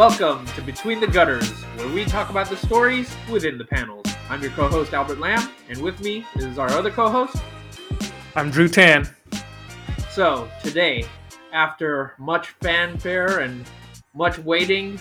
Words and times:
Welcome 0.00 0.46
to 0.54 0.62
Between 0.62 0.98
the 0.98 1.06
Gutters, 1.06 1.50
where 1.76 1.86
we 1.88 2.06
talk 2.06 2.30
about 2.30 2.48
the 2.48 2.56
stories 2.56 3.14
within 3.30 3.58
the 3.58 3.66
panels. 3.66 4.06
I'm 4.30 4.40
your 4.40 4.50
co-host 4.52 4.94
Albert 4.94 5.18
Lamb, 5.18 5.50
and 5.68 5.76
with 5.82 6.00
me 6.00 6.24
is 6.36 6.58
our 6.58 6.70
other 6.70 6.90
co-host. 6.90 7.36
I'm 8.34 8.50
Drew 8.50 8.66
Tan. 8.66 9.06
So 10.10 10.50
today, 10.62 11.04
after 11.52 12.14
much 12.16 12.48
fanfare 12.62 13.40
and 13.40 13.66
much 14.14 14.38
waiting, 14.38 14.98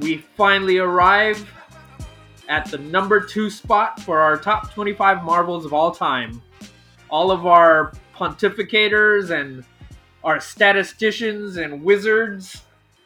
we 0.00 0.16
finally 0.36 0.78
arrive 0.78 1.48
at 2.48 2.68
the 2.68 2.78
number 2.78 3.20
two 3.20 3.48
spot 3.48 4.00
for 4.00 4.18
our 4.18 4.36
top 4.36 4.74
25 4.74 5.22
Marvels 5.22 5.64
of 5.64 5.72
all 5.72 5.92
time. 5.92 6.42
All 7.10 7.30
of 7.30 7.46
our 7.46 7.92
pontificators 8.16 9.30
and 9.30 9.64
our 10.24 10.40
statisticians 10.40 11.58
and 11.58 11.84
wizards, 11.84 12.64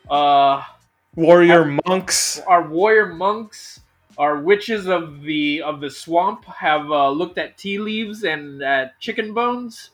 uh, 0.08 0.62
Warrior 1.16 1.78
monks. 1.86 2.40
our 2.46 2.66
warrior 2.66 3.06
monks, 3.06 3.80
our 4.18 4.38
witches 4.40 4.86
of 4.88 5.22
the 5.22 5.62
of 5.62 5.80
the 5.80 5.90
swamp 5.90 6.44
have 6.46 6.90
uh, 6.90 7.10
looked 7.10 7.38
at 7.38 7.56
tea 7.58 7.78
leaves 7.78 8.24
and 8.24 8.62
at 8.62 8.98
chicken 9.00 9.32
bones, 9.34 9.90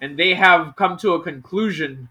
and 0.00 0.16
they 0.18 0.34
have 0.34 0.74
come 0.76 0.96
to 0.98 1.14
a 1.14 1.22
conclusion. 1.22 2.08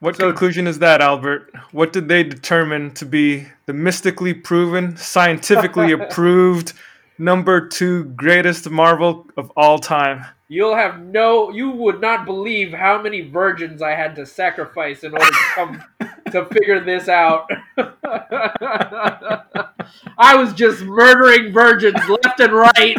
What 0.00 0.16
So- 0.16 0.28
conclusion 0.28 0.66
is 0.66 0.78
that, 0.78 1.00
Albert? 1.00 1.50
What 1.72 1.92
did 1.92 2.08
they 2.08 2.22
determine 2.22 2.92
to 2.94 3.04
be 3.04 3.46
the 3.66 3.72
mystically 3.72 4.32
proven, 4.32 4.96
scientifically 4.96 5.92
approved 5.98 6.72
number 7.18 7.66
two 7.66 8.04
greatest 8.04 8.70
Marvel 8.70 9.26
of 9.36 9.50
all 9.56 9.78
time? 9.78 10.24
You'll 10.50 10.76
have 10.76 10.98
no, 11.00 11.50
you 11.50 11.70
would 11.70 12.00
not 12.00 12.24
believe 12.24 12.72
how 12.72 13.02
many 13.02 13.20
virgins 13.20 13.82
I 13.82 13.90
had 13.90 14.16
to 14.16 14.24
sacrifice 14.24 15.04
in 15.04 15.12
order 15.12 15.26
to 15.26 15.44
come 15.54 15.84
to 16.32 16.46
figure 16.46 16.80
this 16.82 17.06
out. 17.06 17.46
I 20.16 20.34
was 20.36 20.54
just 20.54 20.82
murdering 20.82 21.52
virgins 21.52 21.98
left 22.08 22.40
and 22.40 22.52
right. 22.54 22.96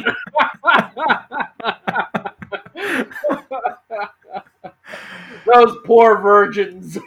Those 5.51 5.75
poor 5.85 6.19
virgins. 6.21 6.99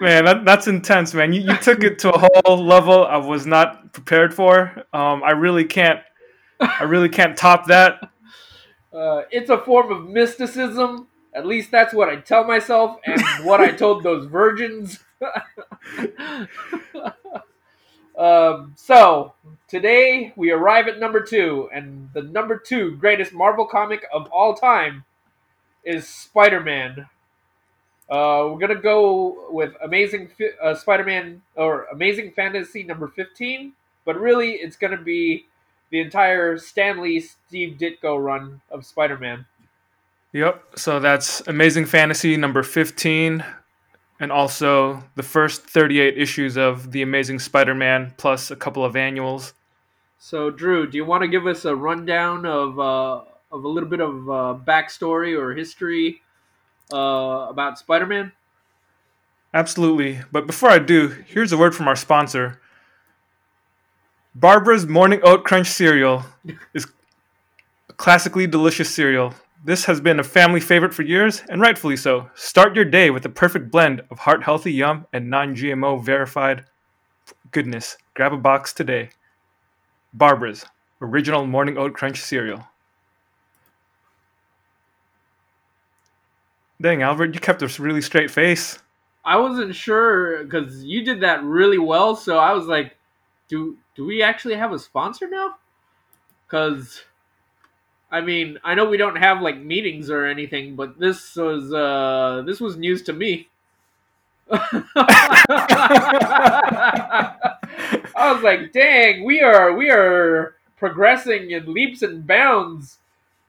Man, 0.00 0.26
that, 0.26 0.44
that's 0.44 0.68
intense, 0.68 1.12
man. 1.12 1.32
You, 1.32 1.40
you 1.40 1.56
took 1.56 1.82
it 1.82 1.98
to 2.00 2.12
a 2.12 2.18
whole 2.18 2.64
level 2.64 3.04
I 3.04 3.16
was 3.16 3.46
not 3.46 3.92
prepared 3.92 4.32
for. 4.32 4.84
Um, 4.92 5.24
I 5.24 5.32
really 5.32 5.64
can't. 5.64 6.00
I 6.60 6.84
really 6.84 7.08
can't 7.08 7.36
top 7.36 7.66
that. 7.66 8.10
Uh, 8.92 9.22
it's 9.30 9.50
a 9.50 9.58
form 9.58 9.92
of 9.92 10.08
mysticism. 10.08 11.08
At 11.34 11.46
least 11.46 11.70
that's 11.70 11.94
what 11.94 12.08
I 12.08 12.16
tell 12.16 12.44
myself 12.44 12.98
and 13.04 13.22
what 13.44 13.60
I 13.60 13.70
told 13.70 14.02
those 14.02 14.26
virgins. 14.26 14.98
um, 18.18 18.72
so, 18.76 19.34
today 19.68 20.32
we 20.36 20.50
arrive 20.50 20.88
at 20.88 20.98
number 20.98 21.20
two, 21.20 21.68
and 21.72 22.08
the 22.14 22.22
number 22.22 22.58
two 22.58 22.96
greatest 22.96 23.32
Marvel 23.32 23.66
comic 23.66 24.04
of 24.12 24.28
all 24.32 24.54
time 24.54 25.04
is 25.84 26.08
Spider 26.08 26.60
Man. 26.60 27.06
Uh, 28.08 28.48
we're 28.48 28.58
gonna 28.58 28.74
go 28.74 29.48
with 29.50 29.74
Amazing 29.82 30.30
uh, 30.62 30.74
Spider 30.74 31.04
Man 31.04 31.42
or 31.56 31.84
Amazing 31.92 32.32
Fantasy 32.32 32.82
number 32.82 33.08
15, 33.08 33.74
but 34.06 34.18
really 34.18 34.52
it's 34.52 34.76
gonna 34.76 34.96
be 34.96 35.46
the 35.90 36.00
entire 36.00 36.58
Stan 36.58 37.00
Lee 37.00 37.20
Steve 37.20 37.78
Ditko 37.78 38.22
run 38.22 38.60
of 38.70 38.84
Spider 38.84 39.18
Man. 39.18 39.46
Yep. 40.32 40.78
So 40.78 41.00
that's 41.00 41.40
Amazing 41.46 41.86
Fantasy 41.86 42.36
number 42.36 42.62
15, 42.62 43.44
and 44.20 44.32
also 44.32 45.02
the 45.14 45.22
first 45.22 45.62
38 45.62 46.18
issues 46.18 46.56
of 46.56 46.92
The 46.92 47.02
Amazing 47.02 47.38
Spider 47.38 47.74
Man, 47.74 48.12
plus 48.18 48.50
a 48.50 48.56
couple 48.56 48.84
of 48.84 48.96
annuals. 48.96 49.54
So, 50.18 50.50
Drew, 50.50 50.90
do 50.90 50.96
you 50.96 51.04
want 51.04 51.22
to 51.22 51.28
give 51.28 51.46
us 51.46 51.64
a 51.64 51.74
rundown 51.74 52.44
of 52.44 52.78
uh, 52.78 53.22
of 53.50 53.64
a 53.64 53.68
little 53.68 53.88
bit 53.88 54.00
of 54.00 54.28
uh, 54.28 54.58
backstory 54.66 55.38
or 55.38 55.54
history 55.54 56.20
uh, 56.92 57.46
about 57.48 57.78
Spider 57.78 58.06
Man? 58.06 58.32
Absolutely. 59.54 60.20
But 60.30 60.46
before 60.46 60.68
I 60.68 60.78
do, 60.78 61.08
here's 61.08 61.52
a 61.52 61.56
word 61.56 61.74
from 61.74 61.88
our 61.88 61.96
sponsor. 61.96 62.60
Barbara's 64.40 64.86
Morning 64.86 65.18
Oat 65.24 65.42
Crunch 65.42 65.66
cereal 65.66 66.24
is 66.72 66.86
a 67.88 67.92
classically 67.94 68.46
delicious 68.46 68.88
cereal. 68.88 69.34
This 69.64 69.86
has 69.86 70.00
been 70.00 70.20
a 70.20 70.22
family 70.22 70.60
favorite 70.60 70.94
for 70.94 71.02
years, 71.02 71.42
and 71.48 71.60
rightfully 71.60 71.96
so. 71.96 72.30
Start 72.36 72.76
your 72.76 72.84
day 72.84 73.10
with 73.10 73.24
the 73.24 73.30
perfect 73.30 73.68
blend 73.72 74.00
of 74.12 74.20
heart 74.20 74.44
healthy 74.44 74.72
yum 74.72 75.08
and 75.12 75.28
non 75.28 75.56
GMO 75.56 76.00
verified 76.00 76.64
goodness. 77.50 77.96
Grab 78.14 78.32
a 78.32 78.36
box 78.36 78.72
today. 78.72 79.10
Barbara's 80.12 80.64
Original 81.00 81.44
Morning 81.44 81.76
Oat 81.76 81.94
Crunch 81.94 82.20
cereal. 82.20 82.68
Dang, 86.80 87.02
Albert, 87.02 87.34
you 87.34 87.40
kept 87.40 87.62
a 87.62 87.82
really 87.82 88.02
straight 88.02 88.30
face. 88.30 88.78
I 89.24 89.36
wasn't 89.36 89.74
sure 89.74 90.44
because 90.44 90.84
you 90.84 91.04
did 91.04 91.22
that 91.22 91.42
really 91.42 91.78
well, 91.78 92.14
so 92.14 92.38
I 92.38 92.52
was 92.52 92.66
like, 92.66 92.94
"Do 93.48 93.76
do 93.94 94.04
we 94.04 94.22
actually 94.22 94.56
have 94.56 94.72
a 94.72 94.78
sponsor 94.78 95.28
now?" 95.28 95.56
Because, 96.46 97.02
I 98.10 98.20
mean, 98.20 98.58
I 98.64 98.74
know 98.74 98.88
we 98.88 98.96
don't 98.96 99.16
have 99.16 99.42
like 99.42 99.58
meetings 99.58 100.10
or 100.10 100.26
anything, 100.26 100.76
but 100.76 100.98
this 100.98 101.36
was 101.36 101.72
uh, 101.72 102.42
this 102.46 102.60
was 102.60 102.76
news 102.76 103.02
to 103.02 103.12
me. 103.12 103.48
I 104.50 104.82
was 108.32 108.42
like, 108.42 108.72
"Dang, 108.72 109.24
we 109.24 109.40
are 109.40 109.74
we 109.74 109.90
are 109.90 110.54
progressing 110.76 111.50
in 111.50 111.72
leaps 111.72 112.02
and 112.02 112.26
bounds 112.26 112.98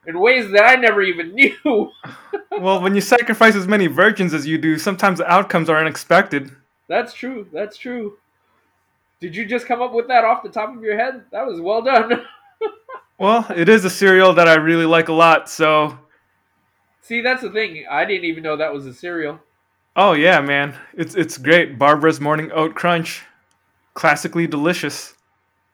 in 0.05 0.19
ways 0.19 0.51
that 0.51 0.65
I 0.65 0.75
never 0.75 1.01
even 1.01 1.33
knew." 1.35 1.91
well, 2.51 2.81
when 2.81 2.95
you 2.95 3.01
sacrifice 3.01 3.55
as 3.55 3.67
many 3.67 3.87
virgins 3.87 4.33
as 4.33 4.45
you 4.45 4.57
do, 4.57 4.77
sometimes 4.77 5.19
the 5.19 5.31
outcomes 5.31 5.69
are 5.69 5.77
unexpected. 5.77 6.51
That's 6.87 7.13
true. 7.13 7.47
That's 7.53 7.77
true. 7.77 8.17
Did 9.19 9.35
you 9.35 9.45
just 9.45 9.65
come 9.65 9.81
up 9.81 9.93
with 9.93 10.07
that 10.07 10.23
off 10.23 10.43
the 10.43 10.49
top 10.49 10.75
of 10.75 10.81
your 10.81 10.97
head? 10.97 11.23
That 11.31 11.45
was 11.45 11.59
well 11.61 11.81
done. 11.81 12.25
Well, 13.17 13.45
it 13.53 13.67
is 13.67 13.83
a 13.83 13.89
cereal 13.89 14.31
that 14.35 14.47
I 14.47 14.53
really 14.55 14.85
like 14.85 15.09
a 15.09 15.13
lot, 15.13 15.49
so 15.49 15.99
See, 17.01 17.19
that's 17.19 17.41
the 17.41 17.49
thing. 17.49 17.85
I 17.91 18.05
didn't 18.05 18.23
even 18.23 18.43
know 18.43 18.55
that 18.55 18.71
was 18.73 18.85
a 18.85 18.93
cereal. 18.93 19.41
oh 19.97 20.13
yeah, 20.13 20.39
man. 20.39 20.73
It's 20.93 21.15
it's 21.15 21.37
great. 21.37 21.77
Barbara's 21.77 22.21
Morning 22.21 22.49
Oat 22.53 22.75
Crunch. 22.75 23.23
Classically 23.93 24.47
delicious. 24.47 25.15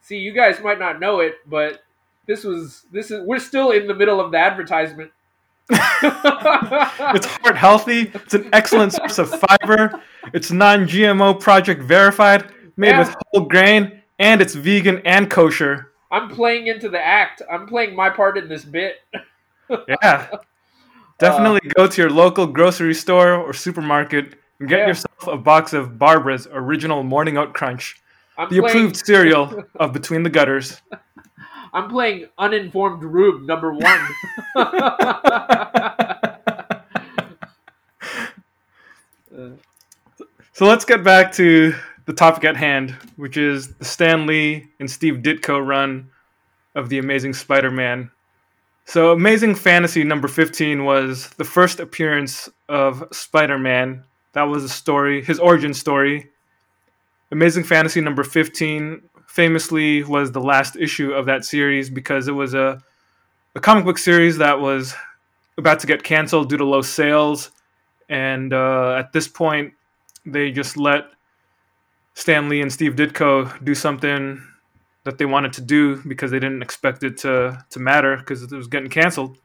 See, 0.01 0.17
you 0.17 0.31
guys 0.31 0.59
might 0.59 0.79
not 0.79 0.99
know 0.99 1.19
it, 1.19 1.35
but 1.45 1.83
this 2.25 2.43
was 2.43 2.85
this 2.91 3.11
is 3.11 3.21
we're 3.23 3.37
still 3.37 3.69
in 3.69 3.85
the 3.85 3.93
middle 3.93 4.19
of 4.19 4.31
the 4.31 4.39
advertisement. 4.39 5.11
It's 5.69 7.25
heart 7.27 7.57
healthy. 7.57 8.11
It's 8.13 8.33
an 8.33 8.49
excellent 8.53 8.93
source 8.93 9.19
of 9.19 9.29
fiber. 9.29 10.01
It's 10.33 10.51
non-GMO 10.51 11.39
project 11.39 11.83
verified, 11.83 12.51
made 12.77 12.89
Yeah. 12.89 12.99
with 12.99 13.15
whole 13.31 13.45
grain, 13.45 14.01
and 14.19 14.41
it's 14.41 14.53
vegan 14.55 15.01
and 15.05 15.29
kosher. 15.29 15.91
I'm 16.11 16.29
playing 16.29 16.67
into 16.67 16.89
the 16.89 16.99
act. 17.03 17.41
I'm 17.51 17.67
playing 17.67 17.95
my 17.95 18.09
part 18.09 18.37
in 18.37 18.47
this 18.49 18.65
bit. 18.65 19.01
Yeah. 20.03 20.27
Definitely 21.17 21.61
go 21.75 21.87
to 21.87 22.01
your 22.01 22.11
local 22.11 22.45
grocery 22.45 22.93
store 22.93 23.33
or 23.33 23.51
supermarket 23.51 24.35
and 24.59 24.69
get 24.69 24.79
Yeah. 24.81 24.87
yourself 24.89 25.25
a 25.27 25.37
box 25.37 25.73
of 25.73 25.97
Barbara's 25.97 26.47
Original 26.51 27.01
Morning 27.01 27.35
Oat 27.37 27.53
Crunch. 27.55 27.99
I'm 28.37 28.47
the 28.49 28.59
playing, 28.59 28.77
approved 28.77 28.97
cereal 28.97 29.63
of 29.77 29.91
Between 29.91 30.21
the 30.21 30.29
Gutters. 30.29 30.79
I'm 31.73 31.89
playing 31.89 32.27
uninformed 32.37 33.03
Rube 33.03 33.41
number 33.41 33.73
one. 33.73 34.07
Uh, 34.55 36.35
So 40.53 40.65
let's 40.65 40.85
get 40.85 41.03
back 41.03 41.33
to 41.33 41.73
the 42.05 42.13
topic 42.13 42.43
at 42.45 42.55
hand, 42.55 42.91
which 43.15 43.37
is 43.37 43.73
the 43.75 43.85
Stan 43.85 44.27
Lee 44.27 44.67
and 44.79 44.89
Steve 44.89 45.15
Ditko 45.15 45.65
run 45.65 46.09
of 46.75 46.89
The 46.89 46.99
Amazing 46.99 47.33
Spider 47.33 47.71
Man. 47.71 48.11
So, 48.85 49.11
Amazing 49.11 49.55
Fantasy 49.55 50.03
number 50.03 50.27
15 50.27 50.85
was 50.85 51.29
the 51.37 51.43
first 51.43 51.79
appearance 51.79 52.47
of 52.69 53.03
Spider 53.11 53.57
Man. 53.57 54.03
That 54.33 54.43
was 54.43 54.63
a 54.63 54.69
story, 54.69 55.23
his 55.23 55.39
origin 55.39 55.73
story. 55.73 56.29
Amazing 57.31 57.63
Fantasy 57.63 58.01
number 58.01 58.23
15 58.23 59.01
famously 59.27 60.03
was 60.03 60.31
the 60.31 60.41
last 60.41 60.75
issue 60.75 61.11
of 61.11 61.25
that 61.25 61.43
series 61.43 61.89
because 61.89 62.27
it 62.27 62.33
was 62.33 62.53
a, 62.53 62.81
a 63.55 63.59
comic 63.59 63.85
book 63.85 63.97
series 63.97 64.37
that 64.37 64.59
was 64.59 64.93
about 65.57 65.79
to 65.79 65.87
get 65.87 66.03
canceled 66.03 66.49
due 66.49 66.57
to 66.57 66.65
low 66.65 66.83
sales. 66.83 67.49
And 68.07 68.53
uh, 68.53 68.93
at 68.93 69.11
this 69.13 69.27
point, 69.27 69.73
they 70.25 70.51
just 70.51 70.77
let 70.77 71.05
Stan 72.15 72.49
Lee 72.49 72.61
and 72.61 72.71
Steve 72.73 72.95
Ditko 72.95 73.63
do 73.63 73.75
something 73.75 74.41
that 75.03 75.19
they 75.19 75.25
wanted 75.25 75.53
to 75.53 75.61
do 75.61 76.01
because 76.07 76.31
they 76.31 76.39
didn't 76.39 76.63
expect 76.63 77.03
it 77.03 77.17
to 77.19 77.63
to 77.69 77.79
matter 77.79 78.17
because 78.17 78.41
it 78.41 78.51
was 78.51 78.67
getting 78.67 78.89
canceled. 78.89 79.37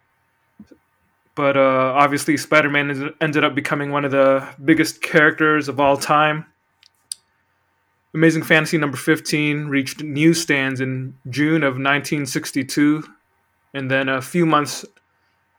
but 1.34 1.56
uh, 1.56 1.92
obviously 1.96 2.36
Spider-Man 2.36 3.14
ended 3.20 3.44
up 3.44 3.54
becoming 3.54 3.90
one 3.90 4.04
of 4.04 4.10
the 4.10 4.46
biggest 4.64 5.02
characters 5.02 5.68
of 5.68 5.78
all 5.80 5.96
time. 5.96 6.46
Amazing 8.14 8.42
Fantasy 8.42 8.76
number 8.78 8.96
15 8.96 9.66
reached 9.66 10.02
newsstands 10.02 10.80
in 10.80 11.14
June 11.28 11.62
of 11.62 11.74
1962, 11.74 13.04
and 13.72 13.90
then 13.90 14.08
a 14.08 14.20
few 14.20 14.44
months 14.44 14.84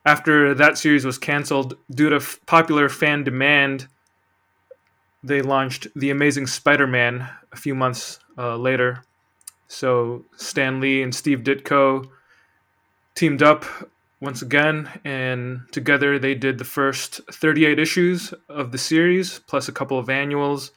after 0.06 0.54
that 0.54 0.78
series 0.78 1.06
was 1.06 1.18
canceled 1.18 1.76
due 1.90 2.10
to 2.10 2.18
f- 2.18 2.40
popular 2.46 2.90
fan 2.90 3.24
demand, 3.24 3.88
they 5.24 5.42
launched 5.42 5.88
The 5.96 6.10
Amazing 6.10 6.48
Spider-Man 6.48 7.28
a 7.52 7.56
few 7.56 7.76
months 7.76 8.20
uh, 8.38 8.56
later. 8.58 9.04
So 9.68 10.26
Stan 10.36 10.80
Lee 10.80 11.02
and 11.02 11.14
Steve 11.14 11.40
Ditko 11.40 12.10
teamed 13.16 13.44
up 13.44 13.66
once 14.20 14.42
again, 14.42 14.90
and 15.04 15.62
together 15.72 16.20
they 16.20 16.36
did 16.36 16.58
the 16.58 16.64
first 16.64 17.22
38 17.32 17.80
issues 17.80 18.34
of 18.50 18.72
the 18.72 18.78
series, 18.78 19.40
plus 19.48 19.68
a 19.68 19.72
couple 19.72 19.98
of 19.98 20.10
annuals. 20.10 20.72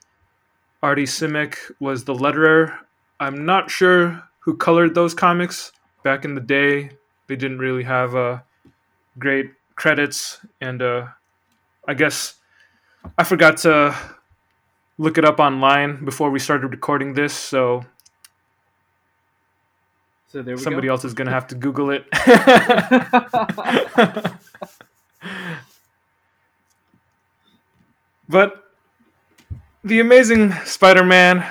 Artie 0.83 1.05
Simek 1.05 1.57
was 1.81 2.05
the 2.05 2.15
letterer. 2.15 2.79
I'm 3.21 3.45
not 3.45 3.71
sure 3.71 4.23
who 4.41 4.57
colored 4.57 4.95
those 4.95 5.15
comics 5.15 5.73
back 6.03 6.25
in 6.25 6.35
the 6.35 6.41
day. 6.41 6.91
They 7.27 7.37
didn't 7.37 7.59
really 7.59 7.85
have 7.85 8.15
uh, 8.15 8.41
great 9.19 9.53
credits, 9.77 10.41
and 10.61 10.83
uh, 10.83 11.07
I 11.89 11.95
guess 11.95 12.35
I 13.19 13.25
forgot 13.25 13.59
to 13.59 13.95
look 14.99 15.19
it 15.19 15.25
up 15.25 15.39
online 15.41 16.05
before 16.05 16.31
we 16.31 16.39
started 16.39 16.69
recording 16.69 17.15
this, 17.15 17.33
so 17.35 17.85
So 20.29 20.43
there 20.43 20.57
we 20.57 20.63
somebody 20.63 20.87
go. 20.89 20.93
else 20.93 21.05
is 21.05 21.15
going 21.15 21.27
to 21.27 21.33
have 21.33 21.47
to 21.49 21.55
Google 21.55 21.91
it. 21.91 22.05
but 28.29 28.65
the 29.83 30.01
Amazing 30.01 30.53
Spider-Man, 30.65 31.45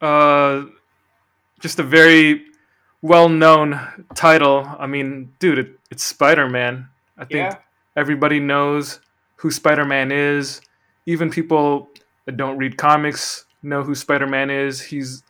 uh, 0.00 0.64
just 1.60 1.78
a 1.78 1.82
very 1.82 2.44
well-known 3.02 3.80
title. 4.14 4.66
I 4.78 4.86
mean, 4.86 5.32
dude, 5.38 5.58
it, 5.58 5.78
it's 5.90 6.04
Spider-Man. 6.04 6.88
I 7.16 7.24
think 7.24 7.52
Yeah. 7.52 7.56
everybody 7.96 8.40
knows 8.40 9.00
who 9.36 9.50
Spider-Man 9.50 10.12
is. 10.12 10.60
Even 11.06 11.30
people 11.30 11.88
that 12.30 12.36
don't 12.36 12.58
read 12.58 12.76
comics 12.76 13.44
know 13.60 13.82
who 13.82 13.92
Spider-Man 13.92 14.50
is. 14.50 14.80
He's 14.80 15.24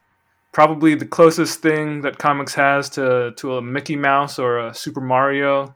probably 0.53 0.95
the 0.95 1.07
closest 1.07 1.61
thing 1.61 2.03
that 2.03 2.19
comics 2.19 2.55
has 2.55 2.91
to 2.91 3.33
to 3.37 3.57
a 3.57 3.63
Mickey 3.63 3.97
Mouse 3.97 4.39
or 4.39 4.59
a 4.59 4.75
Super 4.75 5.01
Mario. 5.01 5.75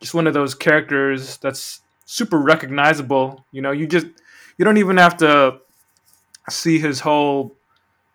Just 0.00 0.14
one 0.14 0.26
of 0.26 0.34
those 0.34 0.52
characters 0.54 1.38
that's 1.38 1.80
super 2.06 2.38
recognizable. 2.38 3.44
You 3.52 3.62
know, 3.62 3.70
you 3.70 3.86
just 3.86 4.06
you 4.58 4.64
don't 4.64 4.78
even 4.78 4.96
have 4.96 5.16
to 5.18 5.60
see 6.50 6.80
his 6.80 6.98
whole 6.98 7.54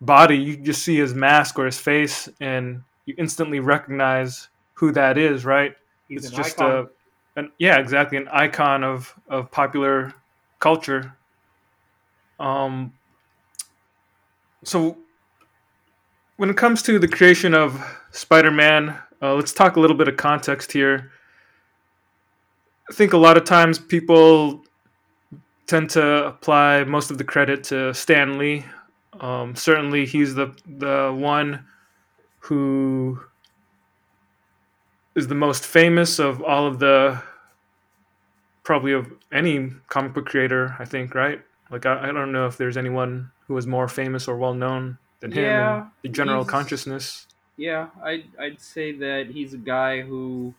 body. 0.01 0.37
You 0.37 0.57
just 0.57 0.83
see 0.83 0.97
his 0.97 1.13
mask 1.13 1.57
or 1.57 1.65
his 1.65 1.79
face, 1.79 2.27
and 2.41 2.83
you 3.05 3.15
instantly 3.17 3.61
recognize 3.61 4.49
who 4.73 4.91
that 4.91 5.17
is. 5.17 5.45
Right? 5.45 5.75
He's 6.09 6.25
it's 6.25 6.35
just 6.35 6.59
icon. 6.59 6.89
a 7.35 7.39
an, 7.39 7.51
yeah, 7.57 7.79
exactly 7.79 8.17
an 8.17 8.27
icon 8.27 8.83
of 8.83 9.15
of 9.29 9.49
popular 9.49 10.13
culture. 10.59 11.15
Um. 12.39 12.93
So 14.63 14.97
when 16.37 16.49
it 16.49 16.57
comes 16.57 16.81
to 16.83 16.99
the 16.99 17.07
creation 17.07 17.53
of 17.53 17.83
Spider-Man, 18.11 18.97
uh, 19.21 19.33
let's 19.33 19.51
talk 19.51 19.75
a 19.75 19.79
little 19.79 19.97
bit 19.97 20.07
of 20.07 20.15
context 20.15 20.71
here. 20.71 21.11
I 22.89 22.93
think 22.93 23.13
a 23.13 23.17
lot 23.17 23.37
of 23.37 23.43
times 23.43 23.77
people 23.77 24.63
tend 25.67 25.89
to 25.91 26.25
apply 26.27 26.83
most 26.85 27.11
of 27.11 27.17
the 27.17 27.23
credit 27.23 27.63
to 27.65 27.93
Stan 27.93 28.37
Lee. 28.37 28.65
Um, 29.19 29.55
certainly, 29.55 30.05
he's 30.05 30.33
the 30.33 30.55
the 30.65 31.13
one 31.15 31.65
who 32.39 33.19
is 35.15 35.27
the 35.27 35.35
most 35.35 35.65
famous 35.65 36.19
of 36.19 36.41
all 36.41 36.65
of 36.65 36.79
the 36.79 37.21
probably 38.63 38.93
of 38.93 39.11
any 39.31 39.71
comic 39.89 40.13
book 40.13 40.25
creator. 40.25 40.75
I 40.79 40.85
think, 40.85 41.13
right? 41.13 41.41
Like, 41.69 41.85
I, 41.85 42.09
I 42.09 42.11
don't 42.11 42.31
know 42.31 42.47
if 42.47 42.57
there's 42.57 42.77
anyone 42.77 43.31
who 43.47 43.57
is 43.57 43.67
more 43.67 43.87
famous 43.87 44.27
or 44.27 44.37
well 44.37 44.53
known 44.53 44.99
than 45.21 45.31
him 45.31 45.57
Yeah, 45.57 45.59
in 45.59 45.89
the 46.03 46.09
general 46.09 46.45
consciousness. 46.45 47.27
Yeah, 47.57 47.89
I'd 48.01 48.35
I'd 48.39 48.59
say 48.61 48.91
that 48.93 49.27
he's 49.27 49.53
a 49.53 49.57
guy 49.57 50.01
who, 50.01 50.55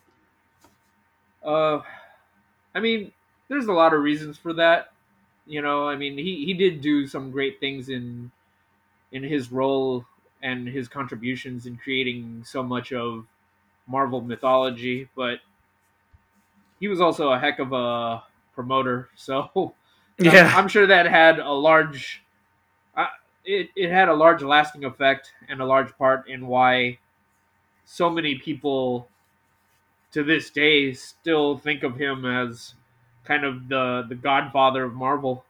uh, 1.43 1.81
I 2.75 2.79
mean, 2.79 3.13
there's 3.47 3.67
a 3.67 3.73
lot 3.73 3.93
of 3.93 4.01
reasons 4.01 4.37
for 4.37 4.53
that. 4.53 4.93
You 5.47 5.61
know, 5.61 5.87
I 5.89 5.95
mean, 5.95 6.17
he 6.17 6.45
he 6.45 6.53
did 6.55 6.81
do 6.81 7.07
some 7.07 7.31
great 7.31 7.59
things 7.59 7.89
in 7.89 8.31
in 9.11 9.23
his 9.23 9.51
role 9.51 10.05
and 10.41 10.67
his 10.67 10.87
contributions 10.89 11.65
in 11.67 11.77
creating 11.77 12.43
so 12.45 12.63
much 12.63 12.93
of 12.93 13.27
Marvel 13.87 14.21
mythology, 14.21 15.09
but 15.15 15.41
he 16.79 16.87
was 16.87 16.99
also 17.01 17.31
a 17.31 17.39
heck 17.39 17.59
of 17.59 17.71
a 17.73 18.23
promoter. 18.53 19.09
So 19.15 19.75
Yeah, 20.21 20.53
I'm, 20.53 20.63
I'm 20.63 20.67
sure 20.67 20.87
that 20.87 21.05
had 21.07 21.39
a 21.39 21.51
large, 21.51 22.23
uh, 22.95 23.07
it 23.45 23.69
it 23.75 23.89
had 23.91 24.09
a 24.09 24.13
large 24.13 24.43
lasting 24.43 24.85
effect 24.85 25.33
and 25.49 25.61
a 25.61 25.65
large 25.65 25.95
part 25.97 26.29
in 26.29 26.47
why 26.47 26.99
so 27.85 28.09
many 28.09 28.37
people 28.37 29.07
to 30.11 30.23
this 30.23 30.49
day 30.49 30.93
still 30.93 31.57
think 31.57 31.83
of 31.83 31.95
him 31.97 32.25
as 32.25 32.75
kind 33.23 33.45
of 33.45 33.67
the 33.69 34.05
the 34.09 34.15
godfather 34.15 34.83
of 34.83 34.93
Marvel. 34.93 35.45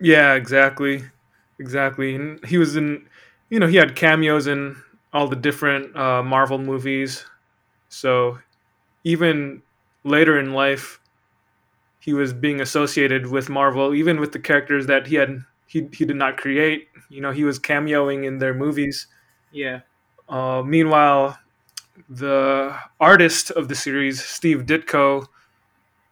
Yeah, 0.00 0.34
exactly, 0.34 1.04
exactly. 1.58 2.14
And 2.14 2.44
he 2.44 2.58
was 2.58 2.76
in, 2.76 3.08
you 3.50 3.58
know, 3.58 3.66
he 3.66 3.76
had 3.76 3.96
cameos 3.96 4.46
in 4.46 4.76
all 5.12 5.28
the 5.28 5.36
different 5.36 5.96
uh, 5.96 6.22
Marvel 6.22 6.58
movies. 6.58 7.24
So 7.88 8.38
even 9.04 9.62
later 10.04 10.38
in 10.38 10.52
life, 10.52 11.00
he 12.06 12.14
was 12.14 12.32
being 12.32 12.62
associated 12.62 13.28
with 13.28 13.50
Marvel, 13.50 13.94
even 13.94 14.20
with 14.20 14.32
the 14.32 14.40
characters 14.40 14.86
that 14.88 15.08
he 15.08 15.16
had 15.16 15.42
he 15.66 15.88
he 15.92 16.06
did 16.06 16.16
not 16.16 16.38
create. 16.38 16.88
You 17.10 17.20
know, 17.22 17.32
he 17.32 17.44
was 17.44 17.58
cameoing 17.60 18.24
in 18.26 18.38
their 18.38 18.54
movies. 18.54 19.08
Yeah, 19.52 19.80
Uh, 20.28 20.62
meanwhile, 20.66 21.38
the 22.08 22.76
artist 23.00 23.50
of 23.52 23.68
the 23.68 23.74
series, 23.74 24.24
Steve 24.24 24.66
Ditko, 24.66 25.26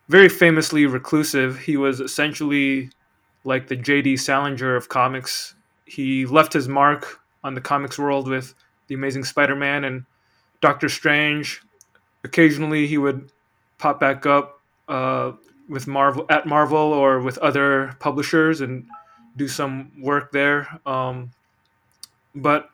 very 0.08 0.28
famously 0.28 0.86
reclusive. 0.86 1.58
He 1.58 1.76
was 1.76 2.00
essentially 2.00 2.90
like 3.44 3.68
the 3.68 3.76
J.D. 3.76 4.16
Salinger 4.16 4.76
of 4.76 4.88
comics. 4.88 5.54
He 5.86 6.26
left 6.26 6.52
his 6.52 6.68
mark 6.68 7.20
on 7.44 7.54
the 7.54 7.60
comics 7.60 7.98
world 7.98 8.28
with 8.28 8.54
The 8.88 8.94
Amazing 8.94 9.24
Spider 9.24 9.56
Man 9.56 9.84
and 9.84 10.04
Doctor 10.60 10.88
Strange. 10.88 11.62
Occasionally, 12.24 12.86
he 12.86 12.98
would 12.98 13.30
pop 13.78 14.00
back 14.00 14.26
up 14.26 14.60
uh, 14.88 15.32
with 15.68 15.86
Marvel 15.86 16.26
at 16.28 16.46
Marvel 16.46 16.78
or 16.78 17.20
with 17.20 17.38
other 17.38 17.96
publishers 18.00 18.60
and 18.60 18.86
do 19.36 19.48
some 19.48 19.90
work 20.00 20.32
there. 20.32 20.80
Um, 20.86 21.30
but 22.34 22.70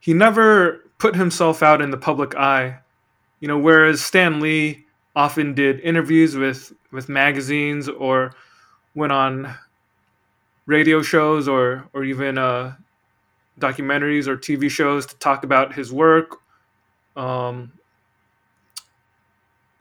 he 0.00 0.12
never 0.14 0.90
put 0.98 1.14
himself 1.14 1.62
out 1.62 1.80
in 1.80 1.90
the 1.90 1.96
public 1.96 2.34
eye. 2.34 2.78
You 3.40 3.48
know, 3.48 3.58
whereas 3.58 4.00
Stan 4.00 4.40
Lee 4.40 4.86
often 5.14 5.54
did 5.54 5.80
interviews 5.80 6.36
with 6.36 6.72
with 6.90 7.08
magazines 7.08 7.88
or 7.88 8.34
went 8.94 9.12
on 9.12 9.54
radio 10.66 11.02
shows 11.02 11.48
or 11.48 11.88
or 11.92 12.04
even 12.04 12.38
uh, 12.38 12.74
documentaries 13.58 14.26
or 14.26 14.36
TV 14.36 14.70
shows 14.70 15.06
to 15.06 15.16
talk 15.16 15.44
about 15.44 15.74
his 15.74 15.92
work. 15.92 16.38
Um, 17.16 17.72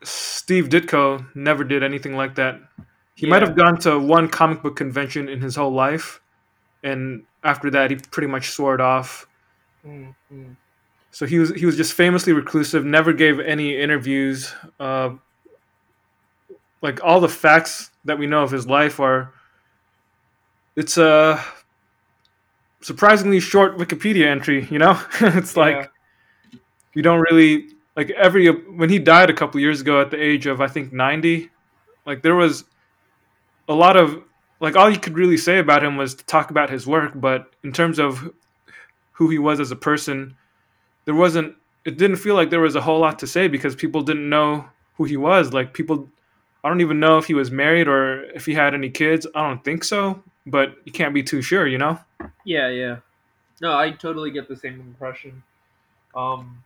Steve 0.03 0.69
Ditko 0.69 1.35
never 1.35 1.63
did 1.63 1.83
anything 1.83 2.15
like 2.15 2.35
that. 2.35 2.59
He 3.15 3.27
might 3.27 3.41
have 3.41 3.55
gone 3.55 3.77
to 3.81 3.99
one 3.99 4.27
comic 4.27 4.63
book 4.63 4.75
convention 4.75 5.29
in 5.29 5.41
his 5.41 5.55
whole 5.55 5.73
life, 5.73 6.21
and 6.83 7.23
after 7.43 7.69
that, 7.71 7.91
he 7.91 7.97
pretty 7.97 8.27
much 8.27 8.49
swore 8.49 8.73
it 8.73 8.81
off. 8.81 9.27
Mm-hmm. 9.85 10.53
So 11.11 11.25
he 11.25 11.39
was 11.39 11.51
he 11.51 11.65
was 11.65 11.77
just 11.77 11.93
famously 11.93 12.33
reclusive. 12.33 12.85
Never 12.85 13.13
gave 13.13 13.39
any 13.39 13.77
interviews. 13.77 14.53
Uh, 14.79 15.11
like 16.81 17.03
all 17.03 17.19
the 17.19 17.29
facts 17.29 17.91
that 18.05 18.17
we 18.17 18.27
know 18.27 18.43
of 18.43 18.51
his 18.51 18.65
life 18.65 18.99
are. 18.99 19.33
It's 20.75 20.97
a 20.97 21.43
surprisingly 22.81 23.41
short 23.41 23.77
Wikipedia 23.77 24.25
entry. 24.25 24.67
You 24.71 24.79
know, 24.79 24.99
it's 25.21 25.57
like 25.57 25.91
you 26.95 27.03
don't 27.03 27.19
really 27.31 27.67
like 27.95 28.09
every 28.11 28.47
when 28.49 28.89
he 28.89 28.99
died 28.99 29.29
a 29.29 29.33
couple 29.33 29.59
years 29.59 29.81
ago 29.81 30.01
at 30.01 30.11
the 30.11 30.21
age 30.21 30.45
of 30.45 30.61
I 30.61 30.67
think 30.67 30.93
ninety. 30.93 31.49
Like 32.05 32.23
there 32.23 32.35
was 32.35 32.63
a 33.67 33.73
lot 33.73 33.97
of 33.97 34.23
like 34.59 34.75
all 34.75 34.89
you 34.89 34.99
could 34.99 35.17
really 35.17 35.37
say 35.37 35.59
about 35.59 35.83
him 35.83 35.97
was 35.97 36.15
to 36.15 36.25
talk 36.25 36.51
about 36.51 36.69
his 36.69 36.87
work, 36.87 37.13
but 37.15 37.53
in 37.63 37.71
terms 37.71 37.99
of 37.99 38.31
who 39.13 39.29
he 39.29 39.37
was 39.37 39.59
as 39.59 39.71
a 39.71 39.75
person, 39.75 40.35
there 41.05 41.15
wasn't. 41.15 41.55
It 41.83 41.97
didn't 41.97 42.17
feel 42.17 42.35
like 42.35 42.51
there 42.51 42.59
was 42.59 42.75
a 42.75 42.81
whole 42.81 42.99
lot 42.99 43.19
to 43.19 43.27
say 43.27 43.47
because 43.47 43.75
people 43.75 44.01
didn't 44.01 44.29
know 44.29 44.65
who 44.97 45.05
he 45.05 45.17
was. 45.17 45.51
Like 45.51 45.73
people 45.73 46.07
I 46.63 46.69
don't 46.69 46.81
even 46.81 46.99
know 46.99 47.17
if 47.17 47.25
he 47.25 47.33
was 47.33 47.49
married 47.49 47.87
or 47.87 48.23
if 48.23 48.45
he 48.45 48.53
had 48.53 48.73
any 48.73 48.89
kids. 48.89 49.25
I 49.33 49.47
don't 49.47 49.63
think 49.63 49.83
so, 49.83 50.23
but 50.45 50.75
you 50.85 50.91
can't 50.91 51.13
be 51.13 51.23
too 51.23 51.41
sure, 51.41 51.67
you 51.67 51.77
know. 51.77 51.99
Yeah, 52.45 52.69
yeah. 52.69 52.97
No, 53.61 53.77
I 53.77 53.91
totally 53.91 54.31
get 54.31 54.47
the 54.47 54.55
same 54.55 54.79
impression. 54.79 55.43
Um, 56.15 56.63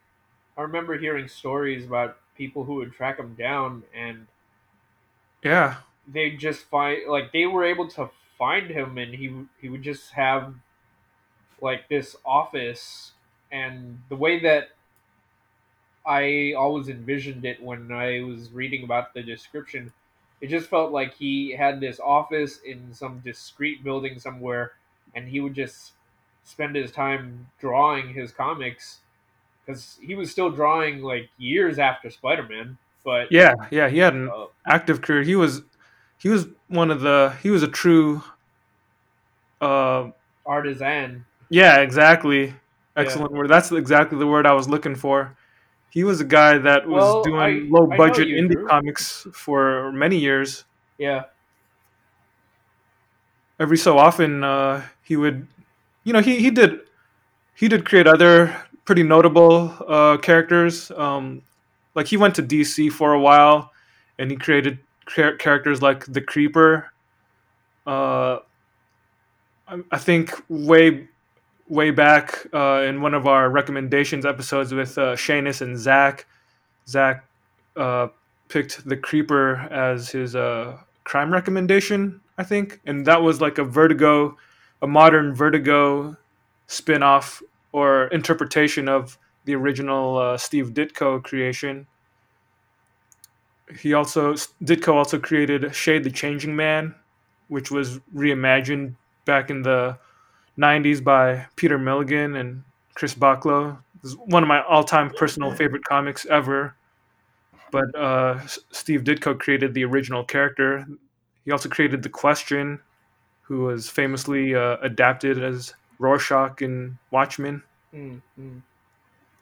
I 0.58 0.62
remember 0.62 0.98
hearing 0.98 1.28
stories 1.28 1.86
about 1.86 2.18
people 2.36 2.64
who 2.66 2.76
would 2.76 2.94
track 2.94 3.20
him 3.20 3.36
down 3.36 3.84
and 3.94 4.28
Yeah, 5.44 5.82
they 6.08 6.32
just 6.32 6.66
find 6.66 7.08
like 7.08 7.32
they 7.32 7.46
were 7.46 7.64
able 7.64 7.88
to 7.88 8.10
find 8.38 8.70
him 8.70 8.98
and 8.98 9.14
he 9.16 9.46
he 9.60 9.70
would 9.70 9.82
just 9.84 10.12
have 10.12 10.56
like 11.62 11.88
this 11.90 12.16
office. 12.26 13.14
And 13.52 14.04
the 14.10 14.16
way 14.16 14.40
that 14.42 14.70
I 16.06 16.54
always 16.58 16.90
envisioned 16.90 17.46
it 17.46 17.62
when 17.62 17.92
I 17.92 18.22
was 18.22 18.52
reading 18.52 18.84
about 18.84 19.14
the 19.14 19.22
description 19.24 19.94
it 20.42 20.48
just 20.48 20.70
felt 20.70 20.92
like 20.92 21.14
he 21.16 21.52
had 21.52 21.80
this 21.80 22.00
office 22.00 22.60
in 22.60 22.94
some 22.94 23.20
discreet 23.20 23.84
building 23.84 24.18
somewhere 24.20 24.74
and 25.14 25.30
he 25.30 25.40
would 25.40 25.54
just 25.54 25.94
spend 26.44 26.76
his 26.76 26.92
time 26.92 27.52
drawing 27.60 28.14
his 28.14 28.32
comics 28.32 29.02
because 29.66 29.98
he 30.02 30.14
was 30.16 30.30
still 30.32 30.50
drawing 30.52 31.02
like 31.02 31.30
years 31.38 31.80
after 31.80 32.10
Spider-Man 32.10 32.78
but 33.04 33.32
yeah, 33.32 33.54
yeah. 33.70 33.88
He 33.88 34.00
had 34.00 34.16
an 34.16 34.30
uh, 34.30 34.46
active 34.66 35.00
career. 35.04 35.22
He 35.22 35.36
was 35.36 35.62
he 36.18 36.28
was 36.30 36.48
one 36.70 36.90
of 36.90 37.02
the 37.02 37.36
he 37.44 37.52
was 37.52 37.62
a 37.62 37.68
true. 37.68 38.24
Uh, 39.62 40.10
artisan 40.46 41.24
yeah, 41.50 41.78
exactly. 41.82 42.54
Excellent 42.96 43.32
word. 43.32 43.48
That's 43.50 43.72
exactly 43.72 44.18
the 44.18 44.26
word 44.26 44.48
I 44.48 44.54
was 44.54 44.68
looking 44.68 44.96
for. 44.96 45.38
He 45.92 46.04
was 46.04 46.20
a 46.20 46.26
guy 46.26 46.58
that 46.58 46.88
was 46.88 47.04
Well, 47.04 47.24
doing 47.24 47.40
I- 47.40 47.68
low 47.70 47.88
I 47.92 47.96
budget 47.98 48.28
you, 48.28 48.42
indie 48.42 48.54
Drew. 48.54 48.68
comics 48.68 49.28
for 49.34 49.92
many 49.92 50.18
years. 50.18 50.66
yeah 50.98 51.26
every 53.60 53.78
so 53.78 53.98
often 53.98 54.44
uh, 54.44 54.82
he 55.04 55.16
would 55.16 55.48
you 56.04 56.14
know 56.14 56.20
he, 56.22 56.38
he 56.40 56.50
did 56.52 56.80
he 57.54 57.68
did 57.68 57.86
create 57.86 58.08
other 58.08 58.56
pretty 58.86 59.04
notable 59.04 59.76
uh, 59.88 60.18
characters. 60.18 60.92
Um, 60.92 61.42
like 61.96 62.08
he 62.08 62.18
went 62.18 62.36
to 62.36 62.44
dc 62.44 62.92
for 62.92 63.14
a 63.14 63.20
while 63.20 63.72
and 64.20 64.30
he 64.30 64.38
created 64.38 64.80
char- 65.08 65.36
characters 65.36 65.82
like 65.82 66.06
the 66.06 66.22
creeper. 66.22 66.92
Uh, 67.86 68.40
I, 69.68 69.82
I 69.92 69.98
think 69.98 70.32
way 70.50 71.08
way 71.68 71.90
back 71.90 72.46
uh, 72.54 72.84
in 72.88 73.02
one 73.02 73.14
of 73.16 73.26
our 73.26 73.50
recommendations 73.50 74.26
episodes 74.26 74.74
with 74.74 74.98
uh, 74.98 75.16
Shanus 75.16 75.62
and 75.62 75.78
Zach 75.78 76.28
Zach 76.88 77.26
uh, 77.76 78.08
picked 78.48 78.88
the 78.88 78.98
creeper 78.98 79.56
as 79.72 80.10
his 80.10 80.36
uh, 80.36 80.78
crime 81.04 81.32
recommendation, 81.34 82.22
I 82.38 82.44
think, 82.44 82.80
and 82.86 83.06
that 83.08 83.22
was 83.22 83.42
like 83.42 83.58
a 83.58 83.64
Vertigo, 83.64 84.38
a 84.82 84.88
modern 84.88 85.34
Vertigo 85.34 86.16
spin-off 86.68 87.42
or 87.76 88.08
interpretation 88.08 88.88
of 88.88 89.18
the 89.44 89.54
original 89.54 90.18
uh, 90.18 90.38
Steve 90.38 90.70
Ditko 90.70 91.22
creation. 91.22 91.86
He 93.82 93.94
also 93.94 94.36
Ditko 94.64 94.94
also 94.94 95.20
created 95.20 95.76
Shade 95.76 96.06
the 96.06 96.10
Changing 96.10 96.56
Man, 96.56 96.96
which 97.50 97.72
was 97.72 98.00
reimagined 98.16 98.96
back 99.26 99.50
in 99.50 99.62
the 99.62 99.98
90s 100.58 101.04
by 101.04 101.48
Peter 101.58 101.78
Milligan 101.78 102.38
and 102.38 102.64
Chris 102.94 103.14
Bachalo. 103.14 103.78
This 104.02 104.12
is 104.12 104.18
one 104.20 104.42
of 104.42 104.48
my 104.48 104.64
all-time 104.64 105.10
personal 105.10 105.54
favorite 105.54 105.84
comics 105.84 106.26
ever. 106.28 106.76
But 107.72 107.94
uh, 107.94 108.40
Steve 108.72 109.04
Ditko 109.04 109.38
created 109.38 109.74
the 109.74 109.84
original 109.84 110.24
character. 110.24 110.88
He 111.44 111.52
also 111.52 111.68
created 111.68 112.04
the 112.04 112.10
Question, 112.10 112.80
who 113.42 113.64
was 113.64 113.90
famously 113.90 114.56
uh, 114.56 114.78
adapted 114.82 115.44
as 115.44 115.74
Rorschach 116.00 116.62
in 116.62 116.98
Watchmen. 117.12 117.64
Mm, 117.94 118.22
mm. 118.40 118.62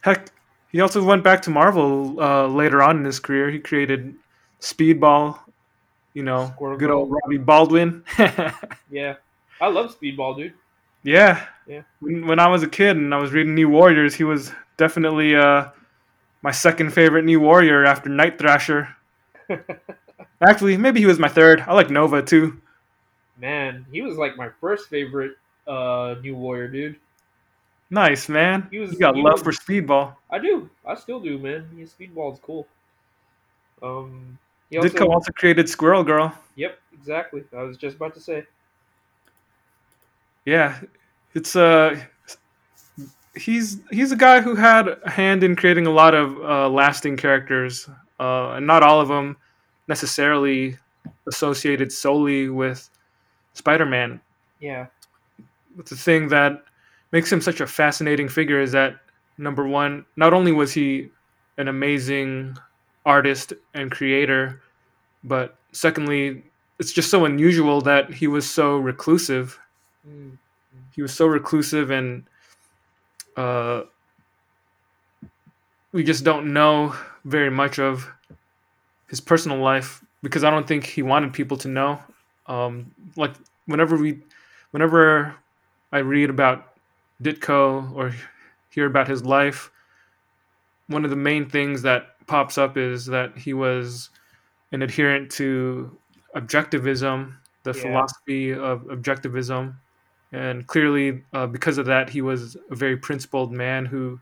Heck, 0.01 0.29
he 0.71 0.81
also 0.81 1.03
went 1.03 1.23
back 1.23 1.41
to 1.43 1.49
Marvel 1.49 2.19
uh, 2.21 2.47
later 2.47 2.81
on 2.81 2.97
in 2.97 3.05
his 3.05 3.19
career. 3.19 3.49
He 3.49 3.59
created 3.59 4.15
Speedball, 4.59 5.39
you 6.13 6.23
know, 6.23 6.51
Squirrel 6.55 6.77
good 6.77 6.91
old 6.91 7.11
Robbie 7.11 7.37
Baldwin. 7.37 8.03
yeah 8.91 9.15
I 9.61 9.67
love 9.67 9.97
Speedball 9.97 10.37
dude 10.37 10.53
yeah, 11.03 11.45
Yeah. 11.67 11.81
When, 11.99 12.27
when 12.27 12.39
I 12.39 12.47
was 12.47 12.63
a 12.63 12.67
kid 12.67 12.95
and 12.97 13.13
I 13.13 13.17
was 13.17 13.31
reading 13.31 13.55
New 13.55 13.69
Warriors, 13.69 14.15
he 14.15 14.23
was 14.23 14.51
definitely 14.77 15.35
uh, 15.35 15.67
my 16.41 16.51
second 16.51 16.93
favorite 16.93 17.25
New 17.25 17.39
Warrior 17.39 17.85
after 17.85 18.09
Night 18.09 18.39
Thrasher. 18.39 18.95
Actually, 20.41 20.77
maybe 20.77 20.99
he 20.99 21.05
was 21.05 21.19
my 21.19 21.27
third. 21.27 21.61
I 21.61 21.73
like 21.73 21.89
Nova 21.89 22.21
too. 22.21 22.59
Man, 23.37 23.85
he 23.91 24.01
was 24.01 24.17
like 24.17 24.37
my 24.37 24.49
first 24.61 24.89
favorite 24.89 25.33
uh 25.67 26.15
new 26.21 26.35
warrior 26.35 26.67
dude. 26.67 26.95
Nice 27.89 28.27
man. 28.27 28.67
He 28.71 28.79
was- 28.79 28.93
you 28.93 28.99
got 28.99 29.15
love 29.15 29.45
was- 29.45 29.57
for 29.57 29.63
Speedball. 29.63 30.15
I 30.31 30.39
do. 30.39 30.69
I 30.85 30.95
still 30.95 31.19
do, 31.19 31.37
man. 31.37 31.67
His 31.77 31.93
speedball 31.93 32.33
is 32.33 32.39
cool. 32.39 32.67
Um 33.81 34.37
he 34.69 34.77
also, 34.77 34.89
Ditko 34.89 35.09
also 35.09 35.31
created 35.31 35.69
Squirrel 35.69 36.03
Girl. 36.03 36.33
Yep, 36.55 36.79
exactly. 36.93 37.43
I 37.55 37.61
was 37.63 37.77
just 37.77 37.97
about 37.97 38.13
to 38.15 38.19
say. 38.19 38.45
Yeah, 40.45 40.79
it's 41.33 41.55
uh 41.55 41.99
he's 43.35 43.79
he's 43.91 44.11
a 44.11 44.15
guy 44.15 44.41
who 44.41 44.55
had 44.55 44.87
a 44.87 45.09
hand 45.09 45.43
in 45.43 45.55
creating 45.55 45.87
a 45.87 45.91
lot 45.91 46.13
of 46.13 46.37
uh, 46.41 46.69
lasting 46.69 47.17
characters, 47.17 47.89
uh, 48.19 48.51
and 48.51 48.67
not 48.67 48.83
all 48.83 49.01
of 49.01 49.07
them 49.07 49.37
necessarily 49.87 50.77
associated 51.27 51.91
solely 51.91 52.49
with 52.49 52.89
Spider-Man. 53.53 54.19
Yeah. 54.59 54.87
The 55.77 55.95
thing 55.95 56.27
that 56.29 56.63
makes 57.11 57.31
him 57.31 57.41
such 57.41 57.61
a 57.61 57.67
fascinating 57.67 58.29
figure 58.29 58.59
is 58.59 58.71
that 58.73 58.97
number 59.37 59.67
one, 59.67 60.05
not 60.15 60.33
only 60.33 60.51
was 60.51 60.73
he 60.73 61.09
an 61.57 61.67
amazing 61.67 62.57
artist 63.05 63.53
and 63.73 63.91
creator, 63.91 64.61
but 65.23 65.57
secondly, 65.71 66.43
it's 66.79 66.91
just 66.91 67.09
so 67.09 67.25
unusual 67.25 67.81
that 67.81 68.13
he 68.13 68.27
was 68.27 68.49
so 68.49 68.77
reclusive 68.77 69.59
Mm. 70.07 70.37
he 70.93 71.01
was 71.01 71.13
so 71.13 71.25
reclusive 71.25 71.89
and 71.91 72.23
uh, 73.37 73.83
we 75.93 76.03
just 76.03 76.23
don't 76.25 76.51
know 76.51 76.93
very 77.23 77.49
much 77.49 77.79
of 77.79 78.05
his 79.07 79.21
personal 79.21 79.59
life 79.59 80.03
because 80.21 80.43
I 80.43 80.49
don't 80.49 80.67
think 80.67 80.83
he 80.85 81.01
wanted 81.01 81.31
people 81.31 81.55
to 81.57 81.67
know. 81.67 82.01
Um, 82.47 82.91
like 83.15 83.33
whenever 83.65 83.95
we, 83.95 84.19
whenever 84.71 85.33
I 85.93 85.99
read 85.99 86.29
about 86.29 86.73
Ditko 87.21 87.93
or 87.95 88.13
hear 88.71 88.87
about 88.87 89.07
his 89.07 89.23
life, 89.23 89.71
one 90.87 91.05
of 91.05 91.11
the 91.11 91.15
main 91.15 91.49
things 91.49 91.81
that 91.83 92.25
pops 92.27 92.57
up 92.57 92.75
is 92.77 93.05
that 93.05 93.37
he 93.37 93.53
was 93.53 94.09
an 94.71 94.81
adherent 94.81 95.31
to 95.33 95.95
objectivism, 96.35 97.37
the 97.63 97.73
Yeah. 97.73 97.81
philosophy 97.81 98.51
of 98.53 98.81
objectivism 98.87 99.75
and 100.31 100.65
clearly 100.67 101.23
uh, 101.33 101.45
because 101.45 101.77
of 101.77 101.85
that 101.85 102.09
he 102.09 102.21
was 102.21 102.57
a 102.71 102.75
very 102.75 102.97
principled 102.97 103.51
man 103.51 103.85
who 103.85 104.19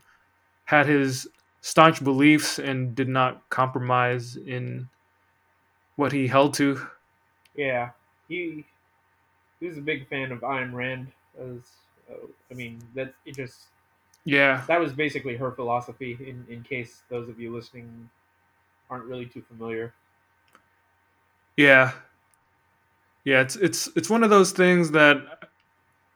had 0.66 0.86
his 0.86 1.26
staunch 1.62 2.04
beliefs 2.04 2.58
and 2.58 2.94
did 2.94 3.08
not 3.08 3.48
compromise 3.48 4.36
in 4.36 4.88
what 5.96 6.12
he 6.12 6.26
held 6.28 6.52
to 6.54 6.86
Yeah. 7.56 7.90
He 8.28 8.64
he 9.58 9.66
was 9.68 9.78
a 9.78 9.82
big 9.82 10.08
fan 10.08 10.32
of 10.32 10.40
Ayn 10.40 10.72
Rand 10.74 11.12
as 11.40 11.60
uh, 12.10 12.26
I 12.50 12.54
mean 12.54 12.82
that 12.94 13.14
it 13.24 13.36
just 13.36 13.68
yeah 14.24 14.62
that 14.68 14.80
was 14.80 14.92
basically 14.92 15.36
her 15.36 15.52
philosophy 15.52 16.16
in 16.20 16.44
in 16.48 16.62
case 16.62 17.02
those 17.08 17.28
of 17.28 17.40
you 17.40 17.54
listening 17.54 18.08
aren't 18.90 19.04
really 19.04 19.26
too 19.26 19.42
familiar. 19.42 19.94
yeah 21.56 21.92
yeah 23.24 23.40
it's 23.40 23.56
it's 23.56 23.88
it's 23.96 24.10
one 24.10 24.22
of 24.22 24.30
those 24.30 24.52
things 24.52 24.90
that 24.92 25.16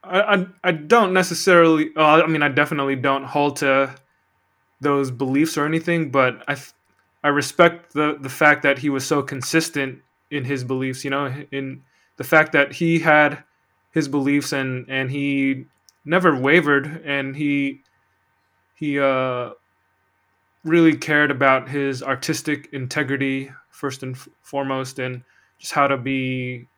i 0.05 0.21
i, 0.21 0.47
I 0.65 0.73
don't 0.73 1.13
necessarily 1.13 1.91
uh, 1.97 2.23
i 2.23 2.27
mean 2.27 2.43
i 2.43 2.49
definitely 2.49 2.97
don't 2.97 3.25
hold 3.25 3.57
to 3.57 3.95
those 4.81 5.11
beliefs 5.11 5.57
or 5.57 5.67
anything 5.67 6.11
but 6.11 6.43
i 6.49 6.57
i 7.25 7.29
respect 7.29 7.93
the 7.93 8.17
the 8.21 8.29
fact 8.29 8.63
that 8.63 8.79
he 8.79 8.91
was 8.91 9.07
so 9.07 9.23
consistent 9.23 10.01
in 10.31 10.45
his 10.45 10.65
beliefs 10.65 11.05
you 11.05 11.11
know 11.11 11.33
in 11.53 11.83
the 12.17 12.25
fact 12.25 12.53
that 12.53 12.73
he 12.73 12.99
had 12.99 13.43
his 13.97 14.09
beliefs 14.09 14.53
and 14.53 14.85
and 14.91 15.11
he 15.11 15.65
never 16.05 16.39
wavered 16.39 17.03
and 17.07 17.35
he 17.35 17.81
he 18.75 19.01
uh 19.01 19.51
really 20.65 20.95
cared 20.97 21.31
about 21.31 21.69
his 21.69 22.03
artistic 22.03 22.69
integrity 22.73 23.51
first 23.71 24.03
and 24.03 24.17
f- 24.17 24.29
foremost 24.43 24.99
and 24.99 25.23
just 25.59 25.73
how 25.73 25.87
to 25.87 25.97
be 25.97 26.69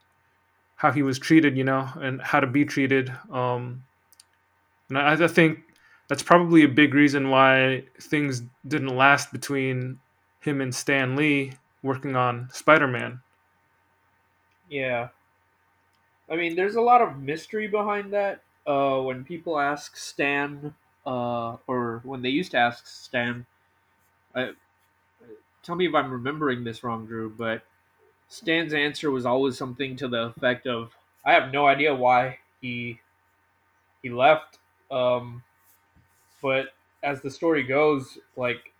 how 0.77 0.93
he 0.93 1.03
was 1.03 1.19
treated 1.19 1.57
you 1.57 1.65
know 1.65 1.89
and 1.97 2.23
how 2.23 2.39
to 2.39 2.47
be 2.47 2.65
treated 2.65 3.13
um 3.33 3.83
and 4.89 4.99
i, 4.99 5.15
I 5.15 5.29
think 5.29 5.59
that's 6.09 6.23
probably 6.23 6.63
a 6.63 6.69
big 6.69 6.95
reason 6.95 7.31
why 7.31 7.85
things 8.01 8.43
didn't 8.69 8.97
last 8.97 9.33
between 9.33 9.99
him 10.41 10.61
and 10.61 10.73
stan 10.73 11.17
lee 11.17 11.53
working 11.83 12.15
on 12.15 12.49
spider-man 12.53 13.21
Yeah. 14.69 15.09
I 16.30 16.37
mean, 16.37 16.56
there's 16.56 16.76
a 16.76 16.80
lot 16.80 17.00
of 17.00 17.18
mystery 17.18 17.66
behind 17.68 18.12
that. 18.12 18.42
Uh, 18.66 19.00
when 19.00 19.25
people 19.25 19.58
ask 19.58 19.97
Stan, 19.97 20.75
uh, 21.06 21.56
or 21.66 22.00
when 22.04 22.20
they 22.20 22.28
used 22.28 22.50
to 22.50 22.58
ask 22.58 22.87
Stan, 22.87 23.47
I, 24.35 24.52
tell 25.62 25.75
me 25.75 25.87
if 25.87 25.94
I'm 25.94 26.12
remembering 26.12 26.64
this 26.64 26.85
wrong, 26.85 27.06
Drew, 27.06 27.30
but 27.30 27.62
Stan's 28.28 28.75
answer 28.75 29.11
was 29.11 29.26
always 29.26 29.56
something 29.56 29.97
to 29.97 30.08
the 30.08 30.25
effect 30.26 30.66
of, 30.66 30.97
"I 31.25 31.32
have 31.32 31.52
no 31.52 31.66
idea 31.66 31.94
why 31.94 32.40
he 32.61 33.00
he 34.02 34.11
left." 34.11 34.58
Um, 34.90 35.42
but 36.42 36.75
as 37.02 37.20
the 37.23 37.30
story 37.30 37.62
goes, 37.62 38.18
like 38.37 38.73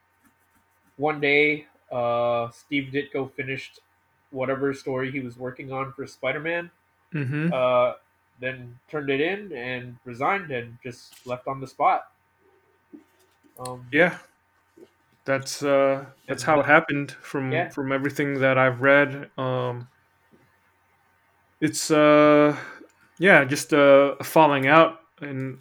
one 0.97 1.21
day, 1.21 1.67
uh, 1.91 2.51
Steve 2.51 2.91
Ditko 2.93 3.33
finished 3.33 3.81
whatever 4.31 4.75
story 4.75 5.11
he 5.11 5.21
was 5.21 5.39
working 5.39 5.73
on 5.73 5.93
for 5.93 6.07
Spider-Man, 6.07 6.71
Mm-hmm. 7.15 7.53
uh, 7.53 7.93
then 8.41 8.79
turned 8.91 9.11
it 9.11 9.21
in 9.21 9.53
and 9.53 9.97
resigned 10.05 10.51
and 10.51 10.79
just 10.83 11.27
left 11.27 11.49
on 11.49 11.61
the 11.61 11.67
spot. 11.67 12.11
Um, 13.59 13.87
Yeah, 13.91 14.19
that's 15.25 15.63
uh, 15.63 16.05
that's 16.29 16.43
how 16.45 16.61
it 16.61 16.67
happened 16.67 17.13
from 17.13 17.51
Yeah. 17.53 17.71
from 17.71 17.91
everything 17.93 18.41
that 18.41 18.57
I've 18.59 18.81
read. 18.81 19.31
Um, 19.37 19.89
it's 21.61 21.91
uh, 21.91 22.57
yeah, 23.19 23.45
just 23.45 23.73
uh, 23.73 24.15
a 24.21 24.25
falling 24.25 24.69
out, 24.69 25.01
and 25.21 25.59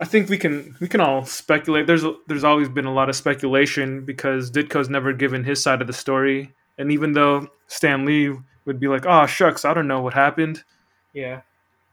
I 0.00 0.06
think 0.06 0.30
we 0.30 0.38
can 0.38 0.74
we 0.80 0.88
can 0.88 1.00
all 1.00 1.24
speculate. 1.26 1.86
There's 1.86 2.04
a, 2.04 2.14
there's 2.28 2.44
always 2.44 2.68
been 2.70 2.86
a 2.86 2.94
lot 2.94 3.10
of 3.10 3.16
speculation 3.16 4.04
because 4.04 4.50
Ditko's 4.50 4.88
never 4.88 5.12
given 5.12 5.44
his 5.44 5.62
side 5.62 5.82
of 5.82 5.86
the 5.86 5.92
story, 5.92 6.54
and 6.78 6.90
even 6.90 7.12
though 7.12 7.48
Stan 7.66 8.06
Lee 8.06 8.34
would 8.64 8.80
be 8.80 8.88
like, 8.88 9.06
"Oh 9.06 9.26
shucks, 9.26 9.64
I 9.64 9.74
don't 9.74 9.88
know 9.88 10.00
what 10.00 10.14
happened," 10.14 10.64
yeah, 11.12 11.42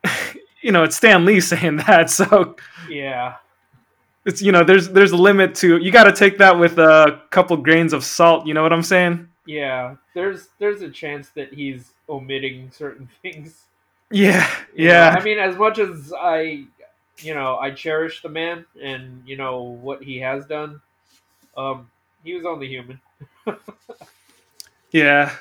you 0.62 0.72
know, 0.72 0.84
it's 0.84 0.96
Stan 0.98 1.26
Lee 1.26 1.40
saying 1.42 1.78
that, 1.78 2.10
so 2.10 2.56
yeah, 2.90 3.36
it's 4.26 4.42
you 4.42 4.52
know 4.52 4.64
there's 4.64 4.90
there's 4.90 5.12
a 5.12 5.18
limit 5.18 5.56
to 5.56 5.78
you 5.78 5.92
got 5.92 6.06
to 6.06 6.14
take 6.14 6.38
that 6.38 6.58
with 6.58 6.78
a 6.80 7.22
couple 7.30 7.56
grains 7.58 7.94
of 7.94 8.04
salt 8.04 8.46
you 8.46 8.54
know 8.54 8.62
what 8.62 8.74
i'm 8.74 8.84
saying 8.84 9.30
yeah. 9.50 9.96
There's 10.14 10.50
there's 10.60 10.84
a 10.84 10.92
chance 10.92 11.30
that 11.30 11.52
he's 11.52 11.94
omitting 12.08 12.70
certain 12.72 13.10
things. 13.24 13.64
yeah 14.12 14.42
know? 14.42 14.84
yeah 14.84 15.16
I 15.18 15.24
mean, 15.24 15.40
as 15.40 15.56
much 15.56 15.80
as 15.80 16.14
I, 16.16 16.66
you 17.18 17.34
know, 17.34 17.58
I 17.58 17.72
cherish 17.72 18.22
the 18.22 18.30
man 18.30 18.66
and 18.82 19.24
you 19.26 19.38
know 19.38 19.62
what 19.62 20.04
he 20.04 20.20
has 20.20 20.46
done, 20.46 20.80
um, 21.58 21.90
he 22.24 22.36
was 22.36 22.46
only 22.46 22.68
human. 22.68 23.02
yeah 24.92 25.36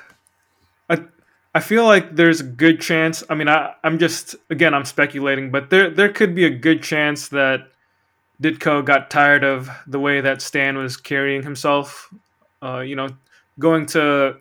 i 1.53 1.59
feel 1.59 1.85
like 1.85 2.15
there's 2.15 2.41
a 2.41 2.43
good 2.43 2.79
chance 2.79 3.23
i 3.29 3.35
mean 3.35 3.47
i 3.47 3.73
i'm 3.83 3.97
just 3.99 4.35
again 4.49 4.73
i'm 4.73 4.85
speculating 4.85 5.51
but 5.51 5.69
there 5.69 5.89
there 5.89 6.09
could 6.09 6.35
be 6.35 6.45
a 6.45 6.49
good 6.49 6.81
chance 6.81 7.29
that 7.29 7.69
ditko 8.41 8.83
got 8.83 9.09
tired 9.09 9.43
of 9.43 9.69
the 9.87 9.99
way 9.99 10.21
that 10.21 10.41
stan 10.41 10.77
was 10.77 10.97
carrying 10.97 11.43
himself 11.43 12.13
uh 12.61 12.79
you 12.79 12.95
know 12.95 13.07
going 13.57 13.85
to 13.85 14.35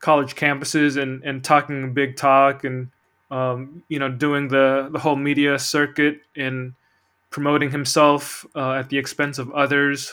college 0.00 0.34
campuses 0.34 1.00
and 1.00 1.22
and 1.24 1.44
talking 1.44 1.92
big 1.92 2.16
talk 2.16 2.64
and 2.64 2.88
um 3.30 3.82
you 3.88 3.98
know 3.98 4.08
doing 4.08 4.48
the 4.48 4.88
the 4.92 4.98
whole 4.98 5.16
media 5.16 5.58
circuit 5.58 6.20
and 6.36 6.74
promoting 7.30 7.70
himself 7.70 8.44
uh, 8.54 8.72
at 8.72 8.88
the 8.90 8.98
expense 8.98 9.38
of 9.38 9.50
others. 9.52 10.12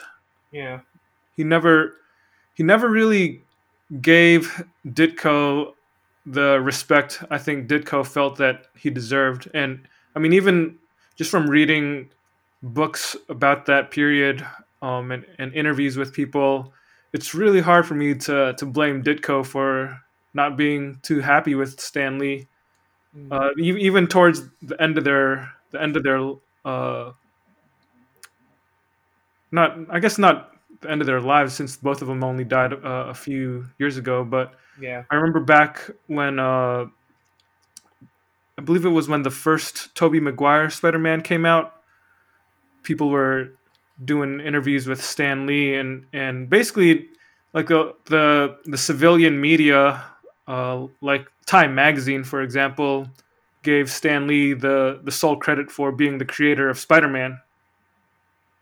Yeah, 0.52 0.82
he 1.36 1.44
never 1.44 1.96
he 2.54 2.64
never 2.64 2.90
really 2.90 3.42
gave 4.02 4.64
Ditko 4.88 5.74
the 6.30 6.60
respect 6.60 7.24
I 7.32 7.38
think 7.38 7.70
Ditko 7.70 8.06
felt 8.06 8.36
that 8.38 8.68
he 8.78 8.90
deserved. 8.90 9.50
And 9.54 9.88
I 10.16 10.20
mean, 10.20 10.34
even 10.34 10.78
just 11.16 11.32
from 11.32 11.50
reading 11.50 12.10
books 12.62 13.16
about 13.30 13.66
that 13.68 13.92
period 13.92 14.46
um, 14.82 15.12
and, 15.12 15.26
and 15.40 15.54
interviews 15.54 15.96
with 15.96 16.14
people, 16.14 16.74
it's 17.14 17.34
really 17.34 17.62
hard 17.62 17.86
for 17.86 17.96
me 17.96 18.14
to 18.16 18.54
to 18.58 18.66
blame 18.66 19.04
Ditko 19.04 19.46
for 19.46 20.02
not 20.34 20.58
being 20.58 21.00
too 21.02 21.22
happy 21.22 21.56
with 21.56 21.80
Stan 21.80 22.20
Lee. 22.20 22.48
Mm, 23.16 23.32
Uh, 23.32 23.50
even 23.58 24.08
towards 24.08 24.44
the 24.62 24.80
end 24.82 24.98
of 24.98 25.04
their 25.06 25.54
the 25.72 25.82
end 25.82 25.96
of 25.96 26.04
their 26.04 26.20
uh, 26.66 27.14
not 29.52 29.78
I 29.90 30.00
guess 30.00 30.18
not 30.18 30.52
the 30.82 30.92
end 30.92 31.02
of 31.02 31.08
their 31.08 31.22
lives 31.22 31.54
since 31.54 31.78
both 31.78 32.02
of 32.02 32.08
them 32.08 32.24
only 32.24 32.44
died 32.44 32.74
uh, 32.74 33.08
a 33.08 33.14
few 33.14 33.66
years 33.80 33.98
ago. 33.98 34.24
But 34.24 34.54
yeah, 34.80 35.04
I 35.10 35.16
remember 35.16 35.40
back 35.40 35.90
when 36.08 36.40
uh, 36.40 36.86
I 38.58 38.62
believe 38.64 38.86
it 38.86 38.90
was 38.90 39.08
when 39.08 39.24
the 39.24 39.32
first 39.32 39.94
Tobey 39.96 40.20
Maguire 40.20 40.70
Spider 40.70 41.00
Man 41.00 41.22
came 41.22 41.46
out. 41.46 41.74
People 42.84 43.10
were 43.10 43.52
doing 44.04 44.40
interviews 44.40 44.88
with 44.88 45.04
Stan 45.04 45.46
Lee 45.46 45.76
and 45.76 46.06
and 46.14 46.50
basically 46.50 47.08
like 47.54 47.68
the 47.68 47.96
the, 48.06 48.58
the 48.66 48.78
civilian 48.78 49.40
media, 49.40 50.04
uh, 50.48 50.88
like 51.02 51.28
Time 51.46 51.76
Magazine, 51.76 52.24
for 52.24 52.42
example, 52.42 53.08
gave 53.64 53.92
Stan 53.92 54.28
Lee 54.28 54.54
the 54.54 55.00
the 55.04 55.12
sole 55.12 55.38
credit 55.38 55.72
for 55.72 55.92
being 55.92 56.18
the 56.18 56.26
creator 56.26 56.70
of 56.70 56.78
Spider 56.78 57.08
Man. 57.08 57.40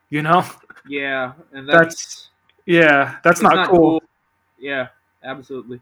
You 0.10 0.22
know, 0.22 0.46
yeah, 0.88 1.34
and 1.54 1.68
That's- 1.68 1.96
that's, 1.96 2.30
yeah, 2.66 3.18
that's 3.24 3.42
that's 3.42 3.42
not, 3.42 3.70
cool. 3.70 4.02
Yeah, 4.60 4.88
absolutely. 5.24 5.82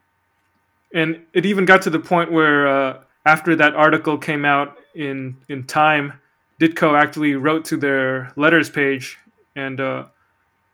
and 0.93 1.21
it 1.33 1.45
even 1.45 1.65
got 1.65 1.81
to 1.83 1.89
the 1.89 1.99
point 1.99 2.31
where 2.31 2.67
uh, 2.67 2.99
after 3.25 3.55
that 3.55 3.73
article 3.75 4.17
came 4.17 4.45
out 4.45 4.77
in 4.95 5.37
in 5.49 5.63
Time, 5.65 6.13
Ditko 6.59 6.99
actually 6.99 7.35
wrote 7.35 7.65
to 7.65 7.77
their 7.77 8.31
letters 8.35 8.69
page, 8.69 9.17
and 9.55 9.79
uh, 9.79 10.05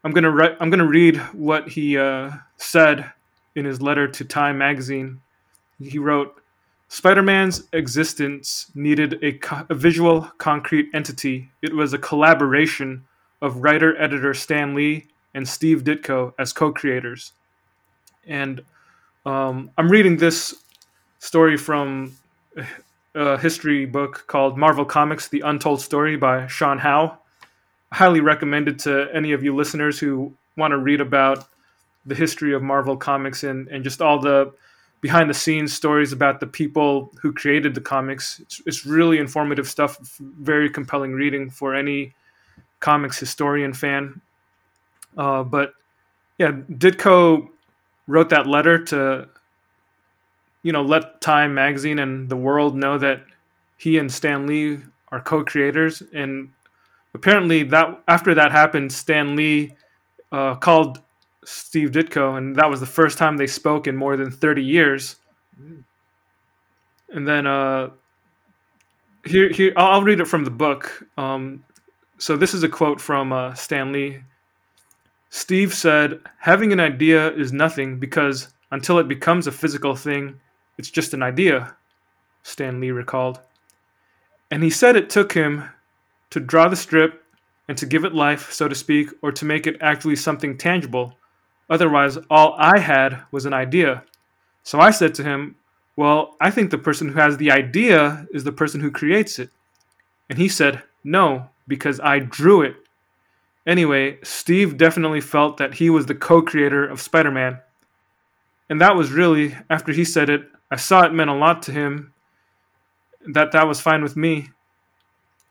I'm 0.04 0.12
gonna 0.12 0.32
write, 0.32 0.58
I'm 0.60 0.70
gonna 0.70 0.88
read 0.88 1.18
what 1.34 1.70
he 1.70 1.98
uh, 1.98 2.32
said 2.58 3.12
in 3.56 3.66
his 3.66 3.82
letter 3.82 4.08
to 4.08 4.26
Time 4.26 4.58
magazine. 4.58 5.22
He 5.80 6.00
wrote, 6.00 6.36
"Spider-Man's 6.88 7.68
existence 7.74 8.72
needed 8.76 9.20
a, 9.22 9.34
co- 9.34 9.66
a 9.70 9.76
visual, 9.76 10.22
concrete 10.40 10.88
entity. 10.94 11.50
It 11.62 11.74
was 11.76 11.94
a 11.94 11.98
collaboration 11.98 13.06
of 13.42 13.64
writer-editor 13.64 14.34
Stan 14.34 14.76
Lee 14.76 15.08
and 15.34 15.48
Steve 15.48 15.84
Ditko 15.84 16.34
as 16.38 16.54
co-creators." 16.54 17.34
And 18.28 18.62
um, 19.26 19.72
I'm 19.78 19.90
reading 19.90 20.18
this 20.18 20.56
story 21.20 21.58
from 21.58 22.16
a 23.16 23.38
history 23.38 23.86
book 23.86 24.26
called 24.28 24.58
Marvel 24.58 24.86
Comics: 24.86 25.28
The 25.28 25.42
Untold 25.42 25.82
Story 25.82 26.16
by 26.16 26.48
Sean 26.48 26.78
Howe. 26.78 27.18
Highly 27.92 28.20
recommended 28.20 28.78
to 28.80 29.10
any 29.14 29.32
of 29.32 29.44
you 29.44 29.56
listeners 29.56 30.00
who 30.00 30.34
want 30.56 30.72
to 30.72 30.78
read 30.78 31.02
about 31.02 31.48
the 32.06 32.16
history 32.16 32.54
of 32.54 32.62
Marvel 32.62 32.98
Comics 32.98 33.44
and, 33.44 33.68
and 33.68 33.84
just 33.84 34.02
all 34.02 34.20
the 34.20 34.54
behind 35.02 35.30
the 35.30 35.34
scenes 35.34 35.74
stories 35.74 36.12
about 36.12 36.40
the 36.40 36.48
people 36.48 37.12
who 37.22 37.32
created 37.32 37.74
the 37.74 37.82
comics. 37.82 38.40
It's, 38.42 38.62
it's 38.66 38.86
really 38.86 39.18
informative 39.18 39.68
stuff, 39.68 39.98
very 40.20 40.70
compelling 40.70 41.14
reading 41.14 41.50
for 41.50 41.74
any 41.74 42.14
comics 42.80 43.20
historian 43.20 43.74
fan. 43.74 44.22
Uh, 45.18 45.44
but 45.44 45.74
yeah, 46.38 46.52
Ditko 46.52 47.50
wrote 48.08 48.30
that 48.30 48.48
letter 48.48 48.84
to 48.86 49.28
you 50.64 50.72
know 50.74 50.82
let 50.82 51.22
time 51.22 51.54
magazine 51.54 52.00
and 52.00 52.30
the 52.30 52.36
world 52.36 52.76
know 52.76 52.98
that 52.98 53.24
he 53.78 53.98
and 53.98 54.12
stan 54.12 54.46
lee 54.46 54.80
are 55.10 55.22
co-creators 55.22 56.04
and 56.14 56.50
apparently 57.14 57.64
that 57.64 58.02
after 58.10 58.34
that 58.34 58.52
happened 58.52 58.92
stan 58.92 59.38
lee 59.38 59.74
uh, 60.34 60.56
called 60.56 61.00
steve 61.46 61.92
ditko 61.92 62.38
and 62.38 62.58
that 62.58 62.70
was 62.70 62.82
the 62.82 62.86
first 62.86 63.18
time 63.18 63.38
they 63.38 63.48
spoke 63.48 63.88
in 63.88 63.96
more 63.96 64.18
than 64.18 64.30
30 64.30 64.62
years 64.62 65.16
and 67.12 67.28
then 67.28 67.48
uh, 67.48 67.90
here, 69.26 69.50
here 69.50 69.74
I'll 69.76 69.94
I'll 69.94 70.04
read 70.04 70.20
it 70.20 70.26
from 70.26 70.44
the 70.44 70.52
book. 70.52 71.06
Um, 71.18 71.64
so 72.20 72.38
this 72.38 72.54
is 72.54 72.64
a 72.64 72.70
quote 72.70 73.02
from 73.02 73.34
uh, 73.34 73.54
Stan 73.56 73.92
Lee. 73.92 74.20
Steve 75.30 75.74
said, 75.74 76.20
"Having 76.40 76.74
an 76.74 76.80
idea 76.80 77.32
is 77.32 77.52
nothing 77.52 78.00
because 78.00 78.50
until 78.72 79.00
it 79.00 79.08
becomes 79.08 79.48
a 79.48 79.52
physical 79.52 79.96
thing, 79.96 80.40
it's 80.78 80.92
just 80.92 81.14
an 81.14 81.24
idea." 81.24 81.76
Stan 82.44 82.80
Lee 82.80 82.92
recalled, 82.92 83.40
and 84.52 84.64
he 84.64 84.70
said 84.70 84.96
it 84.96 85.10
took 85.10 85.34
him 85.34 85.70
to 86.30 86.40
draw 86.40 86.68
the 86.68 86.76
strip 86.76 87.24
and 87.68 87.78
to 87.78 87.86
give 87.86 88.06
it 88.06 88.14
life, 88.14 88.52
so 88.52 88.68
to 88.68 88.76
speak, 88.76 89.10
or 89.22 89.32
to 89.32 89.46
make 89.46 89.68
it 89.68 89.78
actually 89.82 90.16
something 90.16 90.58
tangible. 90.58 91.16
Otherwise, 91.70 92.18
all 92.30 92.56
I 92.58 92.80
had 92.80 93.22
was 93.32 93.46
an 93.46 93.54
idea. 93.54 94.04
So 94.64 94.80
I 94.80 94.92
said 94.92 95.14
to 95.16 95.24
him, 95.24 95.56
well, 95.96 96.36
I 96.40 96.50
think 96.50 96.72
the 96.72 96.78
person 96.78 97.10
who 97.10 97.20
has 97.20 97.38
the 97.38 97.52
idea 97.52 98.26
is 98.32 98.44
the 98.44 98.52
person 98.52 98.82
who 98.82 98.90
creates 98.90 99.38
it. 99.38 99.50
And 100.30 100.40
he 100.40 100.48
said, 100.48 100.82
No, 101.04 101.50
because 101.68 102.00
I 102.00 102.20
drew 102.20 102.62
it. 102.62 102.76
Anyway, 103.66 104.20
Steve 104.24 104.78
definitely 104.78 105.22
felt 105.22 105.58
that 105.58 105.76
he 105.76 105.90
was 105.90 106.06
the 106.08 106.16
co 106.16 106.42
creator 106.42 106.86
of 106.88 107.02
Spider 107.02 107.32
Man. 107.32 107.60
and 108.70 108.80
that 108.82 108.96
was 108.96 109.12
really 109.12 109.56
after 109.70 109.92
he 109.94 110.06
said 110.06 110.30
it. 110.30 110.50
I 110.72 110.76
saw 110.76 111.04
it 111.04 111.14
meant 111.14 111.30
a 111.30 111.34
lot 111.34 111.64
to 111.64 111.72
him. 111.72 112.14
That 113.28 113.52
that 113.52 113.68
was 113.68 113.82
fine 113.82 114.04
with 114.04 114.16
me. 114.16 114.50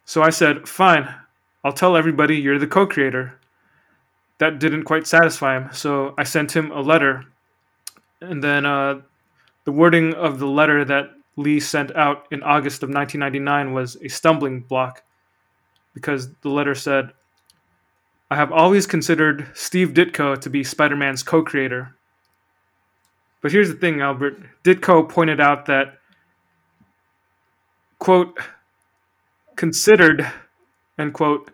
So 0.04 0.22
I 0.22 0.30
said, 0.30 0.68
"Fine, 0.68 1.08
I'll 1.64 1.72
tell 1.72 1.96
everybody 1.96 2.36
you're 2.36 2.58
the 2.58 2.66
co-creator." 2.66 3.38
That 4.38 4.58
didn't 4.60 4.84
quite 4.84 5.06
satisfy 5.06 5.56
him, 5.56 5.70
so 5.72 6.14
I 6.16 6.22
sent 6.24 6.54
him 6.56 6.70
a 6.70 6.80
letter, 6.80 7.24
and 8.20 8.42
then 8.42 8.64
uh, 8.64 9.00
the 9.64 9.72
wording 9.72 10.14
of 10.14 10.38
the 10.38 10.46
letter 10.46 10.84
that 10.84 11.10
Lee 11.36 11.60
sent 11.60 11.94
out 11.96 12.26
in 12.30 12.42
August 12.42 12.82
of 12.82 12.88
1999 12.88 13.72
was 13.74 13.96
a 13.96 14.08
stumbling 14.08 14.60
block 14.60 15.02
because 15.94 16.32
the 16.42 16.48
letter 16.48 16.74
said, 16.74 17.12
I 18.30 18.36
have 18.36 18.52
always 18.52 18.86
considered 18.86 19.46
Steve 19.54 19.94
Ditko 19.94 20.40
to 20.40 20.50
be 20.50 20.62
Spider 20.62 20.96
Man's 20.96 21.22
co 21.22 21.42
creator. 21.42 21.94
But 23.40 23.52
here's 23.52 23.68
the 23.68 23.76
thing, 23.76 24.00
Albert. 24.00 24.38
Ditko 24.64 25.08
pointed 25.08 25.40
out 25.40 25.66
that, 25.66 25.98
quote, 27.98 28.38
considered, 29.56 30.30
end 30.98 31.14
quote, 31.14 31.50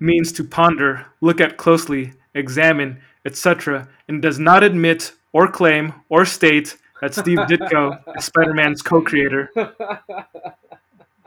means 0.00 0.32
to 0.32 0.44
ponder, 0.44 1.06
look 1.20 1.40
at 1.40 1.56
closely, 1.56 2.12
examine, 2.34 3.00
etc., 3.24 3.88
and 4.08 4.20
does 4.20 4.38
not 4.38 4.64
admit 4.64 5.12
or 5.32 5.46
claim 5.48 5.92
or 6.08 6.24
state 6.24 6.76
that 7.00 7.14
Steve 7.14 7.38
Ditko 7.38 8.00
is 8.16 8.24
Spider 8.24 8.54
Man's 8.54 8.82
co 8.82 9.00
creator. 9.00 9.50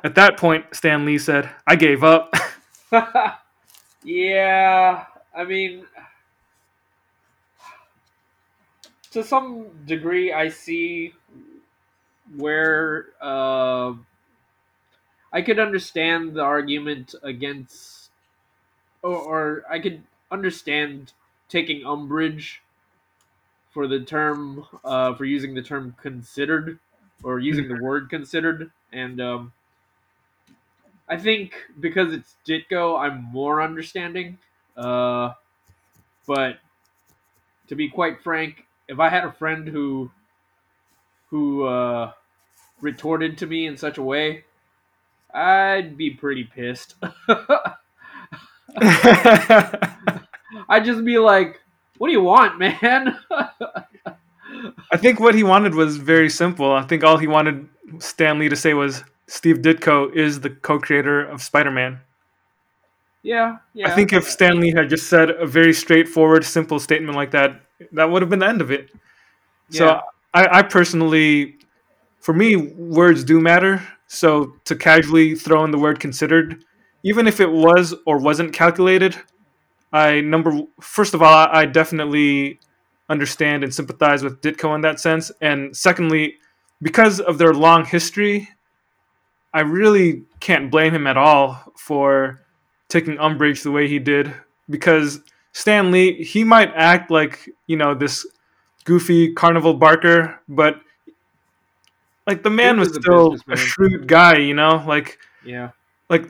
At 0.07 0.15
that 0.15 0.37
point, 0.37 0.63
Stan 0.71 1.03
Lee 1.03 1.17
said, 1.17 1.49
I 1.67 1.75
gave 1.75 2.01
up. 2.01 2.33
yeah, 4.05 5.03
I 5.35 5.43
mean, 5.43 5.85
to 9.11 9.21
some 9.21 9.65
degree, 9.85 10.31
I 10.31 10.47
see 10.47 11.13
where 12.37 13.07
uh, 13.19 13.95
I 15.33 15.41
could 15.41 15.59
understand 15.59 16.35
the 16.35 16.41
argument 16.41 17.13
against, 17.21 18.09
or, 19.03 19.11
or 19.11 19.63
I 19.69 19.79
could 19.79 20.01
understand 20.31 21.11
taking 21.49 21.85
umbrage 21.85 22.61
for 23.71 23.87
the 23.87 23.99
term, 23.99 24.65
uh, 24.85 25.15
for 25.15 25.25
using 25.25 25.53
the 25.53 25.61
term 25.61 25.97
considered, 26.01 26.79
or 27.23 27.39
using 27.39 27.67
the 27.67 27.83
word 27.83 28.09
considered, 28.09 28.71
and 28.93 29.19
um, 29.19 29.51
I 31.09 31.17
think 31.17 31.53
because 31.79 32.13
it's 32.13 32.35
Ditko, 32.47 32.99
I'm 32.99 33.23
more 33.23 33.61
understanding. 33.61 34.37
Uh, 34.75 35.33
but 36.27 36.57
to 37.67 37.75
be 37.75 37.89
quite 37.89 38.21
frank, 38.21 38.65
if 38.87 38.99
I 38.99 39.09
had 39.09 39.23
a 39.23 39.31
friend 39.31 39.67
who 39.67 40.11
who 41.29 41.63
uh, 41.65 42.11
retorted 42.81 43.37
to 43.39 43.47
me 43.47 43.67
in 43.67 43.77
such 43.77 43.97
a 43.97 44.03
way, 44.03 44.45
I'd 45.33 45.97
be 45.97 46.11
pretty 46.11 46.43
pissed. 46.45 46.95
I'd 50.69 50.85
just 50.85 51.03
be 51.03 51.17
like, 51.17 51.59
"What 51.97 52.07
do 52.07 52.13
you 52.13 52.23
want, 52.23 52.59
man?" 52.59 53.17
I 54.91 54.97
think 54.97 55.19
what 55.19 55.35
he 55.35 55.43
wanted 55.43 55.75
was 55.75 55.97
very 55.97 56.29
simple. 56.29 56.71
I 56.71 56.83
think 56.83 57.03
all 57.03 57.17
he 57.17 57.27
wanted 57.27 57.67
Stan 57.99 58.39
Lee 58.39 58.49
to 58.49 58.55
say 58.55 58.73
was, 58.73 59.03
Steve 59.27 59.57
Ditko 59.57 60.13
is 60.15 60.39
the 60.39 60.49
co-creator 60.49 61.25
of 61.25 61.41
Spider-Man. 61.41 61.99
Yeah, 63.23 63.57
yeah. 63.73 63.91
I 63.91 63.95
think 63.95 64.13
if 64.13 64.23
Stan 64.23 64.59
Lee 64.61 64.71
had 64.71 64.89
just 64.89 65.09
said 65.09 65.29
a 65.29 65.45
very 65.45 65.73
straightforward, 65.73 66.45
simple 66.45 66.79
statement 66.79 67.15
like 67.15 67.31
that, 67.31 67.61
that 67.91 68.09
would 68.09 68.21
have 68.21 68.29
been 68.29 68.39
the 68.39 68.47
end 68.47 68.61
of 68.61 68.71
it. 68.71 68.89
Yeah. 69.69 69.77
So 69.77 70.01
I, 70.33 70.59
I 70.59 70.61
personally, 70.63 71.57
for 72.21 72.33
me, 72.33 72.55
words 72.55 73.25
do 73.25 73.41
matter. 73.41 73.85
So 74.07 74.53
to 74.63 74.75
casually 74.75 75.35
throw 75.35 75.65
in 75.65 75.71
the 75.71 75.77
word 75.77 75.99
considered, 75.99 76.63
even 77.03 77.27
if 77.27 77.41
it 77.41 77.51
was 77.51 77.93
or 78.05 78.17
wasn't 78.19 78.53
calculated, 78.53 79.17
I 79.91 80.21
number 80.21 80.61
first 80.79 81.13
of 81.13 81.21
all, 81.21 81.47
I 81.51 81.65
definitely 81.65 82.59
understand 83.09 83.63
and 83.63 83.73
sympathize 83.73 84.23
with 84.23 84.41
Ditko 84.41 84.75
in 84.75 84.81
that 84.81 84.99
sense, 84.99 85.31
and 85.41 85.75
secondly, 85.75 86.35
because 86.81 87.19
of 87.19 87.37
their 87.37 87.53
long 87.53 87.85
history 87.85 88.49
I 89.57 89.61
really 89.61 90.21
can't 90.39 90.69
blame 90.69 90.93
him 90.93 91.07
at 91.07 91.17
all 91.17 91.73
for 91.75 92.39
taking 92.89 93.17
umbrage 93.19 93.63
the 93.63 93.71
way 93.71 93.87
he 93.87 93.97
did 93.97 94.31
because 94.69 95.19
Stan 95.51 95.89
Lee, 95.89 96.23
he 96.23 96.43
might 96.43 96.71
act 96.75 97.09
like, 97.09 97.49
you 97.65 97.75
know, 97.75 97.95
this 97.95 98.23
goofy 98.83 99.33
carnival 99.33 99.73
barker, 99.73 100.39
but 100.47 100.79
like 102.27 102.43
the 102.43 102.51
man 102.51 102.79
was, 102.79 102.89
was 102.89 102.97
still 102.97 103.35
a, 103.49 103.53
a 103.53 103.57
shrewd 103.57 104.07
guy, 104.07 104.37
you 104.37 104.53
know? 104.53 104.83
Like 104.87 105.17
Yeah. 105.43 105.71
Like 106.07 106.29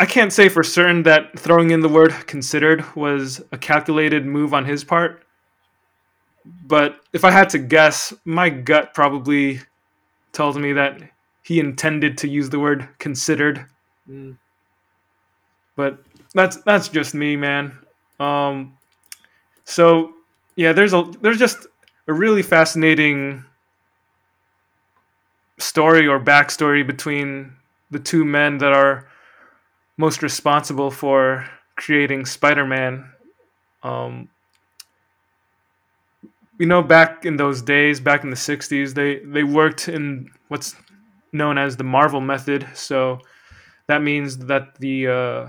I 0.00 0.06
can't 0.06 0.32
say 0.32 0.48
for 0.48 0.62
certain 0.62 1.02
that 1.02 1.38
throwing 1.38 1.72
in 1.72 1.80
the 1.80 1.90
word 1.90 2.12
considered 2.26 2.96
was 2.96 3.42
a 3.52 3.58
calculated 3.58 4.24
move 4.24 4.54
on 4.54 4.64
his 4.64 4.82
part. 4.82 5.24
But 6.64 7.00
if 7.12 7.22
I 7.22 7.32
had 7.32 7.50
to 7.50 7.58
guess, 7.58 8.14
my 8.24 8.48
gut 8.48 8.94
probably 8.94 9.60
tells 10.32 10.56
me 10.56 10.72
that 10.72 11.02
he 11.48 11.58
intended 11.58 12.18
to 12.18 12.28
use 12.28 12.50
the 12.50 12.58
word 12.58 12.86
considered. 12.98 13.64
Mm. 14.06 14.36
But 15.76 15.98
that's 16.34 16.58
that's 16.58 16.88
just 16.88 17.14
me, 17.14 17.36
man. 17.36 17.72
Um, 18.20 18.76
so 19.64 20.12
yeah, 20.56 20.74
there's 20.74 20.92
a 20.92 21.10
there's 21.22 21.38
just 21.38 21.66
a 22.06 22.12
really 22.12 22.42
fascinating 22.42 23.46
story 25.56 26.06
or 26.06 26.20
backstory 26.20 26.86
between 26.86 27.54
the 27.90 27.98
two 27.98 28.26
men 28.26 28.58
that 28.58 28.74
are 28.74 29.08
most 29.96 30.22
responsible 30.22 30.90
for 30.90 31.48
creating 31.76 32.26
Spider-Man. 32.26 33.10
Um, 33.82 34.28
you 36.58 36.66
know, 36.66 36.82
back 36.82 37.24
in 37.24 37.38
those 37.38 37.62
days, 37.62 38.00
back 38.00 38.22
in 38.22 38.28
the 38.28 38.36
'60s, 38.36 38.92
they 38.92 39.20
they 39.20 39.44
worked 39.44 39.88
in 39.88 40.30
what's 40.48 40.76
known 41.32 41.58
as 41.58 41.76
the 41.76 41.84
Marvel 41.84 42.20
method. 42.20 42.66
So 42.74 43.20
that 43.86 44.02
means 44.02 44.38
that 44.46 44.78
the 44.78 45.08
uh, 45.08 45.46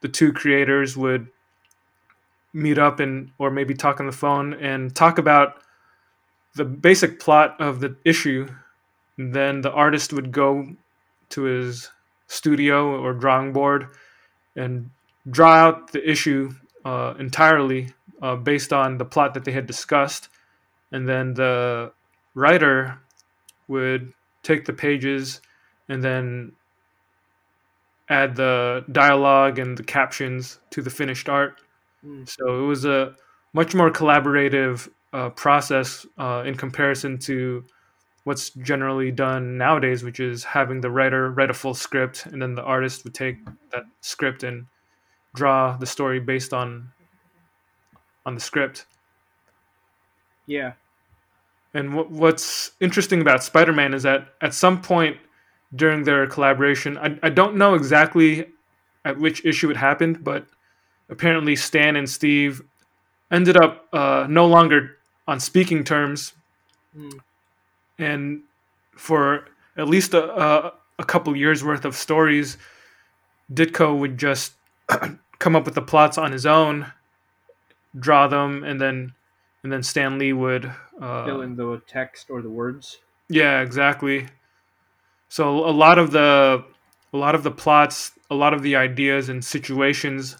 the 0.00 0.08
two 0.08 0.32
creators 0.32 0.96
would 0.96 1.28
meet 2.52 2.78
up 2.78 3.00
and 3.00 3.30
or 3.38 3.50
maybe 3.50 3.74
talk 3.74 4.00
on 4.00 4.06
the 4.06 4.12
phone 4.12 4.54
and 4.54 4.94
talk 4.94 5.18
about 5.18 5.62
the 6.54 6.64
basic 6.64 7.20
plot 7.20 7.60
of 7.60 7.80
the 7.80 7.96
issue. 8.04 8.48
Then 9.16 9.60
the 9.60 9.70
artist 9.70 10.12
would 10.12 10.32
go 10.32 10.74
to 11.30 11.42
his 11.42 11.90
studio 12.26 13.00
or 13.00 13.12
drawing 13.12 13.52
board 13.52 13.88
and 14.56 14.90
draw 15.30 15.54
out 15.54 15.92
the 15.92 16.10
issue 16.10 16.52
uh, 16.84 17.14
entirely 17.18 17.92
uh, 18.22 18.36
based 18.36 18.72
on 18.72 18.98
the 18.98 19.04
plot 19.04 19.34
that 19.34 19.44
they 19.44 19.52
had 19.52 19.66
discussed. 19.66 20.28
And 20.92 21.08
then 21.08 21.34
the 21.34 21.92
writer 22.34 22.98
would 23.68 24.12
take 24.42 24.64
the 24.64 24.72
pages 24.72 25.40
and 25.88 26.02
then 26.02 26.52
add 28.08 28.36
the 28.36 28.84
dialogue 28.90 29.58
and 29.58 29.76
the 29.76 29.84
captions 29.84 30.58
to 30.70 30.82
the 30.82 30.90
finished 30.90 31.28
art. 31.28 31.60
Mm. 32.04 32.28
So 32.28 32.64
it 32.64 32.66
was 32.66 32.84
a 32.84 33.14
much 33.52 33.74
more 33.74 33.90
collaborative 33.90 34.88
uh, 35.12 35.30
process 35.30 36.06
uh, 36.18 36.42
in 36.46 36.54
comparison 36.54 37.18
to 37.18 37.64
what's 38.24 38.50
generally 38.50 39.10
done 39.10 39.56
nowadays, 39.56 40.02
which 40.02 40.20
is 40.20 40.44
having 40.44 40.80
the 40.80 40.90
writer 40.90 41.30
write 41.30 41.50
a 41.50 41.54
full 41.54 41.74
script 41.74 42.26
and 42.26 42.40
then 42.40 42.54
the 42.54 42.62
artist 42.62 43.04
would 43.04 43.14
take 43.14 43.38
that 43.72 43.84
script 44.00 44.42
and 44.42 44.66
draw 45.34 45.76
the 45.76 45.86
story 45.86 46.20
based 46.20 46.52
on 46.52 46.90
on 48.26 48.34
the 48.34 48.40
script. 48.40 48.86
Yeah. 50.46 50.72
And 51.72 51.94
what, 51.94 52.10
what's 52.10 52.72
interesting 52.80 53.20
about 53.20 53.44
Spider 53.44 53.72
Man 53.72 53.94
is 53.94 54.02
that 54.02 54.34
at 54.40 54.54
some 54.54 54.80
point 54.80 55.16
during 55.74 56.04
their 56.04 56.26
collaboration, 56.26 56.98
I, 56.98 57.18
I 57.22 57.28
don't 57.28 57.56
know 57.56 57.74
exactly 57.74 58.46
at 59.04 59.18
which 59.18 59.44
issue 59.44 59.70
it 59.70 59.76
happened, 59.76 60.24
but 60.24 60.46
apparently 61.08 61.56
Stan 61.56 61.96
and 61.96 62.08
Steve 62.08 62.62
ended 63.30 63.56
up 63.56 63.86
uh, 63.92 64.26
no 64.28 64.46
longer 64.46 64.96
on 65.28 65.38
speaking 65.38 65.84
terms. 65.84 66.32
Mm. 66.96 67.20
And 67.98 68.42
for 68.96 69.46
at 69.76 69.88
least 69.88 70.14
a, 70.14 70.24
a, 70.24 70.72
a 70.98 71.04
couple 71.04 71.34
years 71.36 71.62
worth 71.62 71.84
of 71.84 71.94
stories, 71.94 72.58
Ditko 73.52 73.98
would 73.98 74.18
just 74.18 74.54
come 75.38 75.56
up 75.56 75.64
with 75.64 75.74
the 75.74 75.82
plots 75.82 76.18
on 76.18 76.32
his 76.32 76.46
own, 76.46 76.92
draw 77.98 78.26
them, 78.26 78.64
and 78.64 78.80
then 78.80 79.14
and 79.62 79.72
then 79.72 79.82
Stan 79.82 80.18
Lee 80.18 80.32
would 80.32 80.72
uh, 81.00 81.24
fill 81.24 81.42
in 81.42 81.56
the 81.56 81.82
text 81.86 82.30
or 82.30 82.42
the 82.42 82.50
words. 82.50 82.98
Yeah, 83.28 83.60
exactly. 83.60 84.28
So 85.28 85.64
a 85.64 85.70
lot 85.70 85.98
of 85.98 86.10
the 86.10 86.64
a 87.12 87.16
lot 87.16 87.34
of 87.34 87.42
the 87.42 87.50
plots, 87.50 88.12
a 88.30 88.34
lot 88.34 88.54
of 88.54 88.62
the 88.62 88.76
ideas 88.76 89.28
and 89.28 89.44
situations 89.44 90.36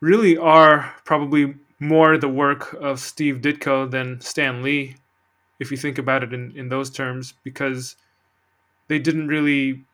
really 0.00 0.36
are 0.36 0.94
probably 1.04 1.54
more 1.78 2.16
the 2.16 2.28
work 2.28 2.74
of 2.80 3.00
Steve 3.00 3.40
Ditko 3.40 3.90
than 3.90 4.20
Stan 4.20 4.62
Lee, 4.62 4.96
if 5.58 5.70
you 5.70 5.76
think 5.76 5.98
about 5.98 6.22
it 6.22 6.32
in, 6.32 6.52
in 6.56 6.68
those 6.68 6.90
terms, 6.90 7.34
because 7.44 7.96
they 8.88 8.98
didn't 8.98 9.28
really 9.28 9.84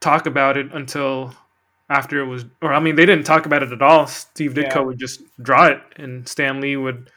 talk 0.00 0.26
about 0.26 0.56
it 0.56 0.72
until 0.72 1.34
after 1.88 2.20
it 2.20 2.26
was, 2.26 2.44
or 2.62 2.72
I 2.72 2.80
mean, 2.80 2.96
they 2.96 3.06
didn't 3.06 3.24
talk 3.26 3.46
about 3.46 3.62
it 3.62 3.72
at 3.72 3.82
all. 3.82 4.06
Steve 4.06 4.54
Ditko 4.54 4.74
Yeah. 4.74 4.80
would 4.80 4.98
just 4.98 5.22
draw 5.42 5.66
it, 5.66 5.80
and 5.96 6.28
Stan 6.28 6.60
Lee 6.60 6.76
would 6.76 7.10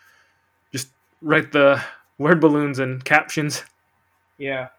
just 0.72 0.90
write 1.22 1.52
the 1.52 1.82
word 2.18 2.40
balloons 2.40 2.80
and 2.80 3.04
captions. 3.04 3.64
Yeah. 4.38 4.70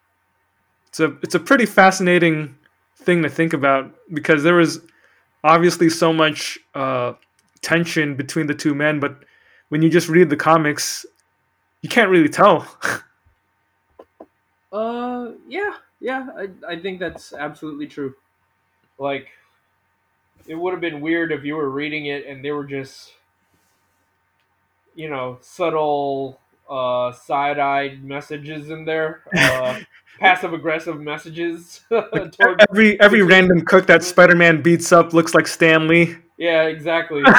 It's 0.88 1.00
a 1.00 1.16
it's 1.22 1.34
a 1.34 1.40
pretty 1.40 1.66
fascinating 1.66 2.56
thing 2.96 3.22
to 3.22 3.28
think 3.28 3.52
about 3.52 3.92
because 4.12 4.42
there 4.42 4.54
was 4.54 4.80
obviously 5.42 5.88
so 5.88 6.12
much 6.12 6.58
uh, 6.74 7.14
tension 7.62 8.14
between 8.16 8.46
the 8.46 8.54
two 8.54 8.74
men, 8.74 9.00
but 9.00 9.24
when 9.70 9.82
you 9.82 9.88
just 9.88 10.08
read 10.08 10.30
the 10.30 10.36
comics, 10.36 11.06
you 11.82 11.88
can't 11.88 12.10
really 12.10 12.28
tell. 12.28 12.66
Uh, 14.72 15.32
yeah, 15.48 15.72
yeah. 16.00 16.28
I 16.36 16.74
I 16.74 16.78
think 16.80 17.00
that's 17.00 17.32
absolutely 17.32 17.86
true. 17.86 18.14
Like, 18.98 19.28
it 20.46 20.54
would 20.54 20.72
have 20.72 20.80
been 20.80 21.00
weird 21.00 21.32
if 21.32 21.44
you 21.44 21.56
were 21.56 21.70
reading 21.70 22.06
it 22.06 22.26
and 22.26 22.44
they 22.44 22.50
were 22.50 22.64
just, 22.64 23.12
you 24.94 25.08
know, 25.08 25.38
subtle, 25.40 26.40
uh, 26.68 27.12
side-eyed 27.12 28.04
messages 28.04 28.70
in 28.70 28.84
there, 28.84 29.22
uh, 29.36 29.80
passive-aggressive 30.20 31.00
messages. 31.00 31.80
toward, 31.88 32.64
every 32.68 33.00
every 33.00 33.22
random 33.22 33.62
cook 33.62 33.86
that 33.86 34.04
Spider-Man 34.04 34.62
beats 34.62 34.92
up 34.92 35.12
looks 35.12 35.34
like 35.34 35.46
Stan 35.46 35.88
Lee. 35.88 36.16
Yeah, 36.36 36.64
exactly. 36.64 37.22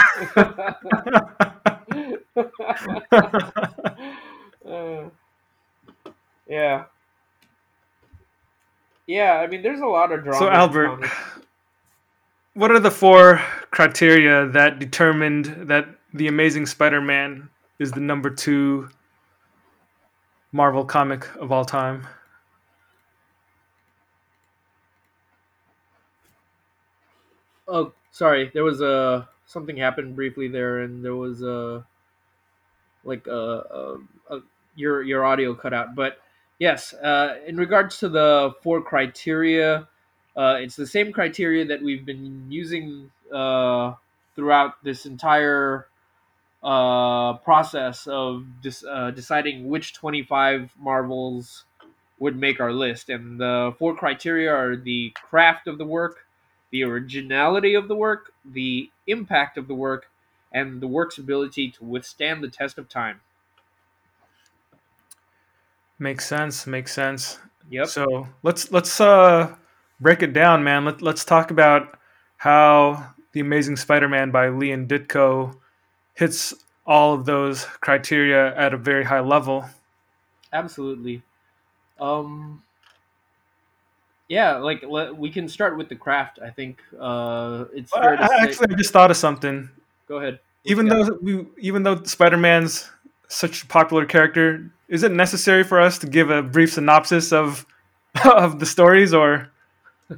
Uh, 4.72 5.10
yeah. 6.48 6.86
Yeah, 9.08 9.34
I 9.34 9.48
mean, 9.48 9.62
there's 9.62 9.82
a 9.82 9.86
lot 9.86 10.12
of 10.12 10.24
drama. 10.24 10.40
so 10.40 10.50
Albert. 10.50 11.10
What 12.54 12.72
are 12.72 12.80
the 12.80 12.92
four 12.92 13.42
criteria 13.72 14.48
that 14.48 14.80
determined 14.80 15.70
that 15.70 15.88
the 16.14 16.28
Amazing 16.28 16.66
Spider-Man 16.66 17.50
is 17.80 17.92
the 17.92 18.02
number 18.02 18.30
two 18.30 18.90
Marvel 20.52 20.84
comic 20.84 21.34
of 21.38 21.52
all 21.52 21.64
time? 21.64 22.08
Oh, 27.68 27.94
sorry. 28.12 28.52
There 28.54 28.66
was 28.66 28.82
a 28.82 29.30
something 29.46 29.78
happened 29.78 30.16
briefly 30.16 30.50
there, 30.50 30.80
and 30.80 31.04
there 31.04 31.16
was 31.16 31.42
a 31.42 31.86
like 33.06 33.28
a, 33.28 33.32
a, 33.32 33.98
a 34.30 34.40
your 34.76 35.02
your 35.04 35.24
audio 35.24 35.56
cut 35.56 35.74
out. 35.74 35.96
But 35.96 36.18
yes, 36.60 36.94
uh, 36.94 37.38
in 37.48 37.56
regards 37.56 37.98
to 38.00 38.10
the 38.10 38.54
four 38.62 38.82
criteria, 38.82 39.88
uh, 40.36 40.58
it's 40.60 40.76
the 40.76 40.88
same 40.88 41.12
criteria 41.12 41.66
that 41.66 41.82
we've 41.82 42.06
been 42.06 42.46
using 42.50 43.12
uh, 43.34 43.94
throughout 44.36 44.84
this 44.84 45.06
entire 45.06 45.88
uh, 46.64 47.34
process 47.38 48.08
of 48.08 48.46
dis- 48.62 48.86
uh, 48.88 49.12
deciding 49.12 49.68
which 49.68 49.94
twenty 49.94 50.24
five 50.24 50.72
Marvels 50.80 51.66
would 52.20 52.38
make 52.38 52.60
our 52.60 52.72
list. 52.72 53.10
And 53.10 53.40
the 53.40 53.74
four 53.80 53.96
criteria 53.96 54.54
are 54.54 54.76
the 54.76 55.12
craft 55.16 55.68
of 55.68 55.78
the 55.80 55.86
work, 55.86 56.26
the 56.70 56.84
originality 56.84 57.74
of 57.74 57.88
the 57.88 57.96
work, 57.96 58.32
the 58.46 58.92
impact 59.08 59.58
of 59.58 59.68
the 59.68 59.74
work, 59.74 60.10
and 60.52 60.82
the 60.82 60.88
work's 60.88 61.18
ability 61.18 61.72
to 61.72 61.84
withstand 61.84 62.44
the 62.44 62.48
test 62.50 62.78
of 62.78 62.88
time. 62.88 63.22
Makes 65.98 66.28
sense. 66.28 66.68
Makes 66.68 66.94
sense. 66.94 67.40
Yep. 67.70 67.88
So 67.88 68.28
let's 68.44 68.72
let's 68.72 69.02
uh, 69.02 69.56
break 70.02 70.24
it 70.24 70.34
down, 70.34 70.64
man. 70.64 70.84
Let, 70.84 71.02
let's 71.02 71.24
talk 71.24 71.52
about 71.52 71.98
how 72.38 73.14
the 73.32 73.40
Amazing 73.40 73.78
Spider-Man 73.78 74.32
by 74.32 74.50
Lee 74.50 74.72
and 74.72 74.90
Ditko 74.90 75.56
hits 76.16 76.54
all 76.86 77.14
of 77.14 77.26
those 77.26 77.64
criteria 77.64 78.56
at 78.58 78.74
a 78.74 78.78
very 78.78 79.04
high 79.06 79.20
level. 79.22 79.66
Absolutely. 80.52 81.22
Um. 82.00 82.64
Yeah, 84.28 84.58
like 84.58 84.82
le- 84.84 85.14
we 85.14 85.30
can 85.30 85.48
start 85.48 85.78
with 85.78 85.90
the 85.90 85.96
craft. 85.96 86.40
I 86.44 86.50
think 86.50 86.82
uh, 87.00 87.66
it's 87.74 87.92
fair 87.92 88.16
to 88.16 88.24
I-. 88.24 88.44
Actually, 88.44 88.74
I 88.74 88.78
just 88.78 88.92
thought 88.92 89.12
of 89.12 89.18
something. 89.18 89.70
Go 90.08 90.18
ahead. 90.18 90.40
What 90.64 90.72
Even 90.72 90.88
though 90.88 91.18
we, 91.22 91.46
even 91.60 91.84
though 91.84 92.02
Spider-Man's 92.04 92.90
such 93.28 93.64
a 93.64 93.68
popular 93.68 94.06
character, 94.06 94.72
is 94.88 95.04
it 95.04 95.12
necessary 95.12 95.64
for 95.64 95.80
us 95.80 95.98
to 96.00 96.08
give 96.08 96.30
a 96.30 96.42
brief 96.42 96.74
synopsis 96.74 97.32
of 97.32 97.66
of 98.26 98.60
the 98.60 98.66
stories, 98.66 99.14
or 99.14 99.51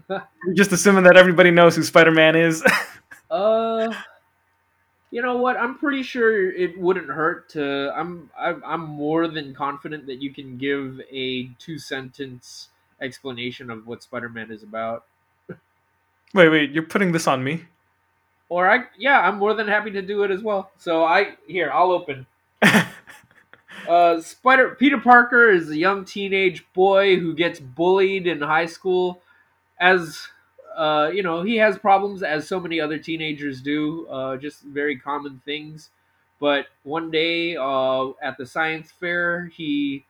you're 0.09 0.55
just 0.55 0.71
assuming 0.71 1.03
that 1.03 1.17
everybody 1.17 1.51
knows 1.51 1.75
who 1.75 1.83
Spider-Man 1.83 2.35
is? 2.35 2.63
Uh, 3.31 3.91
you 5.09 5.23
know 5.23 5.37
what? 5.37 5.57
I'm 5.57 5.79
pretty 5.79 6.03
sure 6.03 6.51
it 6.51 6.79
wouldn't 6.79 7.09
hurt 7.09 7.49
to. 7.49 7.91
I'm 7.97 8.29
I'm, 8.37 8.61
I'm 8.63 8.81
more 8.81 9.27
than 9.27 9.55
confident 9.55 10.05
that 10.05 10.21
you 10.21 10.31
can 10.31 10.55
give 10.59 11.01
a 11.11 11.45
two 11.57 11.79
sentence 11.79 12.69
explanation 13.01 13.71
of 13.71 13.87
what 13.87 14.03
Spider-Man 14.03 14.51
is 14.51 14.61
about. 14.61 15.05
wait, 16.35 16.49
wait, 16.49 16.71
you're 16.73 16.83
putting 16.83 17.11
this 17.11 17.25
on 17.25 17.43
me? 17.43 17.65
Or 18.49 18.69
I 18.69 18.83
yeah, 18.99 19.19
I'm 19.21 19.39
more 19.39 19.55
than 19.55 19.67
happy 19.67 19.89
to 19.89 20.03
do 20.03 20.21
it 20.21 20.29
as 20.29 20.43
well. 20.43 20.69
So 20.77 21.03
I 21.03 21.37
here 21.47 21.71
I'll 21.73 21.91
open. 21.91 22.27
Uh, 23.87 24.21
Spider 24.21 24.75
Peter 24.75 24.97
Parker 24.97 25.49
is 25.49 25.69
a 25.69 25.77
young 25.77 26.05
teenage 26.05 26.65
boy 26.73 27.17
who 27.17 27.33
gets 27.33 27.59
bullied 27.59 28.27
in 28.27 28.41
high 28.41 28.65
school. 28.65 29.21
As 29.79 30.27
uh, 30.75 31.11
you 31.13 31.23
know, 31.23 31.43
he 31.43 31.57
has 31.57 31.77
problems 31.77 32.23
as 32.23 32.47
so 32.47 32.59
many 32.59 32.79
other 32.79 32.97
teenagers 32.97 33.61
do, 33.61 34.07
uh, 34.07 34.37
just 34.37 34.61
very 34.63 34.97
common 34.97 35.41
things. 35.45 35.89
But 36.39 36.67
one 36.83 37.11
day 37.11 37.55
uh, 37.55 38.09
at 38.21 38.37
the 38.37 38.45
science 38.45 38.91
fair, 38.91 39.45
he 39.45 40.05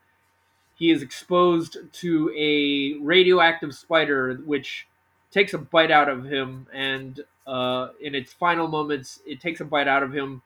he 0.75 0.91
is 0.91 1.01
exposed 1.01 1.77
to 1.93 2.33
a 2.35 2.95
radioactive 3.03 3.75
spider, 3.75 4.35
which 4.45 4.87
takes 5.31 5.53
a 5.53 5.57
bite 5.57 5.91
out 5.91 6.09
of 6.09 6.25
him, 6.25 6.67
and 6.73 7.21
uh, 7.45 7.89
in 8.01 8.15
its 8.15 8.33
final 8.33 8.67
moments, 8.67 9.19
it 9.25 9.39
takes 9.39 9.59
a 9.61 9.65
bite 9.65 9.87
out 9.87 10.03
of 10.03 10.13
him 10.13 10.41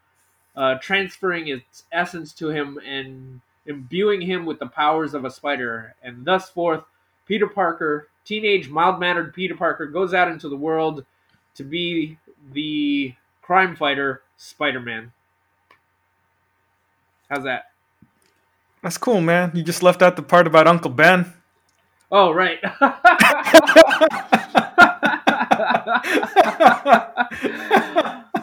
uh, 0.55 0.75
transferring 0.81 1.47
its 1.47 1.83
essence 1.91 2.33
to 2.33 2.49
him 2.49 2.79
and 2.85 3.41
imbuing 3.65 4.21
him 4.21 4.45
with 4.45 4.59
the 4.59 4.65
powers 4.65 5.13
of 5.13 5.23
a 5.23 5.29
spider. 5.29 5.93
And 6.01 6.25
thus 6.25 6.49
forth, 6.49 6.83
Peter 7.25 7.47
Parker, 7.47 8.09
teenage, 8.27 8.69
mild 8.69 8.99
mannered 8.99 9.33
Peter 9.33 9.55
Parker, 9.55 9.85
goes 9.87 10.13
out 10.13 10.27
into 10.27 10.49
the 10.49 10.57
world 10.57 11.05
to 11.55 11.63
be 11.63 12.17
the 12.51 13.13
crime 13.41 13.75
fighter 13.75 14.21
Spider 14.35 14.81
Man. 14.81 15.11
How's 17.29 17.43
that? 17.43 17.71
That's 18.83 18.97
cool, 18.97 19.21
man. 19.21 19.51
You 19.53 19.63
just 19.63 19.81
left 19.81 20.01
out 20.01 20.15
the 20.15 20.21
part 20.21 20.45
about 20.47 20.67
Uncle 20.67 20.91
Ben. 20.91 21.33
Oh, 22.11 22.31
right. 22.31 22.59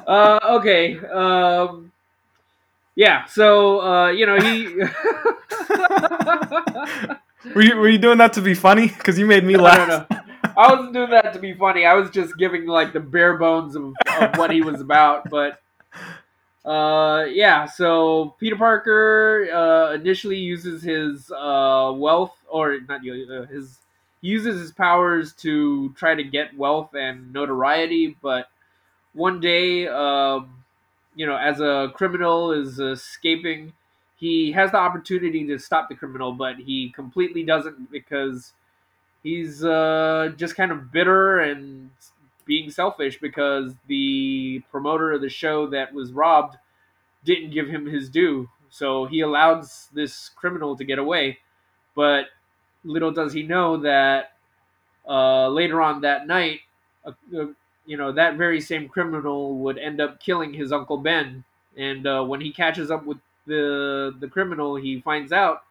uh, 0.06 0.40
okay. 0.58 0.98
Um, 1.06 1.92
yeah, 2.94 3.24
so, 3.24 3.80
uh, 3.80 4.10
you 4.10 4.26
know, 4.26 4.38
he. 4.38 4.82
Were 7.54 7.62
you, 7.62 7.76
were 7.76 7.88
you 7.88 7.98
doing 7.98 8.18
that 8.18 8.32
to 8.34 8.40
be 8.42 8.54
funny? 8.54 8.88
Because 8.88 9.18
you 9.18 9.26
made 9.26 9.44
me 9.44 9.56
No, 9.56 9.72
no, 9.72 9.86
laugh. 9.86 9.86
no. 9.86 10.06
I 10.56 10.72
wasn't 10.74 10.94
doing 10.94 11.10
that 11.10 11.32
to 11.34 11.40
be 11.40 11.54
funny. 11.54 11.86
I 11.86 11.94
was 11.94 12.10
just 12.10 12.36
giving 12.38 12.66
like 12.66 12.92
the 12.92 13.00
bare 13.00 13.38
bones 13.38 13.76
of, 13.76 13.94
of 14.14 14.36
what 14.36 14.50
he 14.50 14.62
was 14.62 14.80
about. 14.80 15.30
But 15.30 15.60
uh, 16.64 17.26
yeah, 17.30 17.66
so 17.66 18.36
Peter 18.40 18.56
Parker 18.56 19.48
uh, 19.52 19.94
initially 19.94 20.38
uses 20.38 20.82
his 20.82 21.30
uh, 21.32 21.92
wealth, 21.96 22.34
or 22.48 22.78
not 22.88 23.00
uh, 23.02 23.46
his 23.46 23.78
uses 24.22 24.60
his 24.60 24.72
powers 24.72 25.32
to 25.34 25.90
try 25.94 26.14
to 26.14 26.24
get 26.24 26.56
wealth 26.56 26.94
and 26.94 27.32
notoriety. 27.32 28.16
But 28.22 28.48
one 29.14 29.40
day, 29.40 29.88
um, 29.88 30.64
you 31.14 31.26
know, 31.26 31.36
as 31.36 31.60
a 31.60 31.92
criminal 31.94 32.52
is 32.52 32.80
escaping, 32.80 33.72
he 34.16 34.52
has 34.52 34.70
the 34.70 34.78
opportunity 34.78 35.46
to 35.46 35.58
stop 35.58 35.88
the 35.88 35.94
criminal, 35.94 36.32
but 36.32 36.56
he 36.56 36.90
completely 36.90 37.42
doesn't 37.42 37.90
because 37.90 38.52
he's 39.22 39.64
uh, 39.64 40.32
just 40.36 40.56
kind 40.56 40.70
of 40.70 40.92
bitter 40.92 41.40
and 41.40 41.90
being 42.46 42.70
selfish 42.70 43.18
because 43.20 43.74
the 43.88 44.62
promoter 44.70 45.12
of 45.12 45.20
the 45.20 45.28
show 45.28 45.66
that 45.68 45.92
was 45.92 46.12
robbed 46.12 46.56
didn't 47.24 47.50
give 47.50 47.68
him 47.68 47.86
his 47.86 48.08
due. 48.08 48.48
So 48.70 49.06
he 49.06 49.20
allows 49.20 49.88
this 49.94 50.30
criminal 50.30 50.76
to 50.76 50.84
get 50.84 50.98
away. 50.98 51.38
But 51.94 52.26
little 52.84 53.12
does 53.12 53.32
he 53.32 53.42
know 53.42 53.78
that 53.78 54.32
uh, 55.08 55.48
later 55.48 55.80
on 55.80 56.02
that 56.02 56.26
night, 56.26 56.60
uh, 57.04 57.12
uh, 57.36 57.46
you 57.86 57.96
know, 57.96 58.12
that 58.12 58.36
very 58.36 58.60
same 58.60 58.88
criminal 58.88 59.58
would 59.58 59.78
end 59.78 60.00
up 60.00 60.20
killing 60.20 60.52
his 60.52 60.72
Uncle 60.72 60.98
Ben 60.98 61.44
and 61.76 62.06
uh, 62.06 62.22
when 62.24 62.40
he 62.40 62.52
catches 62.52 62.90
up 62.90 63.04
with 63.04 63.18
the 63.46 64.14
the 64.18 64.28
criminal, 64.28 64.76
he 64.76 65.00
finds 65.00 65.32
out 65.32 65.64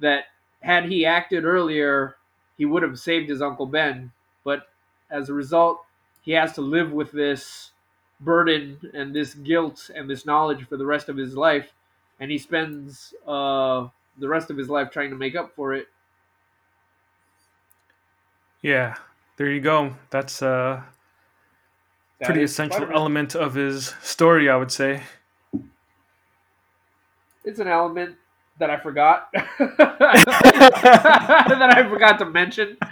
that 0.00 0.26
had 0.62 0.86
he 0.86 1.06
acted 1.06 1.44
earlier, 1.44 2.16
he 2.56 2.64
would 2.64 2.82
have 2.82 2.98
saved 2.98 3.28
his 3.28 3.42
uncle 3.42 3.66
Ben. 3.66 4.12
But 4.44 4.68
as 5.10 5.28
a 5.28 5.34
result, 5.34 5.84
he 6.22 6.32
has 6.32 6.52
to 6.54 6.60
live 6.62 6.92
with 6.92 7.12
this 7.12 7.72
burden 8.20 8.78
and 8.94 9.14
this 9.14 9.34
guilt 9.34 9.90
and 9.94 10.10
this 10.10 10.26
knowledge 10.26 10.66
for 10.68 10.76
the 10.76 10.86
rest 10.86 11.08
of 11.08 11.16
his 11.16 11.36
life, 11.36 11.72
and 12.20 12.30
he 12.30 12.38
spends 12.38 13.14
uh, 13.26 13.88
the 14.18 14.28
rest 14.28 14.50
of 14.50 14.56
his 14.56 14.68
life 14.68 14.90
trying 14.90 15.10
to 15.10 15.16
make 15.16 15.36
up 15.36 15.54
for 15.54 15.74
it. 15.74 15.88
Yeah, 18.62 18.96
there 19.36 19.50
you 19.50 19.60
go. 19.60 19.96
That's 20.10 20.42
a 20.42 20.86
That 22.18 22.28
pretty 22.28 22.42
essential 22.44 22.88
Spider-Man. 22.88 22.94
element 22.94 23.34
of 23.34 23.54
his 23.54 23.86
story, 24.02 24.48
I 24.48 24.56
would 24.56 24.70
say. 24.72 25.02
It's 27.48 27.58
an 27.60 27.66
element 27.66 28.16
that 28.58 28.68
I 28.68 28.78
forgot 28.78 29.30
that 29.32 29.46
I 31.74 31.88
forgot 31.88 32.18
to 32.18 32.26
mention. 32.26 32.76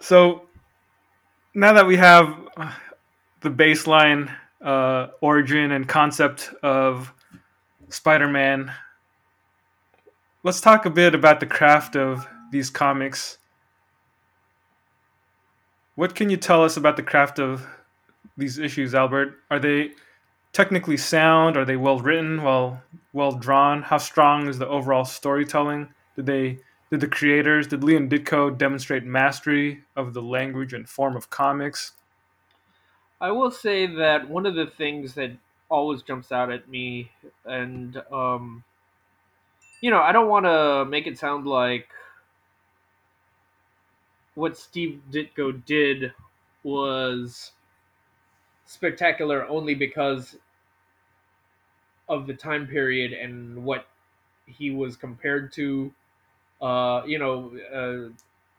so 0.00 0.42
now 1.54 1.74
that 1.74 1.86
we 1.86 1.96
have 1.96 2.36
the 3.42 3.50
baseline 3.50 4.34
uh, 4.60 5.10
origin 5.20 5.70
and 5.70 5.88
concept 5.88 6.52
of 6.64 7.14
Spider-Man, 7.88 8.72
let's 10.42 10.60
talk 10.60 10.86
a 10.86 10.90
bit 10.90 11.14
about 11.14 11.38
the 11.38 11.46
craft 11.46 11.94
of 11.94 12.26
these 12.50 12.68
comics. 12.68 13.38
What 15.94 16.16
can 16.16 16.30
you 16.30 16.36
tell 16.36 16.64
us 16.64 16.76
about 16.76 16.96
the 16.96 17.04
craft 17.04 17.38
of 17.38 17.64
these 18.36 18.58
issues, 18.58 18.94
Albert? 18.94 19.38
Are 19.50 19.58
they 19.58 19.92
technically 20.52 20.96
sound? 20.96 21.56
Are 21.56 21.64
they 21.64 21.76
well 21.76 21.98
written? 21.98 22.42
Well, 22.42 22.82
well 23.12 23.32
drawn? 23.32 23.82
How 23.82 23.98
strong 23.98 24.48
is 24.48 24.58
the 24.58 24.68
overall 24.68 25.04
storytelling? 25.04 25.88
Did 26.16 26.26
they 26.26 26.58
did 26.90 27.00
the 27.00 27.06
creators, 27.06 27.68
did 27.68 27.84
Lee 27.84 27.94
and 27.94 28.10
Ditko 28.10 28.58
demonstrate 28.58 29.04
mastery 29.04 29.84
of 29.94 30.12
the 30.12 30.22
language 30.22 30.72
and 30.72 30.88
form 30.88 31.16
of 31.16 31.30
comics? 31.30 31.92
I 33.20 33.30
will 33.30 33.52
say 33.52 33.86
that 33.86 34.28
one 34.28 34.44
of 34.44 34.56
the 34.56 34.66
things 34.66 35.14
that 35.14 35.30
always 35.68 36.02
jumps 36.02 36.32
out 36.32 36.50
at 36.50 36.68
me, 36.68 37.12
and 37.44 38.02
um, 38.10 38.64
you 39.80 39.90
know, 39.90 40.00
I 40.00 40.10
don't 40.10 40.28
want 40.28 40.46
to 40.46 40.84
make 40.84 41.06
it 41.06 41.16
sound 41.16 41.46
like 41.46 41.88
what 44.34 44.56
Steve 44.56 45.00
Ditko 45.12 45.64
did 45.64 46.12
was 46.64 47.52
spectacular 48.70 49.44
only 49.48 49.74
because 49.74 50.36
of 52.08 52.28
the 52.28 52.34
time 52.34 52.68
period 52.68 53.12
and 53.12 53.64
what 53.64 53.88
he 54.46 54.70
was 54.70 54.96
compared 54.96 55.52
to, 55.52 55.92
uh, 56.62 57.02
you 57.04 57.18
know, 57.18 57.52
uh, 57.74 58.12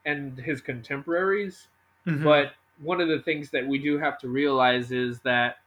and 0.05 0.37
his 0.37 0.59
contemporaries. 0.59 1.67
Mhm. 2.05 2.23
But 2.23 2.55
one 2.79 2.99
of 2.99 3.07
the 3.07 3.21
things 3.21 3.51
that 3.51 3.65
we 3.65 3.79
do 3.79 3.99
have 3.99 4.17
to 4.19 4.27
realize 4.27 4.91
is 4.91 5.21
that 5.21 5.59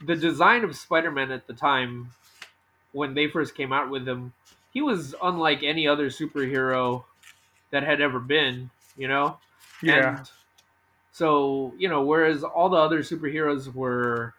the 0.00 0.16
design 0.16 0.64
of 0.64 0.74
Spider-Man 0.76 1.30
at 1.30 1.46
the 1.46 1.54
time, 1.54 2.10
when 2.90 3.14
they 3.14 3.28
first 3.28 3.54
came 3.54 3.72
out 3.72 3.90
with 3.90 4.08
him, 4.08 4.32
he 4.72 4.82
was 4.82 5.14
unlike 5.22 5.62
any 5.62 5.86
other 5.86 6.08
superhero 6.08 7.04
that 7.70 7.84
had 7.84 8.00
ever 8.00 8.18
been. 8.18 8.70
You 8.96 9.06
know, 9.06 9.38
yeah, 9.82 10.18
and 10.18 10.30
so 11.12 11.74
you 11.78 11.88
know, 11.88 12.02
whereas 12.02 12.42
all 12.42 12.68
the 12.70 12.76
other 12.76 13.00
superheroes 13.00 13.72
were 13.72 14.34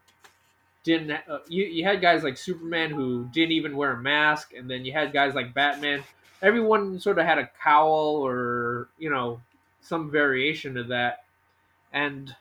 didn't 0.84 1.12
uh, 1.12 1.40
you, 1.48 1.64
you 1.66 1.84
had 1.86 2.02
guys 2.02 2.24
like 2.24 2.38
Superman 2.38 2.92
who 2.92 3.30
didn't 3.32 3.54
even 3.54 3.78
wear 3.78 3.92
a 3.92 3.98
mask, 3.98 4.54
and 4.54 4.70
then 4.70 4.84
you 4.84 4.92
had 4.92 5.14
guys 5.14 5.34
like 5.36 5.54
Batman. 5.54 6.04
Everyone 6.42 7.00
sort 7.00 7.20
of 7.20 7.26
had 7.26 7.38
a 7.38 7.50
cowl 7.64 8.26
or 8.26 8.90
you 8.98 9.10
know 9.10 9.40
some 9.82 10.12
variation 10.12 10.78
of 10.78 10.90
that, 10.90 11.24
and 11.94 12.36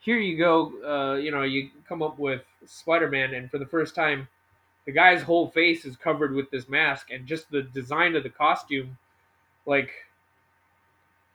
here 0.00 0.18
you 0.18 0.38
go. 0.38 0.72
Uh, 0.86 1.14
you 1.16 1.30
know, 1.30 1.42
you 1.42 1.70
come 1.88 2.02
up 2.02 2.18
with 2.18 2.42
Spider-Man, 2.66 3.34
and 3.34 3.50
for 3.50 3.58
the 3.58 3.66
first 3.66 3.94
time, 3.94 4.28
the 4.84 4.92
guy's 4.92 5.22
whole 5.22 5.48
face 5.48 5.84
is 5.84 5.96
covered 5.96 6.32
with 6.34 6.50
this 6.50 6.68
mask, 6.68 7.10
and 7.10 7.26
just 7.26 7.50
the 7.50 7.62
design 7.62 8.14
of 8.14 8.22
the 8.22 8.28
costume, 8.28 8.98
like 9.66 9.90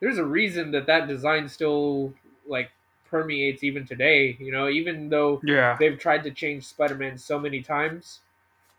there's 0.01 0.17
a 0.19 0.25
reason 0.25 0.71
that 0.71 0.87
that 0.87 1.07
design 1.07 1.49
still 1.49 2.13
like 2.47 2.71
permeates 3.09 3.63
even 3.63 3.85
today. 3.87 4.37
You 4.39 4.51
know, 4.51 4.69
even 4.69 5.09
though 5.09 5.41
yeah, 5.45 5.77
they've 5.79 5.99
tried 5.99 6.23
to 6.25 6.31
change 6.31 6.65
Spider-Man 6.65 7.17
so 7.17 7.39
many 7.39 7.61
times, 7.63 8.21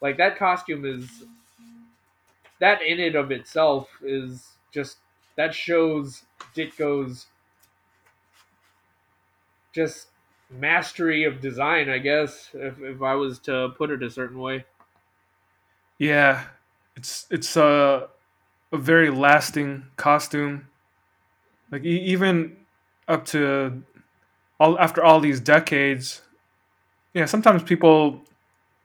like 0.02 0.18
that 0.18 0.38
costume 0.38 0.84
is 0.84 1.24
that 2.60 2.82
in 2.82 3.00
it 3.00 3.14
of 3.16 3.30
itself 3.32 3.88
is 4.02 4.52
just 4.72 4.98
that 5.36 5.54
shows 5.54 6.24
Ditko's 6.56 7.28
just 9.72 10.08
mastery 10.50 11.24
of 11.24 11.40
design, 11.40 11.88
I 11.88 11.98
guess, 11.98 12.50
if, 12.54 12.80
if 12.80 13.02
I 13.02 13.14
was 13.14 13.38
to 13.40 13.70
put 13.76 13.90
it 13.90 14.02
a 14.02 14.10
certain 14.10 14.38
way. 14.38 14.64
yeah. 15.98 16.44
It's 16.96 17.26
it's 17.30 17.56
a 17.56 18.08
a 18.72 18.76
very 18.78 19.10
lasting 19.10 19.86
costume. 19.96 20.68
Like 21.72 21.84
e- 21.84 22.04
even 22.04 22.56
up 23.08 23.24
to 23.26 23.82
all 24.60 24.78
after 24.78 25.02
all 25.02 25.18
these 25.18 25.40
decades, 25.40 26.22
yeah. 27.14 27.24
Sometimes 27.24 27.62
people 27.62 28.22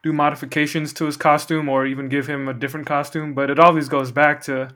do 0.04 0.14
modifications 0.14 0.94
to 0.94 1.06
his 1.06 1.18
costume 1.18 1.70
or 1.70 1.86
even 1.86 2.08
give 2.08 2.28
him 2.28 2.48
a 2.48 2.54
different 2.54 2.88
costume, 2.88 3.34
but 3.34 3.50
it 3.50 3.60
always 3.60 3.90
goes 3.90 4.12
back 4.12 4.42
to 4.44 4.70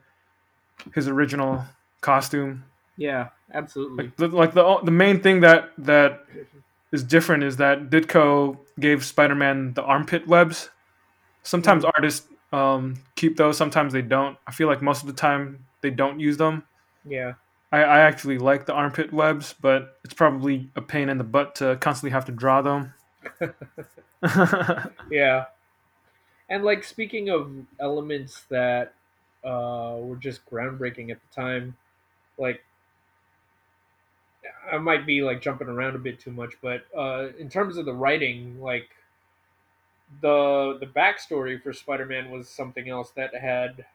his 0.94 1.08
original 1.08 1.64
costume. 2.02 2.66
Yeah, 2.98 3.30
absolutely. 3.54 4.06
Like 4.06 4.16
the, 4.18 4.28
like 4.28 4.54
the 4.54 4.80
the 4.84 4.92
main 4.92 5.22
thing 5.22 5.42
that 5.42 5.72
that 5.78 6.26
is 6.92 7.04
different 7.04 7.44
is 7.44 7.58
that 7.58 7.90
Ditko 7.90 8.58
gave 8.80 9.06
Spider-Man 9.06 9.74
the 9.74 9.84
armpit 9.84 10.28
webs. 10.28 10.70
Sometimes 11.44 11.86
artists 11.86 12.28
um, 12.52 13.02
keep 13.16 13.38
those, 13.38 13.58
sometimes 13.58 13.94
they 13.94 14.02
don't. 14.02 14.38
I 14.46 14.52
feel 14.52 14.68
like 14.68 14.82
most 14.82 15.02
of 15.02 15.08
the 15.08 15.14
time 15.14 15.66
they 15.82 15.90
don't 15.90 16.20
use 16.20 16.38
them. 16.38 16.64
Yeah. 17.08 17.34
I, 17.72 17.84
I 17.84 18.00
actually 18.00 18.38
like 18.38 18.66
the 18.66 18.74
armpit 18.74 19.14
webs, 19.14 19.56
but 19.60 20.00
it's 20.04 20.14
probably 20.14 20.70
a 20.76 20.82
pain 20.82 21.10
in 21.10 21.18
the 21.18 21.24
butt 21.24 21.56
to 21.56 21.78
constantly 21.78 22.12
have 22.12 22.26
to 22.26 22.32
draw 22.32 22.62
them. 22.62 22.94
Yeah. 25.12 25.46
And 26.50 26.66
like 26.66 26.84
speaking 26.84 27.30
of 27.30 27.50
elements 27.80 28.44
that 28.50 28.94
uh, 29.44 29.96
were 30.00 30.18
just 30.18 30.46
groundbreaking 30.46 31.10
at 31.10 31.18
the 31.22 31.34
time, 31.34 31.78
like 32.38 32.62
I 34.70 34.78
might 34.78 35.06
be 35.06 35.22
like 35.22 35.42
jumping 35.42 35.70
around 35.70 35.96
a 35.96 36.00
bit 36.00 36.20
too 36.20 36.32
much, 36.32 36.56
but 36.62 36.86
uh, 36.96 37.30
in 37.40 37.50
terms 37.50 37.78
of 37.78 37.86
the 37.86 37.94
writing, 37.94 38.60
like 38.60 38.90
the 40.22 40.78
the 40.80 40.88
backstory 40.88 41.62
for 41.62 41.72
Spider-Man 41.72 42.30
was 42.30 42.50
something 42.50 42.90
else 42.90 43.12
that 43.12 43.34
had 43.34 43.86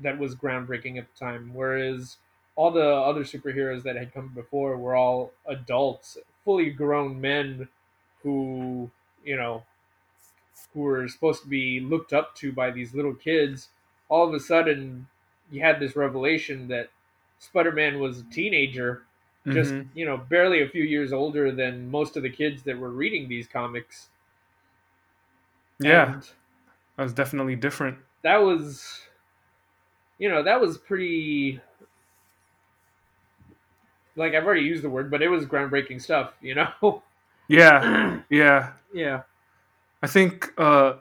that 0.00 0.18
was 0.18 0.34
groundbreaking 0.34 0.98
at 0.98 1.06
the 1.12 1.18
time. 1.18 1.52
Whereas 1.54 2.16
all 2.56 2.70
the 2.70 2.84
other 2.86 3.24
superheroes 3.24 3.82
that 3.84 3.96
had 3.96 4.14
come 4.14 4.28
before 4.34 4.76
were 4.78 4.96
all 4.96 5.32
adults, 5.46 6.18
fully 6.44 6.70
grown 6.70 7.20
men 7.20 7.68
who 8.22 8.90
you 9.24 9.36
know 9.36 9.64
who 10.72 10.80
were 10.80 11.08
supposed 11.08 11.42
to 11.42 11.48
be 11.48 11.80
looked 11.80 12.12
up 12.12 12.34
to 12.36 12.52
by 12.52 12.70
these 12.70 12.94
little 12.94 13.14
kids. 13.14 13.70
All 14.08 14.26
of 14.26 14.34
a 14.34 14.40
sudden, 14.40 15.08
you 15.50 15.60
had 15.60 15.80
this 15.80 15.96
revelation 15.96 16.68
that 16.68 16.90
Spider-Man 17.38 17.98
was 18.00 18.20
a 18.20 18.24
teenager 18.24 19.02
just 19.48 19.76
Mhm. 19.76 19.88
you 19.94 20.04
know 20.04 20.16
barely 20.16 20.60
a 20.62 20.68
few 20.68 20.82
years 20.82 21.12
older 21.12 21.52
than 21.52 21.88
most 21.90 22.16
of 22.16 22.22
the 22.24 22.30
kids 22.30 22.64
that 22.64 22.78
were 22.78 22.90
reading 22.90 23.28
these 23.28 23.46
comics 23.46 24.08
Yeah, 25.78 26.16
And 26.16 26.22
that 26.96 27.02
was 27.04 27.14
definitely 27.14 27.56
different. 27.56 27.98
that 28.22 28.38
was 28.38 29.00
you 30.18 30.28
know 30.28 30.42
that 30.42 30.60
was 30.60 30.78
pretty 30.78 31.60
like 34.16 34.34
i've 34.34 34.44
already 34.44 34.62
used 34.62 34.82
the 34.82 34.90
word 34.90 35.10
but 35.10 35.22
it 35.22 35.28
was 35.28 35.44
groundbreaking 35.46 36.00
stuff 36.00 36.32
you 36.40 36.54
know 36.54 36.68
Yeah, 37.48 38.20
yeah. 38.30 38.72
yeah 38.92 39.22
I 40.02 40.06
think, 40.06 40.52
uh, 40.58 40.94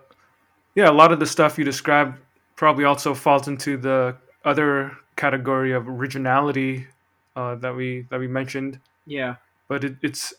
yeah, 0.76 0.90
a 0.90 0.92
lot 0.94 1.12
of 1.12 1.20
the 1.20 1.26
stuff 1.26 1.58
you 1.58 1.64
described 1.66 2.18
probably 2.56 2.86
also 2.86 3.14
falls 3.14 3.48
into 3.48 3.78
the 3.78 4.16
other 4.44 4.92
category 5.16 5.74
of 5.74 5.88
originality 5.88 6.88
uh, 7.36 7.56
that 7.56 7.76
we 7.76 8.06
that 8.10 8.20
we 8.20 8.28
mentioned. 8.28 8.80
yeah 9.06 9.36
But 9.68 9.84
it, 9.84 9.96
it's 10.02 10.34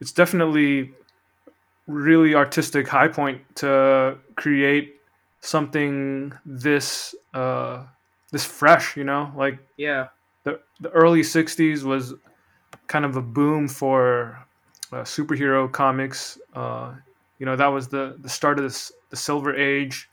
it's 0.00 0.12
definitely 0.12 0.92
really 1.86 2.34
artistic 2.34 2.88
high 2.88 3.08
point 3.08 3.40
to 3.56 4.18
create 4.36 4.96
something 5.40 6.32
this 6.44 7.14
uh, 7.34 7.84
this 8.30 8.44
fresh. 8.44 8.96
You 8.96 9.04
know, 9.04 9.32
like 9.36 9.58
yeah 9.76 10.08
the 10.46 10.60
the 10.80 10.90
early 10.90 11.20
'60s 11.20 11.82
was 11.82 12.14
kind 12.86 13.04
of 13.04 13.16
a 13.16 13.22
boom 13.22 13.68
for 13.68 14.46
uh, 14.92 15.02
superhero 15.02 15.70
comics. 15.70 16.38
Uh, 16.54 16.94
you 17.38 17.44
know, 17.44 17.56
that 17.56 17.66
was 17.66 17.88
the 17.88 18.16
the 18.20 18.28
start 18.28 18.58
of 18.58 18.64
this, 18.64 18.92
the 19.10 19.16
Silver 19.16 19.54
Age, 19.54 20.08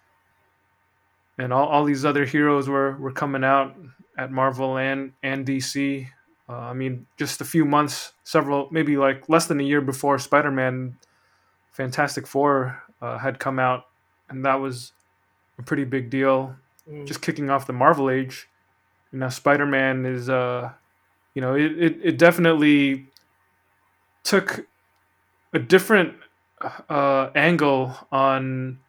and 1.37 1.53
all, 1.53 1.67
all 1.67 1.85
these 1.85 2.03
other 2.03 2.25
heroes 2.25 2.67
were 2.67 2.97
were 2.97 3.11
coming 3.11 3.43
out 3.43 3.75
at 4.17 4.31
Marvel 4.31 4.77
and 4.77 5.13
and 5.21 5.45
DC. 5.45 6.07
Uh, 6.49 6.53
I 6.53 6.73
mean, 6.73 7.05
just 7.15 7.39
a 7.39 7.45
few 7.45 7.63
months, 7.63 8.11
several, 8.25 8.67
maybe 8.69 8.97
like 8.97 9.29
less 9.29 9.45
than 9.45 9.61
a 9.61 9.63
year 9.63 9.79
before 9.79 10.19
Spider 10.19 10.51
Man, 10.51 10.97
Fantastic 11.71 12.27
Four 12.27 12.83
uh, 13.01 13.17
had 13.17 13.39
come 13.39 13.59
out, 13.59 13.85
and 14.29 14.43
that 14.43 14.55
was 14.55 14.91
a 15.57 15.63
pretty 15.63 15.85
big 15.85 16.09
deal. 16.09 16.55
Mm. 16.89 17.07
Just 17.07 17.21
kicking 17.21 17.49
off 17.49 17.65
the 17.65 17.73
Marvel 17.73 18.09
age. 18.09 18.49
And 19.13 19.21
now 19.21 19.29
Spider 19.29 19.65
Man 19.65 20.05
is, 20.05 20.27
uh, 20.27 20.71
you 21.35 21.41
know, 21.41 21.55
it, 21.55 21.71
it, 21.81 21.99
it 22.03 22.17
definitely 22.17 23.05
took 24.23 24.65
a 25.53 25.59
different 25.59 26.15
uh, 26.89 27.29
angle 27.35 27.95
on 28.11 28.79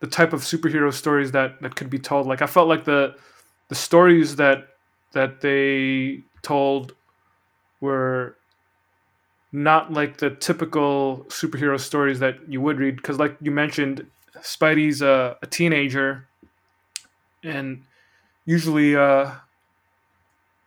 the 0.00 0.06
type 0.06 0.32
of 0.32 0.40
superhero 0.40 0.92
stories 0.92 1.32
that, 1.32 1.60
that 1.60 1.76
could 1.76 1.90
be 1.90 1.98
told. 1.98 2.26
Like 2.26 2.42
I 2.42 2.46
felt 2.46 2.68
like 2.68 2.84
the 2.84 3.14
the 3.68 3.74
stories 3.76 4.36
that 4.36 4.66
that 5.12 5.42
they 5.42 6.22
told 6.42 6.94
were 7.80 8.36
not 9.52 9.92
like 9.92 10.16
the 10.18 10.30
typical 10.30 11.24
superhero 11.28 11.78
stories 11.78 12.18
that 12.20 12.36
you 12.48 12.60
would 12.60 12.78
read 12.78 12.96
because 12.96 13.18
like 13.18 13.36
you 13.40 13.50
mentioned 13.50 14.06
spidey's 14.38 15.02
a, 15.02 15.36
a 15.42 15.46
teenager 15.46 16.28
and 17.42 17.82
usually 18.44 18.96
uh 18.96 19.32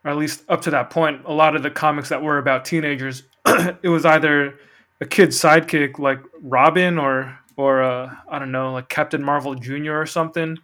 or 0.04 0.10
at 0.10 0.16
least 0.16 0.42
up 0.48 0.62
to 0.62 0.70
that 0.70 0.90
point 0.90 1.22
a 1.26 1.32
lot 1.32 1.56
of 1.56 1.62
the 1.62 1.70
comics 1.70 2.08
that 2.08 2.22
were 2.22 2.38
about 2.38 2.64
teenagers 2.64 3.22
it 3.82 3.88
was 3.88 4.04
either 4.04 4.58
a 5.00 5.06
kid's 5.06 5.40
sidekick 5.40 5.98
like 5.98 6.20
robin 6.40 6.98
or 6.98 7.38
or 7.56 7.82
uh, 7.82 8.14
i 8.28 8.38
don't 8.38 8.52
know 8.52 8.72
like 8.72 8.88
captain 8.88 9.22
marvel 9.22 9.54
jr 9.54 9.92
or 9.92 10.06
something 10.06 10.58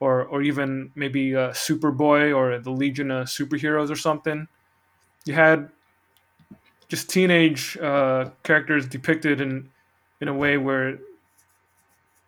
or 0.00 0.24
or 0.24 0.42
even 0.42 0.90
maybe 0.94 1.34
uh, 1.34 1.50
Superboy 1.50 2.36
or 2.36 2.58
the 2.58 2.70
Legion 2.70 3.10
of 3.10 3.28
Superheroes 3.28 3.90
or 3.90 3.96
something. 3.96 4.46
You 5.24 5.34
had 5.34 5.70
just 6.88 7.10
teenage 7.10 7.76
uh, 7.78 8.30
characters 8.42 8.86
depicted 8.86 9.40
in 9.40 9.70
in 10.20 10.28
a 10.28 10.34
way 10.34 10.58
where 10.58 10.98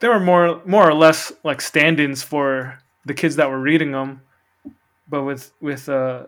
they 0.00 0.08
were 0.08 0.20
more 0.20 0.62
more 0.64 0.88
or 0.88 0.94
less 0.94 1.32
like 1.44 1.60
stand-ins 1.60 2.22
for 2.22 2.78
the 3.04 3.14
kids 3.14 3.36
that 3.36 3.50
were 3.50 3.60
reading 3.60 3.92
them. 3.92 4.22
But 5.08 5.24
with 5.24 5.52
with 5.60 5.88
uh, 5.88 6.26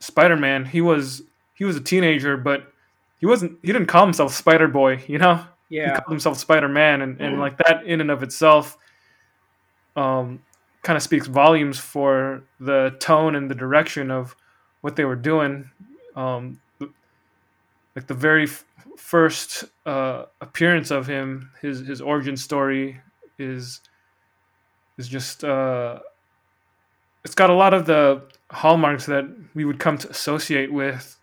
Spider-Man, 0.00 0.64
he 0.64 0.80
was 0.80 1.22
he 1.54 1.64
was 1.64 1.76
a 1.76 1.80
teenager, 1.80 2.36
but 2.36 2.72
he 3.18 3.26
wasn't 3.26 3.58
he 3.62 3.72
didn't 3.72 3.86
call 3.86 4.04
himself 4.04 4.34
Spider 4.34 4.68
Boy, 4.68 5.04
you 5.06 5.18
know. 5.18 5.44
Yeah. 5.68 5.94
He 5.94 6.00
called 6.00 6.12
himself 6.12 6.38
Spider 6.38 6.68
Man, 6.68 7.00
and, 7.00 7.20
and 7.20 7.40
like 7.40 7.56
that 7.58 7.84
in 7.86 8.00
and 8.02 8.10
of 8.10 8.22
itself, 8.22 8.76
um, 9.96 10.42
kind 10.82 10.96
of 10.96 11.02
speaks 11.02 11.26
volumes 11.26 11.78
for 11.78 12.42
the 12.60 12.94
tone 13.00 13.34
and 13.34 13.50
the 13.50 13.54
direction 13.54 14.10
of 14.10 14.36
what 14.82 14.96
they 14.96 15.04
were 15.04 15.16
doing. 15.16 15.70
Um, 16.14 16.60
like 17.96 18.06
the 18.06 18.14
very 18.14 18.44
f- 18.44 18.64
first 18.96 19.64
uh, 19.86 20.24
appearance 20.40 20.90
of 20.90 21.06
him, 21.06 21.50
his 21.62 21.86
his 21.86 22.00
origin 22.00 22.36
story 22.36 23.00
is 23.38 23.80
is 24.98 25.08
just 25.08 25.42
uh, 25.44 26.00
it's 27.24 27.34
got 27.34 27.50
a 27.50 27.54
lot 27.54 27.74
of 27.74 27.86
the 27.86 28.22
hallmarks 28.50 29.06
that 29.06 29.24
we 29.54 29.64
would 29.64 29.78
come 29.78 29.98
to 29.98 30.10
associate 30.10 30.72
with 30.72 31.18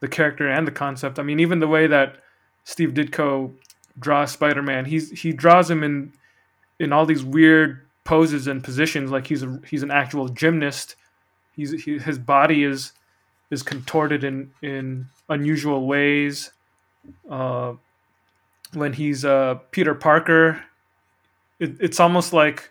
the 0.00 0.08
character 0.08 0.48
and 0.48 0.66
the 0.66 0.72
concept. 0.72 1.18
I 1.18 1.22
mean, 1.22 1.40
even 1.40 1.58
the 1.58 1.68
way 1.68 1.86
that 1.86 2.16
Steve 2.64 2.90
Ditko 2.90 3.52
draws 3.98 4.32
Spider-Man, 4.32 4.84
he's 4.86 5.10
he 5.22 5.32
draws 5.32 5.70
him 5.70 5.82
in 5.82 6.12
in 6.78 6.92
all 6.92 7.06
these 7.06 7.24
weird 7.24 7.80
poses 8.04 8.46
and 8.46 8.62
positions 8.62 9.10
like 9.10 9.26
he's 9.26 9.42
a, 9.42 9.60
he's 9.68 9.82
an 9.82 9.90
actual 9.90 10.28
gymnast. 10.28 10.96
He's 11.56 11.84
he, 11.84 11.98
his 11.98 12.18
body 12.18 12.64
is 12.64 12.92
is 13.50 13.62
contorted 13.62 14.24
in 14.24 14.50
in 14.62 15.06
unusual 15.28 15.86
ways. 15.86 16.50
Uh, 17.28 17.74
when 18.72 18.92
he's 18.92 19.24
uh, 19.24 19.56
Peter 19.70 19.94
Parker, 19.94 20.64
it, 21.60 21.76
it's 21.80 22.00
almost 22.00 22.32
like 22.32 22.70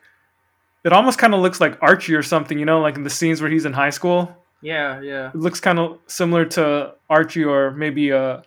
it 0.83 0.93
almost 0.93 1.17
kind 1.17 1.33
of 1.33 1.39
looks 1.39 1.61
like 1.61 1.77
Archie 1.81 2.15
or 2.15 2.23
something, 2.23 2.59
you 2.59 2.65
know, 2.65 2.81
like 2.81 2.95
in 2.95 3.03
the 3.03 3.09
scenes 3.09 3.41
where 3.41 3.49
he's 3.49 3.65
in 3.65 3.73
high 3.73 3.89
school. 3.89 4.35
Yeah, 4.61 5.01
yeah. 5.01 5.29
It 5.29 5.35
looks 5.35 5.59
kind 5.59 5.79
of 5.79 5.99
similar 6.07 6.45
to 6.45 6.93
Archie 7.09 7.43
or 7.43 7.71
maybe 7.71 8.09
a 8.09 8.43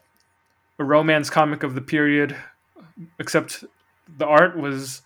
a 0.79 0.85
romance 0.85 1.31
comic 1.31 1.63
of 1.63 1.75
the 1.75 1.81
period, 1.81 2.37
except 3.19 3.65
the 4.19 4.27
art 4.27 4.57
was 4.57 5.03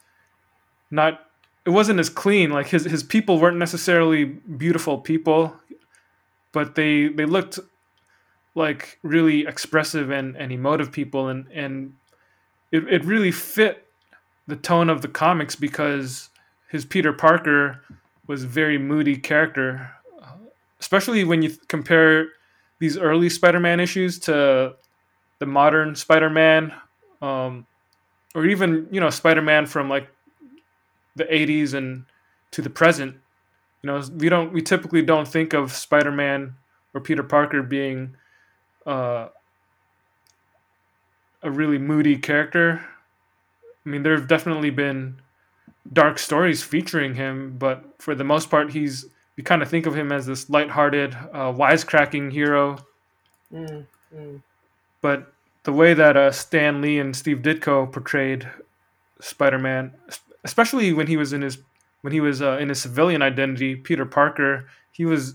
not 0.90 1.20
it 1.64 1.70
wasn't 1.70 2.00
as 2.00 2.08
clean. 2.08 2.50
Like 2.50 2.68
his 2.68 2.84
his 2.84 3.02
people 3.02 3.38
weren't 3.38 3.58
necessarily 3.58 4.24
beautiful 4.24 4.98
people, 4.98 5.54
but 6.52 6.74
they 6.74 7.08
they 7.08 7.26
looked 7.26 7.58
like 8.56 8.98
really 9.02 9.46
expressive 9.46 10.10
and, 10.10 10.36
and 10.36 10.50
emotive 10.50 10.90
people 10.90 11.28
and 11.28 11.46
and 11.52 11.94
it, 12.72 12.84
it 12.92 13.04
really 13.04 13.30
fit 13.30 13.86
the 14.48 14.56
tone 14.56 14.90
of 14.90 15.02
the 15.02 15.08
comics 15.08 15.54
because 15.54 16.29
his 16.70 16.84
Peter 16.84 17.12
Parker 17.12 17.80
was 18.26 18.44
a 18.44 18.46
very 18.46 18.78
moody 18.78 19.16
character, 19.16 19.90
especially 20.78 21.24
when 21.24 21.42
you 21.42 21.50
compare 21.68 22.28
these 22.78 22.96
early 22.96 23.28
Spider-Man 23.28 23.80
issues 23.80 24.18
to 24.20 24.76
the 25.40 25.46
modern 25.46 25.96
Spider-Man, 25.96 26.72
um, 27.20 27.66
or 28.34 28.46
even 28.46 28.86
you 28.90 29.00
know 29.00 29.10
Spider-Man 29.10 29.66
from 29.66 29.88
like 29.88 30.08
the 31.16 31.24
80s 31.24 31.74
and 31.74 32.04
to 32.52 32.62
the 32.62 32.70
present. 32.70 33.16
You 33.82 33.88
know, 33.88 34.02
we 34.16 34.28
don't 34.28 34.52
we 34.52 34.62
typically 34.62 35.02
don't 35.02 35.26
think 35.26 35.52
of 35.52 35.72
Spider-Man 35.72 36.54
or 36.94 37.00
Peter 37.00 37.24
Parker 37.24 37.62
being 37.62 38.16
uh, 38.86 39.28
a 41.42 41.50
really 41.50 41.78
moody 41.78 42.16
character. 42.16 42.84
I 43.84 43.88
mean, 43.88 44.02
there 44.04 44.16
have 44.16 44.28
definitely 44.28 44.70
been 44.70 45.20
dark 45.92 46.18
stories 46.18 46.62
featuring 46.62 47.14
him, 47.14 47.56
but 47.58 47.84
for 47.98 48.14
the 48.14 48.24
most 48.24 48.50
part, 48.50 48.72
he's 48.72 49.06
you 49.36 49.44
kind 49.44 49.62
of 49.62 49.68
think 49.70 49.86
of 49.86 49.96
him 49.96 50.12
as 50.12 50.26
this 50.26 50.50
lighthearted, 50.50 51.14
uh, 51.32 51.52
wisecracking 51.52 52.30
hero. 52.32 52.78
Mm, 53.52 53.86
mm. 54.14 54.42
But 55.00 55.32
the 55.62 55.72
way 55.72 55.94
that 55.94 56.16
uh, 56.16 56.30
Stan 56.32 56.80
Lee 56.82 56.98
and 56.98 57.16
Steve 57.16 57.38
Ditko 57.38 57.90
portrayed 57.90 58.48
Spider-Man, 59.20 59.92
especially 60.44 60.92
when 60.92 61.06
he 61.06 61.16
was 61.16 61.32
in 61.32 61.42
his 61.42 61.58
when 62.02 62.12
he 62.12 62.20
was 62.20 62.40
uh, 62.42 62.58
in 62.58 62.68
his 62.68 62.80
civilian 62.80 63.22
identity, 63.22 63.76
Peter 63.76 64.04
Parker, 64.06 64.68
he 64.92 65.04
was 65.04 65.34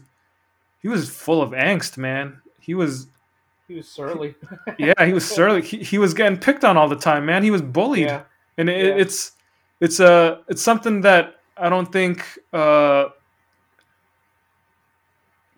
he 0.82 0.88
was 0.88 1.10
full 1.10 1.42
of 1.42 1.52
angst, 1.52 1.98
man. 1.98 2.40
He 2.60 2.74
was 2.76 3.08
He 3.68 3.76
was 3.76 3.88
surly. 3.88 4.36
yeah, 4.78 5.06
he 5.06 5.14
was 5.14 5.28
surly. 5.28 5.62
He, 5.62 5.78
he 5.78 5.98
was 5.98 6.14
getting 6.14 6.38
picked 6.38 6.64
on 6.64 6.78
all 6.78 6.88
the 6.90 6.96
time, 6.96 7.26
man. 7.26 7.44
He 7.44 7.52
was 7.52 7.62
bullied, 7.62 8.08
yeah. 8.08 8.24
and 8.58 8.70
it, 8.70 8.86
Yeah. 8.86 9.02
it's 9.02 9.32
it's 9.86 10.00
uh, 10.00 10.40
it's 10.48 10.64
something 10.64 11.02
that 11.02 11.36
I 11.56 11.70
don't 11.70 11.92
think 11.92 12.26
uh, 12.52 13.10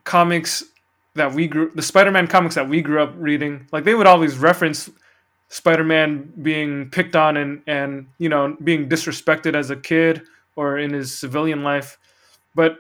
comics 0.04 0.66
that 1.16 1.32
we 1.34 1.48
grew 1.48 1.72
the 1.74 1.82
Spider-Man 1.82 2.28
comics 2.28 2.56
that 2.56 2.68
we 2.68 2.82
grew 2.82 3.02
up 3.02 3.14
reading, 3.16 3.68
like 3.72 3.86
they 3.86 3.96
would 3.96 4.06
always 4.06 4.38
reference 4.38 4.90
Spider-Man 5.48 6.34
being 6.42 6.90
picked 6.90 7.16
on 7.16 7.38
and 7.38 7.62
and 7.68 8.08
you 8.18 8.28
know 8.28 8.58
being 8.62 8.90
disrespected 8.90 9.56
as 9.56 9.70
a 9.70 9.78
kid 9.78 10.24
or 10.58 10.78
in 10.78 10.92
his 10.92 11.18
civilian 11.18 11.64
life, 11.64 11.98
but 12.54 12.80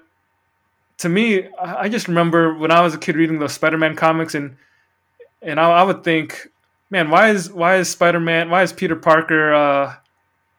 to 0.97 1.07
me, 1.07 1.47
I 1.61 1.83
I 1.83 1.89
just 1.89 2.09
remember 2.09 2.53
when 2.55 2.71
I 2.71 2.81
was 2.81 2.93
a 2.93 2.97
kid 2.97 3.15
reading 3.15 3.39
those 3.39 3.53
Spider-Man 3.53 3.95
comics 3.95 4.35
and 4.35 4.57
and 5.41 5.61
I, 5.61 5.69
I 5.79 5.83
would 5.83 6.03
think, 6.03 6.49
man, 6.89 7.09
why 7.09 7.29
is 7.29 7.49
why 7.53 7.77
is 7.77 7.89
Spider-Man, 7.89 8.49
why 8.49 8.63
is 8.63 8.73
Peter 8.73 8.97
Parker, 8.97 9.53
uh, 9.53 9.95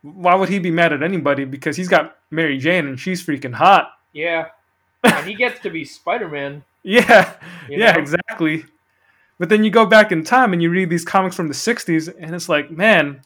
why 0.03 0.35
would 0.35 0.49
he 0.49 0.59
be 0.59 0.71
mad 0.71 0.93
at 0.93 1.03
anybody? 1.03 1.45
Because 1.45 1.77
he's 1.77 1.89
got 1.89 2.17
Mary 2.31 2.59
Jane 2.59 2.87
and 2.87 2.99
she's 2.99 3.25
freaking 3.25 3.55
hot. 3.55 3.91
Yeah. 4.13 4.49
and 5.05 5.27
he 5.27 5.35
gets 5.35 5.61
to 5.61 5.71
be 5.71 5.85
Spider 5.85 6.29
Man. 6.29 6.65
Yeah, 6.83 7.35
You 7.69 7.79
yeah, 7.79 7.93
know? 7.93 8.01
exactly. 8.01 8.65
But 9.39 9.49
then 9.49 9.63
you 9.65 9.71
go 9.71 9.85
back 9.87 10.11
in 10.13 10.25
time 10.25 10.53
and 10.53 10.63
you 10.63 10.71
read 10.71 10.91
these 10.91 11.05
comics 11.05 11.37
from 11.37 11.49
the 11.49 11.55
'60s, 11.55 12.13
and 12.19 12.35
it's 12.35 12.49
like, 12.49 12.71
man, 12.71 13.21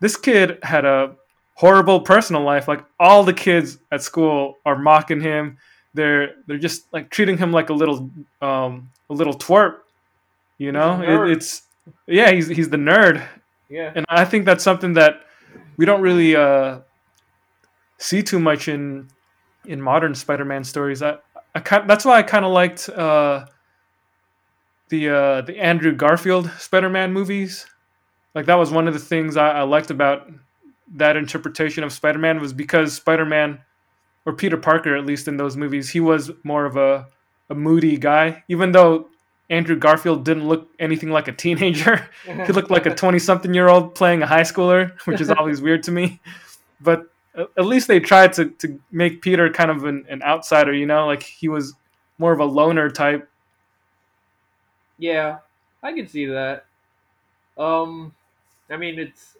this 0.00 0.16
kid 0.16 0.58
had 0.62 0.84
a 0.84 1.14
horrible 1.54 2.00
personal 2.00 2.42
life. 2.42 2.66
Like 2.68 2.84
all 3.00 3.24
the 3.24 3.32
kids 3.32 3.78
at 3.92 4.02
school 4.02 4.58
are 4.66 4.76
mocking 4.76 5.20
him. 5.20 5.56
They're 5.94 6.34
they're 6.46 6.58
just 6.58 6.92
like 6.92 7.08
treating 7.10 7.38
him 7.38 7.52
like 7.52 7.70
a 7.70 7.72
little 7.72 8.10
um, 8.42 8.90
a 9.08 9.14
little 9.14 9.34
twerp. 9.34 9.76
You 10.58 10.72
know, 10.72 10.96
He's 10.98 11.08
a 11.08 11.10
nerd. 11.12 11.28
it, 11.30 11.36
it's 11.36 11.62
yeah, 12.06 12.30
he's 12.32 12.48
he's 12.48 12.68
the 12.68 12.76
nerd, 12.76 13.24
Yeah. 13.70 13.92
and 13.94 14.04
I 14.08 14.24
think 14.24 14.44
that's 14.46 14.64
something 14.64 14.94
that 14.94 15.22
we 15.76 15.86
don't 15.86 16.00
really 16.00 16.36
uh, 16.36 16.80
see 17.98 18.22
too 18.22 18.38
much 18.38 18.68
in 18.68 19.08
in 19.66 19.80
modern 19.80 20.14
Spider-Man 20.14 20.64
stories. 20.64 21.02
I, 21.02 21.16
I 21.54 21.60
kind, 21.60 21.88
that's 21.88 22.04
why 22.04 22.18
I 22.18 22.22
kind 22.22 22.44
of 22.44 22.52
liked 22.52 22.88
uh, 22.88 23.46
the 24.88 25.08
uh, 25.08 25.40
the 25.42 25.58
Andrew 25.58 25.92
Garfield 25.92 26.50
Spider-Man 26.58 27.12
movies. 27.12 27.66
Like 28.34 28.46
that 28.46 28.56
was 28.56 28.70
one 28.70 28.88
of 28.88 28.94
the 28.94 29.00
things 29.00 29.36
I, 29.36 29.50
I 29.50 29.62
liked 29.62 29.90
about 29.90 30.30
that 30.96 31.16
interpretation 31.16 31.84
of 31.84 31.92
Spider-Man 31.92 32.40
was 32.40 32.52
because 32.52 32.94
Spider-Man 32.94 33.60
or 34.26 34.32
Peter 34.32 34.56
Parker, 34.56 34.96
at 34.96 35.06
least 35.06 35.28
in 35.28 35.36
those 35.36 35.56
movies, 35.56 35.90
he 35.90 36.00
was 36.00 36.30
more 36.42 36.66
of 36.66 36.76
a 36.76 37.08
a 37.50 37.54
moody 37.54 37.96
guy. 37.96 38.42
Even 38.48 38.72
though 38.72 39.08
Andrew 39.50 39.76
Garfield 39.76 40.24
didn't 40.24 40.48
look 40.48 40.68
anything 40.78 41.10
like 41.10 41.28
a 41.28 41.32
teenager, 41.32 42.08
he 42.26 42.52
looked 42.52 42.70
like 42.70 42.86
a 42.86 42.94
twenty-something-year-old 42.94 43.94
playing 43.94 44.22
a 44.22 44.26
high 44.26 44.42
schooler, 44.42 44.98
which 45.06 45.20
is 45.20 45.30
always 45.30 45.60
weird 45.60 45.82
to 45.84 45.90
me. 45.90 46.20
But 46.80 47.06
at 47.36 47.66
least 47.66 47.88
they 47.88 48.00
tried 48.00 48.32
to 48.34 48.46
to 48.46 48.80
make 48.90 49.22
Peter 49.22 49.50
kind 49.50 49.70
of 49.70 49.84
an, 49.84 50.06
an 50.08 50.22
outsider. 50.22 50.72
You 50.72 50.86
know, 50.86 51.06
like 51.06 51.22
he 51.22 51.48
was 51.48 51.74
more 52.18 52.32
of 52.32 52.40
a 52.40 52.44
loner 52.44 52.90
type. 52.90 53.28
Yeah, 54.98 55.38
I 55.82 55.92
can 55.92 56.06
see 56.06 56.26
that. 56.26 56.66
Um, 57.58 58.14
I 58.70 58.76
mean, 58.76 58.98
it's 58.98 59.36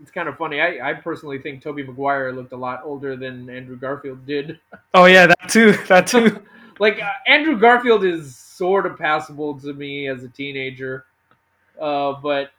it's 0.00 0.10
kind 0.10 0.28
of 0.28 0.36
funny. 0.36 0.60
I, 0.60 0.90
I 0.90 0.94
personally 0.94 1.38
think 1.38 1.62
Tobey 1.62 1.84
Maguire 1.84 2.32
looked 2.32 2.52
a 2.52 2.56
lot 2.56 2.82
older 2.84 3.16
than 3.16 3.48
Andrew 3.48 3.76
Garfield 3.76 4.26
did. 4.26 4.58
Oh 4.94 5.04
yeah, 5.04 5.26
that 5.26 5.48
too. 5.48 5.72
That 5.86 6.06
too. 6.06 6.42
like 6.78 7.00
uh, 7.00 7.10
Andrew 7.26 7.58
Garfield 7.58 8.04
is 8.04 8.36
sort 8.36 8.86
of 8.86 8.98
passable 8.98 9.58
to 9.60 9.72
me 9.72 10.08
as 10.08 10.24
a 10.24 10.28
teenager, 10.28 11.04
uh, 11.80 12.12
but 12.22 12.50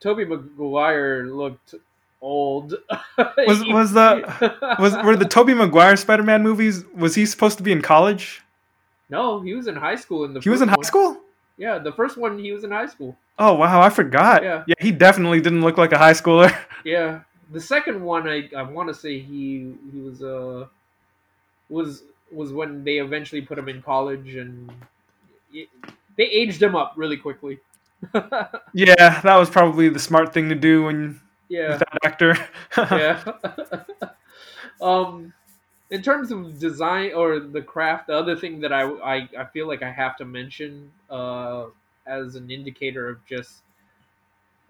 Tobey 0.00 0.24
Maguire 0.24 1.26
looked 1.26 1.74
old. 2.20 2.74
was 3.18 3.64
was 3.66 3.92
the 3.92 4.76
was 4.78 4.94
were 5.04 5.16
the 5.16 5.26
Tobey 5.26 5.54
Maguire 5.54 5.96
Spider 5.96 6.22
Man 6.22 6.42
movies? 6.42 6.84
Was 6.94 7.14
he 7.14 7.26
supposed 7.26 7.58
to 7.58 7.62
be 7.62 7.72
in 7.72 7.82
college? 7.82 8.42
No, 9.08 9.40
he 9.40 9.54
was 9.54 9.66
in 9.66 9.76
high 9.76 9.96
school. 9.96 10.24
In 10.24 10.34
the 10.34 10.40
he 10.40 10.48
was 10.48 10.62
in 10.62 10.68
high 10.68 10.76
one. 10.76 10.84
school. 10.84 11.20
Yeah, 11.56 11.78
the 11.78 11.92
first 11.92 12.16
one 12.16 12.38
he 12.38 12.52
was 12.52 12.64
in 12.64 12.70
high 12.70 12.86
school. 12.86 13.16
Oh 13.38 13.54
wow, 13.54 13.80
I 13.80 13.90
forgot. 13.90 14.42
Yeah, 14.42 14.64
yeah, 14.66 14.74
he 14.78 14.92
definitely 14.92 15.40
didn't 15.40 15.62
look 15.62 15.76
like 15.76 15.92
a 15.92 15.98
high 15.98 16.12
schooler. 16.14 16.56
Yeah, 16.82 17.20
the 17.50 17.60
second 17.60 18.02
one 18.02 18.26
I 18.26 18.48
I 18.56 18.62
want 18.62 18.88
to 18.88 18.94
say 18.94 19.18
he 19.18 19.74
he 19.92 20.00
was 20.00 20.22
uh 20.22 20.66
was 21.68 22.04
was 22.32 22.52
when 22.52 22.84
they 22.84 22.98
eventually 22.98 23.40
put 23.40 23.58
him 23.58 23.68
in 23.68 23.82
college 23.82 24.36
and 24.36 24.70
it, 25.52 25.68
they 26.16 26.24
aged 26.24 26.62
him 26.62 26.76
up 26.76 26.94
really 26.96 27.16
quickly. 27.16 27.58
yeah, 28.72 29.20
that 29.20 29.36
was 29.36 29.50
probably 29.50 29.88
the 29.88 29.98
smart 29.98 30.32
thing 30.32 30.48
to 30.48 30.54
do 30.54 30.84
when 30.84 31.20
yeah 31.48 31.76
that 31.76 31.98
actor. 32.04 32.36
yeah. 32.76 33.22
um, 34.80 35.32
in 35.90 36.02
terms 36.02 36.30
of 36.30 36.58
design 36.58 37.12
or 37.12 37.40
the 37.40 37.60
craft, 37.60 38.06
the 38.06 38.14
other 38.14 38.36
thing 38.36 38.60
that 38.60 38.72
I 38.72 38.82
I, 38.82 39.28
I 39.38 39.44
feel 39.46 39.66
like 39.66 39.82
I 39.82 39.90
have 39.90 40.16
to 40.18 40.24
mention 40.24 40.90
uh, 41.10 41.66
as 42.06 42.36
an 42.36 42.50
indicator 42.50 43.08
of 43.08 43.24
just 43.26 43.62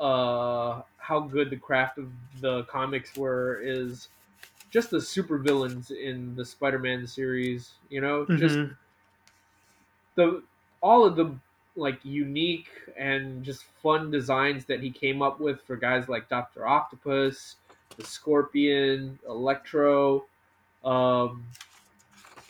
uh, 0.00 0.82
how 0.96 1.20
good 1.20 1.50
the 1.50 1.56
craft 1.56 1.98
of 1.98 2.10
the 2.40 2.64
comics 2.64 3.16
were 3.16 3.60
is 3.62 4.08
just 4.70 4.90
the 4.90 4.98
supervillains 4.98 5.90
in 5.90 6.34
the 6.36 6.44
Spider-Man 6.44 7.06
series. 7.06 7.72
You 7.88 8.00
know, 8.00 8.24
mm-hmm. 8.24 8.36
just 8.38 8.58
the 10.14 10.42
all 10.80 11.04
of 11.04 11.16
the 11.16 11.34
like 11.76 11.98
unique 12.04 12.68
and 12.96 13.42
just 13.44 13.64
fun 13.82 14.10
designs 14.10 14.64
that 14.66 14.80
he 14.80 14.90
came 14.90 15.22
up 15.22 15.40
with 15.40 15.62
for 15.62 15.76
guys 15.76 16.08
like 16.08 16.28
Doctor 16.28 16.66
Octopus, 16.66 17.56
the 17.96 18.04
Scorpion, 18.04 19.18
Electro, 19.28 20.24
um, 20.84 21.44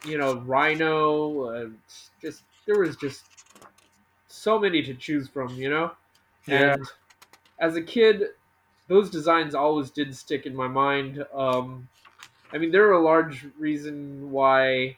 you 0.05 0.18
know, 0.18 0.37
Rhino. 0.41 1.45
Uh, 1.45 1.68
just 2.21 2.43
there 2.66 2.79
was 2.79 2.97
just 2.97 3.25
so 4.29 4.59
many 4.59 4.83
to 4.83 4.95
choose 4.95 5.29
from, 5.29 5.55
you 5.55 5.71
know. 5.71 5.93
Yeah. 6.47 6.75
And 6.75 6.87
as 7.59 7.77
a 7.77 7.83
kid, 7.83 8.25
those 8.89 9.11
designs 9.11 9.55
always 9.55 9.91
did 9.91 10.14
stick 10.16 10.47
in 10.47 10.57
my 10.57 10.68
mind. 10.68 11.25
Um, 11.35 11.89
I 12.53 12.59
mean, 12.59 12.70
they're 12.70 12.92
a 12.92 13.03
large 13.03 13.46
reason 13.59 14.30
why 14.30 14.96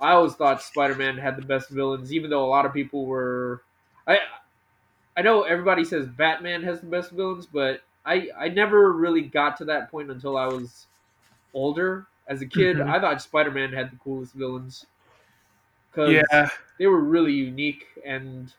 I 0.00 0.12
always 0.12 0.34
thought 0.34 0.62
Spider-Man 0.62 1.18
had 1.18 1.36
the 1.36 1.42
best 1.42 1.68
villains, 1.70 2.12
even 2.12 2.30
though 2.30 2.44
a 2.44 2.46
lot 2.48 2.66
of 2.66 2.72
people 2.72 3.06
were. 3.06 3.62
I 4.06 4.18
I 5.16 5.22
know 5.22 5.42
everybody 5.42 5.84
says 5.84 6.06
Batman 6.06 6.62
has 6.64 6.80
the 6.80 6.86
best 6.86 7.10
villains, 7.10 7.46
but 7.46 7.82
I 8.04 8.28
I 8.36 8.48
never 8.48 8.92
really 8.92 9.22
got 9.22 9.56
to 9.58 9.64
that 9.66 9.90
point 9.90 10.10
until 10.10 10.36
I 10.36 10.46
was 10.46 10.86
older. 11.54 12.06
As 12.28 12.40
a 12.40 12.46
kid, 12.46 12.76
mm-hmm. 12.76 12.90
I 12.90 13.00
thought 13.00 13.20
Spider-Man 13.20 13.72
had 13.72 13.90
the 13.90 13.96
coolest 13.96 14.32
villains 14.32 14.86
because 15.90 16.10
yeah. 16.12 16.48
they 16.78 16.86
were 16.86 17.00
really 17.00 17.32
unique 17.32 17.84
and 18.04 18.52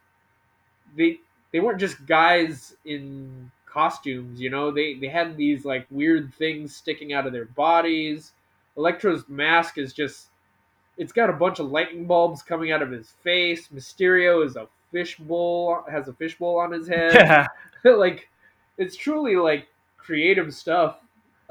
they 0.96 1.20
they 1.52 1.60
weren't 1.60 1.80
just 1.80 2.06
guys 2.06 2.76
in 2.86 3.52
costumes, 3.74 4.40
you 4.40 4.50
know. 4.50 4.72
They 4.72 4.94
they 4.96 5.08
had 5.08 5.36
these 5.36 5.66
like 5.66 5.88
weird 5.90 6.34
things 6.36 6.76
sticking 6.76 7.14
out 7.14 7.26
of 7.26 7.34
their 7.34 7.46
bodies. 7.46 8.34
Electro's 8.78 9.28
mask 9.28 9.78
is 9.78 9.94
just 9.94 10.28
it's 10.98 11.12
got 11.12 11.30
a 11.30 11.34
bunch 11.34 11.60
of 11.60 11.72
lightning 11.72 12.06
bulbs 12.06 12.44
coming 12.44 12.72
out 12.72 12.82
of 12.82 12.92
his 12.92 13.12
face. 13.24 13.70
Mysterio 13.74 14.46
is 14.46 14.56
a 14.56 14.68
fishbowl 14.92 15.84
has 15.90 16.08
a 16.08 16.14
fishbowl 16.14 16.60
on 16.60 16.72
his 16.72 16.88
head. 16.88 17.14
Yeah. 17.16 17.48
like 17.98 18.30
it's 18.78 18.96
truly 18.96 19.36
like 19.36 19.68
creative 19.98 20.54
stuff. 20.54 21.00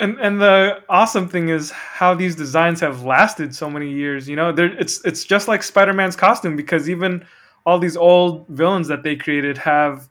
and 0.00 0.18
and 0.18 0.40
the 0.40 0.82
awesome 0.88 1.28
thing 1.28 1.48
is 1.48 1.70
how 1.70 2.14
these 2.14 2.34
designs 2.34 2.80
have 2.80 3.02
lasted 3.02 3.54
so 3.54 3.68
many 3.68 3.90
years. 3.90 4.28
You 4.28 4.36
know, 4.36 4.54
it's 4.56 5.04
it's 5.04 5.24
just 5.24 5.48
like 5.48 5.62
Spider-Man's 5.62 6.16
costume 6.16 6.56
because 6.56 6.88
even 6.88 7.26
all 7.66 7.78
these 7.78 7.96
old 7.96 8.46
villains 8.48 8.88
that 8.88 9.02
they 9.02 9.16
created 9.16 9.58
have 9.58 10.08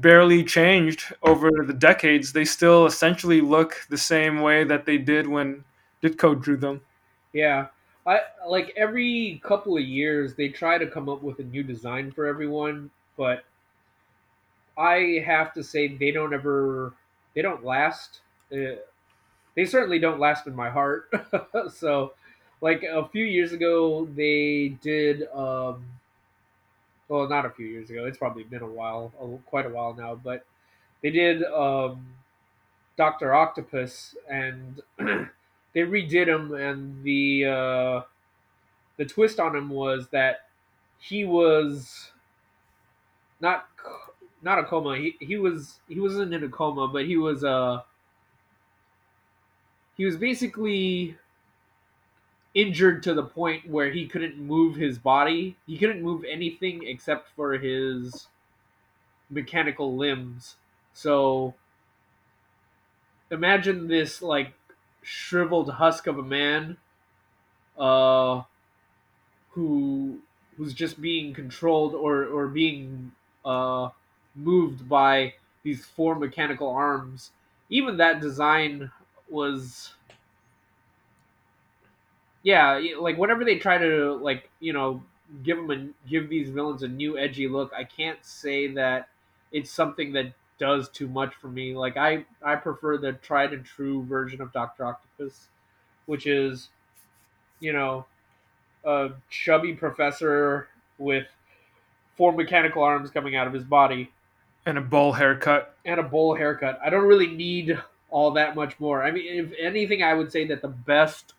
barely 0.00 0.44
changed 0.44 1.14
over 1.22 1.50
the 1.66 1.72
decades. 1.72 2.32
They 2.32 2.44
still 2.44 2.86
essentially 2.86 3.40
look 3.40 3.86
the 3.90 3.98
same 3.98 4.40
way 4.40 4.64
that 4.64 4.86
they 4.86 4.98
did 4.98 5.26
when 5.26 5.64
Ditko 6.02 6.40
drew 6.40 6.56
them. 6.56 6.80
Yeah. 7.32 7.66
I 8.06 8.20
like 8.46 8.72
every 8.76 9.40
couple 9.44 9.76
of 9.76 9.82
years 9.82 10.34
they 10.34 10.48
try 10.48 10.78
to 10.78 10.86
come 10.86 11.08
up 11.08 11.22
with 11.22 11.40
a 11.40 11.44
new 11.44 11.62
design 11.62 12.10
for 12.10 12.26
everyone, 12.26 12.90
but 13.18 13.44
I 14.78 15.22
have 15.26 15.52
to 15.54 15.62
say 15.62 15.88
they 15.88 16.10
don't 16.10 16.32
ever 16.32 16.94
they 17.34 17.42
don't 17.42 17.64
last. 17.64 18.20
Uh, 18.52 18.76
they 19.54 19.64
certainly 19.64 19.98
don't 19.98 20.20
last 20.20 20.46
in 20.46 20.54
my 20.54 20.70
heart. 20.70 21.10
so, 21.72 22.14
like 22.60 22.82
a 22.82 23.06
few 23.08 23.24
years 23.24 23.52
ago, 23.52 24.08
they 24.16 24.76
did 24.80 25.28
um, 25.34 25.84
well, 27.08 27.28
not 27.28 27.46
a 27.46 27.50
few 27.50 27.66
years 27.66 27.90
ago. 27.90 28.04
It's 28.06 28.18
probably 28.18 28.44
been 28.44 28.62
a 28.62 28.66
while, 28.66 29.12
a, 29.20 29.48
quite 29.48 29.66
a 29.66 29.70
while 29.70 29.94
now. 29.94 30.14
But 30.14 30.44
they 31.02 31.10
did 31.10 31.42
um, 31.44 32.14
Doctor 32.96 33.34
Octopus, 33.34 34.14
and 34.30 34.82
they 34.98 35.80
redid 35.82 36.26
him, 36.28 36.54
and 36.54 37.02
the 37.02 37.44
uh, 37.46 38.00
the 38.96 39.04
twist 39.04 39.40
on 39.40 39.56
him 39.56 39.70
was 39.70 40.08
that 40.08 40.48
he 40.98 41.24
was 41.24 42.10
not 43.40 43.68
not 44.42 44.58
a 44.58 44.64
coma. 44.64 44.96
He 44.96 45.16
he 45.20 45.36
was 45.36 45.80
he 45.88 46.00
wasn't 46.00 46.34
in 46.34 46.44
a 46.44 46.48
coma, 46.48 46.88
but 46.88 47.06
he 47.06 47.16
was 47.16 47.44
uh 47.44 47.82
he 49.96 50.04
was 50.04 50.16
basically 50.16 51.16
injured 52.58 53.02
to 53.04 53.14
the 53.14 53.22
point 53.22 53.68
where 53.68 53.90
he 53.90 54.06
couldn't 54.06 54.36
move 54.38 54.76
his 54.76 54.98
body. 54.98 55.56
He 55.66 55.78
couldn't 55.78 56.02
move 56.02 56.24
anything 56.24 56.82
except 56.84 57.28
for 57.36 57.52
his 57.58 58.26
mechanical 59.30 59.96
limbs. 59.96 60.56
So 60.92 61.54
imagine 63.30 63.88
this 63.88 64.22
like 64.22 64.52
shriveled 65.02 65.70
husk 65.72 66.06
of 66.06 66.18
a 66.18 66.22
man 66.22 66.76
uh 67.78 68.42
who 69.50 70.18
who's 70.56 70.74
just 70.74 71.00
being 71.00 71.34
controlled 71.34 71.94
or 71.94 72.24
or 72.26 72.48
being 72.48 73.12
uh 73.44 73.88
moved 74.34 74.88
by 74.88 75.34
these 75.62 75.84
four 75.84 76.14
mechanical 76.14 76.68
arms. 76.68 77.30
Even 77.70 77.96
that 77.98 78.20
design 78.20 78.90
was 79.28 79.92
yeah, 82.42 82.80
like 83.00 83.18
whenever 83.18 83.44
they 83.44 83.56
try 83.58 83.78
to 83.78 84.14
like 84.22 84.50
you 84.60 84.72
know 84.72 85.02
give 85.42 85.56
them 85.56 85.70
a 85.70 86.08
give 86.08 86.28
these 86.28 86.50
villains 86.50 86.82
a 86.82 86.88
new 86.88 87.18
edgy 87.18 87.48
look, 87.48 87.72
I 87.76 87.84
can't 87.84 88.24
say 88.24 88.68
that 88.74 89.08
it's 89.52 89.70
something 89.70 90.12
that 90.12 90.32
does 90.58 90.88
too 90.88 91.08
much 91.08 91.34
for 91.34 91.48
me. 91.48 91.74
Like 91.74 91.96
I 91.96 92.24
I 92.42 92.56
prefer 92.56 92.98
the 92.98 93.12
tried 93.12 93.52
and 93.52 93.64
true 93.64 94.04
version 94.04 94.40
of 94.40 94.52
Doctor 94.52 94.84
Octopus, 94.84 95.48
which 96.06 96.26
is 96.26 96.68
you 97.60 97.72
know 97.72 98.06
a 98.84 99.10
chubby 99.30 99.74
professor 99.74 100.68
with 100.98 101.26
four 102.16 102.32
mechanical 102.32 102.82
arms 102.82 103.10
coming 103.10 103.36
out 103.36 103.46
of 103.46 103.52
his 103.52 103.64
body 103.64 104.10
and 104.66 104.78
a 104.78 104.82
bowl 104.82 105.12
haircut 105.12 105.76
and 105.84 105.98
a 105.98 106.02
bowl 106.02 106.34
haircut. 106.34 106.78
I 106.84 106.90
don't 106.90 107.06
really 107.06 107.28
need 107.28 107.80
all 108.10 108.32
that 108.32 108.54
much 108.54 108.78
more. 108.78 109.02
I 109.02 109.10
mean, 109.10 109.26
if 109.26 109.52
anything, 109.58 110.02
I 110.02 110.14
would 110.14 110.30
say 110.32 110.46
that 110.46 110.62
the 110.62 110.68
best 110.68 111.34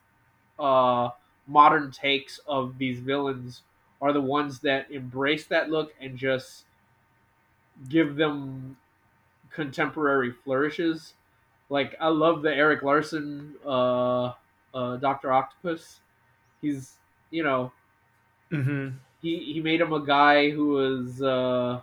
uh, 0.59 1.11
modern 1.47 1.91
takes 1.91 2.39
of 2.47 2.77
these 2.77 2.99
villains 2.99 3.63
are 4.01 4.13
the 4.13 4.21
ones 4.21 4.61
that 4.61 4.91
embrace 4.91 5.47
that 5.47 5.69
look 5.69 5.93
and 5.99 6.17
just 6.17 6.65
give 7.87 8.15
them 8.15 8.77
contemporary 9.51 10.31
flourishes. 10.31 11.15
Like 11.69 11.95
I 11.99 12.09
love 12.09 12.41
the 12.41 12.53
Erik 12.53 12.83
Larsen 12.83 13.57
uh, 13.65 14.33
uh, 14.73 14.97
Doctor 14.97 15.31
Octopus. 15.31 16.01
He's 16.61 16.97
you 17.31 17.43
know 17.43 17.73
hmm 18.51 18.99
he 19.21 19.53
he 19.53 19.59
made 19.61 19.81
him 19.81 19.93
a 19.93 20.05
guy 20.05 20.49
who 20.49 20.69
was 20.69 21.21
uh, 21.21 21.81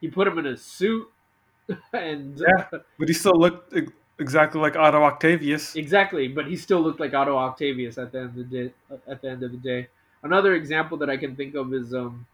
he 0.00 0.08
put 0.08 0.28
him 0.28 0.38
in 0.38 0.46
a 0.46 0.56
suit 0.56 1.10
and 1.94 2.46
Yeah. 2.46 2.64
But 2.98 3.08
he 3.08 3.14
still 3.14 3.38
looked 3.38 3.72
exactly 4.20 4.60
like 4.60 4.76
Otto 4.76 5.02
Octavius. 5.02 5.74
exactly, 5.76 6.28
but 6.28 6.46
he 6.46 6.56
still 6.56 6.80
looked 6.80 7.00
like 7.00 7.14
Otto 7.14 7.36
Octavius 7.36 7.98
at 7.98 8.12
the 8.12 8.20
end 8.20 8.28
of 8.30 8.34
the 8.36 8.44
day. 8.44 8.72
At 9.08 9.22
the 9.22 9.30
end 9.30 9.42
of 9.42 9.50
the 9.52 9.58
day, 9.58 9.88
another 10.22 10.54
example 10.54 10.96
that 10.98 11.10
I 11.10 11.16
can 11.16 11.34
think 11.34 11.54
of 11.54 11.72
is 11.74 11.94
um, 11.94 12.26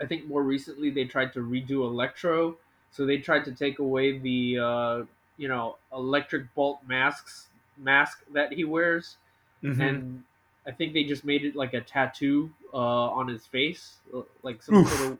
I 0.00 0.06
think 0.06 0.26
more 0.26 0.42
recently 0.42 0.90
they 0.90 1.04
tried 1.04 1.32
to 1.34 1.40
redo 1.40 1.84
Electro, 1.86 2.56
so 2.90 3.06
they 3.06 3.18
tried 3.18 3.44
to 3.44 3.52
take 3.52 3.78
away 3.78 4.18
the 4.18 4.58
uh, 4.58 5.02
you 5.36 5.48
know 5.48 5.76
electric 5.92 6.52
bolt 6.54 6.80
masks 6.86 7.46
mask 7.78 8.22
that 8.32 8.52
he 8.52 8.64
wears, 8.64 9.16
Mhm. 9.62 9.80
and 9.80 10.24
I 10.66 10.72
think 10.72 10.94
they 10.94 11.04
just 11.04 11.24
made 11.24 11.44
it 11.44 11.54
like 11.54 11.74
a 11.74 11.80
tattoo 11.80 12.50
uh, 12.72 12.76
on 12.76 13.28
his 13.28 13.46
face, 13.46 13.96
like 14.42 14.62
some 14.62 14.76
Oof. 14.76 14.88
sort 14.92 15.12
of. 15.12 15.18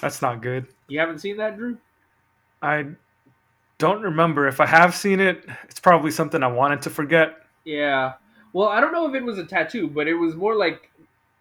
That's 0.00 0.22
not 0.22 0.40
good. 0.40 0.66
You 0.88 0.98
haven't 0.98 1.18
seen 1.18 1.36
that, 1.36 1.56
Drew? 1.56 1.76
I 2.62 2.86
don't 3.80 4.02
remember. 4.02 4.46
If 4.46 4.60
I 4.60 4.66
have 4.66 4.94
seen 4.94 5.18
it, 5.18 5.44
it's 5.64 5.80
probably 5.80 6.10
something 6.12 6.42
I 6.42 6.46
wanted 6.46 6.82
to 6.82 6.90
forget. 6.90 7.42
Yeah. 7.64 8.12
Well, 8.52 8.68
I 8.68 8.80
don't 8.80 8.92
know 8.92 9.08
if 9.08 9.14
it 9.14 9.24
was 9.24 9.38
a 9.38 9.44
tattoo, 9.44 9.88
but 9.88 10.06
it 10.06 10.14
was 10.14 10.36
more 10.36 10.54
like 10.54 10.90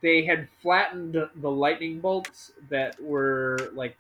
they 0.02 0.24
had 0.24 0.48
flattened 0.62 1.18
the 1.36 1.52
lightning 1.52 2.00
bolts 2.00 2.52
that 2.70 3.00
were 3.02 3.70
like. 3.74 3.96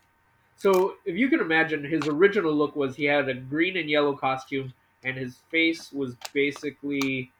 So 0.58 0.96
if 1.06 1.16
you 1.16 1.30
can 1.30 1.40
imagine, 1.40 1.84
his 1.84 2.08
original 2.08 2.54
look 2.54 2.76
was 2.76 2.96
he 2.96 3.06
had 3.06 3.30
a 3.30 3.34
green 3.34 3.78
and 3.78 3.90
yellow 3.90 4.16
costume, 4.16 4.74
and 5.04 5.16
his 5.18 5.38
face 5.52 5.92
was 5.92 6.16
basically 6.34 7.32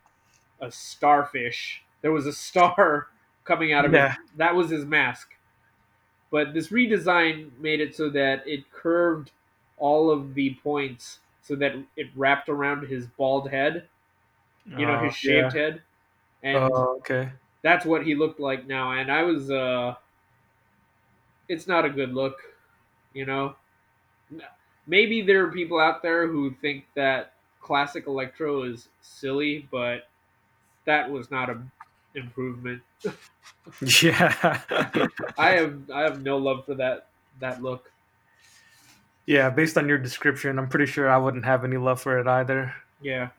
a 0.62 0.72
starfish. 0.72 1.82
There 2.02 2.12
was 2.12 2.26
a 2.28 2.34
star 2.34 3.08
coming 3.46 3.74
out 3.74 3.86
of 3.86 3.94
Yeah. 3.94 4.14
it. 4.14 4.20
That 4.38 4.56
was 4.56 4.70
his 4.70 4.86
mask. 4.86 5.30
But 6.32 6.54
this 6.54 6.68
redesign 6.70 7.50
made 7.60 7.80
it 7.82 7.96
so 7.96 8.10
that 8.12 8.44
it 8.48 8.72
curved 8.72 9.32
all 9.80 10.12
of 10.12 10.34
the 10.36 10.56
points 10.64 11.20
so 11.42 11.56
that 11.58 11.74
it 11.96 12.10
wrapped 12.16 12.50
around 12.50 12.88
his 12.88 13.08
bald 13.08 13.50
head 13.50 13.90
you 14.76 14.86
know, 14.86 14.98
Oh, 14.98 15.00
his 15.00 15.16
shaved 15.16 15.52
yeah. 15.52 15.54
head. 15.54 15.84
And 16.44 16.72
Oh, 16.72 16.98
okay. 17.00 17.34
that's 17.64 17.86
what 17.86 18.06
he 18.06 18.16
looked 18.16 18.40
like 18.40 18.68
now. 18.68 18.94
And 18.94 19.12
I 19.12 19.24
was, 19.24 19.52
uh, 19.52 19.96
it's 21.48 21.68
not 21.68 21.86
a 21.86 21.90
good 21.90 22.14
look, 22.14 22.38
you 23.14 23.26
know. 23.26 23.56
Maybe 24.86 25.22
there 25.22 25.46
are 25.46 25.52
people 25.52 25.80
out 25.80 26.02
there 26.02 26.28
who 26.28 26.54
think 26.56 26.86
that 26.96 27.34
classic 27.62 28.08
electro 28.08 28.64
is 28.64 28.90
silly, 29.02 29.68
but 29.72 30.10
that 30.86 31.12
was 31.12 31.32
not 31.32 31.50
a 31.50 31.64
improvement. 32.16 32.84
Yeah. 34.02 34.62
I 35.38 35.52
have 35.52 35.90
I 35.90 36.02
have 36.02 36.22
no 36.22 36.38
love 36.38 36.66
for 36.66 36.76
that 36.76 37.08
that 37.40 37.62
look. 37.62 37.92
Yeah, 39.30 39.52
based 39.52 39.78
on 39.78 39.88
your 39.88 40.00
description, 40.00 40.58
I'm 40.58 40.68
pretty 40.68 40.88
sure 40.88 41.08
I 41.08 41.18
wouldn't 41.18 41.46
have 41.46 41.64
any 41.64 41.78
love 41.78 42.02
for 42.02 42.18
it 42.18 42.26
either. 42.26 42.74
Yeah. 43.00 43.30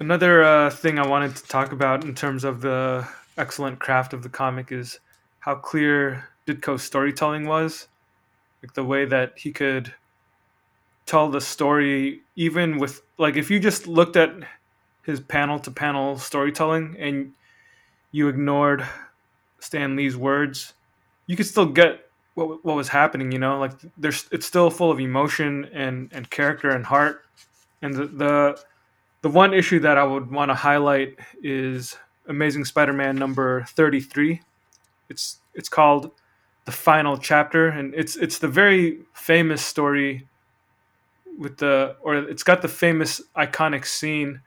Another 0.00 0.42
uh, 0.42 0.70
thing 0.70 0.98
I 0.98 1.06
wanted 1.06 1.36
to 1.36 1.42
talk 1.42 1.72
about 1.72 2.04
in 2.04 2.14
terms 2.14 2.42
of 2.42 2.62
the 2.62 3.06
excellent 3.36 3.80
craft 3.80 4.14
of 4.14 4.22
the 4.22 4.30
comic 4.30 4.72
is 4.72 4.98
how 5.40 5.56
clear 5.56 6.30
Ditko's 6.46 6.84
storytelling 6.84 7.44
was. 7.44 7.86
Like 8.62 8.72
the 8.72 8.82
way 8.82 9.04
that 9.04 9.34
he 9.36 9.52
could 9.52 9.92
tell 11.04 11.28
the 11.28 11.42
story, 11.42 12.22
even 12.34 12.78
with, 12.78 13.02
like, 13.18 13.36
if 13.36 13.50
you 13.50 13.60
just 13.60 13.86
looked 13.86 14.16
at 14.16 14.32
his 15.02 15.20
panel 15.20 15.58
to 15.58 15.70
panel 15.70 16.16
storytelling 16.16 16.96
and 16.98 17.32
you 18.10 18.28
ignored 18.28 18.88
Stan 19.60 19.96
Lee's 19.96 20.16
words, 20.16 20.72
you 21.26 21.36
could 21.36 21.44
still 21.44 21.66
get 21.66 22.08
what, 22.34 22.64
what 22.64 22.76
was 22.76 22.88
happening, 22.88 23.32
you 23.32 23.38
know? 23.38 23.58
Like, 23.58 23.72
there's, 23.96 24.28
it's 24.32 24.46
still 24.46 24.70
full 24.70 24.90
of 24.90 25.00
emotion 25.00 25.68
and, 25.72 26.10
and 26.12 26.28
character 26.30 26.70
and 26.70 26.86
heart. 26.86 27.24
And 27.82 27.94
the, 27.94 28.06
the 28.06 28.62
the 29.22 29.28
one 29.28 29.54
issue 29.54 29.78
that 29.80 29.96
I 29.96 30.04
would 30.04 30.30
want 30.30 30.50
to 30.50 30.54
highlight 30.54 31.18
is 31.42 31.96
Amazing 32.28 32.64
Spider-Man 32.64 33.16
number 33.16 33.64
33. 33.64 34.42
It's 35.08 35.38
it's 35.54 35.68
called 35.68 36.10
The 36.64 36.72
Final 36.72 37.16
Chapter 37.16 37.68
and 37.68 37.94
it's 37.94 38.16
it's 38.16 38.38
the 38.38 38.48
very 38.48 38.98
famous 39.14 39.62
story 39.62 40.28
with 41.38 41.58
the 41.58 41.96
or 42.02 42.16
it's 42.16 42.42
got 42.42 42.62
the 42.62 42.68
famous 42.68 43.20
iconic 43.36 43.86
scene 43.86 44.40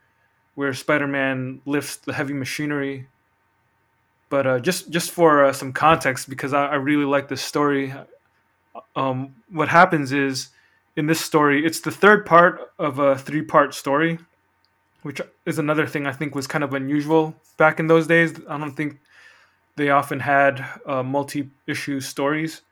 where 0.54 0.72
Spider-Man 0.74 1.62
lifts 1.64 1.96
the 1.96 2.12
heavy 2.12 2.34
machinery. 2.34 3.08
But 4.28 4.46
uh, 4.46 4.58
just 4.58 4.90
just 4.90 5.10
for 5.10 5.44
uh, 5.44 5.52
some 5.52 5.72
context, 5.72 6.28
because 6.28 6.52
I, 6.52 6.66
I 6.66 6.74
really 6.74 7.04
like 7.04 7.28
this 7.28 7.42
story, 7.42 7.94
um, 8.94 9.36
what 9.50 9.68
happens 9.68 10.12
is 10.12 10.48
in 10.96 11.06
this 11.06 11.20
story, 11.20 11.64
it's 11.64 11.80
the 11.80 11.90
third 11.90 12.26
part 12.26 12.72
of 12.78 12.98
a 12.98 13.16
three-part 13.16 13.74
story 13.74 14.18
which 15.06 15.20
is 15.44 15.60
another 15.60 15.86
thing 15.86 16.04
I 16.04 16.12
think 16.12 16.34
was 16.34 16.48
kind 16.48 16.64
of 16.64 16.74
unusual 16.74 17.36
back 17.58 17.78
in 17.78 17.86
those 17.86 18.08
days. 18.08 18.34
I 18.48 18.58
don't 18.58 18.74
think 18.74 18.98
they 19.76 19.90
often 19.90 20.18
had 20.18 20.66
uh, 20.84 21.04
multi-issue 21.04 22.00
stories, 22.00 22.62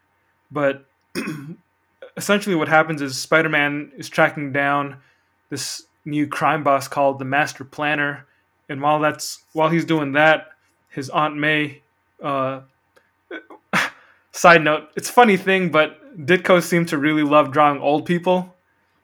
but 0.50 0.84
essentially 2.16 2.56
what 2.56 2.66
happens 2.66 3.02
is 3.02 3.16
Spider-Man 3.16 3.92
is 3.96 4.08
tracking 4.08 4.50
down 4.50 4.96
this 5.48 5.84
new 6.04 6.26
crime 6.26 6.64
boss 6.64 6.88
called 6.88 7.20
the 7.20 7.24
Master 7.24 7.62
Planner, 7.62 8.26
and 8.68 8.80
while 8.80 8.98
that's 8.98 9.44
while 9.52 9.68
he's 9.68 9.84
doing 9.84 10.10
that, 10.14 10.48
his 10.94 11.10
Aunt 11.10 11.36
May. 11.36 11.82
Uh, 12.22 12.60
side 14.32 14.62
note: 14.62 14.88
It's 14.96 15.10
a 15.10 15.12
funny 15.12 15.36
thing, 15.36 15.70
but 15.70 16.00
Ditko 16.26 16.62
seemed 16.62 16.88
to 16.88 16.98
really 16.98 17.22
love 17.22 17.50
drawing 17.50 17.80
old 17.80 18.06
people, 18.06 18.54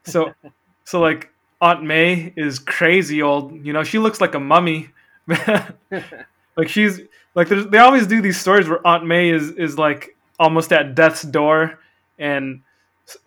so 0.04 0.32
so 0.84 1.00
like 1.00 1.30
Aunt 1.60 1.82
May 1.82 2.32
is 2.36 2.58
crazy 2.58 3.22
old. 3.22 3.64
You 3.64 3.72
know, 3.72 3.84
she 3.84 3.98
looks 3.98 4.20
like 4.20 4.34
a 4.34 4.40
mummy. 4.40 4.90
like 5.26 6.68
she's 6.68 7.00
like 7.34 7.48
there's, 7.48 7.66
they 7.66 7.78
always 7.78 8.06
do 8.06 8.20
these 8.20 8.40
stories 8.40 8.68
where 8.68 8.84
Aunt 8.86 9.06
May 9.06 9.30
is 9.30 9.50
is 9.52 9.76
like 9.78 10.16
almost 10.38 10.72
at 10.72 10.94
death's 10.94 11.22
door, 11.22 11.78
and 12.18 12.62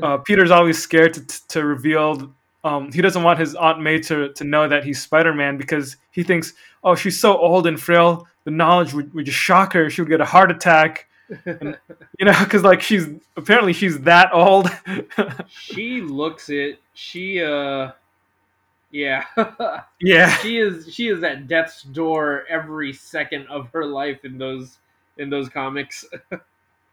uh, 0.01 0.17
Peter's 0.17 0.51
always 0.51 0.81
scared 0.81 1.13
to 1.13 1.47
to 1.49 1.65
reveal. 1.65 2.33
Um, 2.63 2.91
he 2.91 3.01
doesn't 3.01 3.23
want 3.23 3.39
his 3.39 3.55
Aunt 3.55 3.81
May 3.81 3.99
to, 3.99 4.31
to 4.33 4.43
know 4.43 4.67
that 4.67 4.83
he's 4.83 5.01
Spider 5.01 5.33
Man 5.33 5.57
because 5.57 5.97
he 6.11 6.23
thinks, 6.23 6.53
oh, 6.83 6.95
she's 6.95 7.19
so 7.19 7.37
old 7.37 7.67
and 7.67 7.79
frail. 7.79 8.27
The 8.45 8.51
knowledge 8.51 8.93
would, 8.93 9.13
would 9.13 9.25
just 9.25 9.37
shock 9.37 9.73
her. 9.73 9.89
She 9.89 10.01
would 10.01 10.09
get 10.09 10.21
a 10.21 10.25
heart 10.25 10.51
attack. 10.51 11.07
And, 11.45 11.77
you 12.19 12.25
know, 12.25 12.35
because 12.43 12.63
like 12.63 12.81
she's 12.81 13.07
apparently 13.35 13.73
she's 13.73 13.99
that 14.01 14.33
old. 14.33 14.69
she 15.49 16.01
looks 16.01 16.49
it. 16.49 16.79
She 16.93 17.41
uh 17.41 17.91
yeah. 18.91 19.23
yeah. 19.99 20.29
she 20.37 20.57
is 20.57 20.93
she 20.93 21.07
is 21.07 21.23
at 21.23 21.47
death's 21.47 21.83
door 21.83 22.45
every 22.49 22.93
second 22.93 23.47
of 23.47 23.69
her 23.73 23.85
life 23.85 24.23
in 24.23 24.37
those 24.37 24.77
in 25.17 25.29
those 25.29 25.49
comics. 25.49 26.05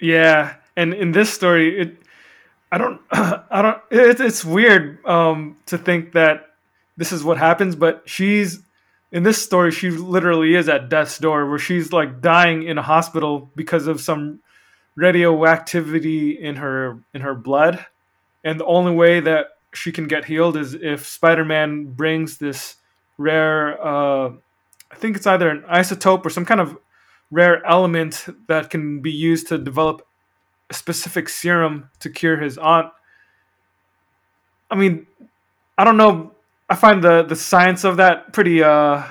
Yeah, 0.00 0.54
and 0.76 0.94
in 0.94 1.12
this 1.12 1.32
story, 1.32 1.78
it 1.78 1.96
I 2.72 2.78
don't 2.78 3.00
I 3.12 3.62
don't 3.62 3.78
it, 3.90 4.20
it's 4.20 4.44
weird 4.44 5.04
um, 5.04 5.56
to 5.66 5.78
think 5.78 6.12
that 6.12 6.50
this 6.96 7.12
is 7.12 7.24
what 7.24 7.38
happens, 7.38 7.76
but 7.76 8.02
she's 8.06 8.60
in 9.12 9.22
this 9.22 9.42
story 9.42 9.70
she 9.72 9.90
literally 9.90 10.54
is 10.54 10.68
at 10.68 10.88
death's 10.88 11.18
door 11.18 11.48
where 11.48 11.58
she's 11.58 11.92
like 11.92 12.20
dying 12.20 12.62
in 12.62 12.78
a 12.78 12.82
hospital 12.82 13.50
because 13.56 13.86
of 13.86 14.00
some 14.00 14.40
radioactivity 14.96 16.38
in 16.38 16.56
her 16.56 16.98
in 17.14 17.22
her 17.22 17.34
blood, 17.34 17.86
and 18.44 18.60
the 18.60 18.66
only 18.66 18.92
way 18.92 19.20
that 19.20 19.56
she 19.72 19.92
can 19.92 20.06
get 20.06 20.24
healed 20.24 20.56
is 20.56 20.74
if 20.74 21.06
Spider-Man 21.06 21.92
brings 21.92 22.38
this 22.38 22.76
rare 23.18 23.80
uh, 23.84 24.30
I 24.90 24.96
think 24.96 25.16
it's 25.16 25.26
either 25.26 25.48
an 25.48 25.62
isotope 25.62 26.24
or 26.26 26.30
some 26.30 26.44
kind 26.44 26.60
of 26.60 26.76
rare 27.30 27.64
element 27.64 28.26
that 28.48 28.70
can 28.70 29.00
be 29.00 29.12
used 29.12 29.48
to 29.48 29.58
develop 29.58 30.06
a 30.70 30.74
specific 30.74 31.28
serum 31.28 31.90
to 32.00 32.08
cure 32.08 32.38
his 32.38 32.56
aunt. 32.56 32.92
I 34.70 34.76
mean, 34.76 35.06
I 35.76 35.84
don't 35.84 35.96
know. 35.96 36.32
I 36.68 36.76
find 36.76 37.02
the 37.02 37.24
the 37.24 37.36
science 37.36 37.84
of 37.84 37.96
that 37.96 38.32
pretty 38.32 38.62
uh, 38.62 39.02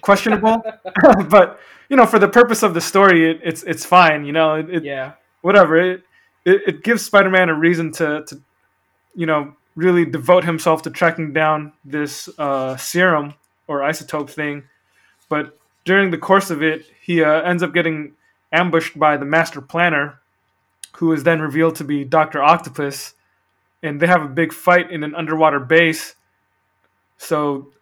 questionable, 0.00 0.62
but 1.28 1.60
you 1.88 1.96
know, 1.96 2.06
for 2.06 2.18
the 2.18 2.28
purpose 2.28 2.62
of 2.62 2.74
the 2.74 2.80
story, 2.80 3.30
it, 3.30 3.40
it's 3.44 3.62
it's 3.62 3.84
fine. 3.84 4.24
You 4.24 4.32
know, 4.32 4.54
it, 4.56 4.70
it 4.70 4.84
yeah. 4.84 5.12
whatever. 5.42 5.76
It, 5.78 6.02
it 6.44 6.62
it 6.66 6.84
gives 6.84 7.04
Spider-Man 7.04 7.48
a 7.48 7.54
reason 7.54 7.92
to 7.92 8.24
to 8.26 8.40
you 9.14 9.26
know 9.26 9.54
really 9.76 10.04
devote 10.04 10.44
himself 10.44 10.82
to 10.82 10.90
tracking 10.90 11.32
down 11.32 11.72
this 11.84 12.28
uh, 12.38 12.76
serum 12.76 13.34
or 13.66 13.80
isotope 13.80 14.30
thing. 14.30 14.64
But 15.28 15.58
during 15.84 16.10
the 16.10 16.18
course 16.18 16.50
of 16.50 16.62
it, 16.62 16.86
he 17.02 17.22
uh, 17.22 17.42
ends 17.42 17.62
up 17.62 17.74
getting 17.74 18.14
ambushed 18.52 18.98
by 18.98 19.16
the 19.16 19.24
master 19.24 19.60
planner, 19.60 20.20
who 20.96 21.12
is 21.12 21.24
then 21.24 21.40
revealed 21.40 21.76
to 21.76 21.84
be 21.84 22.04
Doctor 22.04 22.42
Octopus, 22.42 23.14
and 23.82 24.00
they 24.00 24.06
have 24.06 24.22
a 24.22 24.28
big 24.28 24.52
fight 24.52 24.90
in 24.90 25.04
an 25.04 25.14
underwater 25.14 25.60
base. 25.60 26.14
So, 27.18 27.72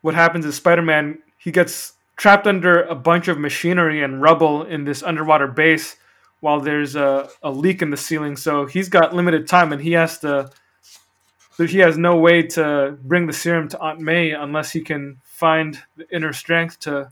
what 0.00 0.14
happens 0.14 0.44
is 0.44 0.56
Spider-Man 0.56 1.18
he 1.42 1.50
gets 1.50 1.94
trapped 2.16 2.46
under 2.46 2.82
a 2.82 2.94
bunch 2.94 3.26
of 3.26 3.36
machinery 3.36 4.00
and 4.02 4.22
rubble 4.22 4.62
in 4.62 4.84
this 4.84 5.02
underwater 5.02 5.48
base 5.48 5.96
while 6.38 6.60
there's 6.60 6.94
a, 6.94 7.28
a 7.42 7.50
leak 7.50 7.82
in 7.82 7.90
the 7.90 7.96
ceiling. 7.96 8.36
So 8.36 8.66
he's 8.66 8.88
got 8.88 9.12
limited 9.12 9.48
time 9.48 9.72
and 9.72 9.82
he 9.82 9.92
has 9.92 10.18
to 10.20 10.50
he 11.58 11.78
has 11.78 11.98
no 11.98 12.16
way 12.16 12.42
to 12.42 12.98
bring 13.02 13.26
the 13.26 13.32
serum 13.32 13.68
to 13.68 13.78
Aunt 13.78 14.00
May 14.00 14.32
unless 14.32 14.72
he 14.72 14.80
can 14.80 15.20
find 15.22 15.80
the 15.96 16.08
inner 16.10 16.32
strength 16.32 16.80
to 16.80 17.10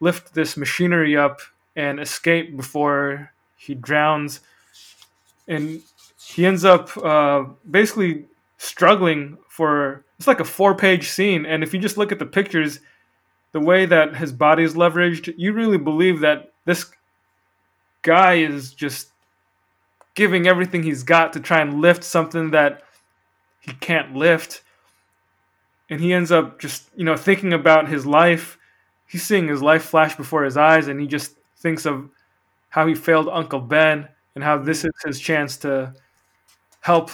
lift 0.00 0.34
this 0.34 0.56
machinery 0.56 1.16
up 1.16 1.40
and 1.76 2.00
escape 2.00 2.56
before 2.56 3.32
he 3.56 3.74
drowns. 3.74 4.40
And 5.46 5.82
he 6.24 6.46
ends 6.46 6.64
up 6.64 6.96
uh, 6.96 7.44
basically 7.70 8.26
struggling 8.58 9.38
for 9.48 10.04
it's 10.18 10.26
like 10.26 10.40
a 10.40 10.44
four 10.44 10.74
page 10.74 11.08
scene. 11.08 11.44
And 11.44 11.62
if 11.62 11.74
you 11.74 11.80
just 11.80 11.98
look 11.98 12.12
at 12.12 12.18
the 12.18 12.26
pictures, 12.26 12.80
the 13.52 13.60
way 13.60 13.86
that 13.86 14.16
his 14.16 14.32
body 14.32 14.64
is 14.64 14.74
leveraged, 14.74 15.34
you 15.36 15.52
really 15.52 15.78
believe 15.78 16.20
that 16.20 16.52
this 16.64 16.90
guy 18.02 18.34
is 18.34 18.72
just 18.72 19.10
giving 20.14 20.46
everything 20.46 20.82
he's 20.82 21.02
got 21.02 21.32
to 21.32 21.40
try 21.40 21.60
and 21.60 21.80
lift 21.80 22.04
something 22.04 22.50
that 22.50 22.82
he 23.60 23.72
can't 23.74 24.14
lift. 24.14 24.62
And 25.90 26.00
he 26.00 26.12
ends 26.12 26.32
up 26.32 26.58
just, 26.58 26.88
you 26.96 27.04
know, 27.04 27.16
thinking 27.16 27.52
about 27.52 27.88
his 27.88 28.06
life. 28.06 28.58
He's 29.06 29.22
seeing 29.22 29.48
his 29.48 29.62
life 29.62 29.84
flash 29.84 30.16
before 30.16 30.44
his 30.44 30.56
eyes, 30.56 30.88
and 30.88 31.00
he 31.00 31.06
just 31.06 31.34
thinks 31.58 31.84
of 31.84 32.08
how 32.70 32.86
he 32.86 32.94
failed 32.94 33.28
Uncle 33.28 33.60
Ben 33.60 34.08
and 34.34 34.44
how 34.44 34.58
this 34.58 34.84
is 34.84 34.92
his 35.04 35.20
chance 35.20 35.56
to 35.58 35.94
help 36.80 37.10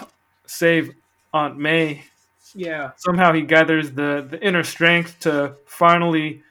save 0.46 0.92
Aunt 1.32 1.58
May. 1.58 2.04
Yeah. 2.54 2.92
Somehow 2.96 3.32
he 3.32 3.42
gathers 3.42 3.92
the, 3.92 4.26
the 4.28 4.40
inner 4.44 4.64
strength 4.64 5.20
to 5.20 5.54
finally 5.66 6.42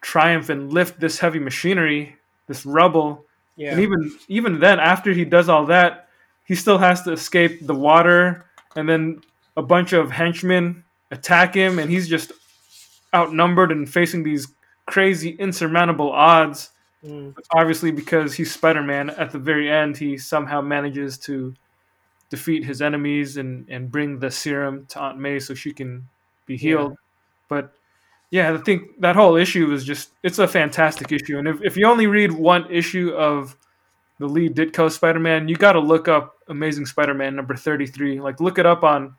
triumph 0.00 0.48
and 0.48 0.72
lift 0.72 0.98
this 1.00 1.18
heavy 1.18 1.38
machinery, 1.38 2.16
this 2.46 2.66
rubble. 2.66 3.24
Yeah. 3.56 3.72
And 3.72 3.80
even 3.80 4.18
even 4.28 4.60
then, 4.60 4.80
after 4.80 5.12
he 5.12 5.24
does 5.24 5.48
all 5.48 5.66
that, 5.66 6.08
he 6.44 6.54
still 6.54 6.78
has 6.78 7.02
to 7.02 7.12
escape 7.12 7.66
the 7.66 7.74
water, 7.74 8.46
and 8.76 8.88
then 8.88 9.20
a 9.56 9.62
bunch 9.62 9.92
of 9.92 10.10
henchmen 10.10 10.84
attack 11.10 11.54
him, 11.54 11.78
and 11.78 11.90
he's 11.90 12.08
just 12.08 12.32
outnumbered 13.14 13.72
and 13.72 13.88
facing 13.88 14.22
these 14.22 14.48
crazy, 14.86 15.30
insurmountable 15.30 16.10
odds. 16.12 16.70
Mm. 17.04 17.36
Obviously, 17.54 17.90
because 17.90 18.34
he's 18.34 18.52
Spider 18.52 18.82
Man, 18.82 19.10
at 19.10 19.30
the 19.30 19.38
very 19.38 19.70
end, 19.70 19.96
he 19.96 20.18
somehow 20.18 20.60
manages 20.60 21.18
to 21.18 21.54
defeat 22.30 22.64
his 22.64 22.82
enemies 22.82 23.36
and, 23.36 23.68
and 23.68 23.90
bring 23.90 24.18
the 24.18 24.30
serum 24.30 24.86
to 24.86 25.00
Aunt 25.00 25.18
May 25.18 25.38
so 25.38 25.54
she 25.54 25.72
can 25.72 26.08
be 26.46 26.56
healed. 26.56 26.96
But 27.48 27.72
yeah, 28.30 28.52
I 28.52 28.58
think 28.58 29.00
that 29.00 29.16
whole 29.16 29.36
issue 29.36 29.72
is 29.72 29.84
just 29.84 30.10
it's 30.22 30.38
a 30.38 30.48
fantastic 30.48 31.12
issue. 31.12 31.38
And 31.38 31.48
if, 31.48 31.62
if 31.62 31.76
you 31.76 31.86
only 31.86 32.06
read 32.06 32.32
one 32.32 32.70
issue 32.70 33.10
of 33.10 33.56
the 34.18 34.26
Lee 34.26 34.48
Ditko 34.48 34.90
Spider 34.90 35.20
Man, 35.20 35.48
you 35.48 35.56
gotta 35.56 35.80
look 35.80 36.08
up 36.08 36.34
Amazing 36.48 36.86
Spider 36.86 37.14
Man 37.14 37.36
number 37.36 37.56
thirty 37.56 37.86
three. 37.86 38.20
Like 38.20 38.40
look 38.40 38.58
it 38.58 38.66
up 38.66 38.82
on 38.82 39.14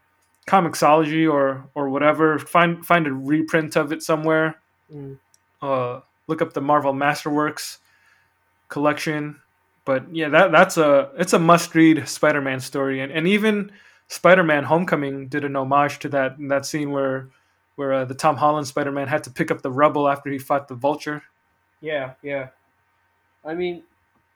Comixology 0.47 1.31
or 1.31 1.67
or 1.73 1.89
whatever. 1.89 2.37
Find 2.37 2.85
find 2.85 3.07
a 3.07 3.13
reprint 3.13 3.75
of 3.75 3.91
it 3.91 4.03
somewhere. 4.03 4.61
Mm. 4.93 5.17
Uh, 5.61 6.01
look 6.29 6.41
up 6.41 6.53
the 6.53 6.61
Marvel 6.61 6.93
Masterworks 6.93 7.79
collection. 8.69 9.41
But 9.83 10.15
yeah, 10.15 10.29
that 10.29 10.51
that's 10.51 10.77
a 10.77 11.09
it's 11.17 11.33
a 11.33 11.39
must 11.39 11.73
read 11.73 12.07
Spider 12.07 12.41
Man 12.41 12.59
story, 12.59 13.01
and 13.01 13.11
and 13.11 13.27
even 13.27 13.71
Spider 14.07 14.43
Man 14.43 14.63
Homecoming 14.63 15.27
did 15.27 15.43
an 15.43 15.55
homage 15.55 15.99
to 15.99 16.09
that 16.09 16.35
that 16.47 16.65
scene 16.65 16.91
where 16.91 17.29
where 17.75 17.93
uh, 17.93 18.05
the 18.05 18.13
Tom 18.13 18.37
Holland 18.37 18.67
Spider 18.67 18.91
Man 18.91 19.07
had 19.07 19.23
to 19.23 19.31
pick 19.31 19.49
up 19.49 19.61
the 19.61 19.71
rubble 19.71 20.07
after 20.07 20.29
he 20.29 20.37
fought 20.37 20.67
the 20.67 20.75
Vulture. 20.75 21.23
Yeah, 21.81 22.13
yeah. 22.21 22.49
I 23.43 23.55
mean, 23.55 23.83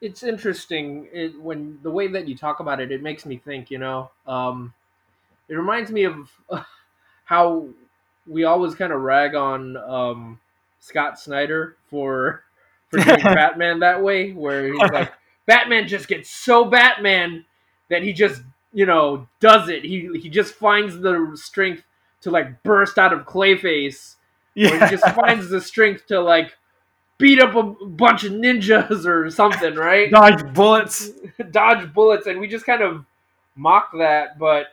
it's 0.01 0.23
interesting 0.23 1.07
it, 1.13 1.39
when 1.39 1.77
the 1.83 1.91
way 1.91 2.07
that 2.07 2.27
you 2.27 2.35
talk 2.35 2.59
about 2.59 2.79
it. 2.79 2.91
It 2.91 3.03
makes 3.03 3.25
me 3.25 3.37
think. 3.37 3.69
You 3.69 3.77
know, 3.77 4.11
um, 4.25 4.73
it 5.47 5.55
reminds 5.55 5.91
me 5.91 6.05
of 6.05 6.31
how 7.25 7.67
we 8.25 8.43
always 8.45 8.73
kind 8.73 8.91
of 8.91 9.01
rag 9.01 9.35
on 9.35 9.77
um, 9.77 10.39
Scott 10.83 11.17
Snyder 11.17 11.77
for 11.89 12.43
for 12.89 12.99
doing 12.99 13.19
Batman 13.23 13.79
that 13.79 14.03
way, 14.03 14.33
where 14.33 14.67
he's 14.67 14.91
like, 14.91 15.13
Batman 15.45 15.87
just 15.87 16.09
gets 16.09 16.29
so 16.29 16.65
Batman 16.65 17.45
that 17.89 18.03
he 18.03 18.11
just 18.11 18.41
you 18.73 18.85
know 18.85 19.27
does 19.39 19.69
it. 19.69 19.83
He 19.83 20.09
he 20.21 20.29
just 20.29 20.53
finds 20.53 20.99
the 20.99 21.31
strength 21.35 21.83
to 22.21 22.31
like 22.31 22.63
burst 22.63 22.97
out 22.97 23.13
of 23.13 23.25
Clayface. 23.25 24.15
Or 24.55 24.61
he 24.61 24.95
just 24.95 25.07
finds 25.15 25.49
the 25.49 25.59
strength 25.61 26.05
to 26.07 26.21
like 26.21 26.55
beat 27.17 27.41
up 27.41 27.55
a 27.55 27.63
bunch 27.63 28.25
of 28.25 28.33
ninjas 28.33 29.05
or 29.05 29.29
something, 29.29 29.75
right? 29.75 30.11
dodge 30.11 30.53
bullets. 30.53 31.11
Dodge 31.51 31.91
bullets, 31.93 32.27
and 32.27 32.39
we 32.39 32.47
just 32.47 32.65
kind 32.65 32.83
of 32.83 33.05
mock 33.55 33.89
that, 33.97 34.37
but 34.37 34.67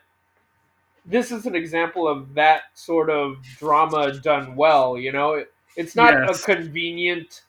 this 1.07 1.33
is 1.33 1.47
an 1.47 1.55
example 1.55 2.07
of 2.07 2.35
that 2.35 2.65
sort 2.75 3.09
of 3.09 3.43
drama 3.59 4.13
done 4.21 4.57
well. 4.57 4.99
You 4.99 5.13
know, 5.13 5.33
it, 5.35 5.53
it's 5.81 5.97
not 5.97 6.15
Yes. 6.15 6.29
a 6.29 6.33
convenient 6.55 7.43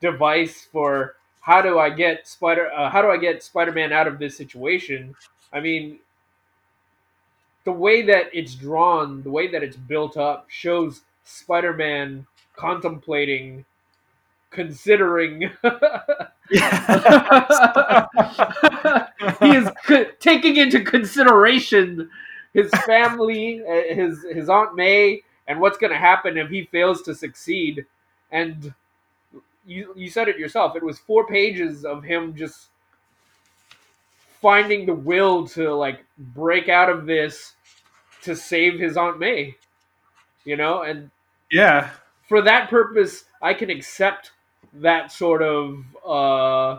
device 0.00 0.66
for 0.72 1.16
how 1.40 1.62
do 1.62 1.78
I 1.78 1.90
get 1.90 2.26
Spider, 2.28 2.70
uh, 2.72 2.90
how 2.90 3.02
do 3.02 3.10
I 3.10 3.16
get 3.16 3.42
Spider-Man 3.42 3.92
out 3.92 4.06
of 4.06 4.18
this 4.18 4.36
situation? 4.36 5.14
I 5.52 5.60
mean, 5.60 5.98
the 7.64 7.72
way 7.72 8.02
that 8.02 8.26
it's 8.32 8.54
drawn, 8.54 9.22
the 9.22 9.30
way 9.30 9.48
that 9.48 9.62
it's 9.62 9.76
built 9.76 10.16
up, 10.16 10.46
shows 10.48 11.02
Spider-Man 11.24 12.26
contemplating, 12.56 13.64
considering. 14.50 15.40
he 16.50 16.58
is 19.56 19.68
co- 19.86 20.06
taking 20.20 20.56
into 20.56 20.82
consideration 20.84 22.10
his 22.52 22.70
family, 22.86 23.62
uh, 23.68 23.94
his 23.94 24.24
his 24.32 24.48
aunt 24.48 24.74
May, 24.74 25.22
and 25.50 25.60
what's 25.60 25.76
going 25.76 25.92
to 25.92 25.98
happen 25.98 26.38
if 26.38 26.48
he 26.48 26.64
fails 26.66 27.02
to 27.02 27.12
succeed. 27.12 27.84
And 28.30 28.72
you 29.66 29.92
you 29.96 30.08
said 30.08 30.28
it 30.28 30.38
yourself. 30.38 30.76
It 30.76 30.82
was 30.82 31.00
four 31.00 31.26
pages 31.26 31.84
of 31.84 32.04
him 32.04 32.36
just 32.36 32.68
finding 34.40 34.86
the 34.86 34.94
will 34.94 35.48
to 35.48 35.74
like 35.74 36.04
break 36.16 36.68
out 36.68 36.88
of 36.88 37.04
this 37.04 37.54
to 38.22 38.36
save 38.36 38.78
his 38.78 38.96
aunt 38.96 39.18
May. 39.18 39.56
You 40.44 40.56
know, 40.56 40.82
and 40.82 41.10
yeah, 41.50 41.90
for 42.28 42.40
that 42.42 42.70
purpose, 42.70 43.24
I 43.42 43.52
can 43.52 43.70
accept 43.70 44.30
that 44.74 45.10
sort 45.10 45.42
of 45.42 45.84
uh, 46.06 46.78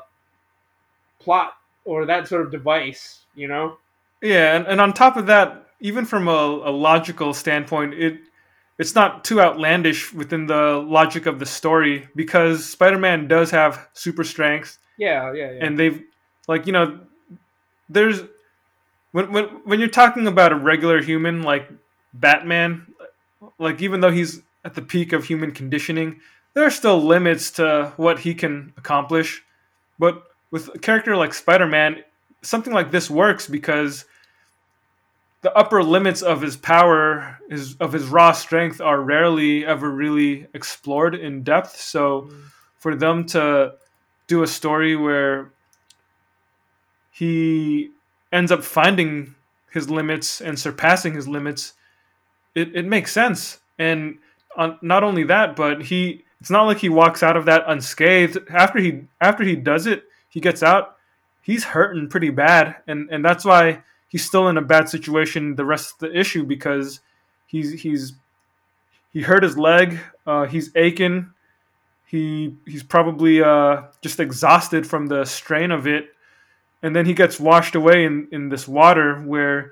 plot 1.20 1.58
or 1.84 2.06
that 2.06 2.30
sort 2.30 2.44
of 2.44 2.52
device. 2.52 3.26
You 3.36 3.50
know, 3.50 3.78
yeah, 4.22 4.56
and, 4.56 4.66
and 4.66 4.80
on 4.80 4.94
top 4.94 5.18
of 5.18 5.26
that, 5.26 5.68
even 5.82 6.06
from 6.06 6.30
a, 6.30 6.32
a 6.32 6.72
logical 6.72 7.34
standpoint, 7.34 7.96
it 7.96 8.22
it's 8.78 8.96
not 8.96 9.24
too 9.24 9.40
outlandish 9.42 10.14
within 10.14 10.48
the 10.48 10.84
logic 10.88 11.26
of 11.26 11.40
the 11.40 11.46
story 11.46 12.08
because 12.16 12.66
Spider-Man 12.66 13.28
does 13.28 13.52
have 13.52 13.88
super 13.94 14.24
strength, 14.24 14.78
yeah, 14.98 15.34
yeah, 15.34 15.52
yeah. 15.52 15.66
and 15.66 15.78
they've 15.78 16.04
like 16.48 16.66
you 16.66 16.74
know, 16.74 17.00
there's 17.90 18.22
when 19.12 19.32
when 19.32 19.46
when 19.66 19.80
you're 19.80 19.90
talking 19.90 20.28
about 20.28 20.52
a 20.52 20.56
regular 20.56 21.02
human 21.02 21.44
like 21.44 21.70
Batman, 22.14 22.88
like 23.60 23.82
even 23.82 24.02
though 24.02 24.12
he's 24.12 24.42
at 24.64 24.76
the 24.76 24.82
peak 24.82 25.14
of 25.14 25.26
human 25.26 25.52
conditioning, 25.52 26.20
there 26.54 26.66
are 26.66 26.72
still 26.72 27.02
limits 27.02 27.52
to 27.52 27.94
what 27.98 28.20
he 28.20 28.34
can 28.34 28.74
accomplish. 28.78 29.44
But 30.00 30.24
with 30.52 30.74
a 30.76 30.80
character 30.80 31.16
like 31.16 31.34
Spider-Man, 31.34 32.04
something 32.42 32.74
like 32.74 32.92
this 32.92 33.10
works 33.10 33.48
because 33.48 34.06
the 35.42 35.54
upper 35.56 35.84
limits 35.84 36.22
of 36.22 36.42
his 36.42 36.56
power, 36.56 37.40
is 37.50 37.76
of 37.80 37.94
his 37.94 38.06
raw 38.08 38.32
strength, 38.32 38.80
are 38.80 39.02
rarely 39.02 39.66
ever 39.66 39.90
really 39.90 40.48
explored 40.54 41.16
in 41.16 41.44
depth. 41.44 41.76
So, 41.76 42.30
for 42.78 42.96
them 42.96 43.26
to 43.28 43.74
do 44.28 44.44
a 44.44 44.48
story 44.48 44.96
where 44.96 45.52
he 47.12 47.90
ends 48.32 48.52
up 48.52 48.64
finding 48.64 49.36
his 49.72 49.90
limits 49.90 50.42
and 50.42 50.58
surpassing 50.58 51.14
his 51.14 51.28
limits, 51.28 51.74
it, 52.56 52.76
it 52.76 52.86
makes 52.86 53.12
sense. 53.12 53.60
And 53.80 54.20
on, 54.56 54.78
not 54.82 55.04
only 55.04 55.24
that, 55.24 55.56
but 55.56 55.84
he 55.84 56.24
it's 56.40 56.50
not 56.50 56.64
like 56.64 56.80
he 56.80 56.90
walks 56.90 57.22
out 57.22 57.38
of 57.38 57.46
that 57.46 57.64
unscathed. 57.68 58.38
After 58.50 58.80
he 58.80 59.04
after 59.20 59.44
he 59.44 59.56
does 59.56 59.88
it, 59.88 60.04
he 60.30 60.40
gets 60.40 60.62
out. 60.64 60.98
He's 61.42 61.64
hurting 61.64 62.10
pretty 62.10 62.30
bad, 62.30 62.78
and 62.88 63.10
and 63.12 63.24
that's 63.24 63.46
why 63.46 63.84
he's 64.12 64.26
still 64.26 64.50
in 64.50 64.58
a 64.58 64.62
bad 64.62 64.90
situation 64.90 65.56
the 65.56 65.66
rest 65.66 65.94
of 65.94 66.00
the 66.00 66.20
issue 66.20 66.44
because 66.44 67.00
he's 67.48 67.82
he's 67.82 68.14
he 69.14 69.22
hurt 69.22 69.44
his 69.44 69.58
leg. 69.58 70.00
Uh, 70.28 70.46
he's 70.46 70.70
aching. 70.76 71.32
he 72.06 72.56
he's 72.68 72.84
probably 72.84 73.42
uh, 73.42 73.84
just 74.02 74.20
exhausted 74.20 74.86
from 74.86 75.08
the 75.08 75.26
strain 75.26 75.72
of 75.72 75.88
it, 75.88 76.10
and 76.84 76.96
then 76.96 77.06
he 77.06 77.14
gets 77.14 77.40
washed 77.40 77.76
away 77.76 78.06
in, 78.06 78.28
in 78.32 78.50
this 78.50 78.68
water 78.68 79.16
where 79.22 79.72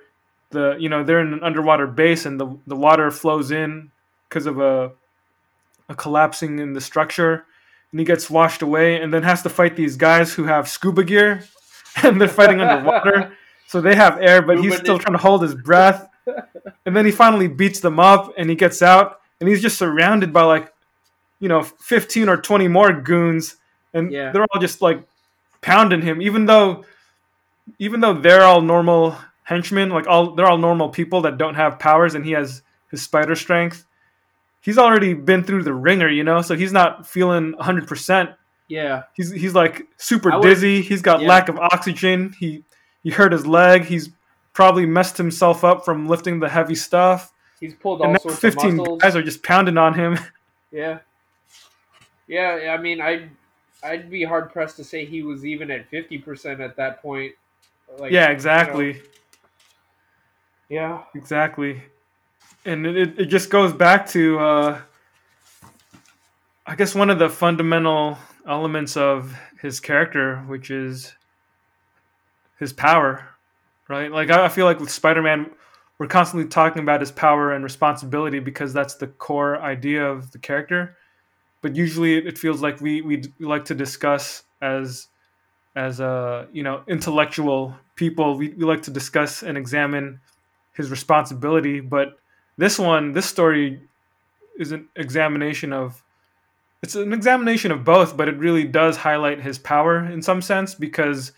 the 0.51 0.77
you 0.79 0.89
know 0.89 1.03
they're 1.03 1.21
in 1.21 1.33
an 1.33 1.43
underwater 1.43 1.85
base 1.85 2.25
and 2.25 2.39
the 2.39 2.57
the 2.65 2.75
water 2.75 3.11
flows 3.11 3.51
in 3.51 3.91
because 4.27 4.45
of 4.45 4.59
a 4.59 4.91
a 5.89 5.95
collapsing 5.95 6.59
in 6.59 6.73
the 6.73 6.81
structure, 6.81 7.45
and 7.91 7.99
he 7.99 8.05
gets 8.05 8.29
washed 8.29 8.61
away 8.61 9.01
and 9.01 9.13
then 9.13 9.23
has 9.23 9.41
to 9.43 9.49
fight 9.49 9.75
these 9.75 9.97
guys 9.97 10.33
who 10.33 10.45
have 10.45 10.69
scuba 10.69 11.03
gear, 11.03 11.43
and 12.03 12.21
they're 12.21 12.27
fighting 12.29 12.61
underwater. 12.61 13.33
So 13.69 13.81
they 13.81 13.93
have 13.93 14.17
air, 14.19 14.41
but 14.41 14.59
he's 14.59 14.75
still 14.77 14.97
trying 14.97 15.13
to 15.13 15.21
hold 15.21 15.43
his 15.43 15.53
breath. 15.53 16.09
And 16.87 16.95
then 16.97 17.05
he 17.05 17.11
finally 17.11 17.47
beats 17.47 17.81
them 17.81 17.99
up 17.99 18.33
and 18.35 18.49
he 18.49 18.55
gets 18.55 18.81
out 18.81 19.19
and 19.39 19.47
he's 19.47 19.61
just 19.61 19.77
surrounded 19.77 20.33
by 20.33 20.41
like, 20.41 20.73
you 21.39 21.47
know, 21.49 21.61
15 21.61 22.29
or 22.29 22.37
20 22.37 22.67
more 22.67 22.91
goons. 22.91 23.57
And 23.93 24.11
Yeah. 24.11 24.31
they're 24.31 24.45
all 24.51 24.59
just 24.59 24.81
like 24.81 25.03
pounding 25.61 26.01
him, 26.01 26.19
even 26.19 26.47
though 26.47 26.83
even 27.77 27.99
though 27.99 28.13
they're 28.13 28.41
all 28.43 28.61
normal 28.61 29.15
henchmen, 29.43 29.89
like 29.89 30.07
all 30.07 30.33
they're 30.33 30.47
all 30.47 30.57
normal 30.57 30.89
people 30.89 31.21
that 31.21 31.37
don't 31.37 31.55
have 31.55 31.77
powers 31.77 32.15
and 32.15 32.25
he 32.25 32.31
has 32.31 32.63
his 32.89 33.03
spider 33.03 33.35
strength. 33.35 33.85
He's 34.61 34.79
already 34.79 35.13
been 35.13 35.43
through 35.43 35.61
the 35.63 35.73
ringer, 35.75 36.09
you 36.09 36.23
know, 36.23 36.41
so 36.41 36.55
he's 36.55 36.73
not 36.73 37.05
feeling 37.07 37.53
100%. 37.53 38.33
yeah, 38.67 39.03
He's 39.13 39.29
he's 39.31 39.53
like 39.53 39.87
super 39.97 40.31
would- 40.31 40.41
dizzy. 40.41 40.81
He's 40.81 41.01
got 41.03 41.21
yeah. 41.21 41.27
lack 41.27 41.49
of 41.49 41.57
oxygen. 41.59 42.33
He 42.39 42.63
he 43.03 43.09
hurt 43.11 43.31
his 43.31 43.45
leg. 43.47 43.85
He's 43.85 44.09
probably 44.53 44.85
messed 44.85 45.17
himself 45.17 45.63
up 45.63 45.85
from 45.85 46.07
lifting 46.07 46.39
the 46.39 46.49
heavy 46.49 46.75
stuff. 46.75 47.31
he's 47.59 47.73
pulled 47.75 48.01
all 48.01 48.09
And 48.11 48.21
sorts 48.21 48.35
of 48.37 48.41
15 48.41 48.75
muscles. 48.75 49.01
guys 49.01 49.15
are 49.15 49.23
just 49.23 49.43
pounding 49.43 49.77
on 49.77 49.93
him. 49.93 50.17
Yeah. 50.71 50.99
Yeah, 52.27 52.75
I 52.77 52.81
mean, 52.81 53.01
I'd 53.01 53.31
I'd 53.83 54.07
be 54.11 54.23
hard 54.23 54.53
pressed 54.53 54.75
to 54.77 54.83
say 54.83 55.03
he 55.03 55.23
was 55.23 55.43
even 55.45 55.71
at 55.71 55.89
fifty 55.89 56.19
percent 56.19 56.61
at 56.61 56.75
that 56.75 57.01
point. 57.01 57.33
Like, 57.97 58.11
yeah, 58.11 58.21
you 58.21 58.27
know, 58.27 58.33
exactly. 58.33 59.01
yeah. 60.69 61.01
Exactly. 61.15 61.81
And 62.65 62.85
it, 62.85 62.97
it, 62.97 63.19
it 63.21 63.25
just 63.25 63.49
goes 63.49 63.73
back 63.73 64.07
to 64.09 64.37
uh 64.39 64.81
I 66.67 66.75
guess 66.75 66.93
one 66.93 67.09
of 67.09 67.17
the 67.17 67.29
fundamental 67.29 68.17
elements 68.47 68.95
of 68.95 69.33
his 69.59 69.79
character, 69.79 70.37
which 70.47 70.69
is 70.69 71.13
his 72.59 72.73
power. 72.73 73.27
Right? 73.87 74.11
Like 74.11 74.29
I 74.29 74.49
feel 74.49 74.65
like 74.65 74.79
with 74.79 74.91
Spider 74.91 75.21
Man 75.21 75.49
we're 75.99 76.07
constantly 76.07 76.47
talking 76.47 76.81
about 76.81 77.01
his 77.01 77.11
power 77.11 77.51
and 77.51 77.63
responsibility 77.63 78.39
because 78.39 78.73
that's 78.73 78.95
the 78.95 79.07
core 79.07 79.61
idea 79.61 80.09
of 80.09 80.31
the 80.31 80.39
character. 80.39 80.95
But 81.61 81.75
usually 81.75 82.15
it, 82.17 82.37
feels 82.37 82.61
like 82.61 82.79
we, 82.79 83.01
we 83.01 83.23
like 83.39 83.65
to 83.65 83.75
discuss 83.75 84.43
as 84.61 85.07
as 85.75 86.01
uh, 86.01 86.47
you 86.51 86.63
know 86.63 86.83
intellectual 86.87 87.75
people 87.95 88.37
we, 88.37 88.49
we 88.49 88.63
like 88.63 88.81
to 88.83 88.91
discuss 88.91 89.43
and 89.43 89.57
examine 89.57 90.19
his 90.73 90.89
responsibility 90.89 91.79
but 91.79 92.17
this 92.57 92.79
one 92.79 93.11
this 93.11 93.25
story 93.25 93.81
is 94.57 94.71
an 94.71 94.87
examination 94.95 95.71
of 95.71 96.03
it's 96.81 96.95
an 96.95 97.13
examination 97.13 97.71
of 97.71 97.83
both 97.83 98.17
but 98.17 98.27
it 98.27 98.37
really 98.37 98.63
does 98.63 98.97
highlight 98.97 99.41
his 99.41 99.59
power 99.59 100.03
in 100.03 100.21
some 100.21 100.41
sense 100.41 100.73
because 100.73 101.33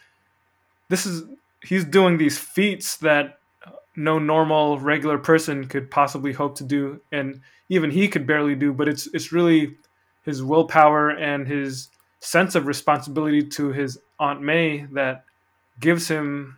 this 0.92 1.06
is 1.06 1.24
he's 1.64 1.86
doing 1.86 2.18
these 2.18 2.38
feats 2.38 2.98
that 2.98 3.40
no 3.96 4.20
normal 4.20 4.78
regular 4.80 5.18
person 5.18 5.66
could 5.68 5.90
possibly 5.90 6.34
hope 6.34 6.56
to 6.58 6.64
do 6.64 7.02
and 7.12 7.42
even 7.70 7.92
he 7.92 8.08
could 8.08 8.28
barely 8.28 8.56
do 8.56 8.72
but 8.74 8.88
it's 8.88 9.08
it's 9.14 9.32
really 9.32 9.76
his 10.24 10.44
willpower 10.44 11.10
and 11.10 11.48
his 11.48 11.90
sense 12.20 12.56
of 12.56 12.68
responsibility 12.68 13.42
to 13.42 13.72
his 13.72 13.98
aunt 14.20 14.42
May 14.42 14.86
that 14.92 15.24
gives 15.80 16.08
him 16.08 16.58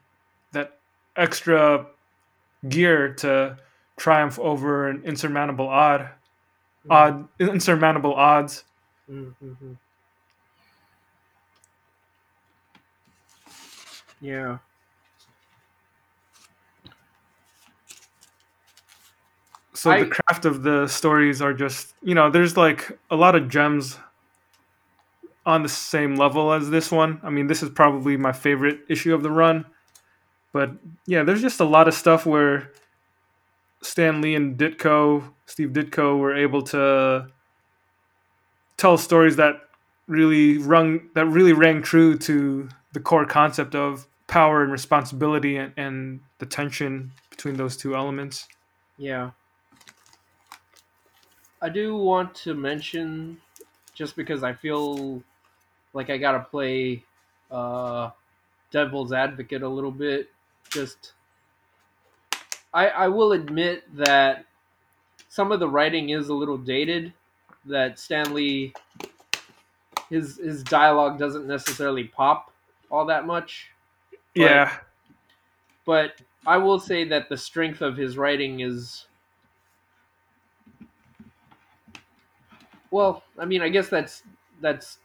that 0.51 0.79
extra 1.15 1.85
gear 2.67 3.13
to 3.15 3.57
triumph 3.97 4.39
over 4.39 4.89
an 4.89 5.03
insurmountable 5.05 5.69
odd 5.69 6.09
odd 6.89 7.27
insurmountable 7.39 8.13
odds 8.13 8.63
Mm-hmm. 9.11 9.73
Yeah. 14.23 14.59
so 19.73 19.91
I- 19.91 20.03
the 20.03 20.09
craft 20.09 20.45
of 20.45 20.63
the 20.63 20.87
stories 20.87 21.41
are 21.41 21.53
just 21.53 21.93
you 22.03 22.15
know 22.15 22.29
there's 22.29 22.55
like 22.57 22.97
a 23.09 23.15
lot 23.15 23.35
of 23.35 23.49
gems 23.49 23.99
on 25.45 25.63
the 25.63 25.69
same 25.69 26.15
level 26.15 26.53
as 26.53 26.69
this 26.69 26.91
one 26.91 27.19
i 27.23 27.29
mean 27.29 27.47
this 27.47 27.61
is 27.63 27.69
probably 27.69 28.15
my 28.17 28.31
favorite 28.31 28.79
issue 28.89 29.13
of 29.13 29.23
the 29.23 29.31
run 29.31 29.65
but 30.53 30.71
yeah 31.05 31.23
there's 31.23 31.41
just 31.41 31.59
a 31.59 31.65
lot 31.65 31.87
of 31.87 31.93
stuff 31.93 32.25
where 32.25 32.71
stan 33.81 34.21
lee 34.21 34.35
and 34.35 34.57
ditko 34.57 35.33
steve 35.45 35.69
ditko 35.69 36.17
were 36.17 36.35
able 36.35 36.61
to 36.61 37.27
tell 38.77 38.97
stories 38.97 39.35
that 39.35 39.55
really 40.07 40.57
rung 40.57 41.09
that 41.15 41.25
really 41.25 41.53
rang 41.53 41.81
true 41.81 42.17
to 42.17 42.69
the 42.93 42.99
core 42.99 43.25
concept 43.25 43.75
of 43.75 44.07
power 44.33 44.63
and 44.63 44.71
responsibility 44.71 45.57
and, 45.57 45.73
and 45.77 46.19
the 46.39 46.45
tension 46.47 47.11
between 47.29 47.55
those 47.55 47.77
two 47.77 47.95
elements 47.95 48.47
Yeah. 48.97 49.31
I 51.61 51.69
do 51.69 51.95
want 51.95 52.35
to 52.37 52.55
mention, 52.55 53.37
just 53.93 54.15
because 54.15 54.43
I 54.43 54.53
feel 54.53 55.23
like 55.93 56.09
I 56.09 56.17
gotta 56.17 56.39
play 56.39 57.03
uh, 57.51 58.09
devil's 58.71 59.13
advocate 59.13 59.61
a 59.61 59.69
little 59.69 59.91
bit. 59.91 60.29
Just, 60.69 61.13
I 62.73 62.87
I 62.89 63.07
will 63.09 63.33
admit 63.33 63.83
that 63.95 64.45
some 65.29 65.51
of 65.51 65.59
the 65.59 65.69
writing 65.69 66.09
is 66.09 66.29
a 66.29 66.33
little 66.33 66.57
dated. 66.57 67.13
That 67.65 67.99
Stan 67.99 68.33
Lee, 68.33 68.73
his 70.09 70.37
his 70.37 70.63
dialogue 70.63 71.19
doesn't 71.19 71.47
necessarily 71.47 72.05
pop 72.05 72.51
all 72.91 73.05
that 73.05 73.27
much. 73.27 73.69
But- 74.37 74.41
yeah 74.49 74.79
but 75.85 76.21
I 76.45 76.57
will 76.57 76.79
say 76.79 77.05
that 77.05 77.29
the 77.29 77.37
strength 77.37 77.81
of 77.81 77.95
his 77.97 78.17
writing 78.17 78.59
is 78.59 79.05
well, 82.91 83.23
I 83.37 83.45
mean, 83.45 83.61
I 83.61 83.69
guess 83.69 83.89
that's 83.89 84.23
that's 84.61 84.99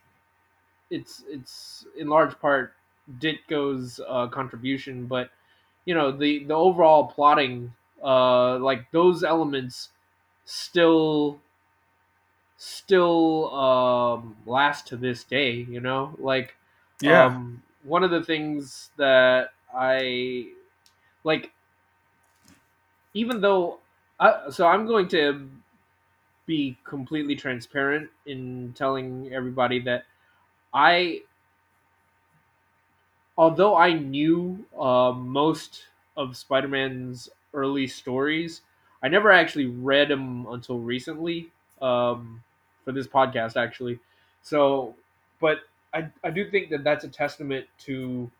it's 0.91 1.25
it's 1.29 1.87
in 1.99 2.09
large 2.09 2.39
part 2.41 2.75
Ditko's 3.21 4.01
uh, 4.09 4.29
contribution, 4.29 5.07
but 5.07 5.31
you 5.85 5.95
know 5.95 6.13
the 6.13 6.45
the 6.45 6.55
overall 6.55 7.07
plotting, 7.09 7.75
uh, 8.05 8.59
like 8.59 8.91
those 8.93 9.25
elements, 9.25 9.91
still 10.45 11.41
still 12.57 13.55
um, 13.55 14.37
last 14.47 14.87
to 14.89 14.97
this 14.97 15.25
day. 15.25 15.53
You 15.53 15.81
know, 15.81 16.15
like 16.19 16.57
yeah 17.01 17.27
um, 17.27 17.63
one 17.89 18.05
of 18.05 18.11
the 18.11 18.23
things 18.23 18.91
that 18.97 19.53
I 19.75 20.49
like, 21.25 21.53
even 23.15 23.41
though, 23.41 23.79
I, 24.21 24.51
so 24.51 24.67
I'm 24.67 24.87
going 24.87 25.09
to 25.09 25.49
be 26.47 26.77
completely 26.85 27.37
transparent 27.37 28.11
in 28.27 28.73
telling 28.77 29.31
everybody 29.33 29.81
that 29.81 30.05
I, 30.73 31.23
although 33.37 33.77
I 33.77 33.93
knew 33.93 34.65
uh, 34.79 35.13
most 35.13 35.87
of 36.17 36.37
Spider-Man's 36.37 37.31
early 37.55 37.87
stories, 37.87 38.63
I 39.03 39.09
never 39.09 39.31
actually 39.31 39.67
read 39.67 40.09
them 40.09 40.47
until 40.49 40.79
recently 40.79 41.51
um, 41.81 42.43
for 42.85 42.93
this 42.93 43.07
podcast, 43.07 43.57
actually. 43.57 44.01
So, 44.43 44.95
but 45.41 45.61
I, 45.99 46.11
I 46.29 46.31
do 46.31 46.49
think 46.51 46.71
that 46.71 46.85
that's 46.85 47.05
a 47.05 47.09
testament 47.09 47.67
to 47.81 48.31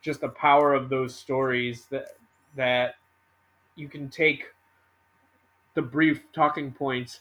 just 0.00 0.20
the 0.20 0.28
power 0.28 0.74
of 0.74 0.88
those 0.88 1.14
stories 1.14 1.86
that 1.90 2.16
that 2.56 2.96
you 3.76 3.88
can 3.88 4.08
take 4.08 4.46
the 5.74 5.82
brief 5.82 6.22
talking 6.32 6.72
points 6.72 7.20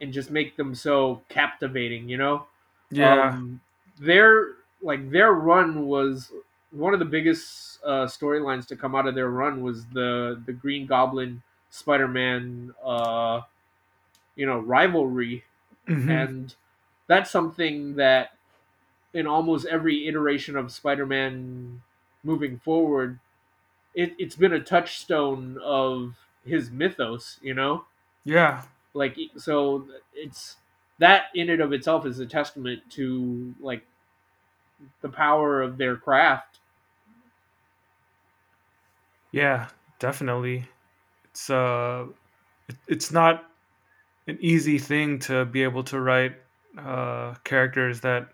and 0.00 0.12
just 0.12 0.30
make 0.30 0.56
them 0.56 0.74
so 0.74 1.22
captivating 1.28 2.08
you 2.08 2.16
know? 2.16 2.46
Yeah. 2.90 3.28
Um, 3.30 3.60
their 3.98 4.54
like 4.82 5.10
their 5.10 5.32
run 5.32 5.86
was 5.86 6.32
one 6.70 6.92
of 6.92 6.98
the 6.98 7.04
biggest 7.06 7.78
uh, 7.84 8.06
storylines 8.06 8.66
to 8.68 8.76
come 8.76 8.94
out 8.94 9.06
of 9.06 9.14
their 9.14 9.30
run 9.30 9.62
was 9.62 9.86
the 9.86 10.42
the 10.46 10.52
green 10.52 10.86
goblin 10.86 11.42
spider-man 11.70 12.74
uh 12.84 13.40
you 14.36 14.46
know 14.46 14.58
rivalry. 14.60 15.44
Mhm. 15.88 16.08
and 16.10 16.54
that's 17.08 17.30
something 17.30 17.96
that 17.96 18.32
in 19.14 19.26
almost 19.26 19.66
every 19.66 20.08
iteration 20.08 20.56
of 20.56 20.72
Spider-Man 20.72 21.82
moving 22.24 22.58
forward, 22.58 23.18
it, 23.94 24.14
it's 24.18 24.36
been 24.36 24.52
a 24.52 24.60
touchstone 24.60 25.58
of 25.62 26.14
his 26.44 26.70
mythos. 26.70 27.38
You 27.42 27.54
know, 27.54 27.84
yeah 28.24 28.62
like 28.94 29.18
so 29.36 29.86
it's 30.14 30.56
that 30.98 31.24
in 31.34 31.50
and 31.50 31.60
of 31.60 31.72
itself 31.72 32.06
is 32.06 32.18
a 32.18 32.26
testament 32.26 32.82
to 32.90 33.54
like 33.60 33.84
the 35.00 35.08
power 35.08 35.62
of 35.62 35.78
their 35.78 35.96
craft. 35.96 36.58
Yeah, 39.30 39.68
definitely. 39.98 40.66
It's 41.24 41.48
uh, 41.48 42.06
it, 42.68 42.76
it's 42.86 43.10
not 43.10 43.44
an 44.26 44.38
easy 44.40 44.78
thing 44.78 45.18
to 45.20 45.44
be 45.44 45.62
able 45.62 45.84
to 45.84 46.00
write 46.00 46.34
uh, 46.78 47.34
characters 47.44 48.00
that 48.02 48.28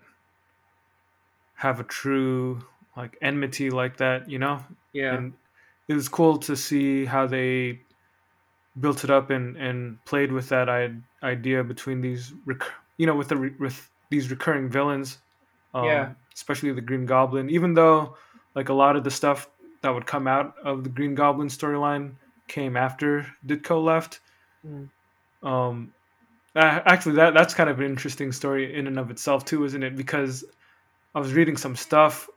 have 1.59 1.79
a 1.79 1.83
true 1.83 2.61
like 2.95 3.17
enmity 3.21 3.69
like 3.69 3.97
that, 3.97 4.29
you 4.29 4.39
know. 4.39 4.63
Yeah, 4.93 5.15
And 5.15 5.33
it 5.87 5.93
was 5.93 6.07
cool 6.09 6.37
to 6.47 6.55
see 6.55 7.05
how 7.05 7.27
they 7.27 7.79
built 8.79 9.03
it 9.03 9.09
up 9.09 9.29
and 9.29 9.57
and 9.57 10.03
played 10.05 10.31
with 10.31 10.47
that 10.49 10.67
I- 10.69 10.95
idea 11.21 11.63
between 11.63 12.01
these, 12.01 12.33
rec- 12.45 12.73
you 12.97 13.05
know, 13.07 13.15
with 13.15 13.27
the 13.27 13.37
re- 13.37 13.55
with 13.59 13.77
these 14.09 14.31
recurring 14.31 14.69
villains. 14.69 15.17
Um, 15.73 15.85
Yeah. 15.85 16.09
Especially 16.33 16.71
the 16.71 16.81
Green 16.89 17.05
Goblin, 17.05 17.49
even 17.49 17.73
though 17.73 18.15
like 18.55 18.69
a 18.69 18.73
lot 18.83 18.95
of 18.95 19.03
the 19.03 19.11
stuff 19.11 19.49
that 19.81 19.89
would 19.93 20.05
come 20.05 20.27
out 20.27 20.55
of 20.63 20.83
the 20.85 20.89
Green 20.89 21.13
Goblin 21.15 21.49
storyline 21.49 22.13
came 22.47 22.75
after 22.77 23.25
Ditko 23.45 23.83
left. 23.83 24.21
Mm. 24.65 24.89
Um, 25.43 25.93
actually, 26.55 27.15
that 27.15 27.33
that's 27.33 27.53
kind 27.53 27.69
of 27.69 27.79
an 27.79 27.85
interesting 27.85 28.31
story 28.31 28.73
in 28.77 28.87
and 28.87 28.97
of 28.97 29.11
itself 29.11 29.43
too, 29.45 29.63
isn't 29.65 29.83
it? 29.83 29.95
Because 29.95 30.43
I 31.15 31.19
was 31.19 31.33
reading 31.33 31.57
some 31.57 31.75
stuff, 31.75 32.29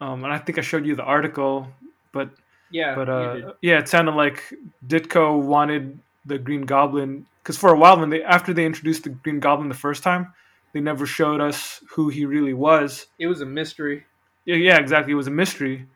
um, 0.00 0.24
and 0.24 0.32
I 0.32 0.38
think 0.38 0.58
I 0.58 0.60
showed 0.60 0.86
you 0.86 0.94
the 0.94 1.02
article, 1.02 1.68
but 2.12 2.30
yeah, 2.70 2.94
but 2.94 3.08
uh, 3.08 3.52
yeah, 3.60 3.78
it 3.78 3.88
sounded 3.88 4.14
like 4.14 4.42
Ditko 4.86 5.42
wanted 5.42 5.98
the 6.24 6.38
Green 6.38 6.62
Goblin 6.62 7.26
because 7.42 7.56
for 7.56 7.72
a 7.72 7.78
while 7.78 7.98
when 7.98 8.10
they 8.10 8.22
after 8.22 8.54
they 8.54 8.64
introduced 8.64 9.04
the 9.04 9.10
Green 9.10 9.40
Goblin 9.40 9.68
the 9.68 9.74
first 9.74 10.02
time, 10.02 10.32
they 10.72 10.80
never 10.80 11.06
showed 11.06 11.40
us 11.40 11.82
who 11.90 12.08
he 12.08 12.24
really 12.24 12.54
was. 12.54 13.06
it 13.18 13.26
was 13.26 13.40
a 13.40 13.46
mystery. 13.46 14.04
Yeah, 14.44 14.56
yeah, 14.56 14.78
exactly. 14.78 15.12
It 15.12 15.16
was 15.16 15.28
a 15.28 15.32
mystery. 15.32 15.86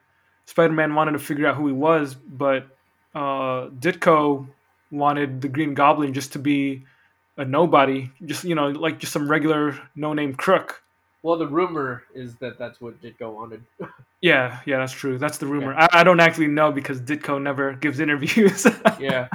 Spider-Man 0.47 0.95
wanted 0.95 1.13
to 1.13 1.19
figure 1.19 1.47
out 1.49 1.57
who 1.57 1.67
he 1.67 1.73
was, 1.73 2.15
but 2.15 2.69
uh, 3.15 3.69
Ditko 3.69 4.47
wanted 4.93 5.41
the 5.41 5.49
Green 5.49 5.75
Goblin 5.75 6.15
just 6.15 6.33
to 6.35 6.39
be 6.39 6.85
a 7.37 7.45
nobody, 7.45 8.11
just 8.25 8.45
you 8.45 8.55
know, 8.55 8.69
like 8.69 8.99
just 8.99 9.13
some 9.13 9.29
regular 9.29 9.79
no-name 9.97 10.35
crook. 10.35 10.83
Well, 11.27 11.37
the 11.37 11.49
rumor 11.49 12.05
is 12.15 12.37
that 12.37 12.57
that's 12.57 12.81
what 12.81 13.03
Ditko 13.03 13.35
wanted. 13.35 13.65
Yeah, 14.23 14.61
yeah, 14.65 14.79
that's 14.79 14.93
true. 14.93 15.19
That's 15.19 15.39
the 15.39 15.47
rumor. 15.47 15.75
I, 15.75 15.89
I 15.93 16.05
don't 16.05 16.21
actually 16.21 16.47
know 16.47 16.73
because 16.73 17.01
Ditko 17.01 17.41
never 17.41 17.73
gives 17.85 18.01
interviews. 18.01 18.67
yeah, 19.01 19.29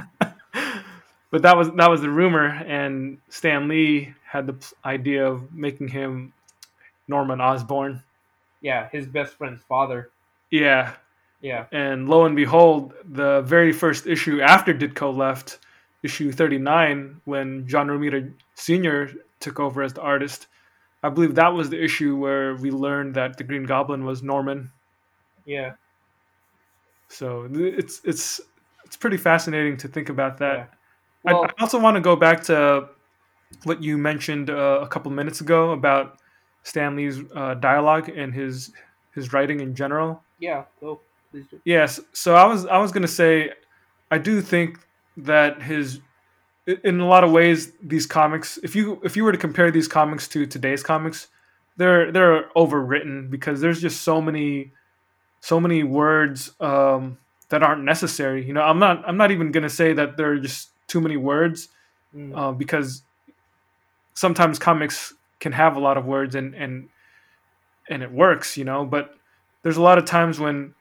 but 1.30 1.42
that 1.42 1.56
was 1.56 1.70
that 1.72 1.88
was 1.88 2.00
the 2.00 2.10
rumor, 2.10 2.46
and 2.46 3.18
Stan 3.28 3.68
Lee 3.68 4.12
had 4.24 4.46
the 4.48 4.56
idea 4.84 5.24
of 5.24 5.52
making 5.54 5.88
him 5.88 6.32
Norman 7.08 7.40
Osborn. 7.40 8.02
yeah, 8.60 8.88
his 8.90 9.06
best 9.06 9.34
friend's 9.34 9.62
father. 9.62 10.10
Yeah, 10.50 10.94
Yeah, 11.42 11.66
and 11.72 12.08
lo 12.08 12.24
and 12.24 12.34
behold, 12.34 12.92
the 13.04 13.42
very 13.42 13.72
first 13.72 14.06
issue 14.06 14.40
after 14.40 14.74
Ditko 14.74 15.16
left, 15.16 15.58
issue 16.02 16.32
thirty 16.32 16.58
nine, 16.58 17.20
when 17.24 17.68
John 17.68 17.86
Romita 17.86 18.32
Sr. 18.56 19.12
took 19.38 19.60
over 19.60 19.82
as 19.82 19.92
the 19.92 20.02
artist, 20.02 20.48
I 21.02 21.08
believe 21.10 21.34
that 21.34 21.48
was 21.52 21.68
the 21.70 21.82
issue 21.82 22.16
where 22.16 22.54
we 22.56 22.70
learned 22.70 23.14
that 23.14 23.36
the 23.36 23.44
Green 23.44 23.64
Goblin 23.64 24.04
was 24.04 24.22
Norman. 24.22 24.70
yeah, 25.44 25.72
So 27.08 27.48
it's 27.52 28.00
it's 28.04 28.40
it's 28.84 28.96
pretty 28.96 29.16
fascinating 29.16 29.76
to 29.78 29.88
think 29.88 30.08
about 30.08 30.38
that. 30.38 30.56
yeah. 30.56 31.30
I, 31.30 31.32
Well, 31.34 31.44
I 31.44 31.62
also 31.62 31.78
want 31.80 31.96
to 31.96 32.00
go 32.00 32.16
back 32.16 32.42
to 32.44 32.88
what 33.64 33.82
you 33.82 33.98
mentioned 33.98 34.50
uh, 34.50 34.78
a 34.82 34.88
couple 34.88 35.10
minutes 35.10 35.40
ago 35.40 35.72
about 35.72 36.18
Stan 36.62 36.96
Lee's 36.96 37.20
uh, 37.34 37.54
dialogue 37.54 38.08
and 38.08 38.32
his 38.34 38.72
his 39.14 39.32
writing 39.32 39.60
in 39.60 39.74
general. 39.74 40.22
yeah. 40.38 40.64
Go, 40.80 41.00
please 41.30 41.46
do. 41.50 41.60
Yes, 41.64 42.00
so 42.12 42.34
I 42.34 42.44
was 42.46 42.64
I 42.66 42.78
was 42.78 42.92
gonna 42.92 43.08
say, 43.08 43.52
I 44.10 44.18
do 44.18 44.40
think 44.40 44.78
that 45.18 45.60
his, 45.62 45.98
i- 45.98 46.00
in 46.66 47.00
a 47.00 47.06
lot 47.06 47.24
of 47.24 47.30
ways, 47.32 47.72
these 47.82 48.06
comics. 48.06 48.58
If 48.62 48.76
you 48.76 49.00
if 49.04 49.16
you 49.16 49.24
were 49.24 49.32
to 49.32 49.38
compare 49.38 49.70
these 49.70 49.88
comics 49.88 50.28
to 50.28 50.46
today's 50.46 50.82
comics, 50.82 51.28
they're 51.76 52.12
they're 52.12 52.48
overwritten 52.56 53.30
because 53.30 53.60
there's 53.60 53.80
just 53.80 54.02
so 54.02 54.20
many, 54.20 54.72
so 55.40 55.58
many 55.60 55.82
words 55.82 56.52
um, 56.60 57.18
that 57.48 57.62
aren't 57.62 57.84
necessary. 57.84 58.44
You 58.46 58.52
know, 58.52 58.62
I'm 58.62 58.78
not 58.78 59.02
I'm 59.06 59.16
not 59.16 59.30
even 59.30 59.50
gonna 59.52 59.70
say 59.70 59.92
that 59.94 60.16
there 60.16 60.32
are 60.32 60.38
just 60.38 60.70
too 60.88 61.00
many 61.00 61.16
words 61.16 61.68
Mm. 62.14 62.36
uh, 62.36 62.52
because 62.52 63.02
sometimes 64.14 64.58
comics 64.58 65.14
can 65.40 65.52
have 65.52 65.76
a 65.76 65.80
lot 65.80 65.96
of 65.96 66.04
words 66.04 66.34
and 66.34 66.54
and 66.54 66.88
and 67.88 68.02
it 68.02 68.12
works, 68.12 68.56
you 68.56 68.64
know. 68.64 68.84
But 68.84 69.14
there's 69.62 69.78
a 69.78 69.82
lot 69.82 69.98
of 69.98 70.04
times 70.04 70.38
when 70.38 70.74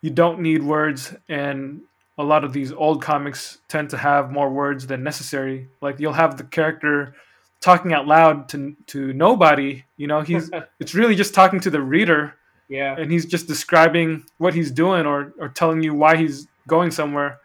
you 0.00 0.10
don't 0.10 0.40
need 0.40 0.62
words, 0.62 1.14
and 1.28 1.80
a 2.18 2.24
lot 2.24 2.44
of 2.44 2.52
these 2.52 2.72
old 2.72 3.02
comics 3.02 3.58
tend 3.68 3.90
to 3.90 3.96
have 3.96 4.30
more 4.30 4.50
words 4.50 4.86
than 4.86 5.02
necessary. 5.02 5.68
Like 5.80 6.00
you'll 6.00 6.14
have 6.14 6.38
the 6.38 6.44
character 6.44 7.14
talking 7.60 7.92
out 7.92 8.06
loud 8.06 8.48
to 8.50 8.76
to 8.86 9.12
nobody, 9.12 9.84
you 9.96 10.06
know. 10.06 10.20
He's 10.22 10.50
it's 10.80 10.94
really 10.94 11.14
just 11.14 11.34
talking 11.34 11.60
to 11.60 11.70
the 11.70 11.80
reader, 11.80 12.34
yeah, 12.68 12.96
and 12.98 13.10
he's 13.10 13.26
just 13.26 13.46
describing 13.46 14.24
what 14.38 14.54
he's 14.54 14.70
doing 14.70 15.06
or 15.06 15.32
or 15.38 15.48
telling 15.48 15.82
you 15.82 15.94
why 15.94 16.16
he's 16.16 16.46
going 16.66 16.90
somewhere. 16.90 17.38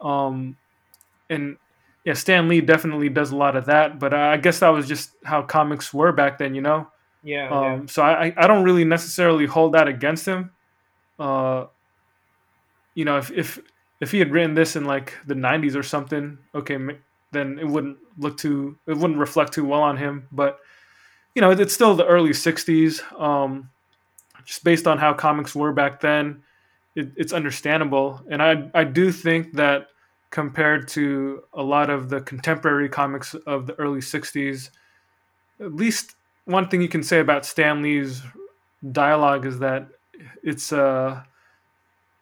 Um, 0.00 0.56
and 1.30 1.56
yeah, 2.04 2.14
Stan 2.14 2.48
Lee 2.48 2.60
definitely 2.60 3.08
does 3.08 3.32
a 3.32 3.36
lot 3.36 3.56
of 3.56 3.66
that, 3.66 3.98
but 3.98 4.12
I 4.14 4.36
guess 4.36 4.60
that 4.60 4.68
was 4.68 4.86
just 4.86 5.10
how 5.24 5.42
comics 5.42 5.92
were 5.92 6.12
back 6.12 6.38
then, 6.38 6.54
you 6.54 6.60
know. 6.60 6.88
yeah, 7.22 7.48
Um, 7.48 7.88
So 7.88 8.02
I 8.02 8.32
I 8.36 8.46
don't 8.46 8.62
really 8.62 8.84
necessarily 8.84 9.46
hold 9.46 9.72
that 9.72 9.88
against 9.88 10.26
him. 10.26 10.50
Uh, 11.18 11.66
you 12.94 13.04
know, 13.04 13.16
if 13.18 13.30
if 13.30 13.58
if 14.00 14.12
he 14.12 14.18
had 14.18 14.30
written 14.30 14.54
this 14.54 14.76
in 14.76 14.84
like 14.84 15.14
the 15.26 15.34
'90s 15.34 15.74
or 15.74 15.82
something, 15.82 16.38
okay, 16.54 16.78
then 17.32 17.58
it 17.58 17.66
wouldn't 17.66 17.98
look 18.18 18.36
too 18.36 18.78
it 18.86 18.96
wouldn't 18.96 19.18
reflect 19.18 19.52
too 19.52 19.64
well 19.64 19.82
on 19.82 19.96
him. 19.96 20.28
But 20.32 20.58
you 21.34 21.42
know, 21.42 21.50
it's 21.50 21.74
still 21.74 21.94
the 21.94 22.06
early 22.06 22.30
'60s. 22.30 23.00
Um, 23.20 23.70
just 24.44 24.64
based 24.64 24.86
on 24.86 24.98
how 24.98 25.12
comics 25.12 25.54
were 25.54 25.72
back 25.72 26.00
then, 26.00 26.42
it, 26.94 27.10
it's 27.16 27.32
understandable, 27.32 28.22
and 28.30 28.42
I 28.42 28.70
I 28.74 28.84
do 28.84 29.12
think 29.12 29.54
that 29.54 29.88
compared 30.30 30.88
to 30.88 31.42
a 31.54 31.62
lot 31.62 31.88
of 31.88 32.08
the 32.08 32.20
contemporary 32.20 32.88
comics 32.88 33.34
of 33.46 33.66
the 33.66 33.74
early 33.74 34.00
'60s, 34.00 34.70
at 35.60 35.74
least 35.74 36.14
one 36.44 36.68
thing 36.68 36.80
you 36.80 36.88
can 36.88 37.02
say 37.02 37.20
about 37.20 37.44
Stan 37.44 37.82
Lee's 37.82 38.22
dialogue 38.92 39.46
is 39.46 39.58
that 39.58 39.88
it's 40.42 40.72
uh, 40.72 41.22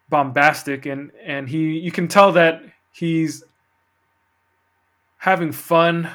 bombastic 0.09 0.87
and 0.87 1.11
and 1.25 1.49
he 1.49 1.79
you 1.79 1.91
can 1.91 2.09
tell 2.09 2.33
that 2.33 2.63
he's 2.93 3.43
having 5.19 5.53
fun 5.53 6.11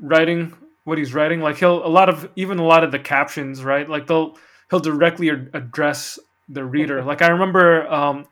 writing 0.00 0.54
what 0.84 0.98
he's 0.98 1.12
writing. 1.12 1.40
Like 1.40 1.56
he'll 1.56 1.84
a 1.84 1.88
lot 1.88 2.08
of 2.08 2.30
even 2.36 2.58
a 2.58 2.64
lot 2.64 2.84
of 2.84 2.92
the 2.92 2.98
captions 2.98 3.62
right? 3.62 3.88
Like 3.88 4.06
they'll 4.06 4.36
he'll 4.70 4.80
directly 4.80 5.30
ad- 5.30 5.50
address 5.52 6.18
the 6.48 6.64
reader. 6.64 7.02
Like 7.02 7.22
i 7.22 7.28
remember 7.28 7.86
um 7.92 8.26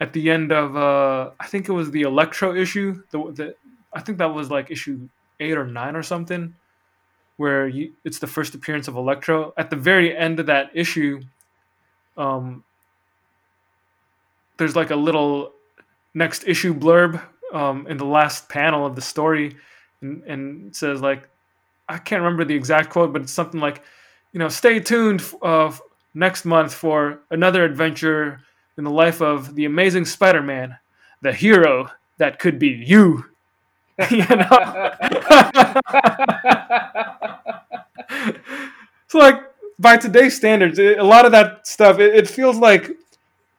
at 0.00 0.12
the 0.12 0.30
end 0.30 0.52
of 0.52 0.76
uh 0.76 1.30
i 1.40 1.46
think 1.46 1.68
it 1.68 1.72
was 1.72 1.90
the 1.90 2.02
electro 2.02 2.54
issue 2.54 3.02
the, 3.12 3.18
the 3.32 3.54
i 3.94 4.00
think 4.00 4.18
that 4.18 4.26
was 4.26 4.50
like 4.50 4.70
issue 4.70 5.08
8 5.40 5.56
or 5.56 5.66
9 5.66 5.96
or 5.96 6.02
something 6.02 6.54
where 7.36 7.68
you, 7.68 7.92
it's 8.04 8.18
the 8.18 8.26
first 8.26 8.54
appearance 8.54 8.88
of 8.88 8.96
Electro. 8.96 9.52
At 9.56 9.70
the 9.70 9.76
very 9.76 10.16
end 10.16 10.40
of 10.40 10.46
that 10.46 10.70
issue, 10.74 11.20
um, 12.16 12.64
there's 14.56 14.76
like 14.76 14.90
a 14.90 14.96
little 14.96 15.52
next 16.14 16.44
issue 16.46 16.74
blurb 16.74 17.22
um, 17.52 17.86
in 17.86 17.96
the 17.96 18.04
last 18.04 18.48
panel 18.48 18.86
of 18.86 18.96
the 18.96 19.02
story, 19.02 19.56
and, 20.00 20.22
and 20.24 20.74
says 20.74 21.00
like, 21.00 21.28
I 21.88 21.98
can't 21.98 22.22
remember 22.22 22.44
the 22.44 22.54
exact 22.54 22.90
quote, 22.90 23.12
but 23.12 23.22
it's 23.22 23.32
something 23.32 23.60
like, 23.60 23.82
you 24.32 24.38
know, 24.38 24.48
stay 24.48 24.80
tuned 24.80 25.22
uh, 25.42 25.72
next 26.14 26.44
month 26.44 26.74
for 26.74 27.20
another 27.30 27.64
adventure 27.64 28.40
in 28.76 28.84
the 28.84 28.90
life 28.90 29.22
of 29.22 29.54
the 29.54 29.64
amazing 29.64 30.04
Spider-Man, 30.04 30.76
the 31.22 31.32
hero 31.32 31.90
that 32.18 32.38
could 32.38 32.58
be 32.58 32.68
you. 32.68 33.24
you 34.10 34.26
know. 34.26 34.92
so 39.08 39.18
like 39.18 39.40
by 39.78 39.96
today's 39.96 40.36
standards, 40.36 40.78
it, 40.78 40.98
a 40.98 41.04
lot 41.04 41.24
of 41.24 41.32
that 41.32 41.66
stuff 41.66 41.98
it, 41.98 42.14
it 42.14 42.28
feels 42.28 42.58
like 42.58 42.90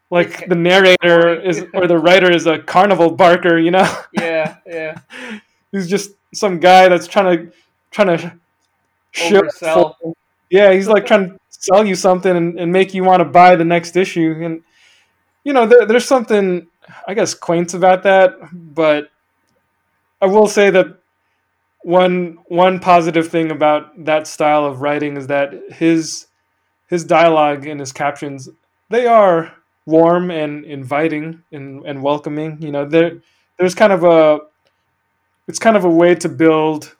like 0.09 0.47
the 0.47 0.55
narrator 0.55 1.39
is 1.39 1.65
or 1.73 1.87
the 1.87 1.97
writer 1.97 2.31
is 2.31 2.45
a 2.47 2.59
carnival 2.59 3.11
barker, 3.11 3.57
you 3.57 3.71
know. 3.71 4.03
yeah, 4.13 4.57
yeah. 4.65 4.99
he's 5.71 5.89
just 5.89 6.11
some 6.33 6.59
guy 6.59 6.87
that's 6.89 7.07
trying 7.07 7.37
to 7.37 7.53
trying 7.91 8.17
to 8.17 8.33
show 9.11 9.41
Oversell. 9.41 10.13
yeah, 10.49 10.71
he's 10.73 10.87
like 10.87 11.05
trying 11.05 11.31
to 11.31 11.39
sell 11.49 11.85
you 11.85 11.95
something 11.95 12.35
and, 12.35 12.59
and 12.59 12.71
make 12.71 12.93
you 12.93 13.03
want 13.03 13.21
to 13.21 13.25
buy 13.25 13.55
the 13.55 13.65
next 13.65 13.95
issue. 13.95 14.39
And 14.43 14.61
you 15.43 15.53
know, 15.53 15.65
there, 15.65 15.85
there's 15.85 16.05
something 16.05 16.67
I 17.07 17.13
guess 17.13 17.33
quaint 17.33 17.73
about 17.73 18.03
that, 18.03 18.35
but 18.51 19.09
I 20.21 20.25
will 20.25 20.47
say 20.47 20.69
that 20.69 20.99
one 21.81 22.39
one 22.47 22.79
positive 22.79 23.29
thing 23.29 23.51
about 23.51 24.05
that 24.05 24.27
style 24.27 24.65
of 24.65 24.81
writing 24.81 25.15
is 25.17 25.27
that 25.27 25.53
his 25.69 26.27
his 26.87 27.03
dialogue 27.03 27.65
and 27.67 27.79
his 27.79 27.91
captions 27.91 28.49
they 28.89 29.05
are 29.05 29.53
warm 29.87 30.29
and 30.29 30.65
inviting 30.65 31.41
and, 31.51 31.83
and 31.85 32.03
welcoming. 32.03 32.61
You 32.61 32.71
know, 32.71 32.85
there 32.85 33.19
there's 33.57 33.73
kind 33.73 33.91
of 33.91 34.03
a 34.03 34.39
it's 35.47 35.57
kind 35.57 35.75
of 35.75 35.85
a 35.85 35.89
way 35.89 36.13
to 36.13 36.29
build 36.29 36.95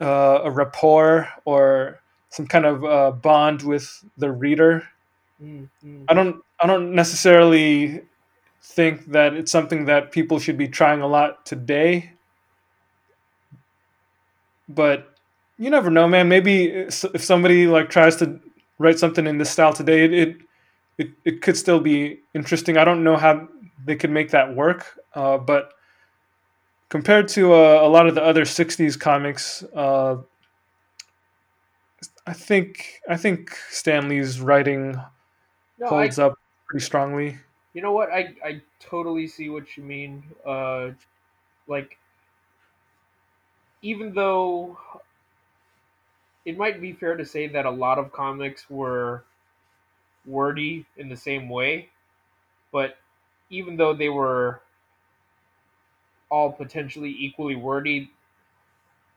uh, 0.00 0.40
a 0.44 0.50
rapport 0.50 1.28
or 1.44 2.00
some 2.28 2.46
kind 2.46 2.66
of 2.66 2.84
uh, 2.84 3.10
bond 3.10 3.62
with 3.62 4.04
the 4.18 4.30
reader. 4.30 4.86
Mm-hmm. 5.42 6.04
I 6.06 6.14
don't 6.14 6.44
I 6.60 6.66
don't 6.66 6.94
necessarily 6.94 8.02
think 8.62 9.06
that 9.12 9.34
it's 9.34 9.50
something 9.50 9.86
that 9.86 10.12
people 10.12 10.38
should 10.38 10.58
be 10.58 10.68
trying 10.68 11.00
a 11.00 11.06
lot 11.06 11.44
today. 11.46 12.12
But 14.68 15.14
you 15.58 15.70
never 15.70 15.90
know, 15.90 16.06
man. 16.06 16.28
Maybe 16.28 16.66
if 16.66 17.24
somebody 17.24 17.66
like 17.66 17.88
tries 17.88 18.16
to 18.16 18.40
write 18.78 18.98
something 18.98 19.26
in 19.26 19.38
this 19.38 19.50
style 19.50 19.72
today, 19.72 20.04
it 20.04 20.12
it, 20.12 20.36
it, 20.98 21.10
it 21.24 21.42
could 21.42 21.56
still 21.56 21.80
be 21.80 22.20
interesting. 22.34 22.76
I 22.76 22.84
don't 22.84 23.02
know 23.04 23.16
how 23.16 23.48
they 23.84 23.96
could 23.96 24.10
make 24.10 24.30
that 24.30 24.54
work, 24.54 24.98
uh, 25.14 25.38
but 25.38 25.72
compared 26.88 27.28
to 27.28 27.52
uh, 27.54 27.80
a 27.82 27.88
lot 27.88 28.06
of 28.06 28.14
the 28.14 28.22
other 28.22 28.44
'60s 28.44 28.98
comics, 28.98 29.62
uh, 29.74 30.16
I 32.26 32.32
think 32.32 33.00
I 33.08 33.16
think 33.16 33.56
Stan 33.70 34.08
Lee's 34.08 34.40
writing 34.40 35.00
No, 35.78 35.86
I, 35.86 35.88
holds 35.88 36.18
up 36.18 36.38
pretty 36.66 36.84
strongly. 36.84 37.38
you 37.74 37.82
know 37.82 37.92
what? 37.92 38.10
I 38.10 38.34
I 38.44 38.62
totally 38.80 39.26
see 39.26 39.48
what 39.50 39.76
you 39.76 39.82
mean. 39.82 40.22
Uh, 40.46 40.90
like, 41.66 41.98
even 43.82 44.14
though 44.14 44.78
it 46.44 46.56
might 46.56 46.80
be 46.80 46.92
fair 46.92 47.16
to 47.16 47.24
say 47.24 47.46
that 47.48 47.66
a 47.66 47.70
lot 47.70 47.98
of 47.98 48.12
comics 48.12 48.68
were 48.70 49.24
wordy 50.26 50.86
in 50.96 51.08
the 51.08 51.16
same 51.16 51.48
way, 51.48 51.88
but 52.72 52.98
even 53.50 53.76
though 53.76 53.94
they 53.94 54.08
were 54.08 54.60
all 56.30 56.52
potentially 56.52 57.10
equally 57.10 57.56
wordy, 57.56 58.10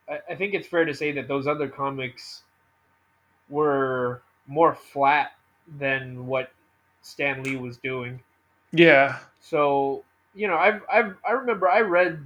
I, 0.08 0.20
I 0.30 0.34
think 0.34 0.54
it's 0.54 0.68
fair 0.68 0.84
to 0.84 0.94
say 0.94 1.12
that 1.12 1.28
those 1.28 1.46
other 1.46 1.68
comics 1.68 2.42
were 3.48 4.22
more 4.46 4.74
flat 4.74 5.32
than 5.78 6.26
what 6.26 6.50
Stan 7.02 7.42
Lee 7.42 7.56
was 7.56 7.78
doing. 7.78 8.22
Yeah, 8.72 9.18
So 9.40 10.04
you 10.34 10.48
know, 10.48 10.56
I've 10.56 10.82
I've 10.92 11.16
I 11.26 11.32
remember 11.32 11.68
I 11.68 11.80
read. 11.80 12.20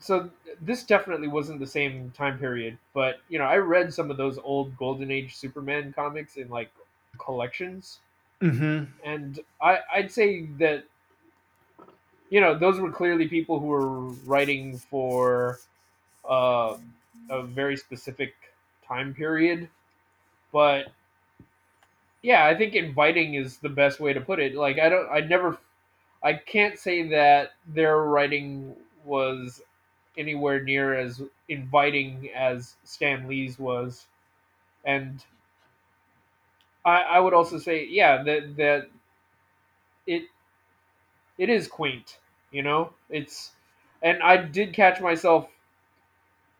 So 0.00 0.30
this 0.60 0.84
definitely 0.84 1.28
wasn't 1.28 1.60
the 1.60 1.66
same 1.66 2.10
time 2.12 2.38
period, 2.38 2.78
but 2.94 3.20
you 3.28 3.38
know, 3.38 3.44
I 3.44 3.56
read 3.58 3.92
some 3.92 4.10
of 4.10 4.16
those 4.16 4.38
old 4.38 4.76
Golden 4.76 5.10
Age 5.10 5.34
Superman 5.36 5.92
comics 5.92 6.36
in 6.36 6.48
like 6.48 6.72
collections, 7.18 8.00
hmm 8.40 8.84
and 9.04 9.40
I 9.60 9.80
I'd 9.92 10.10
say 10.12 10.46
that 10.58 10.84
you 12.30 12.40
know 12.40 12.58
those 12.58 12.78
were 12.80 12.90
clearly 12.90 13.28
people 13.28 13.58
who 13.60 13.66
were 13.66 13.98
writing 14.26 14.78
for 14.78 15.58
uh, 16.28 16.76
a 17.30 17.42
very 17.42 17.76
specific 17.76 18.34
time 18.86 19.14
period, 19.14 19.68
but 20.52 20.88
yeah, 22.22 22.46
I 22.46 22.54
think 22.56 22.74
inviting 22.74 23.34
is 23.34 23.58
the 23.58 23.68
best 23.68 24.00
way 24.00 24.12
to 24.12 24.20
put 24.20 24.40
it. 24.40 24.54
Like 24.54 24.78
I 24.78 24.88
don't, 24.88 25.08
I 25.10 25.20
never, 25.20 25.58
I 26.22 26.34
can't 26.34 26.78
say 26.78 27.08
that 27.10 27.52
their 27.66 27.98
writing 27.98 28.74
was 29.04 29.62
anywhere 30.18 30.62
near 30.62 30.94
as 30.98 31.22
inviting 31.48 32.30
as 32.36 32.76
Stan 32.84 33.28
Lee's 33.28 33.58
was, 33.58 34.06
and 34.84 35.24
I, 36.84 37.02
I 37.02 37.20
would 37.20 37.34
also 37.34 37.58
say, 37.58 37.86
yeah, 37.88 38.22
that 38.24 38.56
that 38.56 38.88
it 40.06 40.24
it 41.38 41.48
is 41.48 41.68
quaint, 41.68 42.18
you 42.50 42.62
know. 42.62 42.92
It's, 43.10 43.52
and 44.02 44.22
I 44.22 44.36
did 44.36 44.72
catch 44.74 45.00
myself 45.00 45.48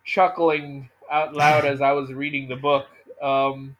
chuckling 0.04 0.88
out 1.10 1.34
loud 1.34 1.64
as 1.66 1.80
I 1.80 1.92
was 1.92 2.12
reading 2.12 2.48
the 2.48 2.56
book. 2.56 2.86
Um, 3.20 3.76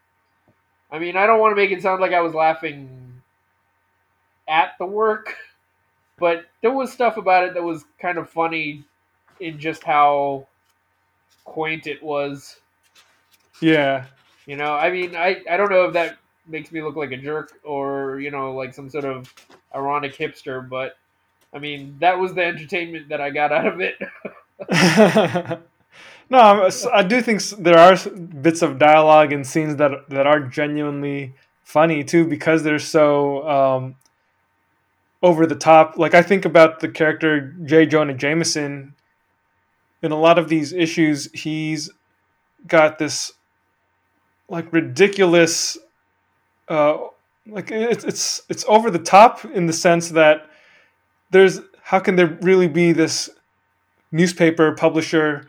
I 0.90 0.98
mean, 0.98 1.16
I 1.16 1.26
don't 1.26 1.40
want 1.40 1.52
to 1.52 1.56
make 1.56 1.70
it 1.70 1.82
sound 1.82 2.00
like 2.00 2.12
I 2.12 2.20
was 2.20 2.34
laughing 2.34 3.22
at 4.48 4.72
the 4.78 4.86
work, 4.86 5.36
but 6.18 6.46
there 6.62 6.72
was 6.72 6.92
stuff 6.92 7.16
about 7.18 7.44
it 7.44 7.54
that 7.54 7.62
was 7.62 7.84
kind 8.00 8.18
of 8.18 8.30
funny 8.30 8.84
in 9.40 9.58
just 9.58 9.84
how 9.84 10.46
quaint 11.44 11.86
it 11.86 12.02
was. 12.02 12.60
yeah. 13.60 14.06
You 14.46 14.56
know, 14.56 14.72
I 14.74 14.90
mean, 14.90 15.14
I, 15.14 15.42
I 15.50 15.58
don't 15.58 15.70
know 15.70 15.84
if 15.84 15.92
that 15.92 16.16
makes 16.46 16.72
me 16.72 16.82
look 16.82 16.96
like 16.96 17.12
a 17.12 17.16
jerk 17.18 17.52
or, 17.64 18.18
you 18.18 18.30
know, 18.30 18.54
like 18.54 18.72
some 18.72 18.88
sort 18.88 19.04
of 19.04 19.32
ironic 19.74 20.16
hipster, 20.16 20.66
but 20.66 20.96
I 21.52 21.58
mean, 21.58 21.96
that 22.00 22.18
was 22.18 22.34
the 22.34 22.44
entertainment 22.44 23.08
that 23.08 23.20
I 23.20 23.30
got 23.30 23.52
out 23.52 23.66
of 23.66 23.80
it. 23.80 23.98
no, 26.30 26.70
I 26.92 27.02
do 27.02 27.22
think 27.22 27.42
there 27.58 27.78
are 27.78 27.96
bits 28.08 28.62
of 28.62 28.78
dialogue 28.78 29.32
and 29.32 29.46
scenes 29.46 29.76
that 29.76 30.08
that 30.10 30.26
are 30.26 30.40
genuinely 30.40 31.34
funny 31.62 32.04
too 32.04 32.26
because 32.26 32.62
they're 32.62 32.78
so 32.78 33.48
um, 33.48 33.96
over 35.22 35.46
the 35.46 35.54
top. 35.54 35.96
Like 35.96 36.14
I 36.14 36.22
think 36.22 36.44
about 36.44 36.80
the 36.80 36.88
character 36.88 37.54
J. 37.64 37.86
Jonah 37.86 38.14
Jameson. 38.14 38.94
In 40.02 40.12
a 40.12 40.18
lot 40.18 40.38
of 40.38 40.48
these 40.48 40.72
issues, 40.72 41.28
he's 41.32 41.90
got 42.66 42.98
this 42.98 43.32
like 44.48 44.72
ridiculous, 44.72 45.76
uh, 46.68 46.98
like 47.46 47.70
it's 47.70 48.04
it's 48.04 48.42
it's 48.48 48.64
over 48.68 48.90
the 48.90 48.98
top 48.98 49.44
in 49.44 49.66
the 49.66 49.72
sense 49.72 50.10
that 50.10 50.48
there's 51.30 51.60
how 51.82 51.98
can 51.98 52.16
there 52.16 52.38
really 52.42 52.68
be 52.68 52.92
this 52.92 53.28
newspaper 54.12 54.72
publisher 54.72 55.48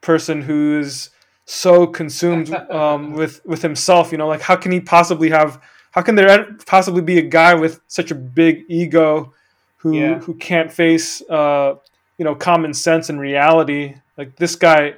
person 0.00 0.42
who 0.42 0.78
is 0.78 1.10
so 1.44 1.86
consumed 1.86 2.52
um, 2.70 3.12
with 3.12 3.44
with 3.46 3.62
himself 3.62 4.12
you 4.12 4.18
know 4.18 4.28
like 4.28 4.40
how 4.40 4.56
can 4.56 4.70
he 4.72 4.80
possibly 4.80 5.30
have 5.30 5.60
how 5.92 6.02
can 6.02 6.14
there 6.14 6.52
possibly 6.66 7.02
be 7.02 7.18
a 7.18 7.22
guy 7.22 7.54
with 7.54 7.80
such 7.88 8.10
a 8.10 8.14
big 8.14 8.64
ego 8.68 9.32
who 9.78 9.94
Yeah. 9.94 10.18
who 10.20 10.34
can't 10.34 10.70
face 10.72 11.22
uh, 11.30 11.74
you 12.18 12.24
know 12.24 12.34
common 12.34 12.74
sense 12.74 13.08
and 13.08 13.20
reality. 13.20 13.96
Like 14.16 14.36
this 14.36 14.56
guy 14.56 14.94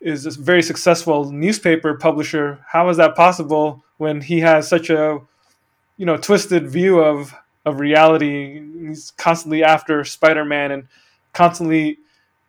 is 0.00 0.26
a 0.26 0.30
very 0.30 0.62
successful 0.62 1.30
newspaper 1.30 1.94
publisher. 1.94 2.64
How 2.66 2.88
is 2.88 2.96
that 2.98 3.16
possible 3.16 3.84
when 3.96 4.20
he 4.20 4.40
has 4.40 4.68
such 4.68 4.90
a 4.90 5.20
you 5.96 6.06
know 6.06 6.16
twisted 6.16 6.68
view 6.68 7.00
of 7.00 7.34
of 7.64 7.80
reality? 7.80 8.62
He's 8.86 9.12
constantly 9.12 9.62
after 9.62 10.04
spider-man 10.04 10.70
and 10.70 10.88
constantly 11.32 11.98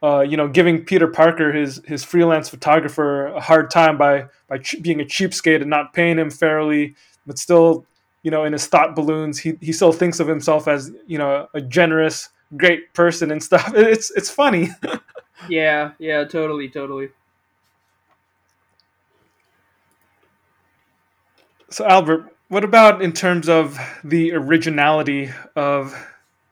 uh, 0.02 0.22
you 0.22 0.38
know, 0.38 0.48
giving 0.48 0.86
Peter 0.86 1.08
Parker 1.08 1.52
his 1.52 1.82
his 1.86 2.04
freelance 2.04 2.48
photographer 2.48 3.28
a 3.28 3.42
hard 3.42 3.70
time 3.70 3.98
by 3.98 4.26
by 4.48 4.58
ch- 4.58 4.82
being 4.82 5.02
a 5.02 5.04
cheapskate 5.04 5.62
and 5.62 5.70
not 5.70 5.94
paying 5.94 6.18
him 6.18 6.30
fairly, 6.30 6.96
but 7.28 7.38
still, 7.38 7.86
you 8.24 8.32
know, 8.32 8.46
in 8.46 8.54
his 8.54 8.66
thought 8.68 8.96
balloons, 8.96 9.40
he 9.40 9.58
he 9.60 9.74
still 9.74 9.92
thinks 9.92 10.20
of 10.22 10.28
himself 10.28 10.68
as 10.68 10.92
you 11.06 11.18
know 11.18 11.48
a 11.54 11.60
generous, 11.60 12.30
great 12.58 12.94
person 12.94 13.32
and 13.32 13.42
stuff. 13.42 13.74
It's 13.76 14.12
it's 14.12 14.30
funny. 14.30 14.70
yeah, 15.50 15.92
yeah, 16.00 16.24
totally, 16.26 16.70
totally. 16.70 17.10
So 21.70 21.86
Albert, 21.86 22.36
what 22.48 22.64
about 22.64 23.02
in 23.02 23.14
terms 23.14 23.48
of 23.48 23.78
the 24.04 24.34
originality 24.34 25.32
of 25.56 25.96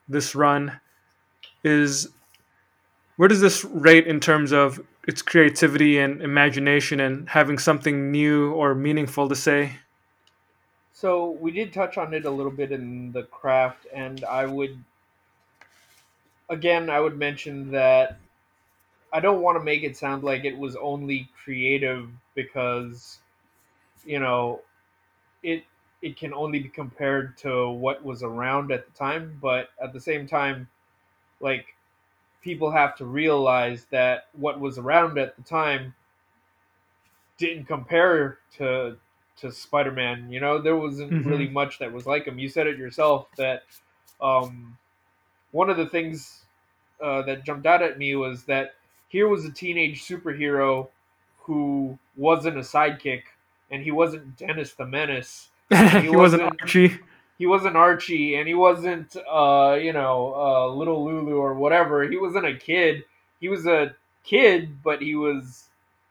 this 0.08 0.36
run? 0.36 0.80
Is 1.64 2.10
where 3.18 3.28
does 3.28 3.42
this 3.42 3.66
rate 3.66 4.08
in 4.08 4.20
terms 4.20 4.52
of 4.54 4.80
its 5.08 5.22
creativity 5.22 5.98
and 5.98 6.22
imagination 6.22 7.00
and 7.00 7.28
having 7.30 7.58
something 7.58 8.12
new 8.12 8.52
or 8.52 8.76
meaningful 8.76 9.28
to 9.30 9.36
say? 9.36 9.78
So 10.94 11.38
we 11.40 11.52
did 11.52 11.74
touch 11.74 11.98
on 11.98 12.14
it 12.14 12.26
a 12.26 12.32
little 12.32 12.52
bit 12.52 12.72
in 12.72 13.12
the 13.12 13.24
craft, 13.24 13.86
and 13.94 14.24
I 14.26 14.48
would, 14.48 14.84
again, 16.50 16.90
I 16.90 17.00
would 17.00 17.18
mention 17.18 17.72
that 17.72 18.20
I 19.14 19.20
don't 19.20 19.42
want 19.42 19.58
to 19.58 19.64
make 19.64 19.84
it 19.84 19.98
sound 19.98 20.24
like 20.24 20.46
it 20.46 20.58
was 20.58 20.76
only 20.76 21.30
creative 21.44 22.10
because, 22.36 23.20
you 24.06 24.20
know, 24.20 24.62
it 25.44 25.66
it 26.02 26.18
can 26.18 26.34
only 26.34 26.60
be 26.60 26.70
compared 26.70 27.38
to 27.40 27.70
what 27.72 28.04
was 28.04 28.24
around 28.24 28.72
at 28.72 28.86
the 28.86 28.92
time, 28.94 29.40
but 29.42 29.70
at 29.82 29.94
the 29.94 30.02
same 30.02 30.28
time, 30.28 30.70
like 31.42 31.76
people 32.42 32.72
have 32.72 32.96
to 32.98 33.06
realize 33.06 33.86
that 33.92 34.28
what 34.34 34.60
was 34.60 34.78
around 34.80 35.18
at 35.20 35.36
the 35.38 35.44
time 35.44 35.96
didn't 37.38 37.66
compare 37.66 38.40
to 38.58 38.98
to 39.38 39.52
Spider-Man. 39.52 40.32
You 40.32 40.40
know, 40.40 40.60
there 40.60 40.76
wasn't 40.76 41.16
Mhm. 41.16 41.24
really 41.24 41.48
much 41.48 41.78
that 41.80 41.94
was 41.94 42.08
like 42.08 42.26
him. 42.26 42.40
You 42.40 42.50
said 42.50 42.66
it 42.68 42.78
yourself 42.78 43.28
that 43.38 43.64
um, 44.20 44.78
one 45.52 45.70
of 45.70 45.78
the 45.78 45.86
things 45.88 46.42
uh, 47.02 47.22
that 47.24 47.46
jumped 47.46 47.66
out 47.66 47.82
at 47.82 47.98
me 47.98 48.16
was 48.16 48.44
that 48.44 48.76
here 49.08 49.28
was 49.28 49.46
a 49.46 49.52
teenage 49.52 50.04
superhero 50.06 50.88
who 51.40 51.98
wasn't 52.18 52.58
a 52.58 52.62
sidekick, 52.62 53.24
and 53.72 53.82
he 53.84 53.92
wasn't 53.92 54.36
Dennis 54.38 54.74
the 54.74 54.86
Menace. 54.86 55.50
he, 55.70 55.76
wasn't 56.10 56.44
wasn't- 56.44 56.62
Archie. 56.62 57.00
He 57.38 57.46
wasn't 57.46 57.76
Archie, 57.78 58.36
and 58.36 58.48
he 58.48 58.56
wasn't, 58.56 59.16
uh, 59.32 59.78
you 59.80 59.94
know, 59.94 60.34
uh, 60.36 60.68
little 60.74 61.06
Lulu 61.06 61.36
or 61.38 61.54
whatever. 61.54 62.02
He 62.10 62.18
wasn't 62.18 62.48
a 62.48 62.56
kid. 62.58 63.04
He 63.40 63.48
was 63.48 63.68
a 63.68 63.96
kid, 64.24 64.82
but 64.84 65.02
he 65.04 65.16
was. 65.16 65.66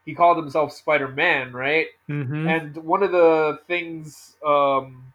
He 0.05 0.15
called 0.15 0.37
himself 0.39 0.73
Spider 0.73 1.09
Man, 1.09 1.53
right? 1.53 1.89
hmm 2.07 2.47
And 2.47 2.77
one 2.77 3.03
of 3.03 3.11
the 3.11 3.59
things 3.67 4.37
um, 4.47 5.13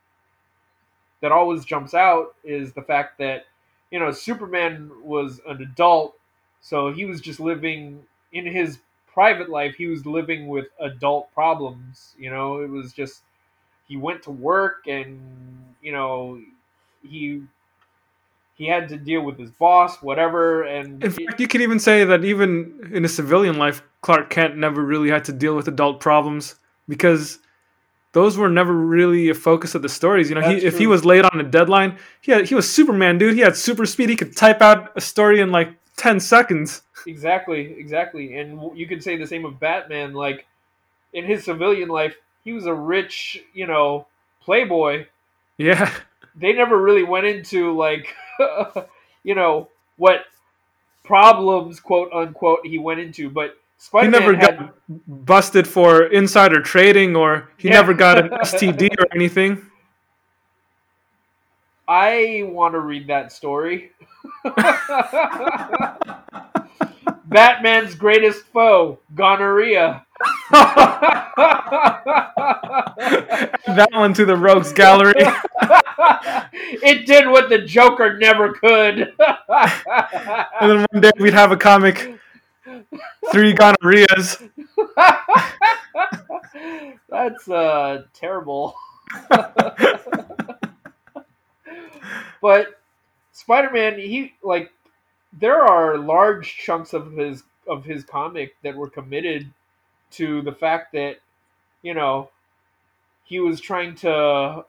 that 1.21 1.31
always 1.31 1.63
jumps 1.63 1.93
out 1.93 2.35
is 2.43 2.73
the 2.73 2.81
fact 2.81 3.17
that 3.19 3.45
you 3.91 3.99
know 3.99 4.11
Superman 4.11 4.91
was 5.03 5.39
an 5.47 5.61
adult, 5.61 6.17
so 6.61 6.91
he 6.91 7.05
was 7.05 7.21
just 7.21 7.39
living 7.39 8.03
in 8.33 8.45
his 8.45 8.79
private 9.13 9.49
life. 9.49 9.75
He 9.75 9.87
was 9.87 10.05
living 10.05 10.47
with 10.47 10.67
adult 10.79 11.33
problems. 11.33 12.15
You 12.17 12.31
know, 12.31 12.61
it 12.61 12.69
was 12.69 12.93
just 12.93 13.21
he 13.87 13.97
went 13.97 14.23
to 14.23 14.31
work 14.31 14.87
and 14.87 15.19
you 15.81 15.91
know 15.91 16.41
he 17.07 17.43
he 18.55 18.67
had 18.67 18.89
to 18.89 18.97
deal 18.97 19.21
with 19.21 19.39
his 19.39 19.49
boss, 19.49 20.01
whatever, 20.03 20.63
and 20.63 21.03
In 21.03 21.11
fact, 21.11 21.39
you 21.39 21.47
could 21.47 21.61
even 21.61 21.79
say 21.79 22.03
that 22.03 22.23
even 22.23 22.91
in 22.93 23.03
a 23.03 23.09
civilian 23.09 23.57
life, 23.57 23.81
Clark 24.01 24.29
Kent 24.29 24.55
never 24.55 24.83
really 24.83 25.09
had 25.09 25.25
to 25.25 25.33
deal 25.33 25.55
with 25.55 25.67
adult 25.67 25.99
problems 25.99 26.55
because 26.87 27.39
those 28.13 28.37
were 28.37 28.49
never 28.49 28.73
really 28.73 29.29
a 29.29 29.33
focus 29.33 29.73
of 29.75 29.81
the 29.81 29.89
stories. 29.89 30.29
You 30.29 30.35
know, 30.35 30.41
he, 30.41 30.57
if 30.57 30.77
he 30.77 30.87
was 30.87 31.05
late 31.05 31.23
on 31.23 31.39
a 31.39 31.43
deadline, 31.43 31.97
he 32.19 32.31
had, 32.31 32.47
he 32.47 32.55
was 32.55 32.71
Superman, 32.71 33.17
dude. 33.17 33.35
He 33.35 33.41
had 33.41 33.55
super 33.55 33.85
speed. 33.85 34.09
He 34.09 34.15
could 34.15 34.35
type 34.35 34.61
out 34.61 34.91
a 34.95 35.01
story 35.01 35.39
in 35.39 35.51
like 35.51 35.69
ten 35.95 36.19
seconds. 36.19 36.81
Exactly, 37.07 37.73
exactly. 37.77 38.37
And 38.37 38.77
you 38.77 38.87
could 38.87 39.03
say 39.03 39.17
the 39.17 39.25
same 39.25 39.45
of 39.45 39.59
Batman. 39.59 40.13
Like, 40.13 40.45
in 41.13 41.25
his 41.25 41.45
civilian 41.45 41.89
life, 41.89 42.15
he 42.43 42.53
was 42.53 42.65
a 42.65 42.73
rich, 42.73 43.43
you 43.53 43.67
know, 43.67 44.07
playboy. 44.41 45.05
Yeah, 45.57 45.93
They 46.35 46.53
never 46.53 46.81
really 46.81 47.03
went 47.03 47.25
into, 47.25 47.75
like, 47.77 48.15
you 49.23 49.35
know, 49.35 49.69
what 49.97 50.25
problems, 51.03 51.79
quote 51.79 52.11
unquote, 52.13 52.65
he 52.65 52.77
went 52.77 52.99
into. 52.99 53.29
But 53.29 53.57
he 54.01 54.07
never 54.07 54.35
had. 54.35 54.57
got 54.57 54.75
busted 55.07 55.67
for 55.67 56.03
insider 56.05 56.61
trading, 56.61 57.15
or 57.15 57.49
he 57.57 57.67
Yeah. 57.69 57.75
never 57.75 57.93
got 57.93 58.17
an 58.17 58.29
STD 58.41 58.89
or 58.99 59.05
anything. 59.13 59.65
I 61.87 62.43
want 62.45 62.73
to 62.73 62.79
read 62.79 63.07
that 63.07 63.31
story. 63.31 63.91
Batman's 67.25 67.95
greatest 67.95 68.43
foe, 68.45 68.99
gonorrhea. 69.15 70.05
that 70.51 71.47
one 73.93 74.13
to 74.13 74.25
the 74.25 74.35
rogues 74.35 74.73
gallery. 74.73 75.13
it 76.83 77.05
did 77.07 77.27
what 77.27 77.49
the 77.49 77.59
Joker 77.59 78.17
never 78.17 78.53
could. 78.53 79.13
and 80.59 80.69
then 80.69 80.85
one 80.91 81.01
day 81.01 81.11
we'd 81.19 81.33
have 81.33 81.51
a 81.51 81.57
comic, 81.57 82.15
three 83.31 83.53
gonorrheas. 83.53 84.49
That's 87.09 87.49
uh 87.49 88.03
terrible. 88.13 88.75
but 92.41 92.79
Spider-Man, 93.31 93.99
he 93.99 94.33
like 94.43 94.71
there 95.33 95.63
are 95.63 95.97
large 95.97 96.57
chunks 96.57 96.93
of 96.93 97.13
his 97.13 97.43
of 97.67 97.85
his 97.85 98.03
comic 98.03 98.55
that 98.63 98.75
were 98.75 98.89
committed 98.89 99.51
to 100.11 100.41
the 100.41 100.51
fact 100.51 100.91
that 100.93 101.17
you 101.81 101.93
know 101.93 102.29
he 103.23 103.39
was 103.39 103.61
trying 103.61 103.95
to 103.95 104.65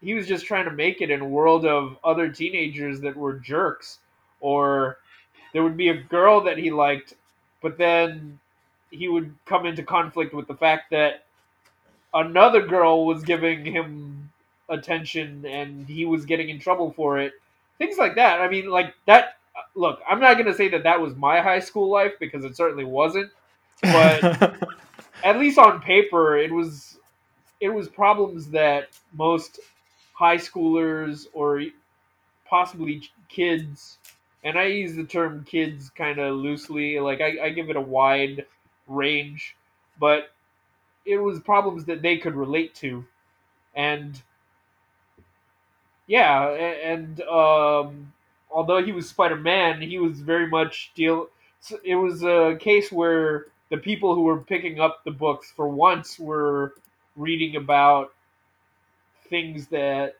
he 0.00 0.14
was 0.14 0.26
just 0.26 0.46
trying 0.46 0.64
to 0.64 0.70
make 0.70 1.00
it 1.00 1.10
in 1.10 1.20
a 1.20 1.28
world 1.28 1.66
of 1.66 1.96
other 2.02 2.28
teenagers 2.28 3.00
that 3.00 3.16
were 3.16 3.34
jerks 3.34 3.98
or 4.40 4.98
there 5.52 5.62
would 5.62 5.76
be 5.76 5.88
a 5.88 6.02
girl 6.02 6.42
that 6.42 6.58
he 6.58 6.70
liked 6.70 7.14
but 7.62 7.76
then 7.78 8.38
he 8.90 9.08
would 9.08 9.34
come 9.46 9.66
into 9.66 9.82
conflict 9.82 10.34
with 10.34 10.46
the 10.48 10.54
fact 10.54 10.90
that 10.90 11.24
another 12.14 12.66
girl 12.66 13.06
was 13.06 13.22
giving 13.22 13.64
him 13.64 14.30
attention 14.68 15.44
and 15.46 15.86
he 15.88 16.04
was 16.04 16.24
getting 16.24 16.48
in 16.48 16.58
trouble 16.58 16.92
for 16.92 17.18
it. 17.18 17.32
Things 17.78 17.98
like 17.98 18.16
that. 18.16 18.40
I 18.40 18.48
mean 18.48 18.68
like 18.70 18.94
that 19.06 19.36
look 19.74 20.00
i'm 20.08 20.20
not 20.20 20.34
going 20.34 20.46
to 20.46 20.54
say 20.54 20.68
that 20.68 20.84
that 20.84 21.00
was 21.00 21.14
my 21.16 21.40
high 21.40 21.58
school 21.58 21.90
life 21.90 22.12
because 22.18 22.44
it 22.44 22.56
certainly 22.56 22.84
wasn't 22.84 23.30
But- 23.82 24.56
at 25.24 25.38
least 25.38 25.58
on 25.58 25.80
paper 25.82 26.38
it 26.38 26.50
was 26.52 26.98
it 27.60 27.68
was 27.68 27.88
problems 27.88 28.48
that 28.50 28.88
most 29.12 29.60
high 30.14 30.36
schoolers 30.38 31.26
or 31.34 31.62
possibly 32.48 33.02
kids 33.28 33.98
and 34.44 34.58
i 34.58 34.64
use 34.64 34.94
the 34.94 35.04
term 35.04 35.44
kids 35.44 35.90
kind 35.90 36.18
of 36.18 36.36
loosely 36.36 36.98
like 37.00 37.20
I, 37.20 37.46
I 37.46 37.50
give 37.50 37.70
it 37.70 37.76
a 37.76 37.80
wide 37.80 38.46
range 38.88 39.56
but 39.98 40.30
it 41.04 41.18
was 41.18 41.40
problems 41.40 41.84
that 41.86 42.02
they 42.02 42.18
could 42.18 42.34
relate 42.34 42.74
to. 42.76 43.04
And 43.74 44.20
yeah 46.06 46.48
and 46.48 47.20
um, 47.22 48.12
although 48.50 48.82
he 48.82 48.92
was 48.92 49.08
spider-man 49.08 49.80
he 49.80 49.98
was 49.98 50.20
very 50.20 50.48
much 50.48 50.90
deal 50.94 51.28
it 51.84 51.94
was 51.94 52.24
a 52.24 52.56
case 52.58 52.90
where 52.90 53.46
the 53.70 53.76
people 53.76 54.14
who 54.14 54.22
were 54.22 54.40
picking 54.40 54.80
up 54.80 55.04
the 55.04 55.10
books 55.10 55.52
for 55.54 55.68
once 55.68 56.18
were 56.18 56.74
reading 57.16 57.54
about 57.56 58.12
things 59.28 59.68
that 59.68 60.16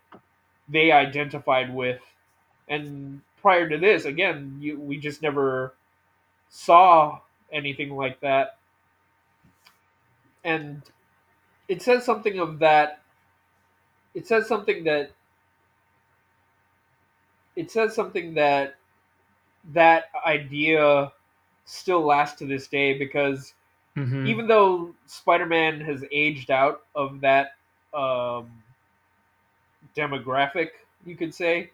they 0.68 0.92
identified 0.92 1.74
with. 1.74 2.00
And 2.68 3.20
prior 3.40 3.68
to 3.68 3.78
this 3.78 4.04
again 4.04 4.56
you, 4.60 4.78
we 4.78 4.98
just 4.98 5.22
never 5.22 5.74
saw 6.48 7.18
anything 7.52 7.94
like 7.96 8.20
that 8.20 8.58
and 10.44 10.82
it 11.68 11.82
says 11.82 12.04
something 12.04 12.38
of 12.38 12.58
that 12.58 13.00
it 14.14 14.26
says 14.26 14.46
something 14.46 14.84
that 14.84 15.10
it 17.56 17.70
says 17.70 17.94
something 17.94 18.34
that 18.34 18.76
that 19.72 20.04
idea 20.26 21.12
still 21.64 22.04
lasts 22.04 22.38
to 22.38 22.46
this 22.46 22.66
day 22.68 22.98
because 22.98 23.54
Mhm. 23.96 24.26
even 24.26 24.46
though 24.46 24.94
Spider-Man 25.06 25.80
has 25.80 26.04
aged 26.10 26.50
out 26.50 26.84
of 26.94 27.20
that 27.20 27.56
um, 27.92 28.62
demographic, 29.96 30.70
you 31.04 31.16
could 31.16 31.34
say, 31.34 31.70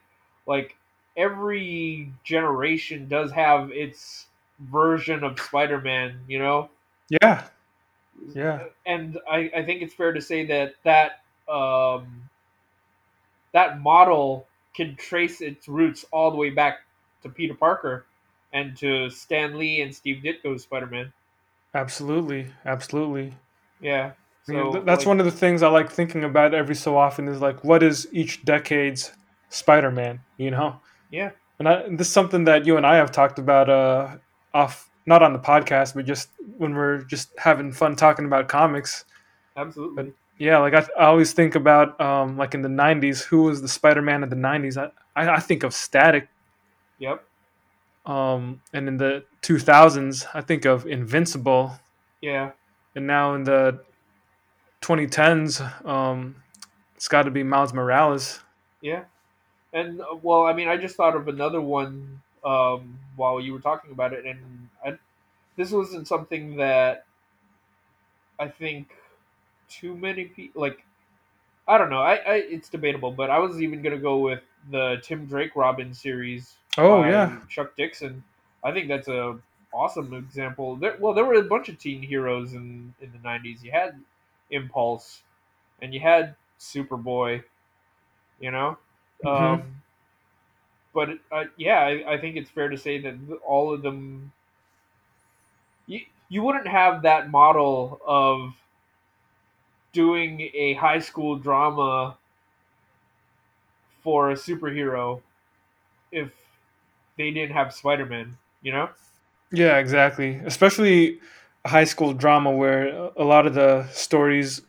like 0.46 0.76
every 1.16 2.12
generation 2.24 3.08
does 3.08 3.32
have 3.32 3.70
its 3.70 4.26
version 4.60 5.24
of 5.24 5.38
Spider-Man, 5.38 6.20
you 6.28 6.38
know. 6.38 6.70
yeah, 7.08 7.48
yeah, 8.34 8.64
And 8.84 9.18
I, 9.30 9.50
I 9.56 9.64
think 9.64 9.82
it's 9.82 9.94
fair 9.94 10.12
to 10.12 10.20
say 10.20 10.46
that 10.46 10.74
that 10.84 11.22
um, 11.52 12.28
that 13.52 13.80
model 13.80 14.46
can 14.74 14.96
trace 14.96 15.40
its 15.40 15.68
roots 15.68 16.04
all 16.12 16.30
the 16.30 16.36
way 16.36 16.50
back 16.50 16.80
to 17.22 17.28
Peter 17.28 17.54
Parker 17.54 18.04
and 18.52 18.76
to 18.76 19.10
Stan 19.10 19.58
Lee 19.58 19.80
and 19.80 19.94
Steve 19.94 20.22
Ditko's 20.22 20.62
Spider-Man. 20.64 21.12
absolutely, 21.74 22.48
absolutely. 22.64 23.34
Yeah. 23.80 24.12
So 24.44 24.72
th- 24.72 24.84
that's 24.84 25.00
like, 25.00 25.06
one 25.06 25.20
of 25.20 25.26
the 25.26 25.32
things 25.32 25.62
I 25.62 25.68
like 25.68 25.90
thinking 25.90 26.24
about 26.24 26.54
every 26.54 26.74
so 26.74 26.96
often 26.96 27.28
is 27.28 27.40
like, 27.40 27.64
what 27.64 27.82
is 27.82 28.08
each 28.12 28.44
decade's 28.44 29.12
Spider-Man? 29.50 30.20
You 30.38 30.50
know, 30.52 30.80
Yeah. 31.10 31.30
and, 31.58 31.68
I, 31.68 31.74
and 31.82 31.98
this 31.98 32.08
is 32.08 32.12
something 32.12 32.44
that 32.44 32.66
you 32.66 32.76
and 32.76 32.86
I 32.86 32.96
have 32.96 33.12
talked 33.12 33.38
about 33.38 33.68
uh, 33.70 34.16
off, 34.52 34.90
not 35.06 35.22
on 35.22 35.32
the 35.32 35.38
podcast, 35.38 35.94
but 35.94 36.04
just 36.04 36.30
when 36.58 36.74
we're 36.74 37.02
just 37.02 37.30
having 37.38 37.72
fun 37.72 37.96
talking 37.96 38.24
about 38.26 38.48
comics. 38.48 39.04
Absolutely. 39.56 40.12
Yeah, 40.38 40.58
like 40.58 40.74
I, 40.74 40.84
I 40.98 41.06
always 41.06 41.32
think 41.32 41.54
about 41.54 41.98
um, 42.00 42.36
like 42.36 42.54
in 42.54 42.60
the 42.60 42.68
'90s, 42.68 43.22
who 43.24 43.44
was 43.44 43.62
the 43.62 43.68
Spider-Man 43.68 44.22
of 44.22 44.28
the 44.30 44.36
'90s? 44.36 44.76
I, 44.76 44.90
I, 45.20 45.36
I 45.36 45.40
think 45.40 45.62
of 45.62 45.72
Static, 45.72 46.28
Yep. 46.98 47.24
um, 48.04 48.60
and 48.74 48.86
in 48.88 48.98
the 48.98 49.24
2000s, 49.42 50.26
I 50.34 50.42
think 50.42 50.66
of 50.66 50.86
Invincible, 50.86 51.78
Yeah. 52.20 52.50
and 52.94 53.06
now 53.06 53.34
in 53.34 53.44
the 53.44 53.80
2010s, 54.82 55.86
um, 55.86 56.36
it's 56.94 57.08
got 57.08 57.22
to 57.22 57.30
be 57.30 57.42
Miles 57.42 57.72
Morales. 57.72 58.40
Yeah. 58.82 59.04
And 59.76 60.00
uh, 60.00 60.16
well, 60.22 60.46
I 60.46 60.54
mean, 60.54 60.68
I 60.68 60.78
just 60.78 60.96
thought 60.96 61.14
of 61.14 61.28
another 61.28 61.60
one 61.60 62.22
um, 62.42 62.98
while 63.14 63.38
you 63.40 63.52
were 63.52 63.60
talking 63.60 63.90
about 63.90 64.14
it, 64.14 64.24
and 64.24 64.70
I, 64.84 64.96
this 65.56 65.70
wasn't 65.70 66.08
something 66.08 66.56
that 66.56 67.04
I 68.40 68.48
think 68.48 68.88
too 69.68 69.94
many 69.94 70.24
people 70.24 70.62
like. 70.62 70.82
I 71.68 71.76
don't 71.76 71.90
know. 71.90 72.00
I, 72.00 72.14
I 72.14 72.34
it's 72.48 72.70
debatable, 72.70 73.12
but 73.12 73.28
I 73.28 73.38
was 73.38 73.60
even 73.60 73.82
gonna 73.82 73.98
go 73.98 74.18
with 74.18 74.40
the 74.70 74.96
Tim 75.02 75.26
Drake 75.26 75.54
Robin 75.54 75.92
series. 75.92 76.54
Oh 76.78 77.04
yeah, 77.04 77.38
Chuck 77.50 77.76
Dixon. 77.76 78.24
I 78.64 78.72
think 78.72 78.88
that's 78.88 79.08
a 79.08 79.38
awesome 79.74 80.14
example. 80.14 80.76
There, 80.76 80.96
well, 80.98 81.12
there 81.12 81.26
were 81.26 81.34
a 81.34 81.42
bunch 81.42 81.68
of 81.68 81.78
teen 81.78 82.00
heroes 82.00 82.54
in 82.54 82.94
in 83.02 83.12
the 83.12 83.18
'90s. 83.18 83.62
You 83.62 83.72
had 83.72 84.00
Impulse, 84.50 85.20
and 85.82 85.92
you 85.92 86.00
had 86.00 86.34
Superboy. 86.58 87.42
You 88.40 88.50
know, 88.50 88.78
Mhm. 89.24 89.28
um, 89.30 89.82
but 90.94 91.10
uh, 91.30 91.44
yeah, 91.56 91.78
I, 91.80 92.14
I 92.14 92.18
think 92.20 92.36
it's 92.36 92.50
fair 92.50 92.68
to 92.68 92.78
say 92.78 93.00
that 93.02 93.14
all 93.46 93.72
of 93.72 93.82
them. 93.82 94.32
You 95.86 96.00
you 96.28 96.42
wouldn't 96.42 96.68
have 96.68 97.02
that 97.02 97.30
model 97.30 98.00
of 98.06 98.54
doing 99.92 100.40
a 100.54 100.74
high 100.74 100.98
school 100.98 101.36
drama 101.36 102.16
for 104.02 104.30
a 104.30 104.34
superhero 104.34 105.20
if 106.12 106.32
they 107.16 107.30
didn't 107.30 107.52
have 107.54 107.72
Spider-Man, 107.74 108.36
you 108.62 108.72
know? 108.72 108.88
Yeah, 109.52 109.78
exactly. 109.78 110.36
Especially 110.44 111.20
high 111.66 111.84
school 111.84 112.12
drama 112.12 112.50
where 112.50 112.88
a 113.16 113.24
lot 113.24 113.46
of 113.46 113.54
the 113.54 113.88
stories 113.92 114.62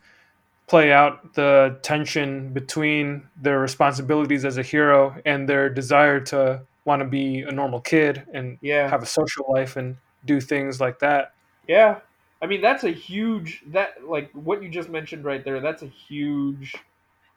play 0.68 0.92
out 0.92 1.34
the 1.34 1.78
tension 1.82 2.52
between 2.52 3.26
their 3.40 3.58
responsibilities 3.58 4.44
as 4.44 4.58
a 4.58 4.62
hero 4.62 5.16
and 5.24 5.48
their 5.48 5.68
desire 5.70 6.20
to 6.20 6.60
want 6.84 7.00
to 7.00 7.08
be 7.08 7.40
a 7.40 7.50
normal 7.50 7.80
kid 7.80 8.24
and 8.32 8.58
Yeah. 8.60 8.88
have 8.88 9.02
a 9.02 9.06
social 9.06 9.46
life 9.48 9.76
and 9.76 9.96
do 10.24 10.40
things 10.40 10.80
like 10.80 10.98
that. 10.98 11.32
Yeah. 11.66 12.00
I 12.40 12.46
mean, 12.46 12.60
that's 12.60 12.84
a 12.84 12.90
huge 12.90 13.62
that 13.68 14.06
like 14.06 14.30
what 14.32 14.62
you 14.62 14.68
just 14.68 14.88
mentioned 14.88 15.24
right 15.24 15.42
there, 15.42 15.60
that's 15.60 15.82
a 15.82 15.86
huge 15.88 16.74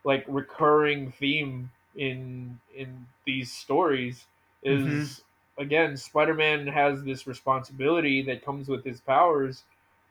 like 0.04 0.26
recurring 0.28 1.12
theme 1.14 1.72
in 1.96 2.60
in 2.76 3.06
these 3.26 3.52
stories 3.52 4.26
is 4.64 4.84
mm-hmm. 4.84 5.62
again, 5.64 5.98
Spider-Man 5.98 6.68
has 6.68 7.04
this 7.04 7.28
responsibility 7.28 8.22
that 8.24 8.46
comes 8.46 8.68
with 8.68 8.84
his 8.84 9.02
powers, 9.02 9.64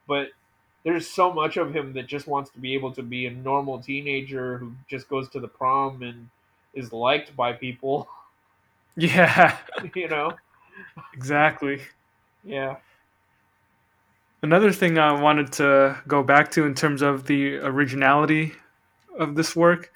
but 0.08 0.28
there's 0.84 1.06
so 1.08 1.32
much 1.32 1.56
of 1.56 1.74
him 1.74 1.92
that 1.92 2.06
just 2.06 2.26
wants 2.26 2.50
to 2.50 2.58
be 2.58 2.74
able 2.74 2.92
to 2.92 3.02
be 3.02 3.26
a 3.26 3.30
normal 3.30 3.78
teenager 3.80 4.58
who 4.58 4.72
just 4.88 5.08
goes 5.08 5.28
to 5.30 5.40
the 5.40 5.48
prom 5.48 6.02
and 6.02 6.28
is 6.74 6.92
liked 6.92 7.34
by 7.36 7.52
people, 7.52 8.08
Yeah, 8.96 9.56
you 9.94 10.08
know? 10.08 10.32
exactly. 11.14 11.80
Yeah. 12.44 12.76
Another 14.42 14.72
thing 14.72 14.98
I 14.98 15.12
wanted 15.20 15.52
to 15.54 16.00
go 16.08 16.22
back 16.22 16.50
to 16.52 16.64
in 16.64 16.74
terms 16.74 17.02
of 17.02 17.26
the 17.26 17.56
originality 17.58 18.54
of 19.18 19.34
this 19.34 19.54
work 19.54 19.92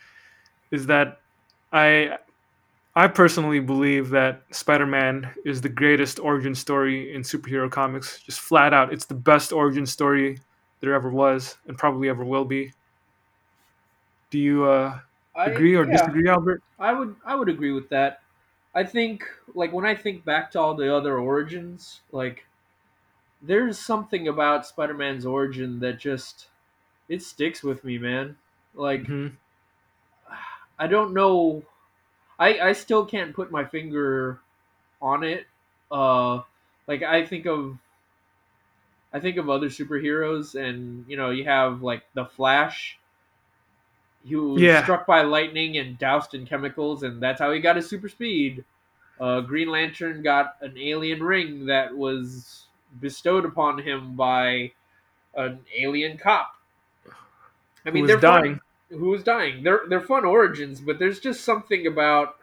is 0.71 0.87
that 0.87 1.21
I 1.73 2.19
I 2.95 3.09
personally 3.09 3.59
believe 3.59 4.11
that 4.11 4.43
Spider-Man 4.53 5.29
is 5.45 5.61
the 5.61 5.69
greatest 5.69 6.21
origin 6.21 6.55
story 6.55 7.13
in 7.15 7.23
superhero 7.23 7.69
comics. 7.71 8.23
Just 8.23 8.41
flat 8.41 8.73
out, 8.73 8.93
it's 8.93 9.07
the 9.07 9.15
best 9.15 9.53
origin 9.53 9.87
story 9.87 10.39
there 10.85 10.95
ever 10.95 11.11
was 11.11 11.59
and 11.67 11.79
probably 11.79 12.09
ever 12.09 12.25
will 12.25 12.45
be. 12.45 12.73
Do 14.31 14.39
you 14.39 14.65
uh, 14.65 15.01
I 15.35 15.47
agree 15.47 15.75
or 15.77 15.87
yeah. 15.87 15.87
disagree, 15.87 16.29
Albert? 16.29 16.63
I 16.79 16.93
would 16.93 17.17
I 17.25 17.35
would 17.37 17.49
agree 17.49 17.73
with 17.73 17.89
that. 17.91 18.23
I 18.75 18.85
think 18.85 19.25
like 19.55 19.73
when 19.73 19.87
I 19.87 19.95
think 19.95 20.25
back 20.25 20.51
to 20.53 20.61
all 20.61 20.75
the 20.75 20.95
other 20.95 21.19
origins, 21.19 22.03
like 22.13 22.47
there's 23.43 23.79
something 23.79 24.29
about 24.29 24.67
Spider-Man's 24.67 25.27
origin 25.27 25.81
that 25.81 25.99
just 25.99 26.49
it 27.09 27.23
sticks 27.23 27.63
with 27.63 27.85
me, 27.85 27.99
man. 27.99 28.39
Like 28.75 29.07
hmm 29.07 29.37
I 30.79 30.87
don't 30.87 31.15
know 31.15 31.65
I 32.39 32.61
I 32.61 32.73
still 32.73 33.07
can't 33.07 33.35
put 33.35 33.51
my 33.53 33.65
finger 33.65 34.41
on 35.03 35.25
it. 35.25 35.49
Uh 35.91 36.43
like 36.89 37.03
I 37.03 37.27
think 37.27 37.47
of 37.47 37.79
I 39.15 39.21
think 39.21 39.39
of 39.39 39.49
other 39.49 39.69
superheroes 39.69 40.55
and 40.61 41.07
you 41.09 41.17
know, 41.17 41.31
you 41.31 41.45
have 41.45 41.83
like 41.83 42.03
the 42.15 42.27
Flash 42.27 42.99
he 44.25 44.37
was 44.37 44.63
Yeah. 44.63 44.83
struck 44.83 45.07
by 45.07 45.23
lightning 45.23 45.77
and 45.77 45.99
doused 45.99 46.35
in 46.35 46.47
chemicals, 46.47 47.03
and 47.03 47.23
that's 47.23 47.41
how 47.41 47.53
he 47.53 47.61
got 47.61 47.77
his 47.77 47.89
super 47.89 48.09
speed. 48.09 48.65
Uh, 49.21 49.41
Green 49.43 49.69
Lantern 49.69 50.23
got 50.23 50.57
an 50.61 50.77
alien 50.79 51.23
ring 51.23 51.67
that 51.67 51.97
was 51.97 52.67
bestowed 53.01 53.45
upon 53.45 53.79
him 53.79 54.17
by 54.17 54.73
an 55.35 55.61
alien 55.77 56.17
cop. 56.17 56.57
I 57.87 57.91
mean, 57.91 58.07
they're 58.07 58.19
dying. 58.19 58.61
Fun, 58.89 58.99
who 58.99 59.11
was 59.11 59.23
dying? 59.23 59.63
They're 59.63 59.83
they're 59.89 60.01
fun 60.01 60.25
origins, 60.25 60.81
but 60.81 60.99
there's 60.99 61.21
just 61.21 61.45
something 61.45 61.87
about 61.87 62.37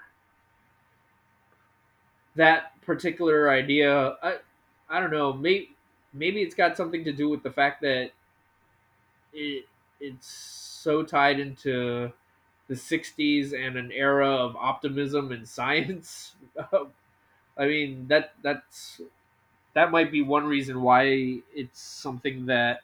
that 2.35 2.79
particular 2.83 3.49
idea. 3.49 4.17
I 4.21 4.37
I 4.87 4.99
don't 4.99 5.11
know. 5.11 5.33
Maybe 5.33 5.71
maybe 6.13 6.41
it's 6.41 6.55
got 6.55 6.77
something 6.77 7.03
to 7.05 7.11
do 7.13 7.29
with 7.29 7.43
the 7.43 7.51
fact 7.51 7.81
that 7.81 8.11
it 9.33 9.65
it's 9.99 10.27
so 10.27 11.03
tied 11.03 11.39
into 11.39 12.11
the 12.67 12.75
60s 12.75 13.53
and 13.53 13.77
an 13.77 13.91
era 13.91 14.27
of 14.29 14.55
optimism 14.55 15.31
and 15.31 15.47
science. 15.57 16.35
I 17.57 17.65
mean 17.67 18.07
that 18.07 18.33
that's 18.41 19.01
that 19.73 19.91
might 19.91 20.11
be 20.11 20.21
one 20.21 20.47
reason 20.47 20.81
why 20.81 21.41
it's 21.53 21.81
something 21.81 22.47
that 22.47 22.81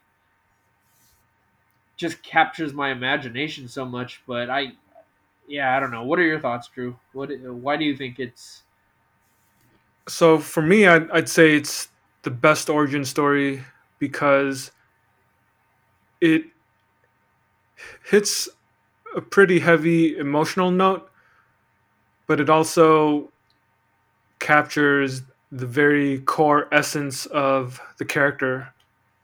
just 1.96 2.22
captures 2.24 2.74
my 2.74 2.92
imagination 2.92 3.68
so 3.68 3.86
much 3.86 4.22
but 4.28 4.50
i 4.50 4.72
yeah 5.48 5.76
i 5.78 5.80
don't 5.82 5.92
know. 5.92 6.04
What 6.04 6.20
are 6.20 6.24
your 6.26 6.40
thoughts 6.40 6.68
drew? 6.70 7.00
What 7.14 7.32
why 7.42 7.78
do 7.78 7.86
you 7.86 7.98
think 7.98 8.20
it's 8.20 8.64
So 10.08 10.40
for 10.40 10.62
me, 10.62 10.88
I'd, 10.88 11.10
I'd 11.12 11.30
say 11.30 11.56
it's 11.56 11.90
the 12.28 12.32
best 12.32 12.70
origin 12.70 13.06
story 13.06 13.64
because 14.00 14.72
it 16.20 16.44
hits 18.04 18.50
a 19.16 19.22
pretty 19.22 19.60
heavy 19.60 20.18
emotional 20.18 20.70
note, 20.70 21.10
but 22.28 22.42
it 22.42 22.50
also 22.50 23.32
captures 24.40 25.22
the 25.54 25.66
very 25.66 26.20
core 26.20 26.68
essence 26.74 27.28
of 27.28 27.80
the 27.98 28.04
character, 28.04 28.74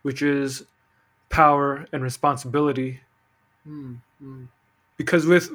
which 0.03 0.21
is 0.21 0.63
power 1.27 1.85
and 1.91 2.03
responsibility. 2.03 3.01
hmm, 3.65 3.95
hmm. 4.21 4.45
Because 4.95 5.25
with 5.25 5.51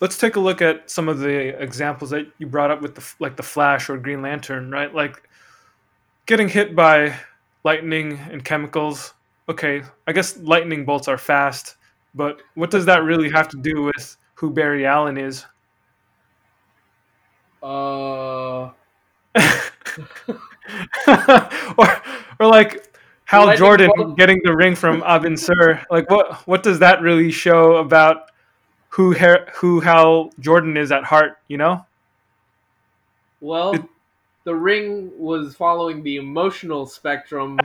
let's 0.00 0.16
take 0.16 0.36
a 0.36 0.40
look 0.40 0.62
at 0.62 0.90
some 0.90 1.10
of 1.10 1.18
the 1.18 1.62
examples 1.62 2.08
that 2.08 2.26
you 2.38 2.46
brought 2.46 2.70
up 2.70 2.80
with 2.80 2.94
the 2.94 3.04
like 3.18 3.36
the 3.36 3.42
Flash 3.42 3.90
or 3.90 3.98
Green 3.98 4.22
Lantern, 4.22 4.70
right? 4.70 4.94
Like 4.94 5.28
getting 6.26 6.48
hit 6.48 6.74
by 6.74 7.16
lightning 7.64 8.18
and 8.30 8.44
chemicals. 8.44 9.14
Okay, 9.48 9.82
I 10.06 10.12
guess 10.12 10.36
lightning 10.38 10.84
bolts 10.84 11.08
are 11.08 11.18
fast, 11.18 11.76
but 12.14 12.42
what 12.54 12.70
does 12.70 12.84
that 12.86 13.04
really 13.04 13.30
have 13.30 13.48
to 13.50 13.56
do 13.56 13.82
with 13.82 14.16
who 14.34 14.50
Barry 14.50 14.84
Allen 14.86 15.16
is? 15.16 15.44
uh 17.62 18.70
or, 21.78 22.02
or 22.38 22.46
like 22.46 22.94
Hal 23.24 23.46
Lightning 23.46 23.58
Jordan 23.58 23.90
bolt- 23.96 24.16
getting 24.16 24.40
the 24.44 24.54
ring 24.54 24.74
from 24.76 25.00
Abin 25.02 25.38
Sur. 25.38 25.84
Like 25.90 26.08
what 26.10 26.46
what 26.46 26.62
does 26.62 26.78
that 26.80 27.00
really 27.00 27.30
show 27.30 27.76
about 27.76 28.30
who 28.90 29.12
who 29.14 29.80
Hal 29.80 30.30
Jordan 30.38 30.76
is 30.76 30.92
at 30.92 31.04
heart? 31.04 31.38
You 31.48 31.56
know? 31.58 31.86
Well, 33.40 33.74
It- 33.74 33.82
the 34.46 34.54
ring 34.54 35.10
was 35.18 35.56
following 35.56 36.04
the 36.04 36.16
emotional 36.16 36.86
spectrum 36.86 37.58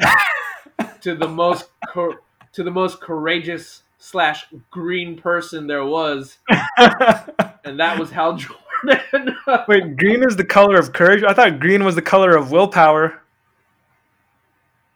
to 1.02 1.14
the 1.14 1.28
most 1.28 1.70
co- 1.88 2.18
to 2.53 2.64
the 2.64 2.72
most 2.72 2.99
courageous 2.99 3.84
slash 3.99 4.48
green 4.72 5.16
person 5.16 5.68
there 5.68 5.86
was, 5.86 6.40
and 6.80 7.80
that 7.80 7.99
was 7.99 8.10
Hal 8.10 8.36
Jordan. 8.36 9.38
Wait, 9.68 9.95
green 9.95 10.24
is 10.24 10.36
the 10.36 10.44
color 10.44 10.76
of 10.76 10.91
courage. 10.91 11.24
I 11.24 11.36
thought 11.36 11.60
green 11.60 11.86
was 11.86 11.94
the 11.94 12.02
color 12.02 12.36
of 12.36 12.52
willpower. 12.52 13.22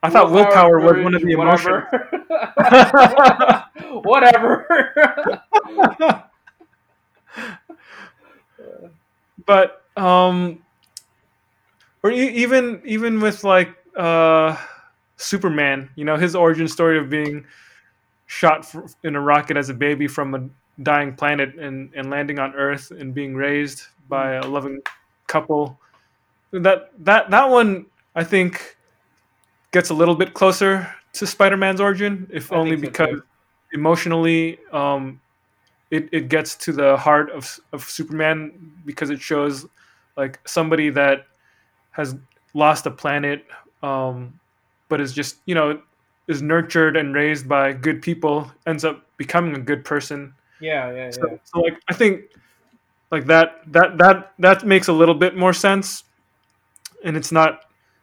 I 0.02 0.10
thought 0.10 0.32
willpower, 0.32 0.80
was 0.80 1.03
one 1.03 1.14
of 1.14 1.22
the 1.22 1.32
emotions. 1.34 1.84
whatever. 4.03 4.66
whatever. 5.76 6.24
but 9.45 9.84
um 9.95 10.65
or 12.06 12.11
e- 12.11 12.36
even 12.36 12.80
even 12.86 13.19
with 13.19 13.44
like 13.44 13.73
uh 13.98 14.56
superman 15.18 15.90
you 15.95 16.06
know 16.06 16.15
his 16.15 16.36
origin 16.36 16.68
story 16.68 16.99
of 16.99 17.10
being 17.10 17.44
shot 18.27 18.60
f- 18.60 18.95
in 19.03 19.15
a 19.15 19.19
rocket 19.19 19.57
as 19.57 19.69
a 19.69 19.73
baby 19.73 20.07
from 20.07 20.36
a 20.36 20.41
dying 20.84 21.15
planet 21.15 21.56
and 21.56 21.91
and 21.95 22.11
landing 22.11 22.38
on 22.38 22.53
earth 22.53 22.91
and 22.91 23.15
being 23.15 23.34
raised 23.34 23.88
by 24.07 24.34
a 24.34 24.45
loving 24.45 24.80
couple 25.26 25.80
that 26.52 26.91
that 26.99 27.32
that 27.32 27.49
one 27.49 27.86
i 28.15 28.23
think 28.23 28.77
gets 29.72 29.90
a 29.90 29.94
little 29.94 30.15
bit 30.15 30.36
closer 30.36 30.88
to 31.11 31.26
spider-man's 31.26 31.82
origin 31.82 32.27
if 32.32 32.52
I 32.52 32.57
only 32.57 32.76
so, 32.76 32.82
because 32.82 33.15
too. 33.15 33.23
emotionally 33.73 34.60
um 34.72 35.19
it, 35.91 36.10
it 36.11 36.30
gets 36.30 36.56
to 36.56 36.72
the 36.72 36.98
heart 36.98 37.32
of, 37.32 37.60
of 37.72 37.84
superman 37.84 38.52
because 38.86 39.10
it 39.11 39.22
shows 39.22 39.65
like 40.18 40.40
somebody 40.45 40.90
that 40.90 41.27
has 41.95 42.15
lost 42.53 42.85
a 42.85 42.91
planet 42.91 43.45
um, 43.84 44.39
but 44.89 44.99
is 45.01 45.13
just 45.13 45.38
you 45.45 45.55
know 45.55 45.80
is 46.27 46.41
nurtured 46.41 46.97
and 46.97 47.13
raised 47.13 47.47
by 47.47 47.72
good 47.72 48.01
people, 48.01 48.51
ends 48.65 48.84
up 48.84 49.05
becoming 49.17 49.55
a 49.55 49.59
good 49.59 49.85
person. 49.85 50.34
Yeah, 50.59 50.91
yeah, 50.91 51.11
So, 51.11 51.30
yeah. 51.30 51.38
so 51.43 51.59
like 51.59 51.80
I 51.88 51.93
think 51.93 52.22
like 53.11 53.26
that 53.26 53.61
that 53.67 53.97
that 53.97 54.34
that 54.39 54.65
makes 54.65 54.88
a 54.88 54.93
little 54.93 55.15
bit 55.15 55.35
more 55.35 55.53
sense, 55.53 56.03
and 57.03 57.15
it's 57.15 57.31
not 57.31 57.61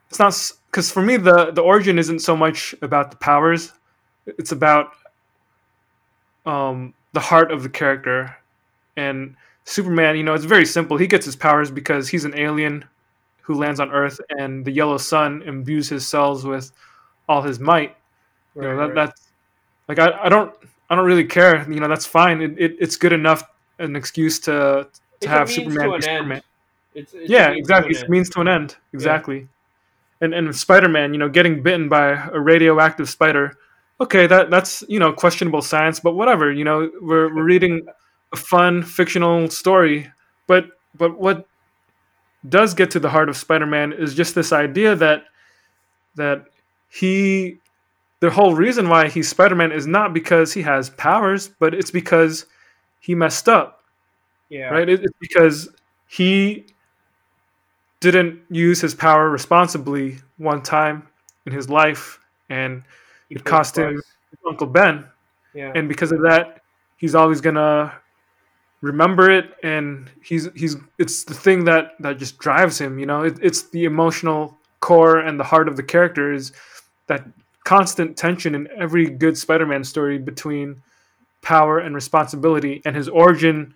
it's 0.09 0.19
not 0.19 0.39
because 0.71 0.91
for 0.91 1.03
me 1.03 1.17
the 1.17 1.51
the 1.51 1.63
origin 1.63 1.99
isn't 1.99 2.21
so 2.21 2.37
much 2.37 2.75
about 2.83 3.11
the 3.11 3.17
powers, 3.17 3.73
it's 4.27 4.53
about 4.53 4.93
um, 6.47 6.95
the 7.13 7.21
heart 7.21 7.51
of 7.51 7.63
the 7.63 7.69
character, 7.69 8.37
and 8.97 9.35
Superman. 9.65 10.17
You 10.17 10.23
know, 10.23 10.35
it's 10.35 10.45
very 10.45 10.67
simple. 10.67 10.97
He 10.97 11.07
gets 11.07 11.27
his 11.27 11.37
powers 11.37 11.71
because 11.71 12.09
he's 12.09 12.25
an 12.25 12.37
alien 12.37 12.85
who 13.43 13.55
lands 13.55 13.81
on 13.81 13.91
Earth, 13.91 14.21
and 14.31 14.65
the 14.65 14.71
yellow 14.73 14.99
sun 14.99 15.43
imbues 15.43 15.89
his 15.89 16.07
cells 16.07 16.45
with 16.45 16.73
all 17.29 17.43
his 17.43 17.59
might. 17.61 17.97
You 18.55 18.63
know, 18.63 18.77
that, 18.77 18.83
right. 18.87 18.95
that's 18.95 19.29
like 19.89 19.99
I, 19.99 20.13
I 20.25 20.29
don't 20.29 20.55
I 20.91 20.95
don't 20.95 21.07
really 21.07 21.25
care. 21.25 21.69
You 21.71 21.81
know, 21.81 21.89
that's 21.89 22.07
fine. 22.07 22.41
It, 22.43 22.59
it, 22.59 22.77
it's 22.81 22.97
good 22.97 23.13
enough 23.13 23.45
an 23.79 23.97
excuse 23.97 24.39
to 24.41 24.89
to 25.21 25.27
It's 25.27 25.27
have 25.27 25.51
Superman 25.51 25.91
to 25.91 25.97
be 25.97 26.03
Superman. 26.03 26.33
end. 26.33 26.43
It's, 26.95 27.15
it's 27.15 27.31
Yeah, 27.31 27.51
exactly. 27.51 27.91
an 27.91 27.91
It's 27.91 28.03
a 28.03 28.05
end. 28.05 28.11
means 28.11 28.31
to 28.31 28.41
an 28.41 28.49
end. 28.49 28.77
Exactly. 28.93 29.49
And 30.21 30.35
and 30.35 30.55
Spider 30.55 30.89
Man, 30.89 31.13
you 31.15 31.19
know, 31.19 31.29
getting 31.29 31.63
bitten 31.63 31.89
by 31.89 32.11
a 32.33 32.39
radioactive 32.39 33.09
spider. 33.09 33.57
Okay, 34.01 34.27
that 34.27 34.51
that's 34.51 34.85
you 34.89 34.99
know 34.99 35.13
questionable 35.13 35.63
science, 35.63 36.01
but 36.01 36.15
whatever. 36.15 36.53
You 36.53 36.65
know, 36.65 36.91
we're, 37.01 37.35
we're 37.35 37.45
reading 37.55 37.87
a 38.33 38.37
fun 38.37 38.83
fictional 38.83 39.49
story, 39.51 40.11
but 40.47 40.67
but 40.97 41.19
what 41.19 41.47
does 42.49 42.75
get 42.75 42.91
to 42.93 43.01
the 43.01 43.09
heart 43.11 43.29
of 43.29 43.37
Spider 43.37 43.67
Man 43.67 43.93
is 43.93 44.15
just 44.15 44.35
this 44.35 44.53
idea 44.53 44.95
that 44.97 45.25
that 46.17 46.47
he 46.91 47.59
the 48.21 48.31
whole 48.31 48.55
reason 48.55 48.89
why 48.89 49.09
he's 49.09 49.29
Spider 49.29 49.55
Man 49.55 49.73
is 49.73 49.87
not 49.87 50.13
because 50.15 50.53
he 50.53 50.63
has 50.63 50.91
powers, 50.91 51.49
but 51.49 51.75
it's 51.75 51.91
because 51.91 52.47
he 53.01 53.15
messed 53.15 53.49
up 53.49 53.83
Yeah. 54.49 54.71
right? 54.71 54.89
It's 54.89 55.13
because 55.21 55.69
he 56.09 56.67
didn't 58.01 58.41
use 58.51 58.81
his 58.81 58.95
power 58.95 59.29
responsibly 59.31 60.19
one 60.37 60.63
time 60.63 61.07
in 61.47 61.53
his 61.53 61.69
life, 61.71 62.19
and 62.49 62.83
it 63.31 63.45
cost 63.45 63.77
him. 63.79 64.01
Uncle 64.49 64.67
Ben, 64.67 65.07
Yeah. 65.55 65.73
and 65.75 65.89
because 65.89 66.11
of 66.13 66.21
that, 66.23 66.63
he's 66.97 67.15
always 67.15 67.41
gonna 67.41 67.93
remember 68.83 69.31
it, 69.31 69.55
and 69.63 70.11
he's 70.23 70.49
he's 70.55 70.77
it's 70.99 71.25
the 71.25 71.35
thing 71.35 71.65
that 71.65 71.93
that 72.01 72.19
just 72.19 72.37
drives 72.39 72.79
him. 72.79 72.99
You 72.99 73.07
know, 73.07 73.23
it, 73.23 73.39
it's 73.41 73.71
the 73.71 73.85
emotional 73.85 74.59
core 74.81 75.19
and 75.19 75.41
the 75.41 75.45
heart 75.45 75.69
of 75.69 75.77
the 75.77 75.83
character 75.83 76.33
is 76.33 76.53
that 77.07 77.27
constant 77.65 78.17
tension 78.17 78.55
in 78.55 78.69
every 78.77 79.09
good 79.09 79.39
Spider-Man 79.39 79.85
story 79.85 80.19
between 80.19 80.83
power 81.41 81.79
and 81.79 81.95
responsibility, 81.95 82.83
and 82.85 82.95
his 82.95 83.09
origin 83.09 83.75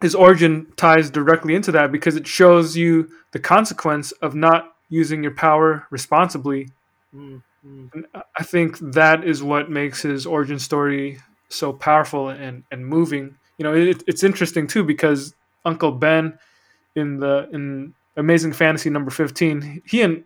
his 0.00 0.14
origin 0.14 0.66
ties 0.76 1.10
directly 1.10 1.54
into 1.54 1.72
that 1.72 1.90
because 1.90 2.14
it 2.14 2.26
shows 2.26 2.76
you 2.76 3.08
the 3.32 3.38
consequence 3.38 4.12
of 4.12 4.34
not 4.34 4.74
using 4.90 5.22
your 5.22 5.34
power 5.34 5.86
responsibly. 5.90 6.68
Mm, 7.14 7.42
mm. 7.66 7.90
And 7.94 8.06
I 8.36 8.42
think 8.42 8.78
that 8.78 9.24
is 9.24 9.42
what 9.42 9.70
makes 9.70 10.02
his 10.02 10.26
origin 10.26 10.58
story 10.58 11.20
so 11.48 11.72
powerful 11.72 12.28
and, 12.28 12.64
and 12.70 12.86
moving. 12.86 13.36
You 13.58 13.64
know, 13.64 13.74
it, 13.74 14.02
it's 14.06 14.24
interesting 14.24 14.66
too 14.66 14.84
because 14.84 15.34
Uncle 15.64 15.92
Ben 15.92 16.38
in 16.94 17.18
the 17.18 17.48
in 17.52 17.94
Amazing 18.16 18.52
Fantasy 18.52 18.90
number 18.90 19.10
fifteen, 19.10 19.82
he 19.84 20.02
and 20.02 20.24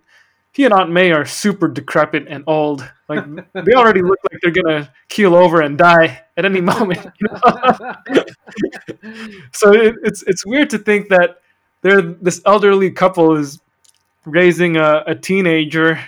he 0.53 0.65
and 0.65 0.75
Aunt 0.75 0.91
May 0.91 1.13
are 1.13 1.25
super 1.25 1.69
decrepit 1.69 2.27
and 2.29 2.45
old. 2.47 2.89
Like 3.09 3.25
they 3.53 3.73
already 3.75 4.03
look 4.03 4.19
like 4.31 4.41
they're 4.43 4.63
gonna 4.63 4.93
keel 5.09 5.35
over 5.35 5.61
and 5.61 5.79
die 5.79 6.25
at 6.37 6.45
any 6.45 6.61
moment. 6.61 7.07
You 7.21 7.29
know? 7.29 7.95
so 9.53 9.73
it, 9.73 9.95
it's 10.03 10.23
it's 10.23 10.45
weird 10.45 10.71
to 10.71 10.79
think 10.79 11.09
that 11.09 11.43
they're 11.83 12.03
this 12.03 12.41
elderly 12.45 12.91
couple 12.91 13.37
is 13.37 13.61
raising 14.25 14.77
a, 14.77 15.05
a 15.07 15.15
teenager 15.15 16.01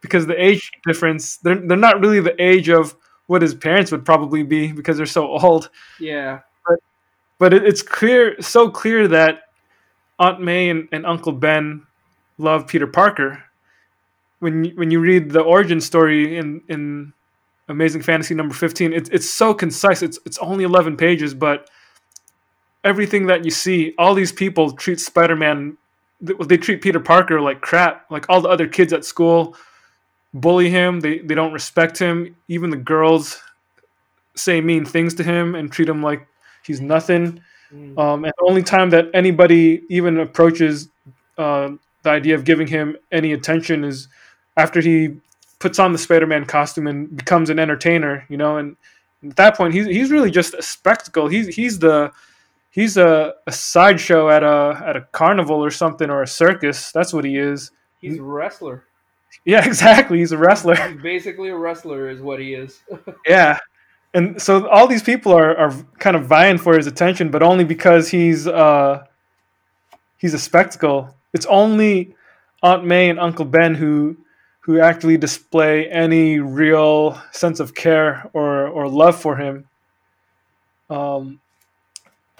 because 0.00 0.26
the 0.26 0.42
age 0.42 0.70
difference 0.86 1.36
they're, 1.38 1.56
they're 1.56 1.76
not 1.76 2.00
really 2.00 2.20
the 2.20 2.40
age 2.42 2.68
of 2.68 2.96
what 3.26 3.42
his 3.42 3.54
parents 3.54 3.90
would 3.90 4.04
probably 4.04 4.42
be 4.42 4.72
because 4.72 4.96
they're 4.96 5.06
so 5.06 5.26
old. 5.26 5.70
Yeah. 6.00 6.40
but 7.38 7.52
it, 7.52 7.64
it's 7.64 7.82
clear 7.82 8.40
so 8.40 8.70
clear 8.70 9.08
that 9.08 9.42
aunt 10.18 10.40
may 10.40 10.70
and, 10.70 10.88
and 10.92 11.04
uncle 11.04 11.32
ben 11.32 11.86
love 12.38 12.66
peter 12.66 12.86
parker. 12.86 13.42
When 14.38 14.64
you, 14.64 14.72
when 14.76 14.90
you 14.90 15.00
read 15.00 15.30
the 15.30 15.40
origin 15.40 15.80
story 15.80 16.36
in 16.36 16.62
in 16.68 17.12
amazing 17.68 18.02
fantasy 18.02 18.34
number 18.34 18.54
15 18.54 18.92
it's 18.92 19.10
it's 19.10 19.28
so 19.28 19.52
concise. 19.52 20.02
It's 20.02 20.18
it's 20.24 20.38
only 20.38 20.64
11 20.64 20.96
pages 20.96 21.34
but 21.34 21.68
everything 22.84 23.26
that 23.26 23.44
you 23.44 23.50
see 23.50 23.94
all 23.98 24.14
these 24.14 24.30
people 24.30 24.70
treat 24.70 25.00
spider-man 25.00 25.76
they, 26.20 26.34
they 26.46 26.56
treat 26.56 26.80
peter 26.80 27.00
parker 27.00 27.40
like 27.40 27.60
crap 27.60 28.08
like 28.10 28.26
all 28.28 28.40
the 28.40 28.48
other 28.48 28.68
kids 28.68 28.92
at 28.92 29.04
school 29.04 29.56
bully 30.40 30.70
him 30.70 31.00
they 31.00 31.18
they 31.18 31.34
don't 31.34 31.52
respect 31.52 31.98
him 31.98 32.36
even 32.48 32.70
the 32.70 32.76
girls 32.76 33.40
say 34.34 34.60
mean 34.60 34.84
things 34.84 35.14
to 35.14 35.22
him 35.22 35.54
and 35.54 35.72
treat 35.72 35.88
him 35.88 36.02
like 36.02 36.26
he's 36.64 36.80
nothing 36.80 37.40
Mm. 37.72 37.98
um, 37.98 38.24
and 38.24 38.32
the 38.38 38.44
only 38.48 38.62
time 38.62 38.90
that 38.90 39.06
anybody 39.12 39.82
even 39.88 40.20
approaches 40.20 40.88
uh, 41.36 41.70
the 42.02 42.10
idea 42.10 42.34
of 42.36 42.44
giving 42.44 42.66
him 42.66 42.96
any 43.10 43.32
attention 43.32 43.82
is 43.82 44.08
after 44.56 44.80
he 44.80 45.16
puts 45.58 45.78
on 45.78 45.92
the 45.92 45.98
Spider-Man 45.98 46.44
costume 46.44 46.86
and 46.86 47.16
becomes 47.16 47.50
an 47.50 47.58
entertainer, 47.58 48.24
you 48.28 48.36
know. 48.36 48.58
And 48.58 48.76
at 49.24 49.36
that 49.36 49.56
point, 49.56 49.74
he's 49.74 49.86
he's 49.86 50.10
really 50.10 50.30
just 50.30 50.54
a 50.54 50.62
spectacle. 50.62 51.26
He's 51.26 51.48
he's 51.54 51.78
the 51.80 52.12
he's 52.70 52.96
a, 52.96 53.34
a 53.48 53.52
sideshow 53.52 54.28
at 54.30 54.44
a 54.44 54.80
at 54.86 54.96
a 54.96 55.00
carnival 55.12 55.62
or 55.64 55.72
something 55.72 56.08
or 56.08 56.22
a 56.22 56.26
circus. 56.26 56.92
That's 56.92 57.12
what 57.12 57.24
he 57.24 57.36
is. 57.36 57.72
He's 58.00 58.18
a 58.18 58.22
wrestler. 58.22 58.84
Yeah, 59.44 59.64
exactly. 59.66 60.18
He's 60.18 60.32
a 60.32 60.38
wrestler. 60.38 60.74
He's 60.74 61.02
basically 61.02 61.48
a 61.48 61.56
wrestler, 61.56 62.08
is 62.08 62.20
what 62.20 62.40
he 62.40 62.54
is. 62.54 62.80
Yeah. 63.26 63.58
And 64.14 64.40
so 64.40 64.66
all 64.68 64.86
these 64.86 65.02
people 65.02 65.32
are, 65.32 65.54
are 65.56 65.72
kind 65.98 66.16
of 66.16 66.24
vying 66.24 66.56
for 66.56 66.74
his 66.74 66.86
attention, 66.86 67.30
but 67.30 67.42
only 67.42 67.64
because 67.64 68.08
he's 68.08 68.46
uh, 68.46 69.04
he's 70.16 70.32
a 70.32 70.38
spectacle. 70.38 71.14
It's 71.34 71.44
only 71.46 72.14
Aunt 72.62 72.86
May 72.86 73.10
and 73.10 73.20
Uncle 73.20 73.44
Ben 73.44 73.74
who 73.74 74.16
who 74.60 74.80
actually 74.80 75.16
display 75.18 75.88
any 75.90 76.38
real 76.40 77.20
sense 77.30 77.60
of 77.60 77.74
care 77.74 78.28
or, 78.32 78.66
or 78.66 78.88
love 78.88 79.20
for 79.20 79.36
him. 79.36 79.68
Um, 80.90 81.40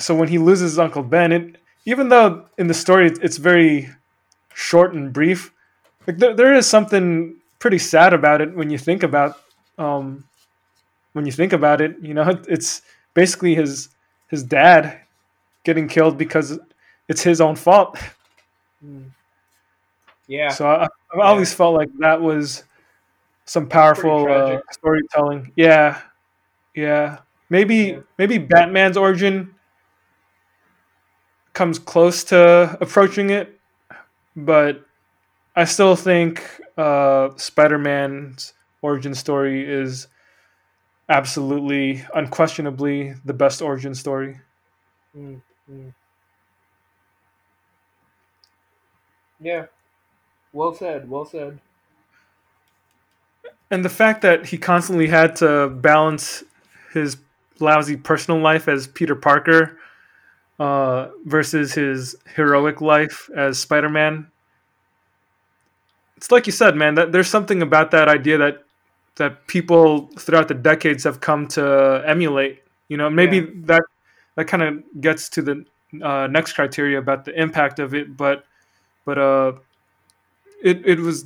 so 0.00 0.12
when 0.14 0.28
he 0.28 0.38
loses 0.38 0.76
Uncle 0.78 1.04
Ben, 1.04 1.30
it 1.30 1.56
even 1.84 2.08
though 2.08 2.46
in 2.58 2.66
the 2.66 2.74
story 2.74 3.06
it's, 3.06 3.20
it's 3.20 3.36
very 3.36 3.90
short 4.52 4.92
and 4.92 5.12
brief, 5.12 5.52
like 6.06 6.18
there, 6.18 6.34
there 6.34 6.54
is 6.54 6.66
something 6.66 7.36
pretty 7.58 7.78
sad 7.78 8.12
about 8.12 8.40
it 8.40 8.54
when 8.54 8.70
you 8.70 8.78
think 8.78 9.02
about 9.02 9.36
um, 9.78 10.24
when 11.14 11.26
you 11.26 11.32
think 11.32 11.52
about 11.52 11.80
it. 11.80 11.96
You 12.02 12.14
know, 12.14 12.40
it's 12.48 12.82
basically 13.14 13.54
his 13.54 13.90
his 14.28 14.42
dad 14.42 15.00
getting 15.64 15.88
killed 15.88 16.18
because 16.18 16.58
it's 17.08 17.22
his 17.22 17.40
own 17.40 17.56
fault. 17.56 17.98
Mm. 18.84 19.10
Yeah. 20.26 20.48
So 20.50 20.66
I, 20.68 20.82
I've 21.12 21.20
always 21.20 21.52
felt 21.54 21.74
like 21.74 21.88
that 21.98 22.20
was 22.20 22.64
some 23.46 23.68
powerful 23.68 24.30
uh, 24.32 24.60
storytelling. 24.72 25.52
Yeah, 25.56 26.00
yeah. 26.74 27.18
Maybe 27.50 27.76
Yeah. 27.76 28.00
maybe 28.18 28.38
Batman's 28.38 28.96
origin 28.96 29.54
comes 31.52 31.78
close 31.78 32.24
to 32.24 32.76
approaching 32.80 33.30
it, 33.30 33.58
but 34.36 34.85
I 35.56 35.64
still 35.64 35.96
think 35.96 36.44
uh, 36.76 37.30
Spider-Man's 37.36 38.52
origin 38.82 39.14
story 39.14 39.66
is 39.66 40.06
absolutely, 41.08 42.04
unquestionably 42.14 43.14
the 43.24 43.32
best 43.32 43.62
origin 43.62 43.94
story. 43.94 44.40
Mm, 45.16 45.40
mm. 45.70 45.94
Yeah. 49.40 49.66
Well 50.52 50.74
said. 50.74 51.08
Well 51.08 51.24
said. 51.24 51.60
and 53.70 53.84
the 53.84 53.88
fact 53.88 54.22
that 54.22 54.46
he 54.46 54.58
constantly 54.58 55.08
had 55.08 55.36
to 55.36 55.68
balance 55.68 56.44
his 56.92 57.16
lousy 57.58 57.96
personal 57.96 58.40
life 58.40 58.68
as 58.68 58.86
Peter 58.86 59.14
Parker 59.14 59.78
uh, 60.58 61.08
versus 61.24 61.74
his 61.74 62.16
heroic 62.34 62.80
life 62.80 63.28
as 63.34 63.58
Spider-Man. 63.58 64.28
It's 66.16 66.30
like 66.30 66.46
you 66.46 66.52
said, 66.52 66.76
man. 66.76 66.94
That 66.94 67.12
there's 67.12 67.28
something 67.28 67.62
about 67.62 67.90
that 67.90 68.08
idea 68.08 68.38
that 68.38 68.64
that 69.16 69.46
people 69.46 70.08
throughout 70.18 70.48
the 70.48 70.54
decades 70.54 71.04
have 71.04 71.20
come 71.20 71.46
to 71.48 72.02
emulate. 72.06 72.62
You 72.88 72.96
know, 72.96 73.10
maybe 73.10 73.38
Yeah. 73.38 73.46
that 73.66 73.82
that 74.36 74.46
kind 74.46 74.62
of 74.62 74.82
gets 75.00 75.28
to 75.30 75.42
the 75.42 75.64
uh, 76.02 76.26
next 76.26 76.52
criteria 76.54 76.98
about 76.98 77.24
the 77.24 77.38
impact 77.40 77.78
of 77.78 77.94
it, 77.94 78.16
but 78.16 78.44
but 79.04 79.18
uh, 79.18 79.52
it 80.62 80.82
it 80.86 81.00
was 81.00 81.24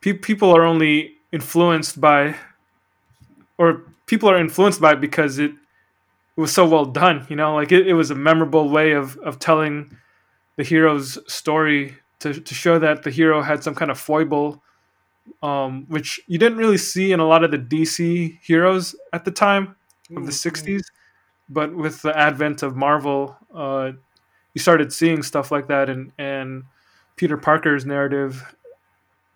pe- 0.00 0.12
people 0.14 0.54
are 0.56 0.64
only 0.64 1.14
influenced 1.32 2.00
by, 2.00 2.34
or 3.58 3.82
people 4.06 4.30
are 4.30 4.38
influenced 4.38 4.80
by 4.80 4.92
it 4.92 5.00
because 5.00 5.38
it, 5.38 5.50
it 6.36 6.40
was 6.40 6.52
so 6.52 6.66
well 6.66 6.84
done. 6.86 7.26
You 7.28 7.36
know, 7.36 7.54
like 7.54 7.72
it, 7.72 7.86
it 7.86 7.94
was 7.94 8.10
a 8.10 8.14
memorable 8.14 8.68
way 8.70 8.92
of 8.92 9.16
of 9.18 9.38
telling 9.38 9.96
the 10.56 10.64
hero's 10.64 11.18
story 11.32 11.96
to 12.20 12.34
to 12.40 12.54
show 12.54 12.78
that 12.78 13.02
the 13.02 13.10
hero 13.10 13.42
had 13.42 13.62
some 13.62 13.74
kind 13.74 13.90
of 13.90 13.98
foible. 13.98 14.62
Um, 15.42 15.84
which 15.88 16.18
you 16.26 16.38
didn't 16.38 16.56
really 16.56 16.78
see 16.78 17.12
in 17.12 17.20
a 17.20 17.26
lot 17.26 17.44
of 17.44 17.50
the 17.50 17.58
DC 17.58 18.38
heroes 18.42 18.96
at 19.12 19.26
the 19.26 19.30
time 19.30 19.76
of 20.16 20.24
the 20.24 20.32
Mhm. 20.32 20.52
60s 20.52 20.82
but 21.50 21.74
with 21.74 22.00
the 22.00 22.16
advent 22.16 22.62
of 22.62 22.74
marvel 22.76 23.36
uh, 23.54 23.92
you 24.54 24.58
started 24.60 24.90
seeing 24.90 25.22
stuff 25.22 25.50
like 25.52 25.66
that 25.68 25.90
and 25.90 26.12
and 26.18 26.64
peter 27.16 27.36
parker's 27.36 27.84
narrative 27.84 28.54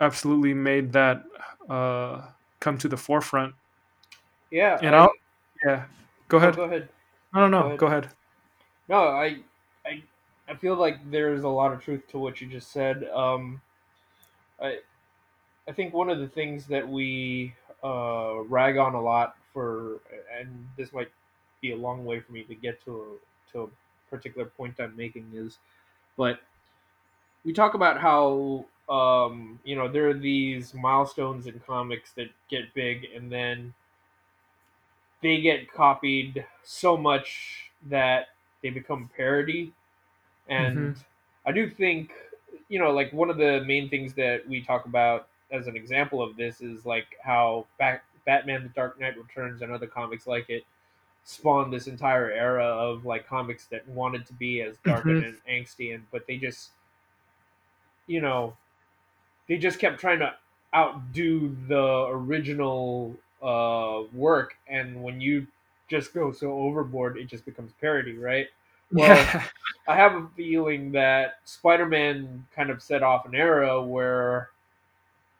absolutely 0.00 0.54
made 0.54 0.92
that 0.92 1.22
uh, 1.68 2.22
come 2.60 2.78
to 2.78 2.88
the 2.88 2.96
forefront 2.96 3.54
Yeah. 4.50 4.78
and 4.80 4.94
I- 4.96 5.00
i'll 5.00 5.12
yeah 5.64 5.84
go 6.28 6.38
oh, 6.38 6.40
ahead 6.40 6.56
Go 6.56 6.62
ahead. 6.64 6.88
i 7.34 7.38
don't 7.40 7.50
know 7.50 7.60
go 7.62 7.66
ahead. 7.66 7.78
go 7.78 7.86
ahead 7.86 8.08
No, 8.88 9.08
I, 9.08 9.36
I, 9.84 10.02
I 10.52 10.54
feel 10.56 10.76
like 10.76 11.10
there's 11.10 11.44
a 11.44 11.48
lot 11.48 11.72
of 11.72 11.82
truth 11.82 12.06
to 12.08 12.18
what 12.18 12.42
you 12.42 12.46
just 12.46 12.72
said. 12.72 13.04
Um, 13.04 13.62
I, 14.60 14.80
I 15.66 15.72
think 15.72 15.94
one 15.94 16.10
of 16.10 16.18
the 16.18 16.28
things 16.28 16.66
that 16.66 16.86
we 16.86 17.54
uh, 17.82 18.42
rag 18.42 18.76
on 18.76 18.94
a 18.94 19.00
lot 19.00 19.36
for, 19.54 20.00
and 20.38 20.68
this 20.76 20.92
might 20.92 21.10
be 21.62 21.72
a 21.72 21.76
long 21.76 22.04
way 22.04 22.20
for 22.20 22.32
me 22.32 22.42
to 22.42 22.54
get 22.54 22.84
to 22.84 22.90
a, 23.00 23.52
to 23.52 23.62
a 23.62 23.68
particular 24.10 24.46
point 24.46 24.78
I'm 24.78 24.94
making 24.94 25.30
is, 25.32 25.56
but 26.18 26.40
we 27.46 27.54
talk 27.54 27.72
about 27.72 27.98
how 27.98 28.66
um, 28.90 29.58
you 29.64 29.74
know 29.74 29.88
there 29.88 30.10
are 30.10 30.14
these 30.14 30.74
milestones 30.74 31.46
in 31.46 31.60
comics 31.60 32.12
that 32.12 32.28
get 32.50 32.74
big 32.74 33.06
and 33.16 33.32
then 33.32 33.72
they 35.22 35.40
get 35.40 35.72
copied 35.72 36.44
so 36.62 36.94
much 36.94 37.70
that 37.88 38.26
they 38.62 38.68
become 38.68 39.08
parody 39.16 39.72
and 40.48 40.96
i 41.46 41.52
do 41.52 41.68
think 41.68 42.12
you 42.68 42.78
know 42.78 42.90
like 42.92 43.12
one 43.12 43.30
of 43.30 43.36
the 43.36 43.62
main 43.66 43.88
things 43.88 44.14
that 44.14 44.46
we 44.48 44.62
talk 44.62 44.86
about 44.86 45.28
as 45.50 45.66
an 45.66 45.76
example 45.76 46.22
of 46.22 46.36
this 46.36 46.60
is 46.60 46.84
like 46.86 47.16
how 47.22 47.66
back 47.78 48.04
batman 48.24 48.62
the 48.62 48.68
dark 48.70 48.98
knight 49.00 49.16
returns 49.16 49.62
and 49.62 49.72
other 49.72 49.86
comics 49.86 50.26
like 50.26 50.48
it 50.50 50.64
spawned 51.24 51.72
this 51.72 51.86
entire 51.86 52.30
era 52.30 52.64
of 52.64 53.04
like 53.06 53.26
comics 53.26 53.66
that 53.66 53.86
wanted 53.88 54.26
to 54.26 54.32
be 54.34 54.62
as 54.62 54.78
dark 54.78 55.04
Mhm. 55.04 55.24
and 55.24 55.38
angsty 55.48 55.94
and 55.94 56.06
but 56.10 56.26
they 56.26 56.36
just 56.36 56.72
you 58.06 58.20
know 58.20 58.56
they 59.48 59.58
just 59.58 59.78
kept 59.78 60.00
trying 60.00 60.20
to 60.20 60.34
outdo 60.74 61.56
the 61.68 62.06
original 62.08 63.16
uh, 63.42 64.02
work, 64.12 64.56
and 64.68 65.02
when 65.02 65.20
you 65.20 65.46
just 65.88 66.14
go 66.14 66.32
so 66.32 66.52
overboard, 66.52 67.18
it 67.18 67.26
just 67.26 67.44
becomes 67.44 67.72
parody, 67.80 68.16
right? 68.16 68.48
Well, 68.92 69.08
yeah 69.08 69.44
I 69.88 69.96
have 69.96 70.14
a 70.14 70.28
feeling 70.36 70.92
that 70.92 71.38
Spider-Man 71.44 72.46
kind 72.54 72.70
of 72.70 72.82
set 72.82 73.02
off 73.02 73.26
an 73.26 73.34
era 73.34 73.82
where 73.82 74.50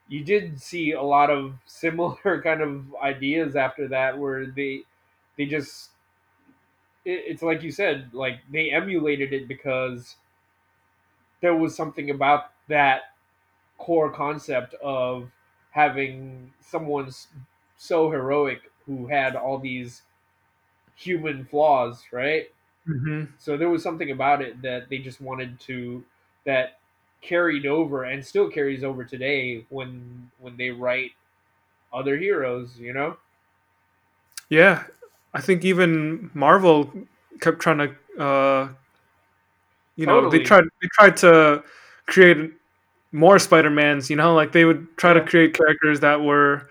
you 0.09 0.25
did 0.25 0.61
see 0.61 0.93
a 0.93 1.03
lot 1.03 1.31
of 1.31 1.55
similar 1.67 2.43
kind 2.43 2.61
of 2.63 2.95
ideas 3.03 3.57
after 3.57 3.89
that, 3.89 4.19
where 4.19 4.47
they 4.47 4.83
they 5.37 5.47
just 5.47 5.91
it, 7.05 7.25
it's 7.27 7.43
like 7.43 7.63
you 7.63 7.71
said, 7.71 8.11
like 8.13 8.41
they 8.51 8.71
emulated 8.71 9.33
it 9.33 9.49
because 9.49 10.17
there 11.41 11.55
was 11.55 11.75
something 11.77 12.11
about 12.11 12.53
that 12.69 13.13
core 13.79 14.13
concept 14.13 14.75
of 14.83 15.31
having 15.73 16.53
someone 16.61 17.11
so 17.77 18.11
heroic 18.11 18.71
who 18.87 19.09
had 19.09 19.37
all 19.37 19.59
these 19.59 20.03
human 20.97 21.45
flaws, 21.47 22.05
right? 22.13 22.51
Hmm 22.87 23.25
So 23.39 23.57
there 23.57 23.69
was 23.71 23.83
something 23.83 24.11
about 24.11 24.43
it 24.43 24.63
that 24.63 24.89
they 24.89 24.99
just 24.99 25.21
wanted 25.21 25.61
to 25.61 26.05
that 26.45 26.79
carried 27.21 27.67
over 27.67 28.05
and 28.05 28.25
still 28.25 28.49
carries 28.51 28.83
over 28.83 29.05
today 29.05 29.65
when 29.69 30.31
when 30.41 30.57
they 30.57 30.71
write 30.71 31.13
other 31.93 32.17
heroes, 32.19 32.79
you 32.79 32.93
know? 32.93 33.17
yeah 34.49 34.85
i 35.35 35.41
think 35.41 35.65
even 35.65 36.31
marvel 36.35 36.93
kept 37.41 37.61
trying 37.61 37.79
to 37.79 38.23
uh, 38.23 38.69
you 39.97 40.07
know 40.07 40.21
Totally. 40.21 40.39
they 40.39 40.45
tried 40.45 40.65
they 40.81 40.89
tried 40.99 41.17
to 41.19 41.63
create 42.07 42.53
more 43.13 43.39
Spider-Mans, 43.39 44.11
you 44.11 44.17
know, 44.17 44.35
like 44.35 44.53
they 44.53 44.65
would 44.67 44.99
try 44.99 45.15
to 45.15 45.23
create 45.25 45.55
characters 45.55 46.01
that 46.01 46.21
were 46.23 46.69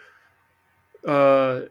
uh 1.08 1.62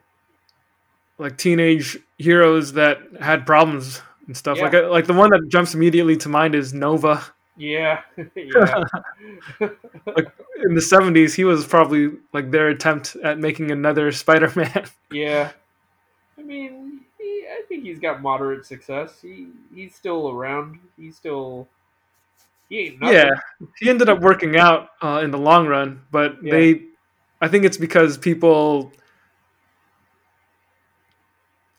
like 1.19 1.37
teenage 1.37 1.99
heroes 2.19 2.73
that 2.75 2.99
had 3.21 3.47
problems 3.47 4.01
and 4.31 4.37
stuff. 4.37 4.59
Yeah. 4.59 4.65
Like 4.65 4.75
uh, 4.75 4.89
like 4.91 5.07
the 5.09 5.13
one 5.13 5.31
that 5.31 5.49
jumps 5.49 5.75
immediately 5.75 6.17
to 6.19 6.29
mind 6.29 6.55
is 6.55 6.73
Nova. 6.73 7.21
Yeah. 7.57 8.03
yeah. 8.17 8.85
In 9.61 10.75
the 10.75 10.81
70s, 10.81 11.35
he 11.35 11.43
was 11.43 11.67
probably 11.67 12.13
like 12.33 12.53
their 12.53 12.69
attempt 12.69 13.17
at 13.25 13.39
making 13.41 13.73
another 13.73 14.13
Spider-Man. 14.23 14.85
yeah. 15.11 15.51
I 16.39 16.43
mean, 16.43 17.01
he, 17.19 17.45
I 17.51 17.63
think 17.69 17.83
he's 17.83 17.99
got 17.99 18.23
moderate 18.23 18.65
success. 18.65 19.19
He 19.21 19.49
he's 19.75 19.97
still 19.97 20.31
around. 20.31 20.79
He's 20.97 21.17
still 21.17 21.67
he 22.69 22.79
ain't 22.79 23.01
nothing. 23.01 23.17
yeah, 23.17 23.31
he 23.81 23.91
ended 23.91 24.09
up 24.09 24.21
working 24.21 24.57
out 24.57 24.91
uh, 25.03 25.21
in 25.25 25.33
the 25.33 25.39
long 25.39 25.67
run, 25.67 26.03
but 26.13 26.37
Yeah. 26.41 26.53
they 26.53 26.83
I 27.41 27.49
think 27.49 27.65
it's 27.65 27.77
because 27.77 28.17
people 28.17 28.93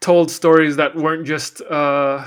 told 0.01 0.29
stories 0.31 0.75
that 0.75 0.95
weren't 0.95 1.25
just 1.25 1.61
uh, 1.61 2.25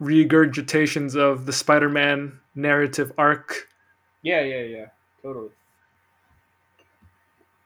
regurgitations 0.00 1.16
of 1.16 1.46
the 1.46 1.52
Spider-Man 1.52 2.38
narrative 2.54 3.12
arc. 3.18 3.68
Yeah, 4.22 4.42
yeah, 4.42 4.62
yeah. 4.62 4.86
Totally. 5.22 5.50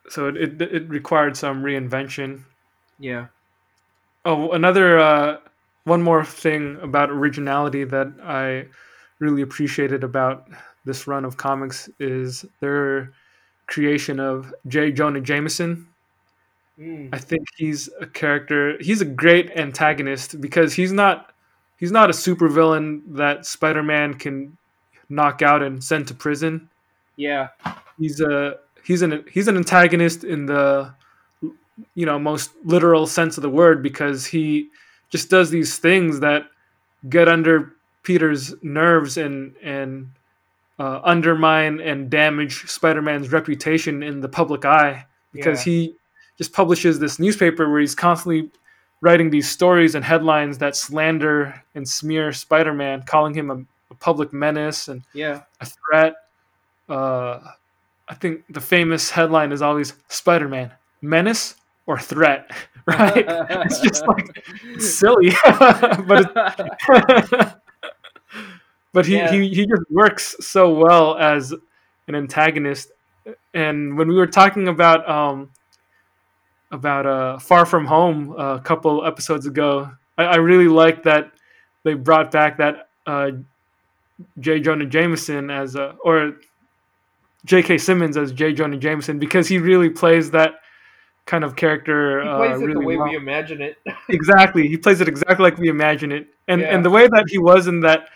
So 0.08 0.28
it, 0.28 0.36
it, 0.36 0.62
it 0.62 0.88
required 0.88 1.36
some 1.36 1.62
reinvention. 1.62 2.44
Yeah. 2.98 3.26
Oh, 4.24 4.52
another 4.52 4.98
uh, 4.98 5.38
one 5.84 6.02
more 6.02 6.24
thing 6.24 6.78
about 6.82 7.10
originality 7.10 7.84
that 7.84 8.12
I 8.22 8.66
really 9.18 9.42
appreciated 9.42 10.04
about 10.04 10.48
this 10.84 11.06
run 11.06 11.24
of 11.24 11.36
comics 11.36 11.88
is 11.98 12.44
their 12.60 13.12
creation 13.66 14.20
of 14.20 14.52
J. 14.66 14.92
Jonah 14.92 15.20
Jameson. 15.20 15.86
Mm. 16.78 17.10
I 17.12 17.18
think 17.18 17.46
he's 17.56 17.88
a 18.00 18.06
character. 18.06 18.76
He's 18.80 19.00
a 19.00 19.06
great 19.06 19.50
antagonist 19.56 20.40
because 20.40 20.74
he's 20.74 20.92
not 20.92 21.31
he's 21.82 21.90
not 21.90 22.08
a 22.08 22.12
supervillain 22.12 23.02
that 23.08 23.44
Spider-Man 23.44 24.14
can 24.14 24.56
knock 25.08 25.42
out 25.42 25.64
and 25.64 25.82
send 25.82 26.06
to 26.06 26.14
prison. 26.14 26.68
Yeah. 27.16 27.48
He's 27.98 28.20
a 28.20 28.58
he's 28.84 29.02
an 29.02 29.24
he's 29.28 29.48
an 29.48 29.56
antagonist 29.56 30.22
in 30.22 30.46
the 30.46 30.94
you 31.96 32.06
know 32.06 32.20
most 32.20 32.52
literal 32.64 33.04
sense 33.08 33.36
of 33.36 33.42
the 33.42 33.50
word 33.50 33.82
because 33.82 34.24
he 34.24 34.68
just 35.10 35.28
does 35.28 35.50
these 35.50 35.76
things 35.78 36.20
that 36.20 36.44
get 37.08 37.26
under 37.28 37.72
Peter's 38.04 38.54
nerves 38.62 39.16
and 39.16 39.56
and 39.60 40.08
uh, 40.78 41.00
undermine 41.02 41.80
and 41.80 42.08
damage 42.10 42.64
Spider-Man's 42.70 43.32
reputation 43.32 44.04
in 44.04 44.20
the 44.20 44.28
public 44.28 44.64
eye 44.64 45.04
because 45.32 45.66
Yeah. 45.66 45.72
he 45.72 45.94
just 46.38 46.52
publishes 46.52 47.00
this 47.00 47.18
newspaper 47.18 47.68
where 47.68 47.80
he's 47.80 47.96
constantly 47.96 48.50
writing 49.02 49.28
these 49.28 49.50
stories 49.50 49.94
and 49.94 50.02
headlines 50.04 50.56
that 50.58 50.74
slander 50.76 51.62
and 51.74 51.86
smear 51.86 52.32
Spider-Man, 52.32 53.02
calling 53.02 53.34
him 53.34 53.50
a, 53.50 53.56
a 53.90 53.94
public 53.96 54.32
menace 54.32 54.88
and 54.88 55.02
Yeah. 55.12 55.42
a 55.60 55.66
threat. 55.66 56.14
Uh, 56.88 57.40
I 58.08 58.14
think 58.14 58.44
the 58.48 58.60
famous 58.60 59.10
headline 59.10 59.52
is 59.52 59.60
always 59.60 59.92
Spider-Man 60.08 60.72
menace 61.02 61.56
or 61.86 61.98
threat, 61.98 62.50
right? 62.86 63.24
it's 63.66 63.80
just 63.80 64.06
like 64.06 64.42
it's 64.64 64.88
silly, 64.94 65.32
but 66.06 66.32
but 68.92 69.06
he, 69.06 69.16
Yeah. 69.16 69.32
he 69.32 69.48
he 69.48 69.66
just 69.66 69.82
works 69.90 70.36
so 70.40 70.74
well 70.74 71.16
as 71.18 71.52
an 72.08 72.14
antagonist. 72.14 72.90
And 73.54 73.96
when 73.96 74.08
we 74.08 74.14
were 74.14 74.26
talking 74.26 74.68
about 74.68 75.08
um 75.08 75.50
about 76.72 77.06
uh 77.06 77.38
Far 77.38 77.64
From 77.66 77.86
Home 77.86 78.32
uh, 78.32 78.56
a 78.56 78.60
couple 78.60 79.04
episodes 79.06 79.46
ago, 79.46 79.90
I, 80.18 80.24
I 80.24 80.36
really 80.36 80.68
like 80.68 81.04
that 81.04 81.30
they 81.84 81.94
brought 81.94 82.30
back 82.32 82.58
that 82.58 82.88
uh, 83.06 83.30
J. 84.40 84.60
Jonah 84.60 84.86
Jameson 84.86 85.50
as 85.50 85.74
a 85.76 85.96
or 86.04 86.36
J.K. 87.44 87.78
Simmons 87.78 88.16
as 88.16 88.32
J. 88.32 88.52
Jonah 88.52 88.76
Jameson 88.76 89.18
because 89.18 89.48
he 89.48 89.58
really 89.58 89.90
plays 89.90 90.30
that 90.30 90.54
kind 91.26 91.44
of 91.44 91.56
character. 91.56 92.22
he 92.22 92.28
uh, 92.28 92.36
plays 92.36 92.60
it 92.60 92.64
really 92.66 92.80
the 92.80 92.86
way 92.86 92.96
well 92.96 93.08
we 93.08 93.16
imagine 93.16 93.60
it. 93.62 93.76
exactly 94.08 94.66
he 94.68 94.76
plays 94.76 95.00
it 95.00 95.08
exactly 95.08 95.42
like 95.44 95.56
we 95.58 95.68
imagine 95.68 96.10
it 96.12 96.26
and 96.48 96.60
Yeah. 96.60 96.74
and 96.74 96.84
the 96.84 96.90
way 96.90 97.06
that 97.06 97.24
he 97.28 97.38
was 97.38 97.66
in 97.68 97.80
that 97.80 98.08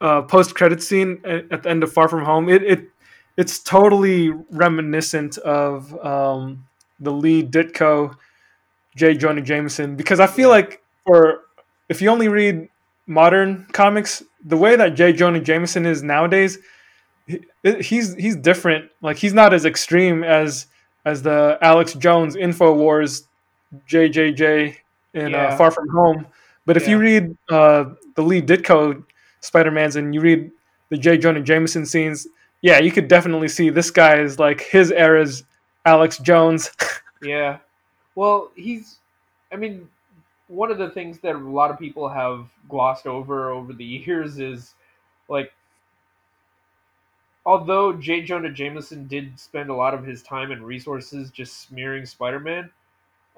uh, 0.00 0.22
post 0.22 0.54
credit 0.54 0.82
scene 0.82 1.20
at, 1.24 1.50
at 1.50 1.62
the 1.64 1.70
end 1.70 1.82
of 1.82 1.92
far 1.92 2.08
from 2.08 2.24
home 2.24 2.48
it, 2.48 2.62
it 2.62 2.88
it's 3.36 3.58
totally 3.58 4.30
reminiscent 4.50 5.38
of 5.38 5.92
um, 6.04 6.65
the 7.00 7.12
Lee 7.12 7.42
Ditko, 7.42 8.14
J. 8.96 9.14
Jonah 9.14 9.42
Jameson 9.42 9.96
because 9.96 10.20
I 10.20 10.26
feel 10.26 10.48
like 10.48 10.82
for 11.04 11.42
if 11.88 12.00
you 12.02 12.08
only 12.10 12.28
read 12.28 12.68
modern 13.06 13.66
comics, 13.72 14.22
the 14.44 14.56
way 14.56 14.76
that 14.76 14.90
J. 14.94 15.12
Jonah 15.12 15.40
Jameson 15.40 15.86
is 15.86 16.02
nowadays, 16.02 16.58
he, 17.26 17.40
he's 17.80 18.14
he's 18.14 18.36
different. 18.36 18.90
Like 19.02 19.16
he's 19.16 19.34
not 19.34 19.52
as 19.52 19.64
extreme 19.64 20.24
as 20.24 20.66
as 21.04 21.22
the 21.22 21.58
Alex 21.62 21.94
Jones 21.94 22.34
Infowars 22.36 23.22
JJJ 23.88 24.76
in 25.14 25.30
Yeah. 25.30 25.46
uh, 25.48 25.56
Far 25.56 25.70
From 25.70 25.88
Home. 25.90 26.26
But 26.64 26.76
if 26.76 26.88
you 26.88 26.98
read 26.98 27.36
uh, 27.48 27.84
the 28.16 28.22
Lee 28.22 28.42
Ditko 28.42 29.04
Spider 29.40 29.70
Mans 29.70 29.94
and 29.96 30.12
you 30.14 30.20
read 30.20 30.50
the 30.88 30.96
J. 30.96 31.16
Jonah 31.16 31.40
Jameson 31.40 31.86
scenes, 31.86 32.26
yeah, 32.62 32.78
you 32.80 32.90
could 32.90 33.06
definitely 33.06 33.48
see 33.48 33.70
this 33.70 33.90
guy 33.90 34.18
is 34.20 34.38
like 34.40 34.60
his 34.62 34.90
era's 34.90 35.44
Alex 35.86 36.18
Jones. 36.18 36.70
Yeah. 37.22 37.58
Well, 38.14 38.50
he's. 38.54 38.98
I 39.50 39.56
mean, 39.56 39.88
one 40.48 40.70
of 40.70 40.76
the 40.76 40.90
things 40.90 41.18
that 41.20 41.34
a 41.34 41.38
lot 41.38 41.70
of 41.70 41.78
people 41.78 42.10
have 42.10 42.46
glossed 42.68 43.06
over 43.06 43.50
over 43.50 43.72
the 43.72 43.84
years 44.06 44.38
is 44.38 44.74
like, 45.26 45.50
although 47.46 47.94
J. 47.94 48.20
Jonah 48.22 48.50
Jameson 48.50 49.06
did 49.06 49.40
spend 49.40 49.70
a 49.70 49.74
lot 49.74 49.94
of 49.94 50.04
his 50.04 50.22
time 50.22 50.50
and 50.50 50.62
resources 50.62 51.30
just 51.30 51.62
smearing 51.62 52.04
Spider-Man, 52.04 52.70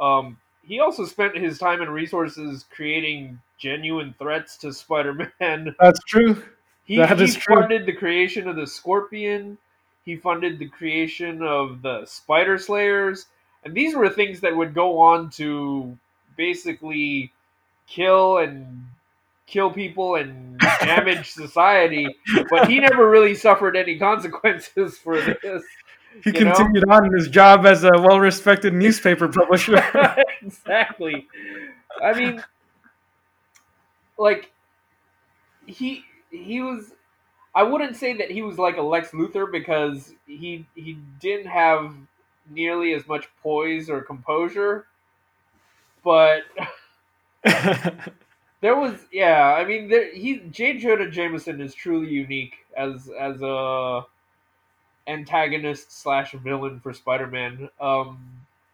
um, 0.01 0.37
he 0.67 0.81
also 0.81 1.05
spent 1.07 1.37
his 1.37 1.57
time 1.59 1.81
and 1.81 1.93
resources 1.95 2.65
creating 2.69 3.41
genuine 3.59 4.13
threats 4.19 4.57
to 4.59 4.73
Spider-Man. 4.73 5.75
That's 5.79 6.01
true. 6.05 6.43
He, 6.85 6.97
That 6.97 7.17
he 7.19 7.25
is 7.25 7.37
true. 7.37 7.55
funded 7.55 7.87
the 7.87 7.93
creation 7.93 8.49
of 8.49 8.57
the 8.57 8.67
Scorpion. 8.67 9.57
He 10.09 10.17
funded 10.17 10.59
the 10.59 10.69
creation 10.69 11.43
of 11.43 11.83
the 11.83 12.07
Spider 12.07 12.57
Slayers, 12.57 13.27
and 13.63 13.75
these 13.75 13.95
were 13.95 14.09
things 14.09 14.41
that 14.41 14.57
would 14.57 14.73
go 14.73 14.99
on 14.99 15.29
to 15.33 15.99
basically 16.35 17.31
kill 17.87 18.39
and 18.39 18.87
kill 19.47 19.71
people 19.71 20.15
and 20.17 20.59
damage 20.81 21.31
society. 21.33 22.07
But 22.49 22.71
he 22.71 22.81
never 22.81 23.11
really 23.11 23.35
suffered 23.35 23.77
any 23.77 23.99
consequences 23.99 24.97
for 24.99 25.21
this. 25.21 25.63
He 26.25 26.31
You 26.33 26.47
know? 26.47 26.55
continued 26.55 26.85
on 26.89 27.05
in 27.05 27.13
his 27.13 27.29
job 27.29 27.67
as 27.67 27.85
a 27.85 27.91
well 27.93 28.19
respected 28.19 28.73
newspaper 28.73 29.29
publisher. 29.41 29.77
exactly. 30.43 31.29
I 32.03 32.15
mean, 32.15 32.43
like 34.19 34.51
he 35.67 36.05
he 36.31 36.63
was. 36.63 36.93
I 37.55 37.63
wouldn't 37.63 37.97
say 37.97 38.17
that 38.17 38.31
he 38.31 38.43
was 38.43 38.59
like 38.59 38.77
a 38.77 38.83
Lex 38.83 39.11
Luthor 39.11 39.51
because 39.51 40.15
he 40.27 40.67
he 40.75 40.99
didn't 41.21 41.47
have 41.47 41.95
nearly 42.51 42.95
as 42.95 43.07
much 43.09 43.29
poise 43.43 43.91
or 43.91 44.01
composure, 44.01 44.87
but 46.05 46.43
there 48.61 48.77
was 48.77 49.07
yeah. 49.13 49.55
I 49.59 49.65
mean, 49.65 49.89
there, 49.89 50.13
he 50.13 50.41
J. 50.51 50.79
Jonah 50.79 51.11
Jameson 51.11 51.61
is 51.61 51.75
truly 51.75 52.11
unique 52.13 52.55
as 52.77 53.11
as 53.19 53.41
a 53.43 54.03
antagonist 55.07 55.91
slash 55.91 56.33
villain 56.33 56.81
for 56.81 56.93
Spider-Man. 56.93 57.69
Um, 57.81 58.19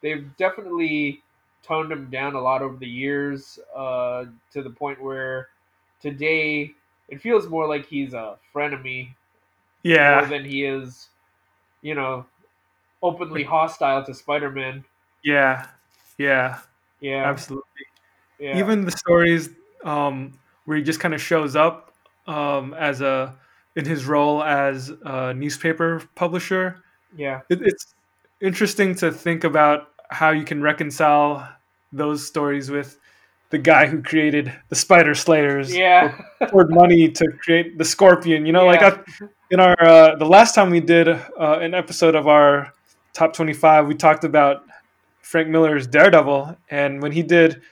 they've 0.02 0.36
definitely 0.36 1.22
toned 1.62 1.92
him 1.92 2.10
down 2.10 2.34
a 2.34 2.40
lot 2.40 2.60
over 2.60 2.76
the 2.76 2.88
years 2.88 3.58
uh, 3.74 4.24
to 4.52 4.62
the 4.62 4.70
point 4.70 5.00
where 5.00 5.48
today 6.00 6.74
it 7.08 7.20
feels 7.20 7.48
more 7.48 7.66
like 7.68 7.86
he's 7.86 8.14
a 8.14 8.38
frenemy 8.54 9.14
more 10.00 10.24
yeah, 10.24 10.26
than 10.26 10.44
he 10.44 10.64
is, 10.64 11.10
you 11.82 11.94
know, 11.94 12.26
openly 13.02 13.44
hostile 13.44 14.04
to 14.04 14.14
Spider-Man. 14.14 14.84
yeah, 15.22 15.66
yeah, 16.18 16.60
Yeah, 17.00 17.34
absolutely. 17.34 17.64
yeah, 18.38 18.60
Even 18.60 18.84
the 18.84 18.92
stories 18.92 19.50
um, 19.84 20.38
where 20.64 20.76
he 20.78 20.82
just 20.82 21.00
kind 21.00 21.14
of 21.14 21.22
shows 21.22 21.56
up 21.56 21.94
um, 22.26 22.74
as 22.74 23.00
a 23.00 23.38
in 23.76 23.84
his 23.86 24.06
role 24.06 24.42
as 24.44 24.90
a 25.04 25.34
newspaper 25.34 26.02
publisher. 26.16 26.84
yeah, 27.16 27.42
It, 27.50 27.60
it's 27.62 27.94
interesting 28.42 28.94
to 28.96 29.12
think 29.12 29.44
about 29.44 29.88
how 30.10 30.30
you 30.30 30.44
can 30.44 30.62
reconcile 30.62 31.48
those 31.92 32.26
stories 32.26 32.70
with 32.70 32.98
the 33.54 33.58
guy 33.58 33.86
who 33.86 34.02
created 34.02 34.52
the 34.68 34.74
Spider 34.74 35.14
Slayers. 35.14 35.72
yeah, 35.72 36.20
poured 36.48 36.70
money 36.70 37.08
to 37.08 37.24
create 37.40 37.78
the 37.78 37.84
Scorpion. 37.84 38.44
You 38.46 38.52
know, 38.52 38.64
Yeah. 38.64 38.72
like 38.80 38.82
I, 38.82 39.28
in 39.52 39.60
our 39.60 39.76
uh, 39.80 40.16
the 40.16 40.26
last 40.26 40.56
time 40.56 40.70
we 40.70 40.80
did 40.80 41.06
uh, 41.08 41.58
an 41.62 41.72
episode 41.72 42.16
of 42.16 42.26
our 42.26 42.72
top 43.12 43.32
twenty 43.32 43.52
five, 43.52 43.86
we 43.86 43.94
talked 43.94 44.24
about 44.24 44.64
Frank 45.22 45.48
Miller's 45.48 45.86
Daredevil, 45.86 46.56
and 46.68 47.00
when 47.00 47.12
he 47.12 47.22
did 47.22 47.62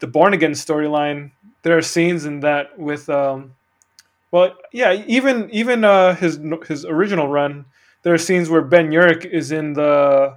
the 0.00 0.06
Born 0.06 0.34
Again 0.34 0.52
storyline, 0.52 1.30
there 1.62 1.78
are 1.78 1.82
scenes 1.82 2.26
in 2.26 2.40
that 2.40 2.78
with, 2.78 3.08
um, 3.08 3.54
well, 4.30 4.54
yeah, 4.70 4.92
even 5.06 5.48
even 5.50 5.82
uh, 5.82 6.14
his 6.14 6.38
his 6.68 6.84
original 6.84 7.26
run, 7.28 7.64
there 8.02 8.12
are 8.12 8.18
scenes 8.18 8.50
where 8.50 8.60
Ben 8.60 8.90
Urich 8.90 9.24
is 9.24 9.50
in 9.50 9.72
the 9.72 10.36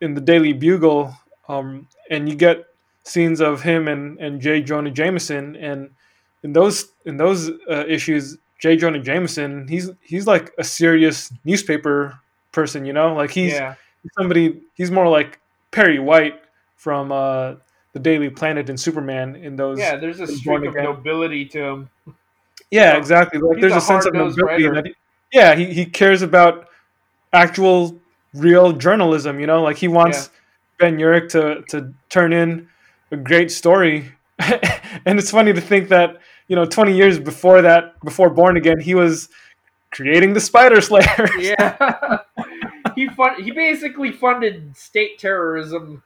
in 0.00 0.14
the 0.14 0.22
Daily 0.22 0.54
Bugle, 0.54 1.14
um, 1.50 1.86
and 2.08 2.28
you 2.30 2.34
get 2.34 2.64
scenes 3.08 3.40
of 3.40 3.62
him 3.62 3.88
and 3.88 4.18
and 4.18 4.40
J. 4.40 4.62
Jonah 4.62 4.90
Jameson, 4.90 5.56
and 5.56 5.90
in 6.42 6.52
those 6.52 6.92
in 7.04 7.16
those 7.16 7.50
uh, 7.70 7.84
issues, 7.86 8.38
J. 8.58 8.76
Jonah 8.76 9.00
Jameson, 9.00 9.66
he's 9.68 9.90
he's 10.00 10.26
like 10.26 10.52
a 10.58 10.64
serious 10.64 11.32
newspaper 11.44 12.18
person, 12.52 12.84
you 12.84 12.92
know, 12.92 13.14
like 13.14 13.30
he's 13.30 13.52
yeah, 13.52 13.74
somebody. 14.16 14.60
He's 14.74 14.90
more 14.90 15.08
like 15.08 15.40
Perry 15.70 15.98
White 15.98 16.40
from 16.76 17.10
uh, 17.12 17.54
the 17.92 17.98
Daily 17.98 18.30
Planet 18.30 18.68
and 18.68 18.78
Superman 18.78 19.36
in 19.36 19.56
those. 19.56 19.78
yeah. 19.78 19.96
There's 19.96 20.20
a 20.20 20.26
streak 20.26 20.64
of 20.64 20.74
nobility 20.74 21.44
to 21.46 21.62
him. 21.62 21.90
Yeah, 22.70 22.96
exactly. 22.96 23.40
Like 23.40 23.60
there's 23.60 23.72
a 23.72 23.76
a, 23.76 23.80
sense 23.80 24.04
of 24.04 24.14
nobility. 24.14 24.68
That 24.68 24.86
he, 24.86 24.94
yeah, 25.32 25.54
he, 25.54 25.72
he 25.72 25.86
cares 25.86 26.22
about 26.22 26.68
actual, 27.32 27.98
real 28.34 28.72
journalism. 28.72 29.40
You 29.40 29.46
know, 29.46 29.62
like 29.62 29.76
he 29.76 29.88
wants 29.88 30.30
Ben 30.78 30.98
Urich 30.98 31.30
to 31.30 31.62
to 31.70 31.92
turn 32.10 32.32
in 32.32 32.68
a 33.10 33.16
great 33.16 33.50
story. 33.50 34.12
and 34.38 35.18
it's 35.18 35.30
funny 35.30 35.52
to 35.52 35.60
think 35.60 35.88
that 35.88 36.18
you 36.48 36.56
know, 36.56 36.64
20 36.64 36.96
years 36.96 37.18
before 37.20 37.62
that, 37.62 38.00
before 38.00 38.30
Born 38.30 38.56
Again, 38.56 38.80
he 38.80 38.94
was 38.94 39.28
creating 39.92 40.32
the 40.32 40.40
Spider 40.40 40.80
Slayers. 40.80 41.30
Yeah. 41.38 42.18
he 42.94 43.08
fun- 43.08 43.42
he 43.42 43.50
basically 43.52 44.10
funded 44.10 44.76
state 44.76 45.18
terrorism. 45.18 46.02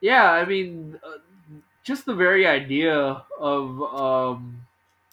yeah, 0.00 0.30
I 0.30 0.44
mean, 0.44 1.00
uh, 1.02 1.18
just 1.82 2.04
the 2.04 2.14
very 2.14 2.46
idea 2.46 3.22
of 3.40 3.82
um, 3.82 4.60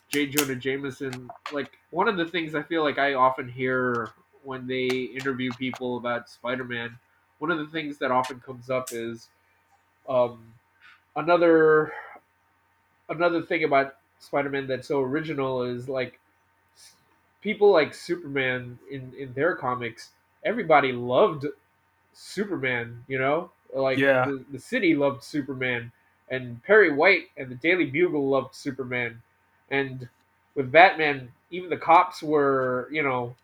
J. 0.10 0.28
Jonah 0.28 0.56
Jameson. 0.56 1.30
Like 1.54 1.72
one 1.92 2.10
of 2.10 2.18
the 2.18 2.26
things 2.26 2.54
I 2.54 2.64
feel 2.64 2.84
like 2.84 2.98
I 2.98 3.14
often 3.14 3.48
hear 3.48 4.10
when 4.44 4.68
they 4.68 4.88
interview 4.88 5.52
people 5.54 5.98
about 5.98 6.30
Spider-Man. 6.30 6.98
One 7.40 7.52
of 7.52 7.58
the 7.58 7.68
things 7.68 7.98
that 8.00 8.12
often 8.12 8.40
comes 8.40 8.70
up 8.70 8.90
is 8.92 9.28
um, 10.08 10.54
another 11.16 11.94
another 13.10 13.42
thing 13.42 13.64
about 13.64 13.96
Spider-Man 14.20 14.68
that's 14.68 14.88
so 14.88 15.02
original 15.02 15.64
is 15.64 15.90
like 15.90 16.20
people 17.42 17.72
like 17.72 17.94
Superman 17.94 18.80
in 18.90 19.14
in 19.18 19.34
their 19.34 19.56
comics. 19.56 20.12
Everybody 20.46 20.92
loved 20.92 21.46
Superman, 22.14 23.04
you 23.08 23.20
know, 23.20 23.52
like 23.74 23.98
Yeah. 24.00 24.26
the, 24.26 24.44
the 24.52 24.60
city 24.60 24.96
loved 24.96 25.24
Superman, 25.24 25.92
and 26.30 26.62
Perry 26.64 26.92
White 26.92 27.30
and 27.38 27.50
the 27.50 27.56
Daily 27.56 27.86
Bugle 27.86 28.30
loved 28.30 28.56
Superman, 28.56 29.22
and 29.72 30.08
with 30.56 30.72
Batman, 30.72 31.32
even 31.52 31.70
the 31.70 31.78
cops 31.78 32.22
were, 32.22 32.88
you 32.92 33.02
know, 33.04 33.36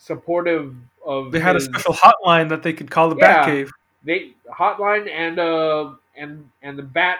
supportive 0.00 0.74
of. 1.04 1.32
They 1.32 1.40
had 1.40 1.56
a 1.56 1.60
special 1.60 1.94
hotline 1.94 2.48
that 2.48 2.62
they 2.62 2.72
could 2.72 2.90
call 2.90 3.10
the 3.10 3.16
Yeah. 3.16 3.44
Batcave. 3.44 3.70
they 4.02 4.32
hotline 4.50 5.08
and 5.08 5.38
uh 5.38 5.92
and 6.16 6.50
and 6.62 6.78
the 6.78 6.82
bat 6.82 7.18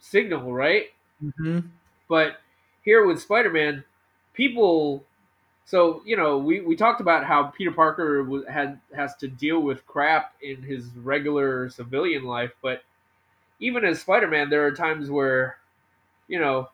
signal, 0.00 0.52
right? 0.52 0.86
hmm 1.20 1.60
But 2.08 2.40
here 2.82 3.06
with 3.06 3.20
Spider 3.20 3.50
Man, 3.50 3.84
people. 4.34 5.04
So 5.66 6.02
you 6.04 6.16
know, 6.16 6.38
we, 6.38 6.60
we 6.60 6.76
talked 6.76 7.00
about 7.00 7.24
how 7.24 7.44
Peter 7.44 7.72
Parker 7.72 8.22
was, 8.24 8.44
had 8.48 8.80
has 8.94 9.16
to 9.16 9.28
deal 9.28 9.60
with 9.60 9.86
crap 9.86 10.34
in 10.42 10.62
his 10.62 10.86
regular 10.96 11.70
civilian 11.70 12.24
life, 12.24 12.52
but 12.62 12.82
even 13.60 13.84
as 13.84 14.00
Spider 14.00 14.28
Man, 14.28 14.50
there 14.50 14.66
are 14.66 14.72
times 14.72 15.10
where, 15.10 15.58
you 16.28 16.40
know, 16.40 16.70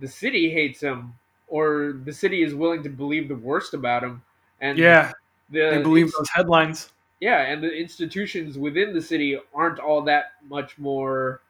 the 0.00 0.08
city 0.08 0.50
hates 0.50 0.80
him, 0.80 1.14
or 1.48 1.92
the 2.04 2.12
city 2.12 2.42
is 2.42 2.54
willing 2.54 2.82
to 2.84 2.90
believe 2.90 3.28
the 3.28 3.36
worst 3.36 3.74
about 3.74 4.04
him, 4.04 4.22
and 4.62 4.78
Yeah, 4.78 5.12
the 5.50 5.68
they 5.68 5.78
believe 5.78 6.12
those 6.12 6.28
headlines. 6.34 6.92
yeah, 7.20 7.42
and 7.42 7.62
the 7.62 7.72
institutions 7.72 8.58
within 8.58 8.92
the 8.92 9.02
city 9.02 9.38
aren't 9.54 9.78
all 9.78 10.02
that 10.02 10.32
much 10.48 10.78
more 10.78 11.40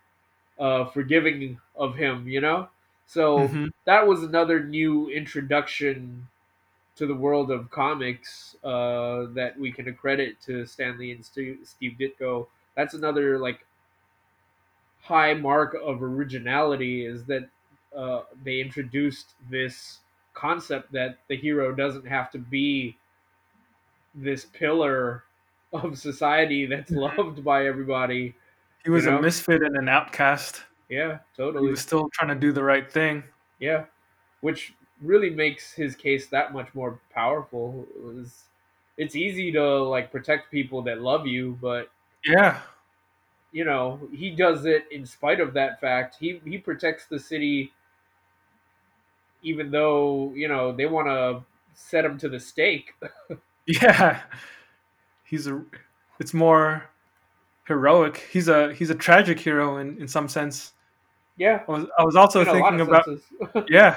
uh, 0.59 0.86
forgiving 0.86 1.60
of 1.76 1.97
him. 1.97 2.28
You 2.28 2.40
know, 2.43 2.70
so 3.06 3.59
Mhm. 3.59 3.70
that 3.86 4.06
was 4.06 4.22
another 4.24 4.64
new 4.64 5.10
introduction 5.10 6.28
to 6.97 7.06
the 7.06 7.14
world 7.14 7.51
of 7.51 7.70
comics 7.70 8.56
uh, 8.64 9.26
that 9.34 9.59
we 9.59 9.72
can 9.72 9.89
accredit 9.89 10.40
to 10.43 10.66
Stan 10.66 10.98
Lee 10.98 11.12
and 11.12 11.24
Steve, 11.24 11.60
Steve 11.64 11.97
Ditko. 11.98 12.48
That's 12.76 12.94
another 12.94 13.39
like 13.39 13.66
high 15.02 15.34
mark 15.34 15.74
of 15.74 16.02
originality 16.02 17.05
is 17.05 17.24
that 17.24 17.48
uh, 17.94 18.22
they 18.43 18.60
introduced 18.60 19.34
this 19.51 20.01
concept 20.34 20.93
that 20.93 21.18
the 21.28 21.36
hero 21.36 21.74
doesn't 21.74 22.06
have 22.06 22.30
to 22.30 22.39
be 22.39 22.97
this 24.14 24.44
pillar 24.47 25.24
of 25.72 25.98
society 25.98 26.66
that's 26.66 26.90
loved 26.93 27.44
by 27.44 27.66
everybody. 27.66 28.34
He 28.84 28.90
was 28.90 29.05
You 29.05 29.12
know? 29.12 29.18
a 29.18 29.22
misfit 29.22 29.62
and 29.62 29.76
an 29.76 29.89
outcast. 29.89 30.62
Yeah, 30.89 31.18
totally. 31.36 31.64
He 31.66 31.70
was 31.70 31.80
still 31.80 32.09
trying 32.12 32.28
to 32.28 32.34
do 32.34 32.52
the 32.52 32.62
right 32.62 32.90
thing. 32.90 33.24
Yeah, 33.59 33.86
which 34.40 34.74
really 35.01 35.30
makes 35.30 35.72
his 35.72 35.97
case 35.97 36.28
that 36.28 36.52
much 36.52 36.74
more 36.74 37.01
powerful. 37.14 37.86
It 37.97 38.02
was, 38.05 38.44
it's 38.98 39.16
easy 39.16 39.51
to 39.52 39.82
like 39.84 40.12
protect 40.12 40.51
people 40.51 40.82
that 40.82 41.01
love 41.01 41.26
you, 41.26 41.59
but 41.62 41.90
Yeah. 42.24 42.60
you 43.52 43.64
know 43.64 44.01
he 44.12 44.30
does 44.30 44.64
it 44.66 44.86
in 44.90 45.06
spite 45.06 45.40
of 45.40 45.55
that 45.55 45.80
fact. 45.80 46.16
He 46.18 46.40
he 46.44 46.59
protects 46.59 47.06
the 47.06 47.18
city, 47.18 47.72
even 49.43 49.70
though 49.70 50.32
you 50.34 50.48
know 50.48 50.72
they 50.72 50.86
want 50.86 51.09
to 51.09 51.44
set 51.74 52.05
him 52.05 52.18
to 52.18 52.28
the 52.28 52.40
stake. 52.40 52.94
Yeah. 53.66 54.20
He's 55.24 55.47
a 55.47 55.62
it's 56.18 56.34
more 56.34 56.84
heroic. 57.66 58.28
He's 58.30 58.48
a 58.48 58.72
he's 58.74 58.90
a 58.90 58.94
tragic 58.94 59.39
hero 59.39 59.78
in, 59.78 60.01
in 60.01 60.09
some 60.09 60.28
sense. 60.28 60.72
yeah, 61.36 61.62
I 61.68 61.70
was 61.70 61.86
I 61.98 62.05
was 62.05 62.16
also 62.16 62.40
in 62.40 62.47
thinking 62.47 62.80
about 62.80 63.09
yeah. 63.70 63.97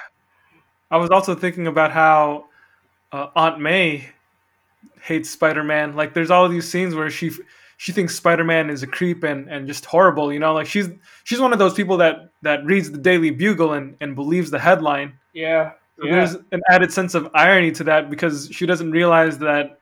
I 0.92 0.98
was 0.98 1.10
also 1.10 1.36
thinking 1.36 1.68
about 1.68 1.92
how 1.92 2.46
uh, 3.12 3.28
Aunt 3.36 3.60
May 3.60 4.10
hates 5.02 5.30
Spider-Man. 5.30 5.96
Like 5.96 6.14
there's 6.14 6.32
all 6.32 6.48
these 6.48 6.70
scenes 6.70 6.96
where 6.96 7.10
she 7.10 7.32
she 7.78 7.92
thinks 7.92 8.16
Spider-Man 8.16 8.70
is 8.70 8.84
a 8.84 8.88
creep 8.88 9.24
and, 9.24 9.50
and 9.50 9.68
just 9.68 9.86
horrible, 9.86 10.32
you 10.32 10.40
know? 10.40 10.54
Like 10.54 10.68
she's 10.68 10.90
she's 11.24 11.40
one 11.40 11.54
of 11.54 11.60
those 11.60 11.74
people 11.74 11.98
that 11.98 12.30
that 12.42 12.64
reads 12.66 12.92
the 12.92 12.98
Daily 12.98 13.32
Bugle 13.32 13.74
and, 13.74 13.98
and 14.00 14.16
believes 14.16 14.52
the 14.52 14.60
headline. 14.60 15.14
yeah, 15.34 15.74
So 15.98 16.06
yeah, 16.06 16.16
There's 16.16 16.36
an 16.52 16.62
added 16.70 16.92
sense 16.92 17.16
of 17.16 17.30
irony 17.34 17.72
to 17.72 17.84
that 17.86 18.10
because 18.10 18.50
she 18.52 18.66
doesn't 18.66 18.92
realize 18.92 19.38
that 19.40 19.80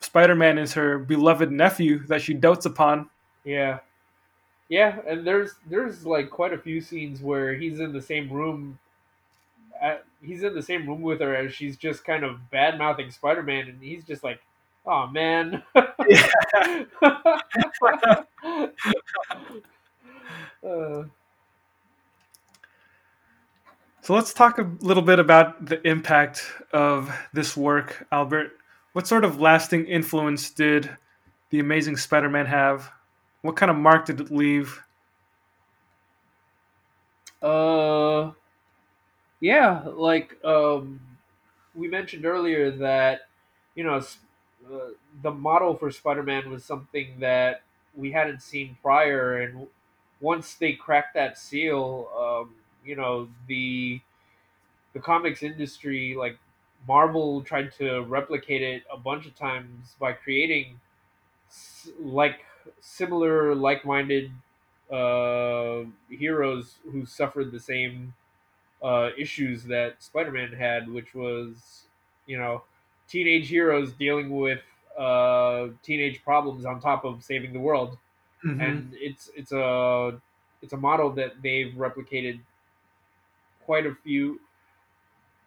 Spider-Man 0.00 0.56
is 0.58 0.72
her 0.72 0.98
beloved 0.98 1.52
nephew 1.52 2.06
that 2.06 2.22
she 2.22 2.32
dotes 2.32 2.64
upon. 2.64 3.10
yeah, 3.44 3.80
yeah. 4.68 5.00
And 5.06 5.26
there's 5.26 5.52
there's 5.68 6.06
like 6.06 6.30
quite 6.30 6.54
a 6.54 6.58
few 6.58 6.80
scenes 6.80 7.20
where 7.20 7.54
he's 7.54 7.80
in 7.80 7.92
the 7.92 8.00
same 8.00 8.30
room. 8.32 8.78
At, 9.80 10.04
he's 10.22 10.42
in 10.42 10.54
the 10.54 10.62
same 10.62 10.86
room 10.86 11.02
with 11.02 11.20
her 11.20 11.34
as 11.34 11.52
she's 11.52 11.76
just 11.76 12.04
kind 12.04 12.24
of 12.24 12.50
bad 12.50 12.78
mouthing 12.78 13.10
Spider 13.10 13.42
Man, 13.42 13.68
and 13.68 13.82
he's 13.82 14.04
just 14.04 14.24
like, 14.24 14.40
"Oh 14.86 15.06
man." 15.08 15.62
uh, 20.64 21.04
So 24.10 24.14
let's 24.16 24.34
talk 24.34 24.58
a 24.58 24.68
little 24.80 25.04
bit 25.04 25.20
about 25.20 25.66
the 25.66 25.80
impact 25.86 26.44
of 26.72 27.16
this 27.32 27.56
work, 27.56 28.08
Albert. 28.10 28.50
What 28.92 29.06
sort 29.06 29.24
of 29.24 29.40
lasting 29.40 29.86
influence 29.86 30.50
did 30.50 30.90
The 31.50 31.60
Amazing 31.60 31.96
Spider-Man 31.96 32.46
have? 32.46 32.90
What 33.42 33.54
kind 33.54 33.70
of 33.70 33.76
mark 33.76 34.06
did 34.06 34.18
it 34.18 34.32
leave? 34.32 34.82
Uh, 37.40 38.32
yeah, 39.38 39.84
like 39.86 40.44
um, 40.44 40.98
we 41.76 41.86
mentioned 41.86 42.26
earlier 42.26 42.72
that 42.72 43.28
you 43.76 43.84
know 43.84 44.02
uh, 44.68 44.78
the 45.22 45.30
model 45.30 45.76
for 45.76 45.88
Spider-Man 45.92 46.50
was 46.50 46.64
something 46.64 47.20
that 47.20 47.62
we 47.94 48.10
hadn't 48.10 48.42
seen 48.42 48.76
prior, 48.82 49.40
and 49.40 49.68
once 50.20 50.54
they 50.54 50.72
cracked 50.72 51.14
that 51.14 51.38
seal, 51.38 52.08
um, 52.18 52.54
you 52.90 52.96
know 52.96 53.30
the 53.48 54.02
the 54.92 55.00
comics 55.00 55.42
industry, 55.42 56.14
like 56.14 56.38
Marvel, 56.86 57.42
tried 57.42 57.72
to 57.74 58.00
replicate 58.02 58.62
it 58.62 58.84
a 58.92 58.96
bunch 58.96 59.26
of 59.26 59.34
times 59.34 59.96
by 59.98 60.12
creating 60.12 60.80
s- 61.48 61.90
like 62.00 62.44
similar, 62.80 63.54
like-minded 63.54 64.32
uh, 64.90 65.84
heroes 66.10 66.78
who 66.92 67.06
suffered 67.06 67.52
the 67.52 67.60
same 67.60 68.14
uh, 68.82 69.10
issues 69.18 69.64
that 69.64 70.02
Spider-Man 70.02 70.52
had, 70.52 70.88
which 70.90 71.14
was, 71.14 71.86
you 72.26 72.38
know, 72.38 72.64
teenage 73.08 73.48
heroes 73.48 73.92
dealing 73.94 74.30
with 74.30 74.62
uh, 74.98 75.68
teenage 75.82 76.22
problems 76.24 76.64
on 76.64 76.80
top 76.80 77.04
of 77.04 77.22
saving 77.24 77.52
the 77.52 77.60
world, 77.60 77.98
Mhm. 78.44 78.80
and 78.80 78.94
it's 78.94 79.30
it's 79.36 79.52
a 79.52 80.20
it's 80.62 80.72
a 80.72 80.76
model 80.76 81.10
that 81.12 81.42
they've 81.42 81.74
replicated 81.74 82.40
quite 83.70 83.86
a 83.86 83.94
few 84.02 84.40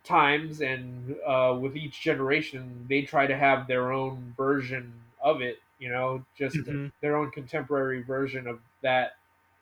times, 0.05 0.61
and 0.61 1.13
uh, 1.27 1.57
with 1.59 1.75
each 1.75 1.99
generation, 1.99 2.85
they 2.87 3.01
try 3.01 3.27
to 3.27 3.35
have 3.35 3.67
their 3.67 3.91
own 3.91 4.33
version 4.37 4.93
of 5.21 5.41
it. 5.41 5.59
You 5.77 5.89
know, 5.89 6.25
just 6.37 6.55
Mhm. 6.55 6.89
their 7.01 7.17
own 7.17 7.31
contemporary 7.31 8.01
version 8.01 8.47
of 8.47 8.61
that 8.81 9.17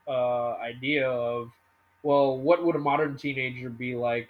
uh, 0.08 0.52
idea 0.58 1.10
of, 1.10 1.52
well, 2.04 2.38
what 2.38 2.64
would 2.64 2.76
a 2.76 2.80
modern 2.80 3.18
teenager 3.18 3.72
be 3.72 3.96
like 3.96 4.30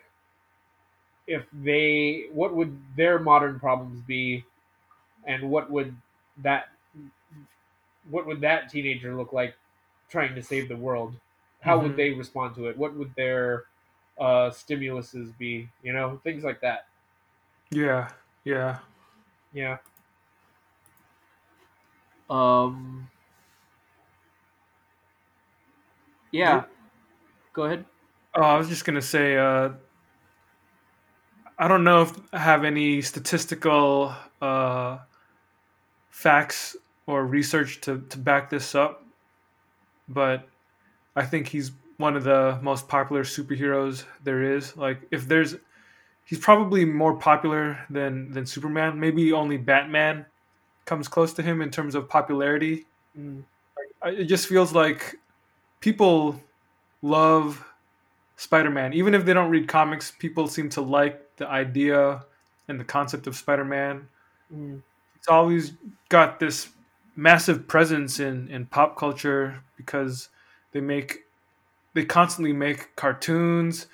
if 1.27 1.45
they, 1.51 2.27
what 2.31 2.53
would 2.55 2.79
their 2.95 3.19
modern 3.19 3.59
problems 3.59 3.99
be, 4.07 4.45
and 5.25 5.49
what 5.49 5.69
would 5.69 5.93
that, 6.37 6.69
what 8.09 8.25
would 8.25 8.39
that 8.39 8.69
teenager 8.69 9.13
look 9.13 9.33
like 9.33 9.55
trying 10.09 10.35
to 10.35 10.41
save 10.41 10.69
the 10.69 10.77
world? 10.77 11.15
How 11.59 11.77
Mhm. 11.77 11.83
would 11.83 11.95
they 11.97 12.11
respond 12.11 12.55
to 12.55 12.67
it? 12.67 12.77
What 12.77 12.95
would 12.95 13.13
their 13.15 13.65
uh, 14.21 14.49
stimuluses 14.51 15.37
be? 15.37 15.67
You 15.83 15.93
know, 15.93 16.21
things 16.23 16.43
like 16.43 16.61
that. 16.61 16.87
Yeah, 17.71 18.09
yeah. 18.43 18.79
Yeah. 19.53 19.77
Um. 22.29 23.09
Yeah. 26.31 26.63
Go 27.53 27.63
ahead. 27.63 27.85
Oh, 28.35 28.41
I 28.41 28.57
was 28.57 28.69
just 28.69 28.85
gonna 28.85 29.01
say, 29.01 29.37
uh, 29.37 29.71
I 31.57 31.67
don't 31.67 31.83
know 31.83 32.03
if 32.03 32.13
I 32.31 32.39
have 32.39 32.63
any 32.63 33.01
statistical 33.01 34.15
uh, 34.41 34.99
facts 36.09 36.77
or 37.05 37.25
research 37.25 37.81
to, 37.81 38.01
to 38.09 38.17
back 38.17 38.49
this 38.49 38.73
up, 38.73 39.05
but 40.07 40.47
I 41.15 41.25
think 41.25 41.47
he's 41.49 41.71
one 42.01 42.15
of 42.15 42.23
the 42.23 42.59
most 42.61 42.87
popular 42.87 43.23
superheroes 43.23 44.03
there 44.23 44.43
is. 44.43 44.75
Like, 44.75 45.01
if 45.11 45.27
there's, 45.27 45.55
he's 46.25 46.39
probably 46.39 46.83
more 46.83 47.15
popular 47.15 47.79
than 47.89 48.31
than 48.31 48.45
Superman. 48.45 48.99
Maybe 48.99 49.31
only 49.31 49.57
Batman 49.57 50.25
comes 50.85 51.07
close 51.07 51.33
to 51.33 51.41
him 51.41 51.61
in 51.61 51.69
terms 51.69 51.95
of 51.95 52.09
popularity. 52.09 52.85
Mm. 53.17 53.43
It 54.03 54.25
just 54.25 54.47
feels 54.47 54.73
like 54.73 55.15
people 55.79 56.41
love 57.01 57.63
Spider-Man. 58.37 58.93
Even 58.93 59.13
if 59.13 59.25
they 59.25 59.33
don't 59.33 59.51
read 59.51 59.67
comics, 59.67 60.11
people 60.17 60.47
seem 60.47 60.69
to 60.69 60.81
like 60.81 61.35
the 61.37 61.47
idea 61.47 62.25
and 62.67 62.79
the 62.79 62.83
concept 62.83 63.27
of 63.27 63.35
Spider-Man. 63.35 64.07
Mm. 64.53 64.81
It's 65.15 65.27
always 65.27 65.73
got 66.09 66.39
this 66.39 66.69
massive 67.15 67.67
presence 67.67 68.19
in, 68.19 68.47
in 68.49 68.65
pop 68.65 68.97
culture 68.97 69.63
because 69.77 70.29
they 70.71 70.81
make 70.81 71.25
they 71.93 72.05
constantly 72.05 72.53
make 72.53 72.95
cartoons. 72.95 73.87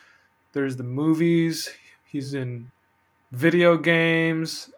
There's 0.54 0.76
the 0.76 0.84
movies. 0.84 1.70
He's 2.06 2.34
in 2.34 2.72
video 3.32 3.78
games. 3.78 4.72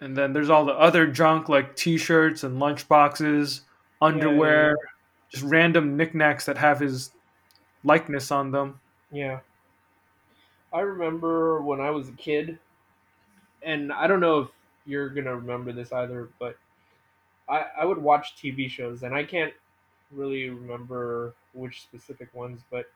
And 0.00 0.16
then 0.16 0.32
there's 0.32 0.50
all 0.50 0.64
the 0.64 0.74
other 0.74 1.06
junk 1.06 1.48
like 1.48 1.74
t-shirts 1.74 2.44
and 2.44 2.60
lunchboxes, 2.60 3.62
underwear, 4.00 4.76
just 5.28 5.44
random 5.44 5.96
knickknacks 5.96 6.44
that 6.46 6.56
have 6.56 6.78
his 6.78 7.10
likeness 7.82 8.30
on 8.30 8.52
them. 8.52 8.80
Yeah. 9.10 9.40
I 10.72 10.80
remember 10.80 11.62
when 11.62 11.80
I 11.80 11.90
was 11.90 12.08
a 12.08 12.12
kid, 12.12 12.58
and 13.62 13.92
I 13.92 14.06
don't 14.06 14.20
know 14.20 14.40
if 14.40 14.48
you're 14.86 15.08
gonna 15.08 15.34
remember 15.34 15.72
this 15.72 15.92
either, 15.92 16.28
but 16.38 16.56
I, 17.48 17.64
I 17.80 17.84
would 17.84 17.98
watch 17.98 18.36
TV 18.36 18.70
shows, 18.70 19.02
and 19.02 19.14
I 19.14 19.24
can't 19.24 19.54
really 20.12 20.50
remember 20.50 21.34
which 21.58 21.82
specific 21.82 22.32
ones, 22.34 22.62
but 22.70 22.86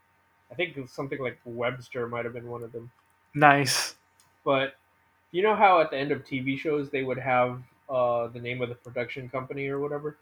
I 0.53 0.55
think 0.55 0.79
something 0.89 1.21
like 1.21 1.39
Webster 1.45 2.09
might 2.09 2.25
have 2.25 2.35
been 2.35 2.49
one 2.49 2.63
of 2.65 2.73
them. 2.73 2.93
Nice. 3.35 3.97
But 4.45 4.77
you 5.33 5.43
know 5.43 5.57
how 5.57 5.81
at 5.81 5.91
the 5.91 5.99
end 5.99 6.13
of 6.13 6.25
TV 6.25 6.57
shows 6.59 6.91
they 6.91 7.03
would 7.05 7.19
have 7.19 7.63
uh, 7.89 8.29
the 8.29 8.41
name 8.41 8.63
of 8.63 8.69
the 8.69 8.75
production 8.77 9.29
company 9.29 9.69
or 9.69 9.81
whatever? 9.81 10.19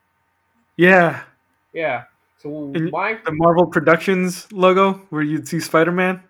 Yeah. 0.76 1.24
Yeah. 1.72 2.04
So 2.38 2.48
And 2.74 2.90
my 2.90 3.18
the 3.24 3.32
Marvel 3.32 3.66
Productions 3.66 4.50
logo 4.52 4.94
where 5.10 5.22
you'd 5.22 5.48
see 5.48 5.60
Spider 5.60 5.92
Man. 5.92 6.22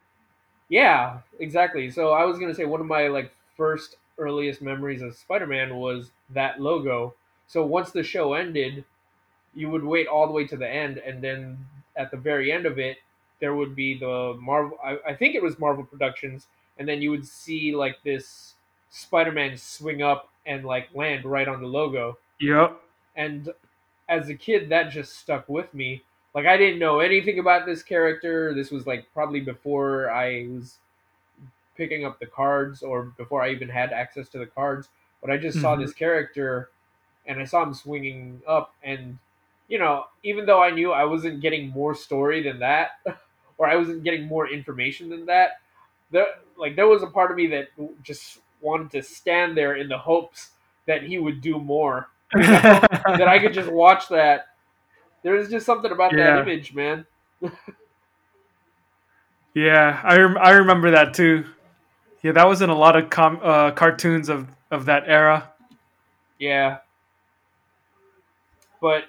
yeah, 0.68 1.20
exactly. 1.38 1.90
So 1.90 2.10
I 2.12 2.24
was 2.24 2.38
gonna 2.38 2.54
say 2.54 2.64
one 2.64 2.80
of 2.80 2.86
my 2.86 3.08
like 3.08 3.32
first 3.56 3.96
earliest 4.18 4.60
memories 4.62 5.02
of 5.02 5.16
Spider-Man 5.16 5.76
was 5.76 6.12
that 6.30 6.60
logo. 6.60 7.14
So 7.46 7.64
once 7.64 7.90
the 7.90 8.02
show 8.02 8.34
ended, 8.34 8.84
you 9.54 9.70
would 9.70 9.84
wait 9.84 10.06
all 10.06 10.26
the 10.26 10.32
way 10.32 10.46
to 10.46 10.56
the 10.56 10.68
end, 10.68 10.98
and 10.98 11.22
then 11.22 11.66
at 11.96 12.10
the 12.10 12.16
very 12.16 12.52
end 12.52 12.66
of 12.66 12.78
it, 12.78 12.98
there 13.40 13.54
would 13.54 13.74
be 13.74 13.98
the 13.98 14.36
Marvel. 14.40 14.78
I, 14.84 14.98
I 15.08 15.14
think 15.14 15.34
it 15.34 15.42
was 15.42 15.58
Marvel 15.58 15.84
Productions, 15.84 16.46
and 16.78 16.88
then 16.88 17.00
you 17.02 17.10
would 17.10 17.26
see 17.26 17.74
like 17.74 18.02
this 18.04 18.54
Spider-Man 18.90 19.56
swing 19.56 20.02
up 20.02 20.28
and 20.46 20.64
like 20.64 20.88
land 20.94 21.24
right 21.24 21.48
on 21.48 21.60
the 21.60 21.66
logo. 21.66 22.18
Yep. 22.40 22.80
And 23.16 23.50
as 24.08 24.28
a 24.28 24.34
kid, 24.34 24.68
that 24.70 24.90
just 24.90 25.18
stuck 25.18 25.48
with 25.48 25.72
me. 25.74 26.02
Like 26.34 26.46
I 26.46 26.56
didn't 26.56 26.78
know 26.78 27.00
anything 27.00 27.38
about 27.38 27.66
this 27.66 27.82
character. 27.82 28.54
This 28.54 28.70
was 28.70 28.86
like 28.86 29.06
probably 29.14 29.40
before 29.40 30.10
I 30.10 30.46
was 30.50 30.78
picking 31.76 32.04
up 32.04 32.18
the 32.18 32.26
cards 32.26 32.82
or 32.82 33.04
before 33.16 33.42
I 33.42 33.50
even 33.50 33.68
had 33.68 33.92
access 33.92 34.28
to 34.30 34.38
the 34.38 34.46
cards. 34.46 34.88
But 35.20 35.30
I 35.30 35.36
just 35.36 35.60
saw 35.60 35.76
Mhm. 35.76 35.80
this 35.80 35.92
character 35.92 36.70
and 37.26 37.40
I 37.40 37.44
saw 37.44 37.62
him 37.62 37.74
swinging 37.74 38.42
up. 38.46 38.74
And, 38.82 39.18
you 39.70 39.78
know, 39.78 40.04
even 40.24 40.44
though 40.44 40.60
I 40.60 40.70
knew 40.70 40.90
I 40.92 41.04
wasn't 41.04 41.40
getting 41.40 41.70
more 41.70 41.94
story 41.94 42.42
than 42.42 42.58
that, 42.58 42.98
or 43.56 43.68
I 43.68 43.76
wasn't 43.76 44.02
getting 44.02 44.26
more 44.26 44.48
information 44.48 45.08
than 45.08 45.26
that, 45.26 45.60
there, 46.10 46.26
like, 46.58 46.74
there 46.74 46.88
was 46.88 47.04
a 47.04 47.06
part 47.06 47.30
of 47.30 47.36
me 47.36 47.46
that 47.46 47.68
just 48.02 48.40
wanted 48.60 48.90
to 48.90 49.02
stand 49.02 49.56
there 49.56 49.76
in 49.76 49.88
the 49.88 49.96
hopes 49.96 50.50
that 50.86 51.04
he 51.04 51.18
would 51.18 51.40
do 51.40 51.58
more. 51.60 52.08
that 52.34 53.28
I 53.28 53.38
could 53.38 53.54
just 53.54 53.70
watch 53.70 54.08
that. 54.08 54.48
There 55.22 55.34
was 55.34 55.48
just 55.48 55.66
something 55.66 55.92
about 55.92 56.12
Yeah. 56.12 56.36
that 56.36 56.42
image, 56.48 56.74
man. 56.74 57.06
Yeah, 59.54 60.00
I 60.02 60.16
rem- 60.16 60.38
I 60.38 60.50
remember 60.50 60.92
that 60.92 61.14
too. 61.14 61.44
Yeah, 62.22 62.32
that 62.32 62.46
was 62.46 62.62
in 62.62 62.70
a 62.70 62.76
lot 62.76 62.96
of 62.96 63.10
com- 63.10 63.40
uh, 63.42 63.72
cartoons 63.72 64.28
of 64.28 64.48
of 64.70 64.84
that 64.86 65.04
era. 65.06 65.50
Yeah. 66.38 66.78
But 68.80 69.04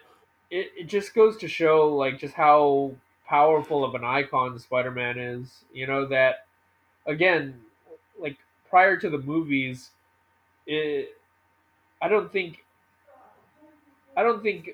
it, 0.51 0.71
it 0.77 0.87
just 0.87 1.15
goes 1.15 1.37
to 1.37 1.47
show 1.47 1.95
like 1.95 2.19
just 2.19 2.35
how 2.35 2.91
powerful 3.27 3.83
of 3.83 3.95
an 3.95 4.03
icon 4.03 4.59
Spider-Man 4.59 5.17
is. 5.17 5.63
You 5.73 5.87
know 5.87 6.05
that 6.07 6.45
again, 7.07 7.59
like 8.19 8.37
prior 8.69 8.97
to 8.97 9.09
the 9.09 9.17
movies, 9.17 9.91
it 10.67 11.17
I 12.01 12.09
don't 12.09 12.31
think 12.31 12.63
I 14.15 14.23
don't 14.23 14.43
think 14.43 14.71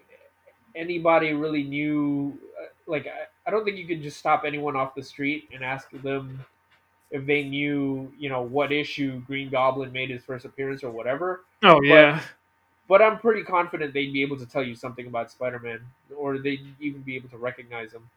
anybody 0.76 1.34
really 1.34 1.64
knew 1.64 2.38
uh, 2.60 2.68
like 2.88 3.06
I, 3.08 3.28
I 3.48 3.52
don't 3.52 3.64
think 3.64 3.78
you 3.78 3.88
could 3.88 4.02
just 4.02 4.18
stop 4.18 4.44
anyone 4.46 4.76
off 4.76 4.96
the 4.96 5.04
street 5.04 5.50
and 5.54 5.64
ask 5.64 5.90
them 5.92 6.44
if 7.12 7.26
they 7.26 7.44
knew, 7.44 8.12
you 8.20 8.30
know, 8.30 8.42
what 8.42 8.72
issue 8.72 9.22
Green 9.22 9.50
Goblin 9.50 9.92
made 9.92 10.10
his 10.10 10.24
first 10.24 10.46
appearance 10.46 10.84
or 10.84 10.92
whatever. 10.92 11.42
Oh 11.64 11.82
yeah, 11.82 12.22
But 12.88 13.02
I'm 13.02 13.20
pretty 13.20 13.44
confident 13.44 13.94
they'd 13.94 14.14
be 14.14 14.22
able 14.22 14.38
to 14.38 14.46
tell 14.46 14.64
you 14.64 14.76
something 14.76 15.08
about 15.08 15.32
Spider-Man, 15.32 15.82
or 16.16 16.38
they'd 16.38 16.62
even 16.80 17.02
be 17.02 17.16
able 17.16 17.30
to 17.30 17.38
recognize 17.38 17.92
him, 17.92 18.10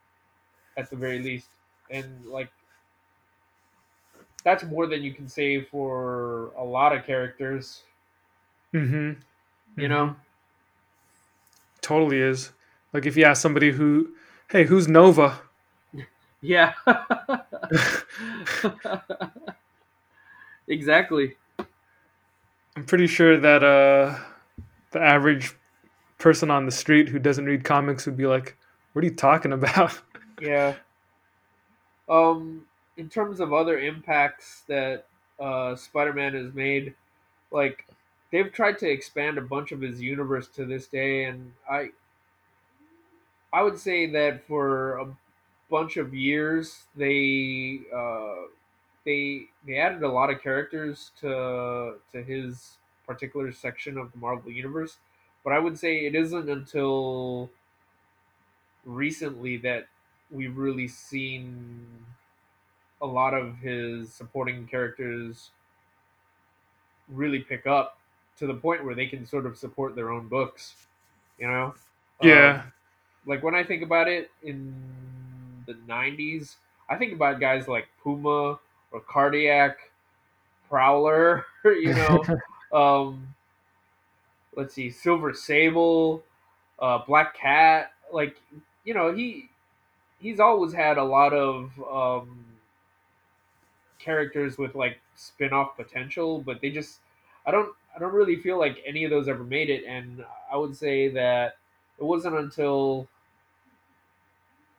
at 0.77 0.91
the 0.91 0.97
very 0.97 1.21
least. 1.21 1.49
And 1.91 2.25
like, 2.27 2.51
that's 4.45 4.63
more 4.65 4.87
than 4.87 5.03
you 5.03 5.13
can 5.13 5.29
say 5.29 5.63
for 5.63 6.53
a 6.57 6.65
lot 6.65 6.97
of 6.97 7.05
characters. 7.05 7.83
mm-hmm. 8.73 9.13
You 9.77 9.89
know? 9.89 10.17
totally 11.81 12.21
is. 12.21 12.53
Like 12.93 13.07
if 13.07 13.17
you 13.17 13.25
ask 13.25 13.43
somebody 13.43 13.73
who, 13.73 14.11
hey, 14.51 14.65
who's 14.65 14.89
Nova? 14.89 15.41
Yeah. 16.43 16.73
exactly. 20.69 21.37
I'm 22.75 22.87
pretty 22.87 23.07
sure 23.07 23.37
that 23.37 23.63
uh, 23.63 24.19
the 24.91 25.01
average 25.01 25.57
person 26.19 26.51
on 26.51 26.67
the 26.67 26.73
street 26.73 27.09
who 27.09 27.19
doesn't 27.19 27.47
read 27.47 27.65
comics 27.65 28.07
would 28.07 28.17
be 28.17 28.27
like, 28.27 28.57
"What 28.93 29.05
are 29.05 29.09
you 29.09 29.15
talking 29.15 29.53
about?" 29.53 30.01
Yeah. 30.41 30.77
Um, 32.09 32.65
in 32.97 33.11
terms 33.11 33.41
of 33.41 33.53
other 33.53 33.79
impacts 33.79 34.63
that 34.69 35.05
uh, 35.39 35.77
Spider-Man 35.77 36.33
has 36.33 36.55
made, 36.55 36.95
like 37.51 37.87
they've 38.33 38.51
tried 38.51 38.79
to 38.79 38.89
expand 38.89 39.37
a 39.37 39.43
bunch 39.43 39.71
of 39.73 39.83
his 39.83 40.01
universe 40.01 40.49
to 40.49 40.65
this 40.65 40.87
day, 40.87 41.25
and 41.25 41.53
I, 41.71 41.91
I 43.53 43.63
would 43.63 43.79
say 43.79 44.07
that 44.13 44.47
for 44.47 44.99
a 44.99 45.15
bunch 45.71 45.99
of 45.99 46.15
years 46.15 46.85
they 46.97 47.81
uh, 47.95 48.47
they 49.05 49.43
they 49.67 49.77
added 49.77 50.03
a 50.03 50.09
lot 50.09 50.31
of 50.31 50.43
characters 50.43 51.13
to 51.21 51.97
to 52.13 52.23
his 52.23 52.79
particular 53.11 53.51
section 53.51 53.99
of 53.99 54.13
the 54.13 54.19
Marvel 54.19 54.53
universe, 54.53 54.99
but 55.43 55.53
I 55.53 55.59
would 55.59 55.77
say 55.79 56.07
it 56.07 56.15
isn't 56.15 56.49
until 56.49 57.51
recently 58.85 59.57
that 59.59 59.89
we've 60.31 60.57
really 60.57 60.87
seen 60.87 61.87
a 63.03 63.07
lot 63.07 63.35
of 63.35 63.57
his 63.59 64.13
supporting 64.13 64.67
characters 64.67 65.51
really 67.09 67.41
pick 67.41 67.67
up 67.67 67.99
to 68.37 68.47
the 68.47 68.55
point 68.55 68.85
where 68.85 68.95
they 68.95 69.07
can 69.07 69.27
sort 69.27 69.45
of 69.45 69.57
support 69.57 69.97
their 69.97 70.11
own 70.11 70.29
books. 70.29 70.77
You 71.39 71.49
know? 71.49 71.75
yeah, 72.23 72.63
Um, 72.63 72.73
like 73.27 73.43
when 73.43 73.55
I 73.55 73.65
think 73.65 73.83
about 73.83 74.07
it 74.09 74.31
in 74.43 74.73
the 75.67 75.75
90s, 75.75 76.57
I 76.89 76.97
think 76.97 77.13
about 77.13 77.41
guys 77.41 77.67
like 77.67 77.89
Puma 78.03 78.59
or 78.93 79.01
Cardiac, 79.01 79.79
Prowler, 80.69 81.45
you 81.65 81.95
know, 81.95 82.23
um, 82.73 83.35
let's 84.57 84.75
see, 84.75 84.91
Silver 84.91 85.33
Sable, 85.33 86.23
uh, 86.79 86.99
Black 87.07 87.37
Cat. 87.37 87.93
Like, 88.13 88.37
you 88.85 88.95
know, 88.95 89.15
he 89.15 89.49
he's 90.19 90.41
always 90.41 90.73
had 90.73 90.99
a 90.99 91.05
lot 91.05 91.33
of 91.33 91.71
um, 91.91 92.45
characters 93.99 94.59
with 94.59 94.75
like 94.75 94.99
spin-off 95.15 95.77
potential, 95.77 96.41
but 96.41 96.61
they 96.61 96.71
just 96.71 96.99
I 97.47 97.51
don't 97.51 97.75
I 97.95 97.99
don't 97.99 98.13
really 98.13 98.37
feel 98.37 98.59
like 98.59 98.83
any 98.87 99.05
of 99.05 99.11
those 99.11 99.29
ever 99.29 99.45
made 99.45 99.71
it, 99.71 99.85
and 99.87 100.25
I 100.53 100.57
would 100.57 100.77
say 100.77 101.09
that 101.09 101.57
it 101.99 102.05
wasn't 102.05 102.37
until 102.37 103.09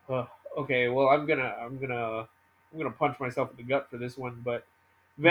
uh, 0.09 0.25
okay, 0.57 0.89
well 0.89 1.09
I'm 1.09 1.25
gonna 1.25 1.55
I'm 1.59 1.77
gonna 1.79 2.27
I'm 2.71 2.77
gonna 2.77 2.91
punch 2.91 3.19
myself 3.19 3.51
in 3.51 3.57
the 3.57 3.63
gut 3.63 3.89
for 3.89 3.97
this 3.97 4.17
one, 4.17 4.41
but 4.43 4.65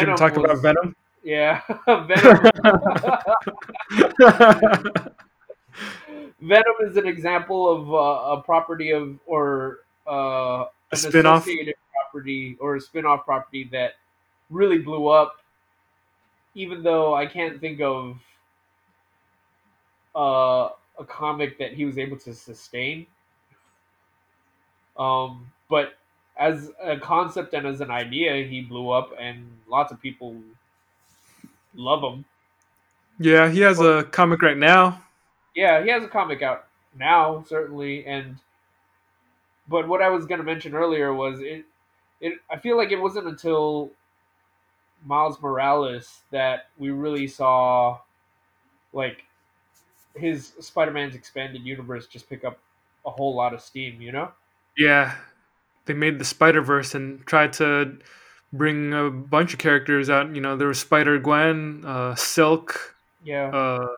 gonna 0.07 0.16
talk 0.16 0.37
about 0.37 0.59
Venom. 0.62 0.95
Yeah, 1.23 1.61
Venom. 1.87 2.51
Venom 6.41 6.75
is 6.81 6.97
an 6.97 7.07
example 7.07 7.71
of 7.71 7.93
uh, 7.93 8.39
a 8.39 8.43
property 8.43 8.93
of 8.93 9.19
or 9.27 9.81
uh, 10.07 10.65
an 10.93 10.99
spin-off? 10.99 11.47
property 11.93 12.57
or 12.59 12.77
a 12.77 12.81
spin-off 12.81 13.25
property 13.25 13.69
that 13.73 13.93
really 14.49 14.79
blew 14.79 15.09
up. 15.09 15.37
Even 16.55 16.83
though 16.83 17.15
I 17.15 17.27
can't 17.27 17.61
think 17.61 17.81
of 17.81 18.19
uh, 20.17 20.71
a 20.99 21.05
comic 21.07 21.59
that 21.59 21.75
he 21.75 21.85
was 21.85 21.99
able 21.99 22.17
to 22.19 22.35
sustain, 22.35 23.07
um, 24.99 25.53
but 25.69 25.95
as 26.37 26.71
a 26.83 26.99
concept 26.99 27.55
and 27.55 27.67
as 27.67 27.81
an 27.81 27.91
idea, 27.91 28.45
he 28.45 28.63
blew 28.63 28.91
up, 28.91 29.13
and 29.21 29.47
lots 29.69 29.93
of 29.93 30.01
people 30.01 30.35
love 31.75 32.03
him. 32.03 32.25
yeah, 33.19 33.49
he 33.49 33.61
has 33.61 33.81
a 33.81 34.05
comic 34.05 34.43
right 34.43 34.57
now. 34.57 35.03
Yeah, 35.55 35.83
he 35.83 35.91
has 35.91 36.03
a 36.03 36.09
comic 36.09 36.43
out 36.43 36.67
now, 36.99 37.45
certainly, 37.49 38.05
and 38.07 38.37
but 39.69 39.87
what 39.87 40.03
I 40.03 40.09
was 40.09 40.27
going 40.27 40.39
to 40.39 40.45
mention 40.45 40.75
earlier 40.75 41.13
was 41.15 41.41
it. 41.41 41.65
It 42.21 42.35
I 42.51 42.59
feel 42.59 42.77
like 42.77 42.91
it 42.91 43.01
wasn't 43.01 43.29
until 43.29 43.91
Miles 45.05 45.41
Morales 45.41 46.21
that 46.31 46.69
we 46.79 46.91
really 46.91 47.27
saw 47.27 47.99
like 48.93 49.25
his 50.15 50.53
Spider-Man's 50.61 51.15
expanded 51.15 51.63
universe 51.63 52.07
just 52.07 52.29
pick 52.29 52.45
up 52.45 52.59
a 53.07 53.11
whole 53.11 53.35
lot 53.35 53.55
of 53.55 53.61
steam. 53.61 54.03
You 54.03 54.13
know? 54.13 54.33
Yeah, 54.77 55.17
they 55.87 55.95
made 55.95 56.19
the 56.19 56.25
Spider 56.25 56.61
Verse 56.61 56.95
and 56.95 57.25
tried 57.27 57.53
to 57.55 57.97
bring 58.53 58.93
a 58.93 59.11
bunch 59.11 59.53
of 59.53 59.59
characters 59.59 60.11
out. 60.11 60.35
You 60.35 60.41
know, 60.41 60.57
there 60.57 60.69
was 60.69 60.79
Spider 60.81 61.19
Gwen, 61.19 61.85
uh, 61.85 62.15
Silk. 62.15 62.97
Yeah. 63.23 63.55
Uh, 63.55 63.89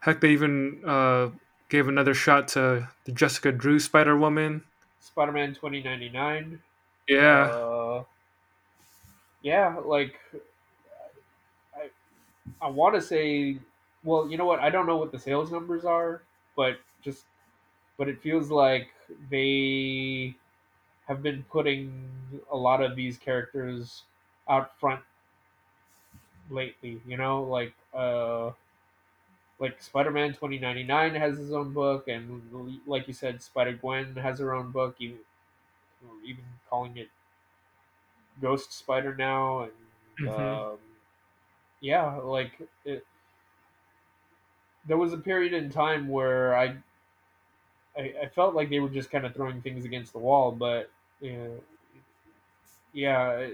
heck, 0.00 0.20
they 0.20 0.30
even 0.30 0.82
uh, 0.84 1.30
gave 1.68 1.88
another 1.88 2.14
shot 2.14 2.48
to 2.48 2.88
the 3.04 3.12
Jessica 3.12 3.52
Drew 3.52 3.78
Spider 3.78 4.16
Woman. 4.16 4.64
Spider-Man 5.00 5.54
2099. 5.54 6.62
Yeah, 7.08 7.50
Uh, 7.50 8.04
yeah, 9.42 9.76
like 9.84 10.18
I, 11.74 11.90
I 12.62 12.68
want 12.70 12.94
to 12.94 13.02
say, 13.02 13.58
well, 14.04 14.30
you 14.30 14.36
know 14.36 14.46
what? 14.46 14.60
I 14.60 14.70
don't 14.70 14.86
know 14.86 14.96
what 14.96 15.12
the 15.12 15.18
sales 15.18 15.50
numbers 15.52 15.84
are, 15.84 16.22
but 16.56 16.78
just 17.02 17.26
but 17.98 18.08
it 18.08 18.20
feels 18.22 18.50
like 18.50 18.90
they 19.30 20.34
have 21.10 21.22
been 21.22 21.44
putting 21.44 22.40
a 22.50 22.56
lot 22.56 22.82
of 22.82 22.96
these 22.96 23.18
characters 23.18 24.04
out 24.48 24.78
front 24.78 25.04
lately. 26.48 27.00
You 27.06 27.16
know, 27.16 27.42
like 27.42 27.74
uh, 27.94 28.52
like 29.58 29.80
Spider-Man 29.82 30.34
2099 30.34 31.14
has 31.14 31.38
his 31.38 31.52
own 31.52 31.72
book, 31.72 32.08
and 32.08 32.80
like 32.86 33.06
you 33.06 33.12
said, 33.14 33.42
Spider 33.42 33.74
Gwen 33.74 34.16
has 34.16 34.38
her 34.38 34.54
own 34.54 34.70
book. 34.70 34.96
Even 34.98 35.18
even 36.24 36.44
calling 36.68 36.96
it 36.96 37.10
Ghost 38.40 38.72
Spider 38.72 39.14
now, 39.14 39.62
and 39.62 39.72
Mhm. 40.20 40.62
um, 40.72 40.78
yeah, 41.80 42.16
like 42.16 42.60
it, 42.84 43.06
there 44.84 44.96
was 44.98 45.12
a 45.12 45.18
period 45.18 45.52
in 45.52 45.70
time 45.70 46.08
where 46.08 46.54
I, 46.56 46.82
I 47.96 48.14
I 48.22 48.28
felt 48.28 48.54
like 48.54 48.68
they 48.70 48.80
were 48.80 48.88
just 48.88 49.10
kind 49.10 49.24
of 49.26 49.34
throwing 49.34 49.62
things 49.62 49.84
against 49.84 50.12
the 50.12 50.18
wall, 50.18 50.52
but 50.52 50.90
know, 51.22 51.60
yeah, 52.92 53.48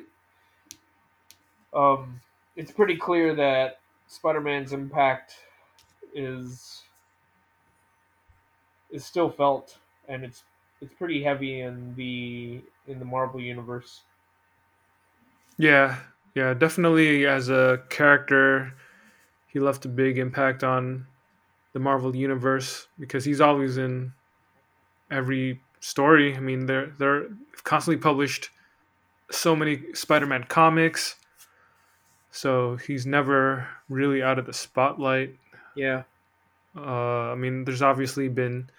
um, 1.74 2.20
it's 2.56 2.70
pretty 2.70 2.97
clear 2.97 3.34
that 3.34 3.80
Spider-Man's 4.09 4.72
impact 4.72 5.36
is 6.14 6.82
is 8.90 9.05
still 9.05 9.30
felt, 9.30 9.78
and 10.09 10.24
it's 10.24 10.44
it's 10.80 10.94
pretty 10.94 11.22
heavy 11.22 11.60
in 11.60 11.94
the 11.97 12.60
in 12.86 12.98
the 12.98 13.05
Marvel 13.05 13.40
universe. 13.40 14.02
Yeah, 15.59 15.98
yeah, 16.34 16.55
definitely 16.55 17.26
as 17.26 17.48
a 17.48 17.82
character, 17.88 18.74
he 19.47 19.59
left 19.59 19.84
a 19.84 19.88
big 19.88 20.18
impact 20.18 20.62
on 20.62 21.06
the 21.72 21.78
Marvel 21.78 22.14
universe 22.14 22.88
because 22.98 23.24
he's 23.24 23.40
always 23.40 23.76
in 23.76 24.12
every 25.10 25.60
story. 25.80 26.36
I 26.36 26.40
mean, 26.40 26.66
they're 26.66 26.88
they're 26.98 27.28
constantly 27.64 28.00
published 28.00 28.50
so 29.30 29.56
many 29.56 29.92
Spider-Man 29.94 30.44
comics, 30.44 31.16
so 32.30 32.76
he's 32.76 33.06
never 33.06 33.68
really 33.88 34.22
out 34.22 34.38
of 34.38 34.46
the 34.46 34.52
spotlight. 34.52 35.36
Yeah, 35.74 36.04
Uh, 36.76 37.32
I 37.32 37.34
mean, 37.34 37.64
there's 37.64 37.82
obviously 37.82 38.28
been 38.28 38.70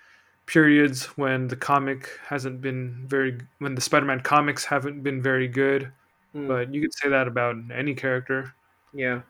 periods 0.46 1.06
when 1.18 1.48
the 1.48 1.56
comic 1.58 2.20
hasn't 2.28 2.62
been 2.62 3.08
very, 3.08 3.40
when 3.60 3.76
the 3.76 3.82
Spider-Man 3.82 4.22
comics 4.22 4.66
haven't 4.66 5.04
been 5.04 5.22
very 5.22 5.48
good, 5.48 5.94
Mm, 6.34 6.48
but 6.48 6.74
you 6.74 6.82
could 6.82 6.94
say 6.94 7.10
that 7.10 7.28
about 7.28 7.56
any 7.72 7.96
character. 7.96 8.56
yeah, 8.94 9.22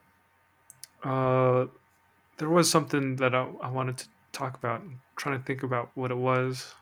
Uh, 1.03 1.68
there 2.38 2.49
was 2.49 2.69
something 2.69 3.18
that 3.18 3.35
I, 3.35 3.44
I 3.61 3.69
wanted 3.69 3.98
to 3.99 4.10
talk 4.31 4.57
about. 4.57 4.81
I'm 4.81 5.02
trying 5.18 5.39
to 5.39 5.45
think 5.45 5.64
about 5.64 5.91
what 5.95 6.11
it 6.11 6.18
was. 6.18 6.76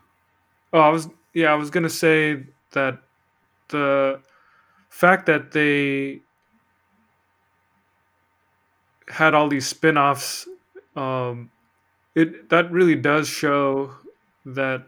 Oh, 0.72 0.80
I 0.80 0.88
was 0.88 1.08
yeah, 1.34 1.52
I 1.52 1.54
was 1.54 1.70
gonna 1.70 1.90
say 1.90 2.44
that 2.72 2.98
the 3.68 4.20
fact 4.88 5.26
that 5.26 5.52
they 5.52 6.20
had 9.08 9.34
all 9.34 9.48
these 9.48 9.66
spin-offs, 9.66 10.48
um, 10.96 11.50
it 12.14 12.48
that 12.50 12.70
really 12.70 12.96
does 12.96 13.28
show 13.28 13.94
that 14.44 14.86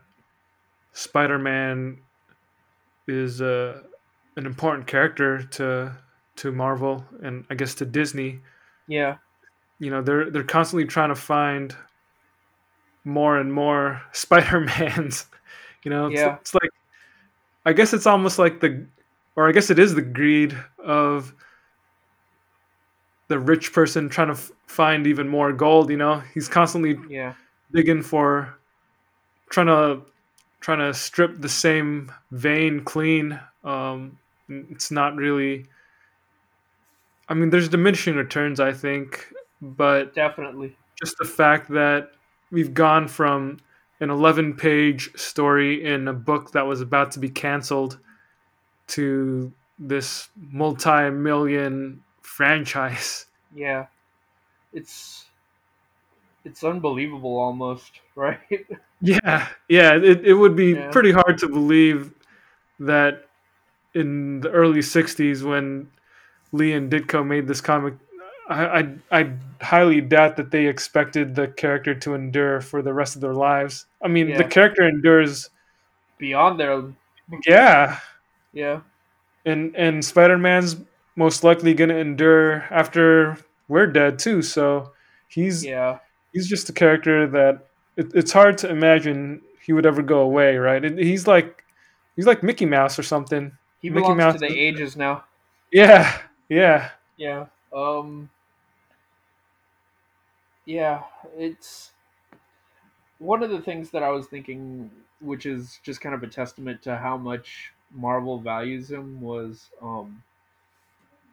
Spider-Man 0.93 1.99
is 3.07 3.41
uh, 3.41 3.83
an 4.37 4.47
important 4.47 4.87
character 4.87 5.43
to 5.43 5.97
to 6.37 6.53
Marvel 6.53 7.05
and 7.23 7.45
I 7.51 7.55
guess 7.55 7.75
to 7.77 7.85
Disney. 7.85 8.41
Yeah, 8.87 9.19
you 9.79 9.91
know 9.91 10.03
they're 10.03 10.31
they're 10.31 10.45
constantly 10.45 10.87
trying 10.87 11.11
to 11.11 11.15
find 11.15 11.77
more 13.05 13.39
and 13.39 13.53
more 13.53 14.03
spider-mans 14.13 15.27
you 15.89 15.95
know 15.95 16.07
it's, 16.09 16.21
Yeah. 16.21 16.37
it's 16.41 16.53
like 16.55 16.71
i 17.65 17.73
guess 17.73 17.95
it's 17.95 18.07
almost 18.07 18.39
like 18.39 18.61
the 18.61 18.87
or 19.37 19.49
i 19.49 19.53
guess 19.53 19.71
it 19.71 19.79
is 19.79 19.95
the 19.95 20.03
greed 20.03 20.57
of 20.85 21.33
the 23.29 23.39
rich 23.39 23.73
person 23.73 24.09
trying 24.11 24.29
to 24.29 24.35
f- 24.35 24.51
find 24.67 25.07
even 25.07 25.29
more 25.29 25.51
gold 25.53 25.91
you 25.91 25.97
know 25.97 26.23
he's 26.35 26.49
constantly 26.49 26.99
yeah, 27.09 27.33
digging 27.73 28.03
for 28.03 28.59
trying 29.51 29.67
to 29.67 30.03
trying 30.61 30.79
to 30.81 30.93
strip 30.93 31.41
the 31.41 31.49
same 31.49 32.13
vein 32.33 32.85
clean 32.85 33.41
um 33.65 34.19
it's 34.49 34.91
not 34.91 35.17
really 35.17 35.65
i 37.31 37.35
mean 37.35 37.49
there's 37.49 37.69
diminishing 37.71 38.15
returns 38.15 38.61
i 38.61 38.73
think 38.73 39.33
but 39.63 40.15
definitely. 40.15 40.77
just 41.03 41.17
the 41.19 41.25
fact 41.25 41.71
that 41.71 42.11
we've 42.51 42.75
gone 42.75 43.09
from 43.09 43.59
an 44.01 44.11
11 44.11 44.55
page 44.55 45.11
story 45.17 45.85
in 45.85 46.09
a 46.09 46.13
book 46.13 46.53
that 46.53 46.67
was 46.67 46.81
about 46.81 47.13
to 47.13 47.19
be 47.19 47.29
canceled 47.29 47.99
to 48.89 49.53
this 49.79 50.29
multi 50.37 51.11
million 51.11 52.03
franchise. 52.23 53.27
Yeah, 53.55 53.87
it's 54.75 55.25
it's 56.45 56.63
unbelievable 56.63 57.39
almost, 57.39 57.93
right? 58.15 58.39
Yeah, 59.01 59.49
yeah, 59.69 59.97
it, 59.97 60.27
it 60.27 60.35
would 60.35 60.55
be 60.55 60.75
Yeah. 60.75 60.91
pretty 60.91 61.13
hard 61.13 61.39
to 61.39 61.49
believe 61.49 62.13
that 62.81 63.25
in 63.95 64.41
the 64.41 64.51
early 64.51 64.81
60s 64.81 65.43
when 65.43 65.89
Lee 66.53 66.73
and 66.73 66.91
Ditko 66.93 67.27
made 67.27 67.49
this 67.49 67.61
comic. 67.61 67.95
I, 68.49 68.81
I, 68.81 68.95
I 69.11 69.33
highly 69.61 70.01
doubt 70.01 70.37
that 70.37 70.51
they 70.51 70.67
expected 70.67 71.35
the 71.35 71.49
character 71.49 71.95
to 71.95 72.15
endure 72.15 72.61
for 72.61 72.83
the 72.83 72.95
rest 72.95 73.15
of 73.15 73.21
their 73.21 73.35
lives. 73.35 73.87
I 74.03 74.09
mean, 74.09 74.35
the 74.35 74.45
character 74.45 74.89
endures 74.89 75.51
Beyond 76.19 76.59
their 76.59 76.83
Yeah, 77.47 78.01
yeah, 78.53 78.81
and 79.45 79.75
and 79.77 80.05
Spider 80.05 80.37
Man's 80.37 80.77
most 81.15 81.45
likely 81.45 81.75
gonna 81.75 81.95
endure 81.95 82.65
after 82.71 83.39
we're 83.69 83.87
dead 83.87 84.19
too. 84.19 84.43
So 84.43 84.93
he's 85.29 85.65
yeah, 85.65 85.99
he's 86.33 86.49
just 86.49 86.69
a 86.69 86.73
character 86.73 87.29
that 87.29 87.69
it, 87.97 88.11
it's 88.15 88.33
hard 88.33 88.59
to 88.59 88.69
imagine 88.69 89.43
he 89.65 89.73
would 89.73 89.87
ever 89.87 90.03
go 90.03 90.21
away, 90.21 90.57
right? 90.57 90.85
And 90.85 90.99
he's 90.99 91.29
like 91.29 91.63
he's 92.17 92.27
like 92.27 92.43
Mickey 92.43 92.67
Mouse 92.67 92.99
or 92.99 93.05
something. 93.05 93.53
he 93.81 93.91
Mickey 93.91 94.03
belongs 94.03 94.19
Mouse 94.19 94.33
to 94.35 94.41
the 94.41 94.59
ages 94.59 94.97
now. 94.97 95.25
Yeah, 95.71 96.21
yeah, 96.49 96.91
Yeah. 97.17 97.47
Um 97.73 98.29
Yeah, 100.69 101.05
it's 101.37 101.93
one 103.19 103.43
of 103.43 103.51
the 103.51 103.61
things 103.61 103.91
that 103.91 104.03
I 104.03 104.11
was 104.11 104.27
thinking 104.27 104.91
which 105.21 105.47
is 105.47 105.81
just 105.83 106.01
kind 106.01 106.15
of 106.15 106.23
a 106.23 106.29
testament 106.29 106.83
to 106.83 106.97
how 106.97 107.17
much 107.17 107.73
Marvel 107.91 108.39
values 108.39 108.91
him 108.91 109.21
was 109.21 109.71
um 109.83 110.23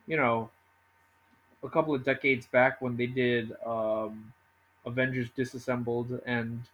you 0.07 0.17
know, 0.17 0.49
a 1.63 1.69
couple 1.69 1.95
of 1.95 2.03
decades 2.03 2.45
back 2.47 2.81
when 2.81 2.97
they 2.97 3.07
did 3.07 3.51
um 3.65 4.33
Avengers 4.85 5.29
Disassembled 5.31 6.21
and 6.25 6.69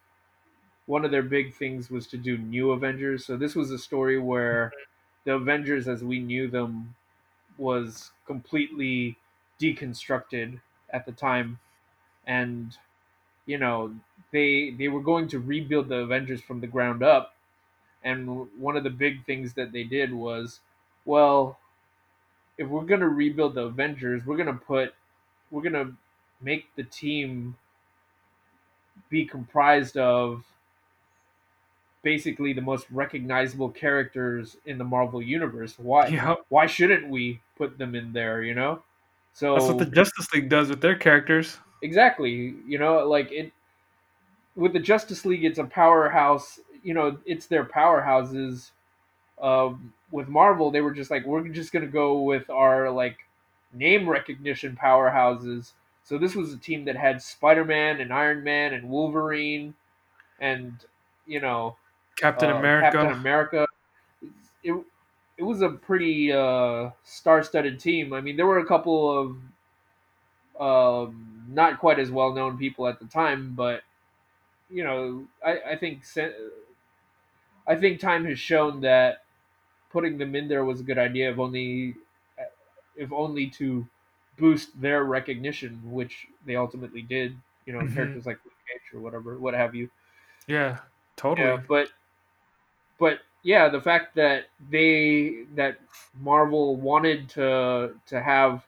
one 0.88 1.06
of 1.06 1.12
their 1.12 1.24
big 1.24 1.54
things 1.54 1.90
was 1.92 2.08
to 2.08 2.18
do 2.18 2.38
new 2.38 2.72
Avengers. 2.72 3.26
So 3.26 3.38
this 3.38 3.56
was 3.56 3.72
a 3.72 3.80
story 3.80 4.20
where 4.20 4.74
the 5.26 5.36
Avengers 5.36 5.88
as 5.88 6.04
we 6.04 6.20
knew 6.20 6.50
them 6.50 6.96
was 7.58 8.12
completely 8.26 9.18
deconstructed 9.60 10.62
at 10.92 11.06
the 11.06 11.14
time 11.14 11.60
and 12.32 12.78
you 13.46 13.58
know 13.58 13.94
they 14.32 14.74
they 14.78 14.88
were 14.88 15.02
going 15.02 15.28
to 15.28 15.40
rebuild 15.40 15.90
the 15.90 15.98
avengers 15.98 16.42
from 16.42 16.62
the 16.62 16.68
ground 16.68 17.04
up 17.04 17.36
and 18.04 18.48
one 18.58 18.78
of 18.78 18.84
the 18.84 18.90
big 18.90 19.26
things 19.26 19.54
that 19.54 19.72
they 19.74 19.84
did 19.84 20.14
was 20.14 20.62
well 21.06 21.58
if 22.58 22.68
we're 22.68 22.86
going 22.86 23.00
to 23.02 23.10
rebuild 23.10 23.54
the 23.56 23.66
avengers 23.66 24.26
we're 24.26 24.38
going 24.38 24.56
to 24.58 24.66
put 24.74 24.94
we're 25.50 25.62
going 25.62 25.82
to 25.86 25.92
make 26.42 26.66
the 26.76 26.84
team 26.84 27.56
be 29.10 29.26
comprised 29.26 29.98
of 29.98 30.46
basically 32.04 32.54
the 32.54 32.62
most 32.62 32.86
recognizable 32.90 33.70
characters 33.70 34.56
in 34.66 34.78
the 34.78 34.84
Marvel 34.84 35.22
universe 35.22 35.76
why 35.78 36.08
yeah. 36.08 36.36
why 36.48 36.66
shouldn't 36.66 37.10
we 37.10 37.42
put 37.58 37.78
them 37.78 37.94
in 37.94 38.14
there 38.14 38.42
you 38.42 38.56
know 38.56 38.82
so 39.34 39.54
That's 39.54 39.68
what 39.68 39.78
the 39.78 39.86
Justice 39.86 40.28
League 40.34 40.50
does 40.50 40.70
with 40.70 40.82
their 40.82 40.96
characters. 40.96 41.58
Exactly. 41.82 42.56
You 42.68 42.78
know 42.78 43.08
like 43.08 43.32
it 43.32 43.52
with 44.56 44.74
the 44.74 44.80
justice 44.80 45.26
league 45.26 45.46
it's 45.46 45.60
a 45.60 45.64
powerhouse 45.64 46.60
you 46.84 46.94
know 46.94 47.18
it's 47.26 47.46
their 47.46 47.64
powerhouses 47.64 48.72
um, 49.42 49.94
with 50.12 50.28
marvel 50.28 50.72
they 50.72 50.82
were 50.82 50.94
just 50.94 51.10
like 51.10 51.26
we're 51.26 51.48
just 51.48 51.72
gonna 51.72 51.88
go 51.88 52.22
with 52.22 52.50
our 52.50 52.90
like 52.90 53.18
name 53.74 54.10
recognition 54.10 54.78
powerhouses. 54.82 55.72
So 56.04 56.18
this 56.18 56.36
was 56.36 56.54
a 56.54 56.58
team 56.58 56.86
that 56.86 56.96
had 56.98 57.22
spider-man 57.22 58.02
and 58.02 58.12
iron 58.12 58.44
man 58.44 58.74
and 58.74 58.90
wolverine 58.90 59.74
and 60.40 60.74
you 61.26 61.40
know 61.40 61.78
Captain 62.18 62.52
uh, 62.52 62.58
America. 62.58 62.92
captain 62.92 63.20
america. 63.20 63.68
It, 64.64 64.76
it 65.38 65.44
was 65.44 65.62
a 65.62 65.70
pretty 65.70 66.32
uh, 66.32 66.92
star-studded 67.04 67.80
team. 67.80 68.14
I 68.14 68.22
mean 68.22 68.36
there 68.36 68.46
were 68.46 68.60
a 68.60 68.66
couple 68.66 69.38
of 70.60 71.08
um, 71.08 71.41
not 71.54 71.80
quite 71.80 72.00
as 72.00 72.12
well 72.12 72.34
known 72.34 72.58
people 72.58 72.88
at 72.88 73.00
the 73.00 73.06
time, 73.08 73.56
but 73.56 73.84
you 74.70 74.84
know, 74.84 75.28
I, 75.46 75.60
I 75.74 75.78
think 75.78 76.06
I 77.68 77.76
think 77.76 78.00
time 78.00 78.26
has 78.26 78.40
shown 78.40 78.82
that 78.82 79.26
putting 79.90 80.18
them 80.18 80.36
in 80.36 80.48
there 80.50 80.66
was 80.66 80.82
a 80.82 80.86
good 80.86 80.98
idea. 80.98 81.32
If 81.32 81.40
only, 81.40 81.96
if 82.96 83.12
only 83.12 83.50
to 83.52 83.88
boost 84.38 84.80
their 84.80 85.04
recognition, 85.04 85.92
which 85.92 86.28
they 86.46 86.56
ultimately 86.56 87.02
did. 87.02 87.42
You 87.66 87.74
know, 87.74 87.86
Mhm. 87.86 87.88
characters 87.88 88.26
like 88.26 88.44
Luke 88.46 88.56
Cage 88.68 88.94
or 88.94 89.02
whatever, 89.02 89.38
what 89.40 89.54
have 89.54 89.76
you. 89.76 89.92
Yeah, 90.48 90.82
totally. 91.16 91.56
Yeah, 91.56 91.58
but 91.68 91.92
but 93.00 93.22
yeah, 93.44 93.70
the 93.70 93.82
fact 93.82 94.16
that 94.16 94.46
they 94.70 95.44
that 95.56 95.80
Marvel 96.14 96.76
wanted 96.76 97.30
to 97.30 98.00
to 98.06 98.22
have 98.22 98.68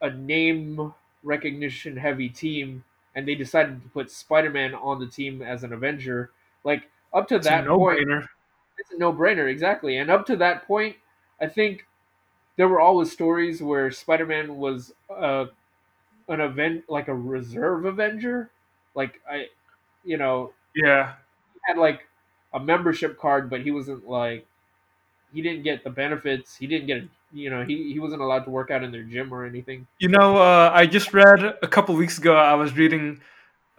a 0.00 0.10
name 0.10 0.94
recognition 1.22 1.96
heavy 1.96 2.28
team 2.28 2.84
and 3.14 3.26
they 3.26 3.34
decided 3.34 3.82
to 3.82 3.88
put 3.88 4.10
Spider-Man 4.10 4.74
on 4.74 5.00
the 5.00 5.06
team 5.06 5.42
as 5.42 5.64
an 5.64 5.72
Avenger, 5.72 6.30
like 6.64 6.90
up 7.12 7.28
to 7.28 7.38
It's 7.38 7.48
that 7.48 7.72
point 7.74 8.00
it's 8.78 8.92
a 8.92 8.98
no-brainer 8.98 9.50
exactly. 9.50 9.96
And 9.96 10.10
up 10.10 10.26
to 10.26 10.36
that 10.36 10.66
point, 10.66 10.96
I 11.40 11.46
think 11.46 11.86
there 12.56 12.68
were 12.68 12.80
always 12.80 13.12
stories 13.12 13.62
where 13.62 13.90
Spider-Man 13.90 14.56
was 14.58 14.94
uh, 15.10 15.46
an 16.28 16.40
event 16.40 16.84
like 16.88 17.08
a 17.08 17.14
reserve 17.14 17.84
Avenger, 17.86 18.50
like 18.94 19.20
I 19.30 19.48
you 20.04 20.18
know, 20.18 20.54
Yeah, 20.74 21.16
had 21.66 21.78
like 21.78 22.08
a 22.52 22.60
membership 22.60 23.18
card, 23.18 23.50
but 23.50 23.62
he 23.62 23.70
wasn't 23.70 24.06
like 24.08 24.46
he 25.32 25.42
didn't 25.42 25.64
get 25.64 25.84
the 25.84 25.90
benefits. 25.90 26.56
He 26.56 26.66
didn't 26.66 26.86
get 26.86 27.04
you 27.32 27.50
know 27.50 27.64
he, 27.64 27.92
he 27.92 27.98
wasn't 27.98 28.22
allowed 28.22 28.44
to 28.44 28.50
work 28.50 28.70
out 28.70 28.82
in 28.82 28.90
their 28.92 29.02
gym 29.02 29.32
or 29.32 29.44
anything. 29.44 29.86
You 29.98 30.08
know, 30.08 30.36
uh, 30.36 30.70
I 30.74 30.86
just 30.86 31.12
read 31.12 31.42
a 31.62 31.68
couple 31.68 31.94
weeks 31.94 32.18
ago. 32.18 32.34
I 32.36 32.54
was 32.54 32.76
reading 32.76 33.20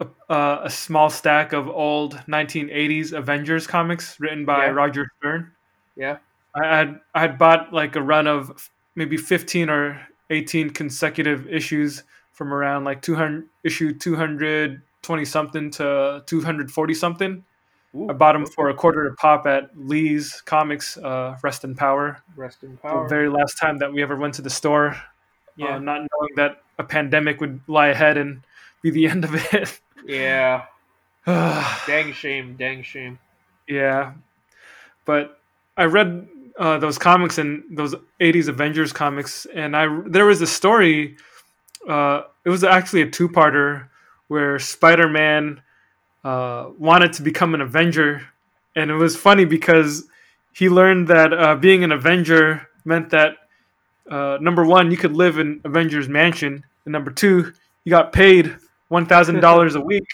a, 0.00 0.06
uh, 0.32 0.60
a 0.64 0.70
small 0.70 1.10
stack 1.10 1.52
of 1.52 1.68
old 1.68 2.14
1980s 2.26 3.12
Avengers 3.12 3.66
comics 3.66 4.18
written 4.20 4.44
by 4.44 4.66
Yeah. 4.66 4.70
Roger 4.72 5.06
Stern. 5.18 5.52
Yeah, 5.96 6.18
I 6.54 6.66
had 6.66 7.00
I 7.14 7.20
had 7.20 7.38
bought 7.38 7.72
like 7.72 7.96
a 7.96 8.02
run 8.02 8.26
of 8.26 8.70
maybe 8.94 9.16
15 9.16 9.68
or 9.68 10.06
18 10.30 10.70
consecutive 10.70 11.46
issues 11.48 12.02
from 12.32 12.52
around 12.52 12.84
like 12.84 13.02
200 13.02 13.44
issue 13.64 13.92
220 13.92 15.24
something 15.24 15.70
to 15.72 16.22
240 16.26 16.94
something. 16.94 17.44
Ooh, 17.94 18.08
I 18.08 18.14
bought 18.14 18.32
them 18.32 18.46
for 18.46 18.70
a 18.70 18.74
quarter 18.74 19.06
a 19.06 19.14
pop 19.14 19.46
at 19.46 19.70
Lee's 19.76 20.40
Comics, 20.42 20.96
uh, 20.96 21.36
Rest 21.42 21.64
in 21.64 21.74
Power. 21.74 22.22
rest 22.36 22.62
in 22.64 22.76
Power. 22.78 23.02
The 23.04 23.08
very 23.08 23.28
last 23.28 23.54
time 23.54 23.78
that 23.78 23.92
we 23.92 24.02
ever 24.02 24.16
went 24.16 24.34
to 24.34 24.42
the 24.42 24.50
store, 24.50 24.96
yeah, 25.56 25.76
uh, 25.76 25.78
not 25.78 25.98
knowing 25.98 26.30
that 26.36 26.62
a 26.78 26.84
pandemic 26.84 27.40
would 27.40 27.60
lie 27.66 27.88
ahead 27.88 28.16
and 28.16 28.42
be 28.82 28.90
the 28.90 29.06
end 29.10 29.24
of 29.24 29.34
it. 29.34 29.80
yeah. 30.06 30.64
Dang 31.26 32.12
shame, 32.12 32.56
dang 32.58 32.82
shame. 32.82 33.18
Yeah. 33.68 34.14
But 35.04 35.38
I 35.76 35.84
read 35.84 36.28
uh, 36.58 36.78
those 36.78 36.98
comics 36.98 37.38
and 37.38 37.62
those 37.70 37.94
'80s 38.20 38.48
Avengers 38.48 38.92
comics, 38.92 39.46
and 39.54 39.76
I 39.76 39.86
there 40.06 40.26
was 40.26 40.40
a 40.40 40.46
story. 40.46 41.16
Uh, 41.88 42.22
it 42.44 42.50
was 42.50 42.64
actually 42.64 43.02
a 43.02 43.10
two-parter 43.10 43.88
where 44.28 44.58
Spider-Man 44.58 45.60
uh, 46.24 46.70
wanted 46.78 47.12
to 47.14 47.22
become 47.22 47.54
an 47.54 47.60
Avenger, 47.60 48.22
and 48.76 48.90
it 48.90 48.94
was 48.94 49.16
funny 49.16 49.44
because 49.44 50.08
he 50.52 50.68
learned 50.68 51.08
that 51.08 51.32
uh, 51.32 51.56
being 51.56 51.84
an 51.84 51.92
Avenger 51.92 52.68
meant 52.84 53.10
that 53.10 53.36
uh, 54.10 54.38
number 54.40 54.64
one, 54.64 54.90
you 54.90 54.96
could 54.96 55.12
live 55.12 55.38
in 55.38 55.60
Avengers 55.64 56.08
Mansion, 56.08 56.64
and 56.84 56.92
number 56.92 57.10
two, 57.10 57.52
you 57.84 57.90
got 57.90 58.12
paid 58.12 58.56
one 58.88 59.06
thousand 59.06 59.40
dollars 59.40 59.74
a 59.74 59.80
week. 59.92 60.06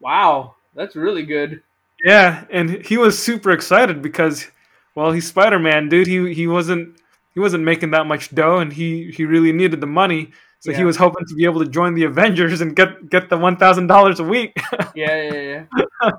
Wow, 0.00 0.54
that's 0.74 0.96
really 0.96 1.24
good. 1.24 1.62
Yeah, 2.04 2.44
and 2.50 2.70
he 2.84 2.96
was 2.96 3.18
super 3.18 3.50
excited 3.50 4.02
because, 4.02 4.46
well, 4.94 5.10
he's 5.10 5.26
Spider 5.26 5.58
Man, 5.58 5.88
dude. 5.88 6.06
He 6.06 6.32
he 6.32 6.46
wasn't 6.46 6.96
he 7.34 7.40
wasn't 7.40 7.64
making 7.64 7.90
that 7.90 8.06
much 8.06 8.34
dough, 8.34 8.58
and 8.58 8.72
he 8.72 9.10
he 9.10 9.24
really 9.24 9.52
needed 9.52 9.80
the 9.80 9.86
money. 9.86 10.32
So 10.60 10.72
he 10.72 10.84
was 10.84 10.96
hoping 10.96 11.24
to 11.26 11.34
be 11.34 11.44
able 11.44 11.64
to 11.64 11.70
join 11.70 11.94
the 11.94 12.04
Avengers 12.04 12.60
and 12.60 12.74
get 12.74 13.08
get 13.10 13.28
the 13.30 13.38
one 13.38 13.56
thousand 13.56 13.86
dollars 13.86 14.20
a 14.20 14.24
week. 14.24 14.56
Yeah, 14.94 15.30
yeah, 15.30 15.64
yeah. 16.02 16.10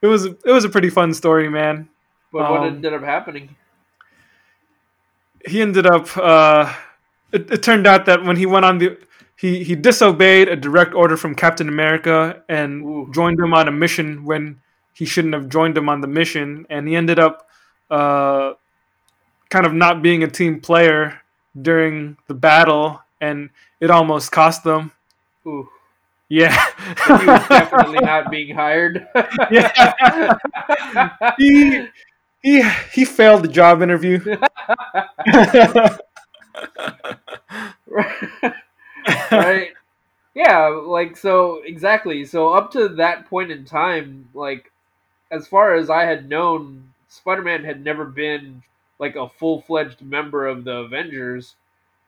it 0.00 0.06
was 0.06 0.24
it 0.24 0.46
was 0.46 0.64
a 0.64 0.68
pretty 0.68 0.88
fun 0.88 1.12
story, 1.12 1.48
man. 1.50 1.88
But 2.32 2.50
what 2.50 2.60
Um, 2.60 2.66
ended 2.68 2.94
up 2.94 3.02
happening? 3.02 3.54
He 5.46 5.60
ended 5.60 5.86
up. 5.86 6.16
Uh, 6.16 6.72
it, 7.32 7.50
it 7.50 7.62
turned 7.62 7.86
out 7.86 8.06
that 8.06 8.24
when 8.24 8.36
he 8.36 8.46
went 8.46 8.64
on 8.64 8.78
the 8.78 8.98
he 9.36 9.64
he 9.64 9.74
disobeyed 9.74 10.48
a 10.48 10.56
direct 10.56 10.94
order 10.94 11.16
from 11.16 11.34
Captain 11.34 11.68
America 11.68 12.42
and 12.48 12.82
Ooh. 12.84 13.10
joined 13.12 13.38
him 13.40 13.52
on 13.54 13.68
a 13.68 13.72
mission 13.72 14.24
when 14.24 14.60
he 14.92 15.04
shouldn't 15.06 15.34
have 15.34 15.48
joined 15.48 15.76
him 15.76 15.88
on 15.88 16.00
the 16.00 16.06
mission, 16.08 16.66
and 16.70 16.86
he 16.88 16.94
ended 16.96 17.18
up 17.18 17.48
uh, 17.90 18.52
kind 19.48 19.66
of 19.66 19.72
not 19.72 20.02
being 20.02 20.22
a 20.22 20.28
team 20.28 20.60
player 20.60 21.20
during 21.60 22.16
the 22.26 22.34
battle, 22.34 23.00
and 23.20 23.50
it 23.80 23.90
almost 23.90 24.32
cost 24.32 24.64
them. 24.64 24.92
Ooh, 25.46 25.68
Yeah, 26.28 26.54
he 27.06 27.12
was 27.26 27.48
definitely 27.48 27.98
not 28.00 28.30
being 28.30 28.54
hired. 28.54 29.06
yeah. 29.50 30.36
he 31.38 31.86
he 32.42 32.62
he 32.92 33.04
failed 33.04 33.42
the 33.44 33.48
job 33.48 33.82
interview. 33.82 34.20
right 39.30 39.70
yeah 40.34 40.66
like 40.68 41.16
so 41.16 41.62
exactly 41.64 42.24
so 42.24 42.52
up 42.54 42.70
to 42.72 42.88
that 42.88 43.28
point 43.28 43.50
in 43.50 43.64
time 43.64 44.28
like 44.34 44.70
as 45.30 45.46
far 45.48 45.74
as 45.74 45.90
i 45.90 46.04
had 46.04 46.28
known 46.28 46.92
spider-man 47.08 47.64
had 47.64 47.84
never 47.84 48.04
been 48.04 48.62
like 48.98 49.16
a 49.16 49.28
full-fledged 49.28 50.02
member 50.02 50.46
of 50.46 50.64
the 50.64 50.74
avengers 50.76 51.56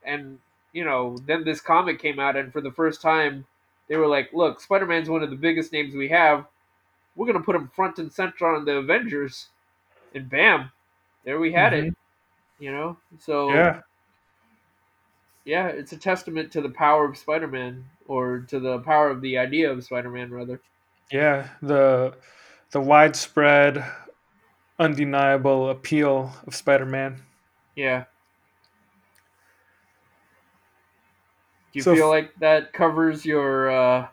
and 0.04 0.38
you 0.72 0.84
know 0.84 1.16
then 1.26 1.44
this 1.44 1.60
comic 1.60 2.00
came 2.00 2.18
out 2.18 2.36
and 2.36 2.52
for 2.52 2.60
the 2.60 2.72
first 2.72 3.00
time 3.02 3.44
they 3.88 3.96
were 3.96 4.06
like 4.06 4.30
look 4.32 4.60
spider-man's 4.60 5.08
one 5.08 5.22
of 5.22 5.30
the 5.30 5.36
biggest 5.36 5.72
names 5.72 5.94
we 5.94 6.08
have 6.08 6.46
we're 7.14 7.26
going 7.26 7.38
to 7.38 7.44
put 7.44 7.56
him 7.56 7.70
front 7.74 7.98
and 7.98 8.12
center 8.12 8.46
on 8.46 8.64
the 8.64 8.72
avengers 8.76 9.48
and 10.14 10.30
bam 10.30 10.70
there 11.24 11.38
we 11.38 11.52
had 11.52 11.72
it 11.72 11.84
mm-hmm. 11.84 12.64
you 12.64 12.72
know 12.72 12.96
so 13.18 13.52
yeah. 13.52 13.80
yeah, 15.44 15.66
it's 15.68 15.92
a 15.92 15.96
testament 15.96 16.52
to 16.52 16.60
the 16.60 16.70
power 16.70 17.04
of 17.04 17.16
Spider-Man, 17.16 17.84
or 18.06 18.40
to 18.48 18.60
the 18.60 18.78
power 18.80 19.10
of 19.10 19.20
the 19.20 19.38
idea 19.38 19.70
of 19.70 19.84
Spider-Man, 19.84 20.30
rather. 20.30 20.60
Yeah, 21.10 21.48
the 21.60 22.14
the 22.70 22.80
widespread, 22.80 23.84
undeniable 24.78 25.68
appeal 25.68 26.32
of 26.46 26.54
Spider-Man. 26.54 27.22
Yeah. 27.76 28.04
Do 31.72 31.78
you 31.78 31.82
So 31.82 31.94
feel 31.94 32.08
like 32.08 32.34
that 32.40 32.72
covers 32.72 33.24
your, 33.24 33.70
uh, 33.70 34.08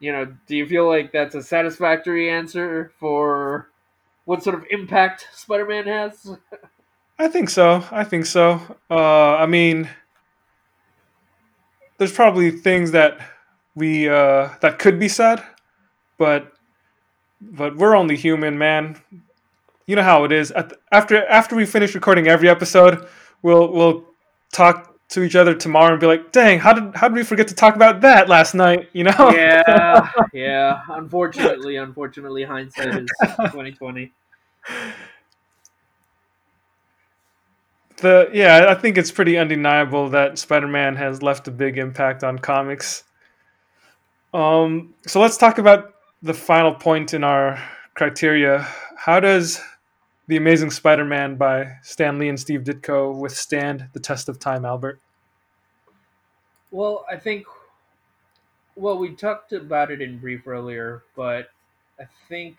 you 0.00 0.12
know, 0.12 0.24
do 0.46 0.56
you 0.56 0.66
feel 0.66 0.86
like 0.88 1.12
that's 1.12 1.34
a 1.34 1.42
satisfactory 1.42 2.30
answer 2.30 2.92
for 2.98 3.68
what 4.24 4.42
sort 4.42 4.54
of 4.56 4.64
impact 4.70 5.26
Spider-Man 5.32 5.86
has? 5.86 6.36
I 7.18 7.28
think 7.28 7.50
so. 7.50 7.84
I 7.90 8.04
think 8.04 8.26
so. 8.26 8.60
Uh, 8.90 9.36
I 9.36 9.46
mean, 9.46 9.88
there's 11.98 12.12
probably 12.12 12.50
things 12.50 12.92
that 12.92 13.18
we 13.74 14.08
uh, 14.08 14.50
that 14.60 14.78
could 14.78 14.98
be 14.98 15.08
said, 15.08 15.42
but 16.18 16.52
but 17.40 17.76
we're 17.76 17.96
only 17.96 18.16
human, 18.16 18.58
man. 18.58 19.00
You 19.86 19.96
know 19.96 20.02
how 20.02 20.24
it 20.24 20.32
is. 20.32 20.50
At 20.52 20.70
the- 20.70 20.78
after 20.92 21.26
after 21.26 21.56
we 21.56 21.66
finish 21.66 21.94
recording 21.94 22.28
every 22.28 22.48
episode, 22.48 23.06
we'll 23.42 23.72
we'll 23.72 24.04
talk 24.52 24.87
to 25.08 25.22
each 25.22 25.34
other 25.34 25.54
tomorrow 25.54 25.92
and 25.92 26.00
be 26.00 26.06
like, 26.06 26.32
"Dang, 26.32 26.58
how 26.58 26.72
did 26.72 26.94
how 26.94 27.08
did 27.08 27.14
we 27.14 27.24
forget 27.24 27.48
to 27.48 27.54
talk 27.54 27.76
about 27.76 28.02
that 28.02 28.28
last 28.28 28.54
night?" 28.54 28.88
You 28.92 29.04
know? 29.04 29.30
yeah, 29.34 30.10
yeah. 30.32 30.82
Unfortunately, 30.88 31.76
unfortunately, 31.76 32.44
hindsight 32.44 32.94
is 32.94 33.08
twenty 33.50 33.72
twenty. 33.72 34.12
the 37.98 38.30
yeah, 38.32 38.66
I 38.68 38.74
think 38.74 38.98
it's 38.98 39.10
pretty 39.10 39.38
undeniable 39.38 40.10
that 40.10 40.38
Spider-Man 40.38 40.96
has 40.96 41.22
left 41.22 41.48
a 41.48 41.50
big 41.50 41.78
impact 41.78 42.22
on 42.22 42.38
comics. 42.38 43.04
Um, 44.34 44.94
so 45.06 45.20
let's 45.20 45.38
talk 45.38 45.58
about 45.58 45.94
the 46.22 46.34
final 46.34 46.74
point 46.74 47.14
in 47.14 47.24
our 47.24 47.58
criteria. 47.94 48.68
How 48.96 49.20
does 49.20 49.60
The 50.28 50.36
Amazing 50.36 50.72
Spider-Man 50.72 51.36
by 51.36 51.76
Stan 51.82 52.18
Lee 52.18 52.28
and 52.28 52.38
Steve 52.38 52.60
Ditko 52.60 53.18
withstand 53.18 53.88
the 53.94 54.00
test 54.00 54.28
of 54.28 54.38
time, 54.38 54.66
Albert? 54.66 55.00
Well, 56.70 57.06
I 57.10 57.16
think. 57.16 57.46
Well, 58.76 58.98
we 58.98 59.14
talked 59.14 59.54
about 59.54 59.90
it 59.90 60.02
in 60.02 60.18
brief 60.18 60.46
earlier, 60.46 61.02
but 61.16 61.48
I 61.98 62.04
think 62.28 62.58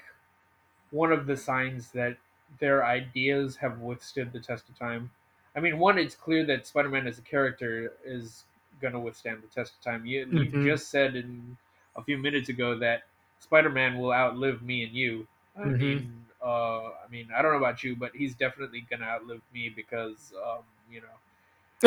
one 0.90 1.12
of 1.12 1.28
the 1.28 1.38
signs 1.38 1.92
that 1.92 2.18
their 2.60 2.84
ideas 2.84 3.56
have 3.58 3.80
withstood 3.80 4.34
the 4.34 4.40
test 4.40 4.68
of 4.68 4.78
time. 4.78 5.12
I 5.56 5.60
mean, 5.60 5.78
one, 5.78 6.00
it's 6.00 6.16
clear 6.16 6.44
that 6.48 6.66
Spider-Man 6.66 7.06
as 7.06 7.20
a 7.20 7.22
character 7.22 7.94
is 8.04 8.46
going 8.82 8.94
to 8.94 9.00
withstand 9.00 9.44
the 9.44 9.48
test 9.48 9.76
of 9.76 9.82
time. 9.84 10.08
You, 10.08 10.26
Mhm. 10.26 10.54
you 10.54 10.72
just 10.72 10.90
said 10.90 11.16
in 11.16 11.56
a 11.96 12.04
few 12.04 12.18
minutes 12.18 12.50
ago 12.50 12.80
that 12.80 13.04
Spider-Man 13.42 14.00
will 14.00 14.12
outlive 14.12 14.64
me 14.64 14.84
and 14.84 14.94
you. 14.94 15.28
I 15.56 15.68
Mhm. 15.68 15.80
mean, 15.80 16.26
uh, 16.44 16.84
I 16.86 17.08
mean, 17.12 17.28
I 17.36 17.42
don't 17.42 17.52
know 17.52 17.58
about 17.58 17.84
you, 17.84 17.96
but 17.96 18.12
he's 18.16 18.36
definitely 18.36 18.86
gonna 18.90 19.06
outlive 19.06 19.42
me 19.54 19.70
because, 19.76 20.34
um, 20.46 20.64
you 20.92 21.02
know, 21.02 21.08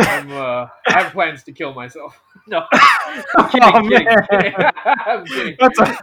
I'm, 0.05 0.31
uh, 0.33 0.69
I 0.87 1.03
have 1.03 1.13
plans 1.13 1.43
to 1.45 1.53
kill 1.53 1.75
myself. 1.75 2.21
no, 2.49 2.65
I'm 3.37 3.49
kidding. 3.51 3.63
Oh, 3.63 3.83
kidding, 3.89 4.05
man. 4.05 4.27
kidding. 4.31 4.55
I'm 4.87 5.25
kidding. 5.27 5.57
That's 5.59 5.79
a- 5.81 5.99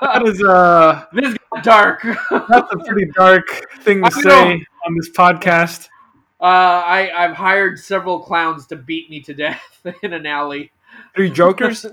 That 0.00 0.22
is 0.26 0.42
uh, 0.42 1.04
this 1.12 1.36
dark. 1.62 2.02
that's 2.02 2.72
a 2.72 2.78
pretty 2.86 3.10
dark 3.16 3.48
thing 3.80 4.02
to 4.02 4.06
I 4.06 4.10
say 4.10 4.28
know. 4.58 4.64
on 4.86 4.96
this 4.96 5.10
podcast. 5.10 5.88
Uh, 6.40 6.44
I 6.44 7.10
I've 7.16 7.36
hired 7.36 7.78
several 7.78 8.20
clowns 8.20 8.66
to 8.68 8.76
beat 8.76 9.08
me 9.10 9.20
to 9.22 9.34
death 9.34 9.86
in 10.02 10.12
an 10.12 10.26
alley. 10.26 10.72
Three 11.14 11.30
Jokers. 11.30 11.86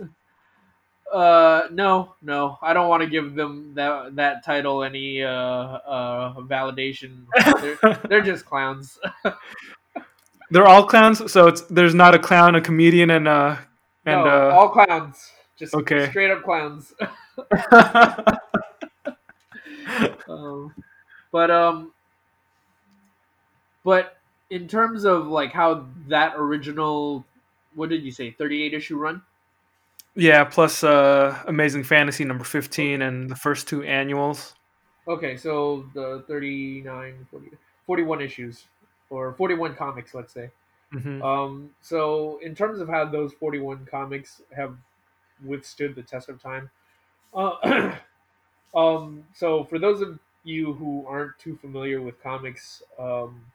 Uh, 1.12 1.68
no, 1.72 2.14
no, 2.22 2.60
I 2.62 2.74
don't 2.74 2.88
want 2.88 3.02
to 3.02 3.10
give 3.10 3.34
them 3.34 3.74
that 3.74 4.16
that 4.16 4.46
title 4.46 4.84
any 4.84 5.24
uh 5.24 5.30
uh 5.30 6.34
validation. 6.42 7.26
They're, 7.62 8.00
they're 8.08 8.22
just 8.22 8.46
clowns. 8.46 9.00
They're 10.52 10.66
all 10.66 10.84
clowns, 10.84 11.32
so 11.32 11.48
it's 11.48 11.62
there's 11.62 11.94
not 11.94 12.16
a 12.16 12.20
clown, 12.20 12.56
a 12.56 12.62
comedian, 12.62 13.12
and 13.12 13.28
uh 13.28 13.58
and 14.06 14.24
no, 14.24 14.50
uh. 14.50 14.54
all 14.54 14.70
clowns. 14.70 15.32
Just 15.58 15.74
okay. 15.76 16.10
straight 16.10 16.32
up 16.32 16.44
clowns. 16.44 16.94
um, 20.30 20.74
but 21.32 21.52
um, 21.52 21.92
but 23.84 24.18
in 24.50 24.68
terms 24.68 25.06
of 25.06 25.28
like 25.28 25.52
how 25.52 25.86
that 26.08 26.34
original, 26.36 27.26
what 27.76 27.90
did 27.90 28.04
you 28.04 28.12
say, 28.12 28.32
thirty-eight 28.32 28.74
issue 28.74 28.98
run? 28.98 29.22
Yeah, 30.20 30.44
plus 30.44 30.84
uh, 30.84 31.42
Amazing 31.48 31.84
Fantasy 31.84 32.26
number 32.26 32.44
fifteen 32.44 33.02
and 33.02 33.30
the 33.30 33.36
first 33.36 33.68
two 33.68 33.84
annuals. 33.84 34.56
Okay, 35.08 35.38
so 35.38 35.90
the 35.96 36.24
39, 36.28 37.28
40, 37.32 37.48
41 37.88 38.22
issues, 38.22 38.66
or 39.10 39.34
41 39.34 39.76
comics, 39.76 40.14
let's 40.14 40.34
say. 40.34 40.52
hmm 40.92 41.22
Um, 41.22 41.72
so, 41.82 42.40
in 42.44 42.54
terms 42.56 42.80
of 42.80 42.88
how 42.90 43.06
those 43.06 43.34
41 43.34 43.88
comics 43.90 44.42
have 44.56 44.78
withstood 45.44 45.96
the 45.96 46.04
test 46.04 46.30
of 46.30 46.42
time, 46.42 46.70
uh, 47.34 47.96
um, 48.76 49.26
so 49.34 49.64
for 49.64 49.80
those 49.80 50.02
of 50.02 50.20
you 50.44 50.74
who 50.74 51.06
aren't 51.08 51.38
too 51.40 51.56
familiar 51.58 52.02
with 52.02 52.22
comics, 52.22 52.84
um, 53.00 53.46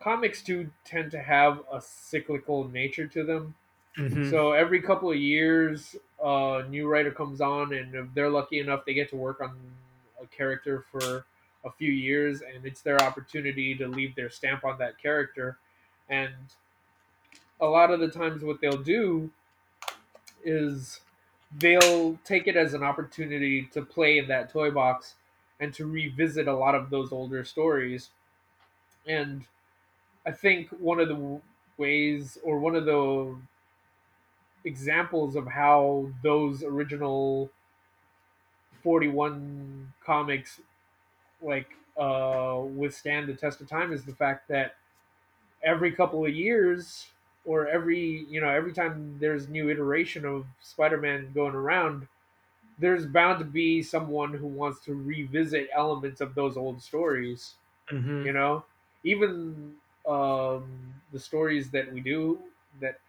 comics 0.00 0.42
do 0.42 0.70
tend 0.84 1.10
to 1.10 1.20
have 1.22 1.62
a 1.72 1.80
cyclical 1.80 2.68
nature 2.68 3.06
to 3.06 3.24
them. 3.24 3.54
Hmm 3.96 4.30
So 4.30 4.52
every 4.52 4.82
couple 4.82 5.10
of 5.10 5.16
years, 5.16 5.96
a 6.22 6.64
new 6.68 6.86
writer 6.88 7.10
comes 7.10 7.40
on, 7.40 7.72
and 7.74 7.94
if 7.94 8.06
they're 8.14 8.30
lucky 8.30 8.60
enough, 8.60 8.84
they 8.84 8.94
get 8.94 9.10
to 9.10 9.16
work 9.16 9.40
on 9.40 9.56
a 10.22 10.26
character 10.26 10.84
for 10.90 11.24
a 11.64 11.70
few 11.70 11.90
years, 11.90 12.42
and 12.42 12.64
it's 12.64 12.82
their 12.82 13.00
opportunity 13.02 13.74
to 13.76 13.88
leave 13.88 14.14
their 14.14 14.30
stamp 14.30 14.64
on 14.64 14.78
that 14.78 14.98
character. 14.98 15.58
And 16.08 16.34
a 17.60 17.66
lot 17.66 17.90
of 17.90 18.00
the 18.00 18.08
times, 18.08 18.42
what 18.44 18.60
they'll 18.60 18.82
do 18.82 19.30
is 20.44 21.00
they'll 21.58 22.18
take 22.24 22.46
it 22.46 22.56
as 22.56 22.74
an 22.74 22.82
opportunity 22.82 23.62
to 23.72 23.82
play 23.82 24.18
in 24.18 24.28
that 24.28 24.50
toy 24.50 24.70
box 24.70 25.14
and 25.58 25.72
to 25.74 25.86
revisit 25.86 26.46
a 26.46 26.54
lot 26.54 26.74
of 26.74 26.90
those 26.90 27.12
older 27.12 27.44
stories. 27.44 28.10
And 29.06 29.44
I 30.26 30.32
think 30.32 30.68
one 30.70 31.00
of 31.00 31.08
the 31.08 31.40
ways, 31.78 32.38
or 32.42 32.58
one 32.58 32.76
of 32.76 32.84
the 32.84 33.36
examples 34.66 35.36
of 35.36 35.48
how 35.48 36.10
those 36.22 36.62
original 36.64 37.50
41 38.82 39.92
comics 40.04 40.60
like 41.42 41.70
uh 41.98 42.60
withstand 42.74 43.28
the 43.28 43.34
test 43.34 43.60
of 43.60 43.68
time 43.68 43.92
is 43.92 44.04
the 44.04 44.14
fact 44.14 44.48
that 44.48 44.76
every 45.62 45.92
couple 45.92 46.24
of 46.24 46.34
years 46.34 47.08
or 47.44 47.68
every 47.68 48.26
you 48.28 48.40
know 48.40 48.48
every 48.48 48.72
time 48.72 49.18
there's 49.20 49.48
new 49.48 49.70
iteration 49.70 50.24
of 50.24 50.46
spider-man 50.60 51.30
going 51.34 51.54
around 51.54 52.08
there's 52.78 53.06
bound 53.06 53.38
to 53.38 53.44
be 53.44 53.82
someone 53.82 54.34
who 54.34 54.46
wants 54.46 54.80
to 54.80 54.94
revisit 54.94 55.68
elements 55.74 56.20
of 56.20 56.34
those 56.34 56.56
old 56.56 56.82
stories 56.82 57.56
hmm 57.90 58.24
you 58.24 58.32
know? 58.32 58.64
Even 59.04 59.76
um, 60.06 60.94
the 61.12 61.18
stories 61.18 61.70
that 61.70 61.92
we 61.92 62.00
do 62.00 62.40
that 62.80 63.00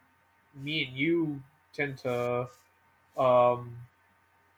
me 0.63 0.85
and 0.85 0.97
you 0.97 1.43
tend 1.73 1.97
to 1.99 2.49
um, 3.17 3.77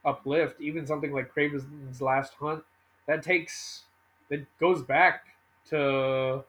uplift 0.05 0.61
even 0.61 0.85
something 0.87 1.11
like 1.11 1.33
Kraven's 1.33 2.01
last 2.01 2.33
hunt 2.35 2.63
that 3.07 3.23
takes 3.23 3.85
that 4.29 4.45
goes 4.59 4.83
back 4.83 5.35
to 5.65 6.43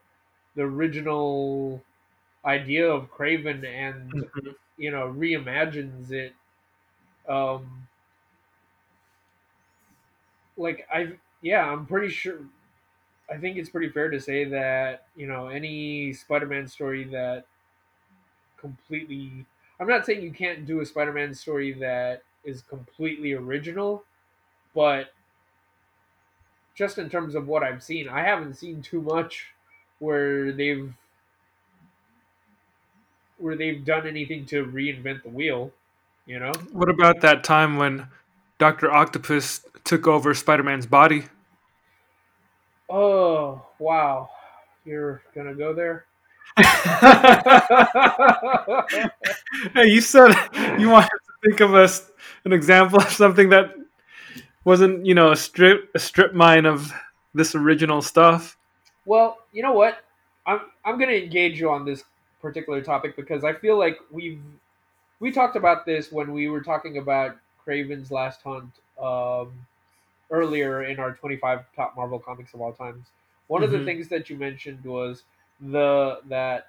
the 0.57 0.63
original 0.63 1.83
idea 2.45 2.91
of 2.91 3.11
Kraven 3.13 3.67
and 3.67 4.15
Mhm. 4.15 4.55
you 4.79 4.91
know 4.91 5.09
reimagines 5.13 6.13
it 6.13 6.35
um 7.29 7.89
like 10.57 10.87
i 10.93 11.13
yeah 11.43 11.65
i'm 11.71 11.87
pretty 11.87 12.09
sure 12.09 12.41
i 13.31 13.39
think 13.39 13.57
it's 13.57 13.71
pretty 13.71 13.91
fair 13.91 14.11
to 14.11 14.21
say 14.21 14.45
that 14.45 15.09
you 15.17 15.27
know 15.27 15.49
any 15.49 16.13
spider-man 16.13 16.69
story 16.69 17.05
that 17.05 17.47
completely 18.61 19.45
i'm 19.81 19.89
not 19.89 20.05
saying 20.05 20.23
you 20.23 20.33
can't 20.33 20.67
do 20.67 20.81
a 20.81 20.87
spider-man 20.87 21.35
story 21.35 21.73
that 21.73 22.23
is 22.45 22.63
completely 22.63 23.33
original 23.33 24.05
but 24.75 25.13
just 26.75 26.99
in 26.99 27.09
terms 27.09 27.35
of 27.35 27.49
what 27.49 27.63
i've 27.63 27.83
seen 27.83 28.09
i 28.09 28.21
haven't 28.21 28.55
seen 28.55 28.81
too 28.83 29.01
much 29.01 29.47
where 29.99 30.53
they've 30.53 30.93
where 33.39 33.57
they've 33.57 33.85
done 33.85 34.07
anything 34.07 34.45
to 34.45 34.65
reinvent 34.67 35.23
the 35.23 35.29
wheel 35.29 35.73
you 36.31 36.39
know? 36.39 36.53
What 36.73 36.89
about 36.89 37.23
that 37.23 37.43
time 37.43 37.77
when 37.77 38.07
Doctor 38.59 38.89
Octopus 38.91 39.67
took 39.83 40.07
over 40.07 40.33
Spider-Man's 40.33 40.87
body? 40.87 41.25
oh 42.89 43.67
wow. 43.81 44.31
You're 44.85 45.23
gonna 45.35 45.55
go 45.55 45.75
there 45.75 46.07
hey, 49.75 49.87
you 49.87 50.01
said 50.01 50.35
you 50.79 50.89
wanted 50.91 51.09
to 51.11 51.49
think 51.49 51.61
of 51.61 51.75
us 51.75 52.11
an 52.45 52.53
example 52.53 53.01
of 53.01 53.11
something 53.11 53.51
that 53.51 53.75
wasn't, 54.65 55.05
you 55.07 55.15
know, 55.15 55.33
a 55.33 55.37
strip 55.37 55.91
a 55.95 55.99
strip 55.99 56.35
mine 56.35 56.67
of 56.67 56.93
this 57.35 57.55
original 57.55 58.03
stuff. 58.03 58.57
Well, 59.05 59.39
you 59.53 59.63
know 59.63 59.73
what? 59.73 59.99
I'm 60.47 60.61
I'm 60.85 60.99
gonna 60.99 61.13
engage 61.13 61.61
you 61.61 61.71
on 61.71 61.85
this 61.85 62.05
particular 62.41 62.83
topic 62.83 63.17
because 63.17 63.45
I 63.45 63.53
feel 63.55 63.79
like 63.79 63.99
we've 64.11 64.41
we 65.21 65.33
talked 65.33 65.57
about 65.57 65.87
this 65.87 66.13
when 66.13 66.33
we 66.33 66.49
were 66.49 66.63
talking 66.63 66.99
about 66.99 67.37
Kraven's 67.67 68.11
Last 68.11 68.43
Hunt 68.43 68.71
um, 69.01 69.53
earlier 70.31 70.85
in 70.85 70.99
our 70.99 71.15
25 71.15 71.65
top 71.75 71.97
Marvel 71.97 72.19
comics 72.19 72.55
of 72.55 72.61
all 72.61 72.73
times. 72.73 73.07
One 73.49 73.63
of 73.63 73.71
the 73.71 73.79
Mhm. 73.79 73.81
things 73.81 74.09
that 74.09 74.31
you 74.31 74.37
mentioned 74.37 74.85
was 74.85 75.25
the 75.61 76.21
that 76.29 76.69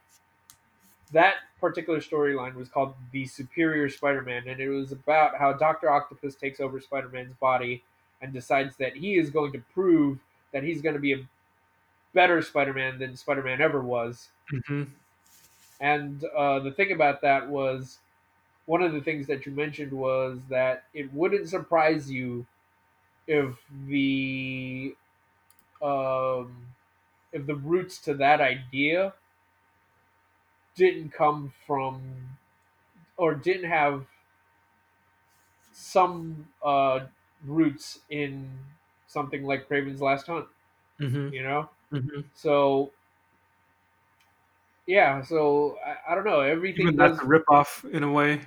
that 1.12 1.36
particular 1.60 2.00
storyline 2.00 2.56
was 2.56 2.70
called 2.70 2.94
the 3.12 3.26
Superior 3.26 3.90
Spider-Man, 3.90 4.48
and 4.48 4.60
it 4.60 4.70
was 4.70 4.92
about 4.92 5.38
how 5.38 5.54
Doctor 5.54 5.90
Octopus 5.90 6.36
takes 6.36 6.60
over 6.60 6.80
Spider-Man's 6.80 7.36
body 7.40 7.84
and 8.22 8.32
decides 8.32 8.78
that 8.78 8.96
he 8.96 9.18
is 9.18 9.30
going 9.30 9.52
to 9.52 9.64
prove 9.74 10.20
that 10.54 10.64
he's 10.64 10.82
going 10.82 10.96
to 10.96 11.02
be 11.02 11.14
a 11.14 11.28
better 12.14 12.42
Spider-Man 12.42 13.00
than 13.00 13.16
Spider-Man 13.16 13.62
ever 13.62 13.82
was. 13.82 14.30
hmm 14.68 14.84
And 15.80 16.24
uh, 16.36 16.60
the 16.60 16.72
thing 16.72 16.92
about 16.92 17.22
that 17.22 17.48
was, 17.50 18.00
one 18.66 18.82
of 18.82 18.94
the 18.94 19.02
things 19.02 19.28
that 19.28 19.46
you 19.46 19.52
mentioned 19.52 19.92
was 19.92 20.40
that 20.50 20.84
it 20.94 21.14
wouldn't 21.14 21.50
surprise 21.50 22.12
you 22.12 22.46
if 23.28 23.56
the 23.88 24.96
um, 25.82 26.56
if 27.34 27.46
the 27.46 27.56
roots 27.56 28.00
to 28.02 28.14
that 28.16 28.42
idea 28.42 29.14
didn't 30.76 31.12
come 31.12 31.54
from 31.66 32.38
or 33.18 33.36
didn't 33.36 33.70
have 33.70 34.08
some 35.72 36.48
uh, 36.64 37.06
roots 37.46 38.00
in 38.10 38.50
something 39.08 39.44
like 39.44 39.68
Kraven's 39.68 40.02
Last 40.02 40.28
Hunt. 40.28 40.48
hmm 41.00 41.32
You 41.32 41.44
know, 41.44 41.70
hmm 41.92 42.22
so 42.36 42.92
yeah, 44.86 45.22
so 45.22 45.78
I, 45.86 46.12
I 46.12 46.16
don't 46.16 46.26
know. 46.26 46.42
Everything 46.42 46.96
Even 46.96 46.96
does, 46.96 47.18
that's 47.18 47.22
a 47.22 47.26
ripoff 47.26 47.90
in 47.90 48.04
a 48.04 48.12
way. 48.12 48.42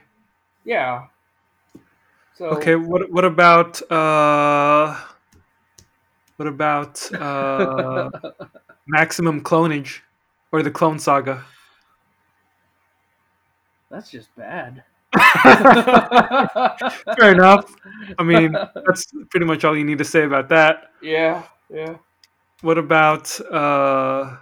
yeah. 0.64 1.08
So 2.34 2.50
Okay, 2.50 2.74
what 2.76 3.10
what 3.10 3.24
about 3.24 3.80
uh 3.90 4.96
what 6.36 6.48
about 6.48 7.10
uh 7.20 8.10
maximum 8.86 9.42
clonage 9.42 10.00
or 10.52 10.62
the 10.62 10.70
clone 10.70 10.98
saga? 10.98 11.44
that's 13.94 14.10
just 14.10 14.34
bad. 14.34 14.82
Fair 17.16 17.32
enough. 17.32 17.72
I 18.18 18.24
mean, 18.24 18.52
that's 18.86 19.06
pretty 19.30 19.46
much 19.46 19.64
all 19.64 19.76
you 19.76 19.84
need 19.84 19.98
to 19.98 20.04
say 20.04 20.24
about 20.24 20.48
that. 20.48 20.90
Yeah, 21.00 21.44
yeah. 21.72 21.96
What 22.62 22.76
about 22.76 23.38
uh, 23.50 24.36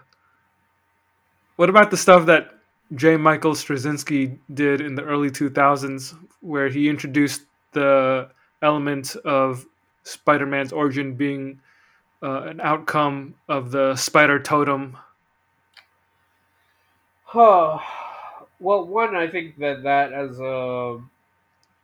what 1.56 1.69
about 1.69 1.90
the 1.90 1.97
stuff 1.98 2.24
that 2.27 2.55
J. 2.94 3.16
Michael 3.16 3.52
Straczynski 3.52 4.39
did 4.55 4.81
in 4.81 4.94
the 4.94 5.02
early 5.02 5.31
2000s, 5.31 6.16
where 6.40 6.69
he 6.69 6.89
introduced 6.89 7.43
the 7.73 8.31
element 8.62 9.16
of 9.24 9.66
Spider-Man's 10.05 10.73
origin 10.73 11.14
being 11.14 11.60
uh, 12.23 12.43
an 12.43 12.61
outcome 12.61 13.35
of 13.49 13.70
the 13.70 13.97
spider 13.97 14.39
totem? 14.40 14.97
Huh. 17.24 17.78
Well, 18.61 18.86
one, 18.86 19.16
I 19.16 19.27
think 19.28 19.57
that 19.59 19.82
that 19.82 20.12
as 20.12 20.39
a 20.39 21.01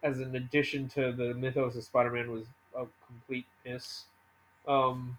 as 0.03 0.21
an 0.21 0.37
addition 0.37 0.89
to 0.91 1.13
the 1.13 1.35
mythos 1.35 1.77
of 1.77 1.85
Spider-Man 1.85 2.31
was 2.31 2.47
a 2.77 2.87
complete 3.07 3.47
miss. 3.65 4.05
Um, 4.69 5.19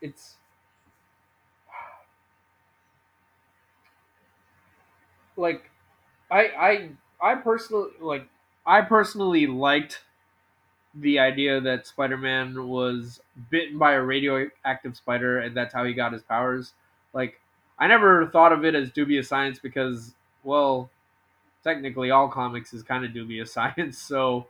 it's 0.00 0.36
like 5.36 5.70
I 6.30 6.90
I 7.20 7.32
I 7.32 7.34
personally 7.36 7.90
like 8.00 8.28
I 8.66 8.80
personally 8.82 9.46
liked 9.46 10.02
the 10.96 11.18
idea 11.18 11.60
that 11.60 11.86
Spider-Man 11.86 12.68
was 12.68 13.20
bitten 13.50 13.78
by 13.78 13.92
a 13.92 14.02
radioactive 14.02 14.96
spider 14.96 15.40
and 15.40 15.56
that's 15.56 15.74
how 15.74 15.84
he 15.84 15.92
got 15.92 16.12
his 16.12 16.22
powers. 16.22 16.72
Like 17.12 17.40
I 17.78 17.86
never 17.86 18.26
thought 18.28 18.52
of 18.52 18.64
it 18.64 18.74
as 18.74 18.90
dubious 18.90 19.28
science 19.28 19.58
because 19.58 20.14
well, 20.44 20.90
technically 21.64 22.10
all 22.10 22.28
comics 22.28 22.72
is 22.74 22.82
kind 22.82 23.04
of 23.04 23.12
dubious 23.12 23.52
science, 23.54 23.98
so 23.98 24.46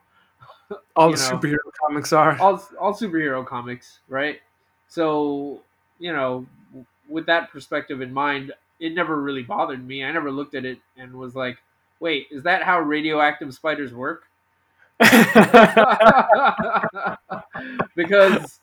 All 0.97 1.11
the 1.11 1.17
know. 1.17 1.39
superhero 1.39 1.71
comics 1.81 2.13
are. 2.13 2.39
all 2.41 2.63
all 2.81 2.95
superhero 2.95 3.47
comics, 3.47 4.01
right? 4.09 4.41
So, 4.89 5.61
you 5.99 6.13
know, 6.13 6.47
with 7.09 7.27
that 7.27 7.51
perspective 7.51 8.01
in 8.01 8.13
mind, 8.13 8.53
it 8.81 8.95
never 8.95 9.21
really 9.21 9.43
bothered 9.43 9.87
me. 9.87 10.05
I 10.05 10.13
never 10.13 10.31
looked 10.31 10.55
at 10.55 10.65
it 10.65 10.79
and 10.97 11.15
was 11.15 11.35
like, 11.35 11.59
"Wait, 12.01 12.29
is 12.31 12.43
that 12.45 12.63
how 12.63 12.81
radioactive 12.81 13.53
spiders 13.55 13.93
work?" 13.93 14.25
because 17.97 18.61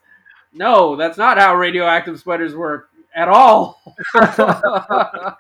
no, 0.54 0.96
that's 0.96 1.18
not 1.18 1.38
how 1.38 1.56
radioactive 1.56 2.20
spiders 2.20 2.56
work 2.56 2.90
at 3.16 3.28
all. 3.28 3.82
I 4.16 5.34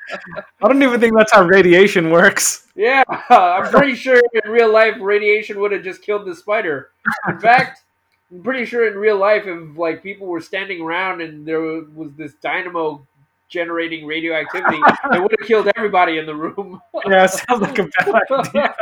don't 0.61 0.83
even 0.83 0.99
think 0.99 1.15
that's 1.15 1.31
how 1.31 1.43
radiation 1.43 2.09
works. 2.11 2.67
yeah, 2.75 3.03
I'm 3.29 3.69
pretty 3.71 3.95
sure 3.95 4.21
in 4.33 4.51
real 4.51 4.71
life 4.71 4.95
radiation 4.99 5.59
would 5.59 5.71
have 5.71 5.83
just 5.83 6.01
killed 6.01 6.25
the 6.25 6.35
spider. 6.35 6.89
In 7.27 7.39
fact, 7.43 7.83
I'm 8.31 8.43
pretty 8.43 8.65
sure 8.65 8.87
in 8.87 8.97
real 8.97 9.17
life 9.17 9.43
if 9.45 9.77
like 9.77 10.03
people 10.03 10.27
were 10.27 10.41
standing 10.41 10.81
around 10.81 11.21
and 11.21 11.45
there 11.45 11.61
was 11.61 12.11
this 12.17 12.33
dynamo 12.41 13.05
generating 13.49 14.05
radioactivity, 14.05 14.77
it 14.77 15.21
would 15.21 15.35
have 15.37 15.47
killed 15.47 15.69
everybody 15.75 16.17
in 16.17 16.25
the 16.25 16.35
room. 16.35 16.81
Yeah, 17.05 17.25
sounds 17.25 17.61
like 17.61 17.77
a 17.79 17.83
bad 17.83 18.23
idea. 18.31 18.75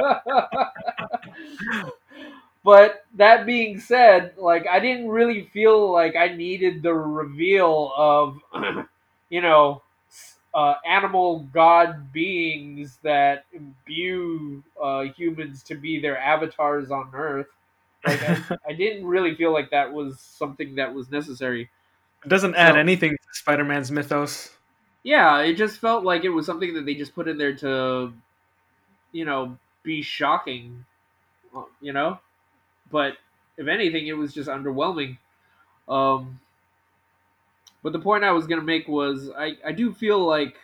But 2.70 3.06
that 3.16 3.46
being 3.46 3.80
said, 3.80 4.34
like 4.38 4.68
I 4.68 4.80
didn't 4.80 5.10
really 5.10 5.50
feel 5.54 5.92
like 5.92 6.16
I 6.16 6.30
needed 6.30 6.84
the 6.84 6.94
reveal 6.94 7.94
of, 7.98 8.40
you 9.30 9.42
know, 9.42 9.82
uh, 10.54 10.76
animal 10.88 11.48
god 11.54 12.12
beings 12.12 13.00
that 13.04 13.46
imbue 13.54 14.64
uh, 14.82 15.02
humans 15.18 15.64
to 15.64 15.76
be 15.76 16.00
their 16.00 16.18
avatars 16.18 16.92
on 16.92 17.12
Earth. 17.14 17.48
Like 18.06 18.22
I, 18.24 18.58
I 18.70 18.74
didn't 18.74 19.06
really 19.06 19.36
feel 19.36 19.54
like 19.54 19.72
that 19.72 19.94
was 19.94 20.20
something 20.20 20.76
that 20.76 20.94
was 20.94 21.10
necessary. 21.12 21.70
It 22.26 22.30
doesn't 22.30 22.56
add 22.56 22.74
So- 22.74 22.80
anything 22.80 23.12
to 23.12 23.18
Spider-Man's 23.34 23.92
mythos. 23.92 24.52
Yeah, 25.04 25.40
it 25.40 25.56
just 25.56 25.80
felt 25.80 26.04
like 26.04 26.26
it 26.26 26.30
was 26.30 26.46
something 26.46 26.74
that 26.76 26.86
they 26.86 26.96
just 26.96 27.16
put 27.16 27.28
in 27.30 27.38
there 27.38 27.56
to, 27.58 28.14
you 29.12 29.26
know, 29.26 29.58
be 29.84 30.02
shocking, 30.02 30.86
uh, 31.56 31.64
you 31.82 31.94
know. 31.94 32.20
But 32.92 33.18
if 33.58 33.68
anything, 33.68 34.08
it 34.08 34.14
was 34.14 34.34
just 34.34 34.50
underwhelming. 34.50 35.18
Um, 35.88 36.40
but 37.84 37.94
the 37.94 38.00
point 38.00 38.24
I 38.24 38.32
was 38.32 38.48
gonna 38.48 38.62
make 38.62 38.88
was 38.88 39.30
I 39.32 39.58
I 39.66 39.72
do 39.72 39.94
feel 39.94 40.20
like 40.26 40.58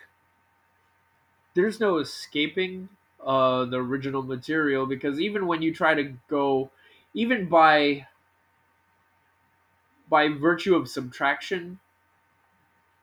there's 1.54 1.80
no 1.80 1.98
escaping 1.98 2.88
uh 3.24 3.64
the 3.64 3.78
original 3.78 4.22
material 4.22 4.86
because 4.86 5.18
even 5.20 5.46
when 5.46 5.62
you 5.62 5.74
try 5.74 5.94
to 5.94 6.14
go, 6.28 6.70
even 7.14 7.48
by 7.48 8.06
by 10.08 10.28
virtue 10.28 10.74
of 10.74 10.88
subtraction, 10.88 11.78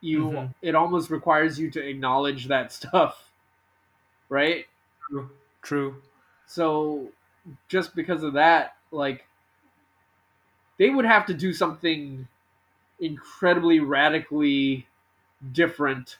you 0.01 0.41
Mhm. 0.41 0.53
it 0.61 0.75
almost 0.75 1.09
requires 1.09 1.59
you 1.59 1.69
to 1.71 1.81
acknowledge 1.85 2.47
that 2.47 2.71
stuff, 2.71 3.31
right? 4.29 4.65
True. 5.09 5.29
True. 5.61 6.01
So 6.45 7.09
just 7.69 7.95
because 7.95 8.23
of 8.23 8.33
that, 8.33 8.77
like 8.93 9.25
they 10.77 10.89
would 10.89 11.05
have 11.05 11.25
to 11.27 11.33
do 11.33 11.53
something 11.53 12.27
incredibly 12.99 13.79
radically 13.79 14.87
different 15.51 16.17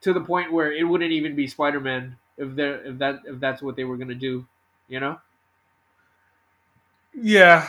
to 0.00 0.12
the 0.12 0.20
point 0.20 0.52
where 0.52 0.72
it 0.72 0.82
wouldn't 0.84 1.12
even 1.12 1.36
be 1.36 1.46
Spider-Man 1.46 2.16
if 2.36 2.54
they 2.56 2.68
if 2.68 2.98
that 2.98 3.20
if 3.26 3.40
that's 3.40 3.62
what 3.62 3.76
they 3.76 3.84
were 3.84 3.96
going 3.96 4.08
to 4.08 4.14
do, 4.14 4.46
you 4.88 5.00
know? 5.00 5.20
Yeah. 7.14 7.68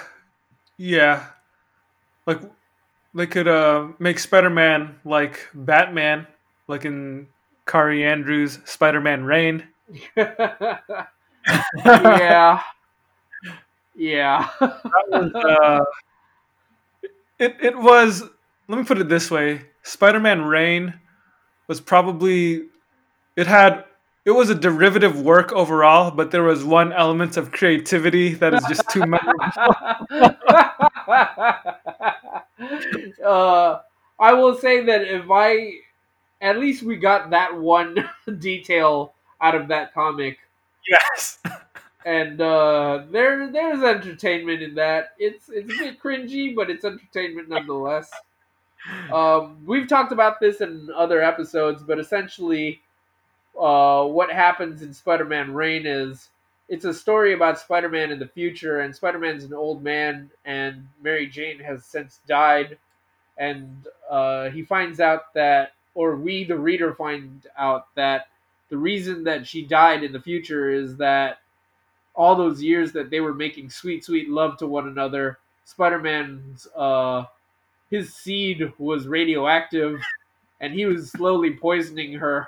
Yeah. 0.77 1.27
Like 2.25 2.41
they 3.13 3.27
could 3.27 3.47
uh 3.47 3.89
make 3.99 4.19
Spider-Man 4.19 4.99
like 5.05 5.47
Batman, 5.53 6.27
like 6.67 6.85
in 6.85 7.27
Kaare 7.67 8.03
Andrews' 8.03 8.59
Spider-Man 8.65 9.23
Reign. 9.25 9.67
yeah. 11.85 12.61
Yeah. 13.95 14.49
uh, 14.61 15.83
it 17.39 17.55
it 17.61 17.77
was. 17.77 18.23
Let 18.67 18.77
me 18.77 18.83
put 18.85 18.97
it 18.97 19.09
this 19.09 19.29
way: 19.29 19.61
Spider-Man 19.83 20.43
Reign 20.43 20.99
was 21.67 21.81
probably 21.81 22.65
it 23.35 23.47
had 23.47 23.85
it 24.25 24.31
was 24.31 24.49
a 24.49 24.55
derivative 24.55 25.19
work 25.21 25.51
overall, 25.53 26.11
but 26.11 26.31
there 26.31 26.43
was 26.43 26.63
one 26.63 26.93
element 26.93 27.37
of 27.37 27.51
creativity 27.51 28.33
that 28.35 28.53
is 28.53 28.63
just 28.67 28.89
too 28.89 29.01
memorable. 29.01 29.45
uh, 33.25 33.79
I 34.19 34.33
will 34.33 34.55
say 34.57 34.85
that 34.85 35.01
if 35.03 35.25
I, 35.29 35.75
at 36.41 36.59
least 36.59 36.83
we 36.83 36.95
got 36.97 37.31
that 37.31 37.57
one 37.57 38.09
detail 38.39 39.13
out 39.41 39.55
of 39.55 39.67
that 39.69 39.93
comic, 39.93 40.39
yes. 40.89 41.39
And 42.05 42.39
uh, 42.41 43.03
there 43.11 43.51
there's 43.51 43.83
entertainment 43.83 44.61
in 44.61 44.75
that. 44.75 45.13
It's 45.17 45.49
it's 45.49 45.73
a 45.73 45.77
bit 45.77 46.01
cringy, 46.01 46.55
but 46.55 46.69
it's 46.69 46.85
entertainment 46.85 47.49
nonetheless. 47.49 48.11
Um, 49.13 49.59
we've 49.65 49.87
talked 49.87 50.11
about 50.11 50.41
this 50.41 50.59
in 50.59 50.89
other 50.93 51.21
episodes, 51.21 51.81
but 51.83 51.99
essentially, 51.99 52.81
uh, 53.57 54.03
what 54.03 54.29
happens 54.29 54.81
in 54.81 54.93
Spider-Man 54.93 55.53
Reign 55.53 55.85
is 55.85 56.27
it's 56.67 56.83
a 56.83 56.93
story 56.93 57.33
about 57.33 57.59
Spider-Man 57.59 58.11
in 58.11 58.19
the 58.19 58.27
future, 58.27 58.81
and 58.81 58.93
Spider-Man's 58.93 59.45
an 59.45 59.53
old 59.53 59.83
man, 59.83 60.31
and 60.43 60.89
Mary 61.01 61.27
Jane 61.27 61.59
has 61.59 61.85
since 61.85 62.19
died, 62.27 62.77
and 63.37 63.87
uh, 64.09 64.49
he 64.49 64.63
finds 64.63 64.99
out 64.99 65.33
that, 65.33 65.71
or 65.93 66.17
we, 66.17 66.43
the 66.43 66.57
reader, 66.57 66.93
find 66.93 67.47
out 67.57 67.87
that 67.95 68.27
the 68.69 68.77
reason 68.77 69.23
that 69.25 69.47
she 69.47 69.63
died 69.65 70.03
in 70.03 70.11
the 70.11 70.19
future 70.19 70.69
is 70.69 70.97
that 70.97 71.37
all 72.15 72.35
those 72.35 72.61
years 72.61 72.91
that 72.93 73.09
they 73.09 73.19
were 73.19 73.33
making 73.33 73.69
sweet, 73.69 74.05
sweet 74.05 74.29
love 74.29 74.57
to 74.57 74.67
one 74.67 74.87
another, 74.87 75.39
Spider-Man's 75.65 76.67
uh, 76.75 77.25
his 77.89 78.13
seed 78.15 78.71
was 78.77 79.07
radioactive, 79.07 79.99
and 80.59 80.73
he 80.73 80.85
was 80.85 81.11
slowly 81.11 81.51
poisoning 81.51 82.13
her. 82.13 82.47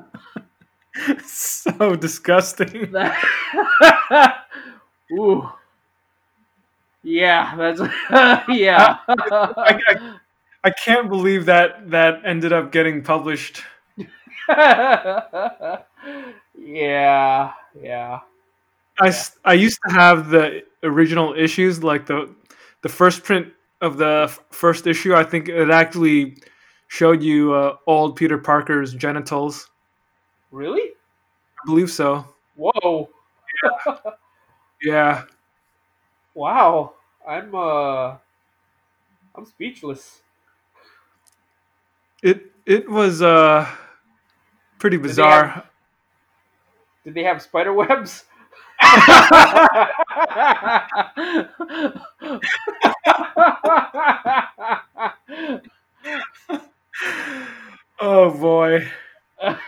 so 1.24 1.96
disgusting. 1.96 2.94
Ooh. 5.12 5.48
Yeah, 7.02 7.54
that's 7.56 7.80
yeah. 8.48 8.98
I, 9.08 10.14
I 10.62 10.70
can't 10.70 11.08
believe 11.08 11.46
that 11.46 11.90
that 11.90 12.22
ended 12.24 12.52
up 12.52 12.70
getting 12.70 13.02
published. 13.02 13.62
yeah, 14.48 15.82
yeah. 17.80 18.20
I, 19.02 19.12
I 19.44 19.54
used 19.54 19.78
to 19.88 19.94
have 19.94 20.30
the 20.30 20.62
original 20.82 21.34
issues, 21.34 21.82
like 21.82 22.06
the 22.06 22.34
the 22.82 22.88
first 22.88 23.24
print 23.24 23.48
of 23.80 23.96
the 23.96 24.22
f- 24.28 24.40
first 24.50 24.86
issue. 24.86 25.14
I 25.14 25.24
think 25.24 25.48
it 25.48 25.70
actually 25.70 26.36
showed 26.88 27.22
you 27.22 27.52
uh, 27.54 27.76
old 27.86 28.16
Peter 28.16 28.38
Parker's 28.38 28.94
genitals. 28.94 29.70
Really? 30.50 30.90
I 31.60 31.66
believe 31.66 31.90
so. 31.90 32.26
Whoa. 32.56 33.10
Yeah. 34.82 35.24
wow, 36.34 36.94
I'm 37.26 37.54
uh, 37.54 38.16
I'm 39.34 39.44
speechless. 39.46 40.22
It 42.22 42.52
it 42.66 42.88
was 42.90 43.22
uh 43.22 43.66
pretty 44.78 44.96
they 44.96 45.02
bizarre. 45.04 45.64
Did 47.04 47.14
they 47.14 47.24
have 47.24 47.42
spider 47.42 47.72
webs? 47.72 48.24
oh 58.00 58.30
boy. 58.38 58.86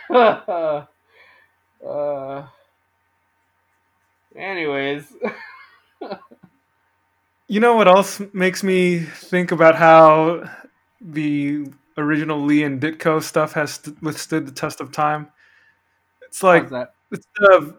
uh, 0.09 0.85
anyways, 4.35 5.13
You 7.47 7.59
know 7.59 7.75
what 7.75 7.87
else 7.87 8.21
makes 8.33 8.63
me 8.63 8.99
think 8.99 9.51
about 9.51 9.75
how 9.75 10.49
the 10.99 11.67
original 11.97 12.43
Lee 12.43 12.63
and 12.63 12.81
Ditko 12.81 13.21
stuff 13.21 13.53
has 13.53 13.73
st- 13.75 14.01
withstood 14.01 14.47
the 14.47 14.51
test 14.51 14.81
of 14.81 14.91
time? 14.91 15.29
It's 16.23 16.43
like 16.43 16.69
it's 17.11 17.27
the 17.35 17.77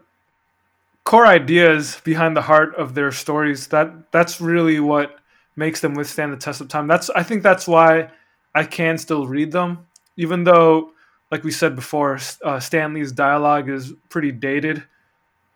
core 1.07 1.25
ideas 1.25 2.01
behind 2.03 2.35
the 2.35 2.41
heart 2.41 2.75
of 2.75 2.93
their 2.93 3.13
stories 3.13 3.67
that 3.67 4.11
that's 4.11 4.41
really 4.41 4.81
what 4.81 5.19
makes 5.55 5.79
them 5.79 5.93
withstand 5.93 6.33
the 6.33 6.37
test 6.37 6.59
of 6.59 6.67
time. 6.67 6.85
That's 6.85 7.09
i 7.11 7.23
think 7.23 7.43
that's 7.43 7.65
why 7.65 8.09
i 8.53 8.65
can 8.65 8.97
still 8.97 9.25
read 9.25 9.53
them 9.53 9.87
even 10.17 10.43
though 10.43 10.91
like 11.31 11.45
we 11.45 11.51
said 11.51 11.77
before 11.77 12.19
uh, 12.43 12.59
Stan 12.59 12.93
Lee's 12.93 13.13
dialogue 13.13 13.69
is 13.69 13.93
pretty 14.09 14.33
dated. 14.33 14.83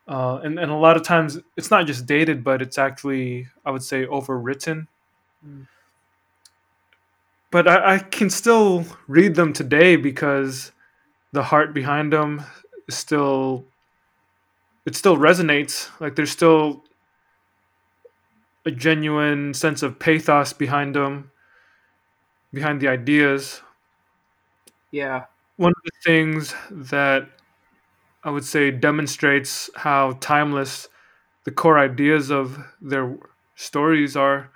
Uh, 0.08 0.40
and, 0.44 0.58
and 0.58 0.72
a 0.72 0.76
lot 0.76 0.96
of 0.96 1.04
times 1.04 1.38
it's 1.58 1.70
not 1.70 1.86
just 1.86 2.06
dated 2.06 2.46
but 2.46 2.62
it's 2.62 2.78
actually 2.78 3.50
i 3.66 3.72
would 3.72 3.84
say 3.84 4.06
overwritten. 4.06 4.88
Mm. 5.46 5.68
but 7.52 7.68
I, 7.68 7.96
I 7.96 7.98
can 8.00 8.30
still 8.30 8.86
read 9.10 9.36
them 9.36 9.52
today 9.52 9.98
because 9.98 10.72
the 11.34 11.44
heart 11.44 11.74
behind 11.74 12.14
them 12.14 12.42
is 12.88 12.96
still 12.96 13.66
it 14.86 14.96
still 14.96 15.18
resonates. 15.18 15.90
Like 16.00 16.16
there's 16.16 16.32
still 16.32 16.84
a 18.66 18.72
genuine 18.72 19.54
sense 19.54 19.84
of 19.84 20.00
pathos 20.00 20.54
behind 20.54 20.96
them 20.96 21.32
behind 22.54 22.82
the 22.82 22.88
ideas. 22.88 23.62
Yeah, 24.92 25.26
one 25.58 25.72
of 25.72 25.84
the 25.86 25.92
things 26.04 26.54
that 26.70 27.30
i 28.24 28.30
would 28.30 28.46
say 28.46 28.72
demonstrates 28.72 29.70
how 29.76 30.18
timeless 30.20 30.88
the 31.46 31.52
core 31.52 31.80
ideas 31.80 32.30
of 32.32 32.58
their 32.82 33.18
stories 33.56 34.16
are 34.16 34.52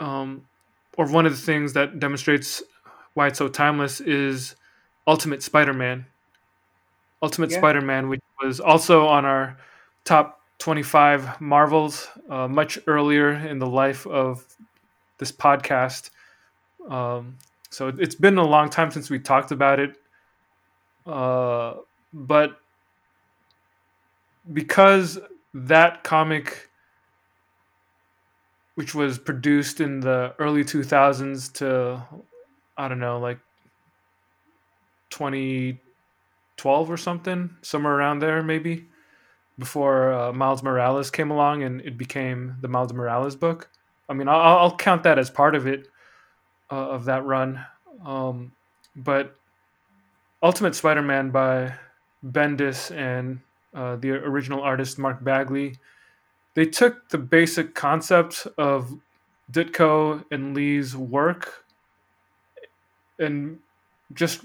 um, 0.00 0.46
or 0.96 1.06
one 1.06 1.26
of 1.26 1.32
the 1.32 1.38
things 1.40 1.72
that 1.72 1.98
demonstrates 1.98 2.62
why 3.14 3.28
it's 3.28 3.38
so 3.38 3.48
timeless 3.48 4.00
is 4.00 4.54
ultimate 5.06 5.42
spider-man 5.42 6.06
ultimate 7.22 7.50
Yeah. 7.50 7.58
spider-man 7.58 8.08
which 8.08 8.20
was 8.42 8.60
also 8.60 9.06
on 9.06 9.24
our 9.24 9.56
top 10.04 10.40
25 10.58 11.40
marvels 11.40 12.08
uh, 12.28 12.48
much 12.48 12.78
earlier 12.86 13.30
in 13.30 13.58
the 13.58 13.66
life 13.66 14.06
of 14.06 14.44
this 15.18 15.32
podcast 15.32 16.10
um, 16.88 17.36
so 17.70 17.88
it's 17.88 18.14
been 18.14 18.38
a 18.38 18.44
long 18.44 18.70
time 18.70 18.90
since 18.90 19.10
we 19.10 19.18
talked 19.18 19.50
about 19.50 19.78
it 19.80 19.96
uh, 21.06 21.74
but 22.12 22.60
because 24.52 25.18
that 25.54 26.04
comic 26.04 26.70
which 28.74 28.94
was 28.94 29.18
produced 29.18 29.80
in 29.80 30.00
the 30.00 30.34
early 30.38 30.62
2000s 30.64 31.52
to 31.52 32.00
i 32.76 32.88
don't 32.88 33.00
know 33.00 33.18
like 33.18 33.38
2012 36.58 36.90
or 36.90 36.96
something 36.96 37.56
somewhere 37.62 37.94
around 37.94 38.18
there 38.18 38.42
maybe 38.42 38.86
before 39.58 40.12
uh, 40.12 40.32
miles 40.32 40.62
morales 40.62 41.10
came 41.10 41.30
along 41.30 41.62
and 41.62 41.80
it 41.80 41.96
became 41.96 42.56
the 42.60 42.68
miles 42.68 42.92
morales 42.92 43.36
book. 43.36 43.70
I 44.08 44.14
mean 44.14 44.28
i'll, 44.28 44.58
I'll 44.58 44.76
count 44.76 45.02
that 45.04 45.18
as 45.18 45.30
part 45.30 45.54
of 45.54 45.66
it 45.66 45.88
uh, 46.70 46.90
of 46.90 47.06
that 47.06 47.24
run. 47.24 47.64
Um, 48.04 48.52
but 48.94 49.36
ultimate 50.42 50.74
spider-man 50.74 51.30
by 51.30 51.74
bendis 52.24 52.94
and 52.94 53.40
uh, 53.74 53.96
the 53.96 54.10
original 54.10 54.60
artist 54.60 54.98
mark 54.98 55.22
bagley 55.22 55.76
they 56.54 56.66
took 56.66 57.08
the 57.10 57.18
basic 57.18 57.74
concept 57.74 58.46
of 58.56 58.98
Ditko 59.52 60.24
and 60.30 60.54
Lee's 60.54 60.96
work 60.96 61.64
and 63.18 63.58
just 64.12 64.44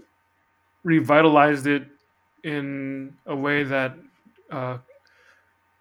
revitalized 0.84 1.68
it 1.68 1.88
in 2.44 3.16
a 3.26 3.36
way 3.36 3.64
that 3.64 3.96
uh, 4.52 4.78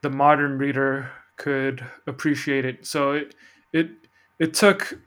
the 0.03 0.11
modern 0.11 0.59
reader 0.59 1.11
could 1.37 1.85
appreciate 2.07 2.65
it. 2.65 2.87
So 2.87 3.13
it 3.13 3.35
it 3.73 3.91
it 4.39 4.55
took 4.55 4.99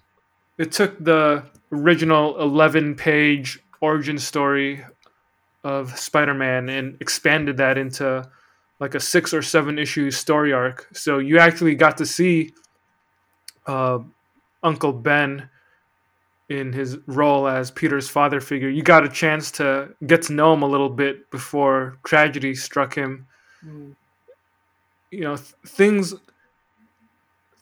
it 0.58 0.72
took 0.72 1.04
the 1.04 1.46
original 1.72 2.40
11 2.42 2.96
page 2.96 3.60
origin 3.82 4.18
story 4.18 4.86
of 5.64 5.98
Spider-Man 5.98 6.70
and 6.70 6.98
expanded 7.02 7.58
that 7.58 7.78
into 7.78 8.28
like 8.80 8.96
a 8.96 9.00
six 9.00 9.34
or 9.34 9.42
seven 9.42 9.80
issue 9.80 10.12
story 10.12 10.54
arc. 10.54 10.88
So 10.94 11.20
you 11.20 11.40
actually 11.40 11.76
got 11.76 11.98
to 11.98 12.06
see 12.06 12.52
uh, 13.68 14.00
Uncle 14.64 14.94
Ben 14.94 15.50
in 16.50 16.74
his 16.74 16.98
role 17.08 17.48
as 17.48 17.72
Peter's 17.72 18.10
father 18.10 18.40
figure. 18.40 18.70
You 18.70 18.84
got 18.84 19.04
a 19.04 19.10
chance 19.10 19.52
to 19.52 19.90
get 20.06 20.24
to 20.24 20.34
know 20.34 20.54
him 20.54 20.62
a 20.62 20.68
little 20.68 20.90
bit 20.90 21.30
before 21.32 21.98
tragedy 22.06 22.54
struck 22.56 22.96
him. 22.96 23.28
Mm. 23.66 23.96
You 25.12 25.22
know, 25.22 25.36
th- 25.38 25.56
things 25.66 26.14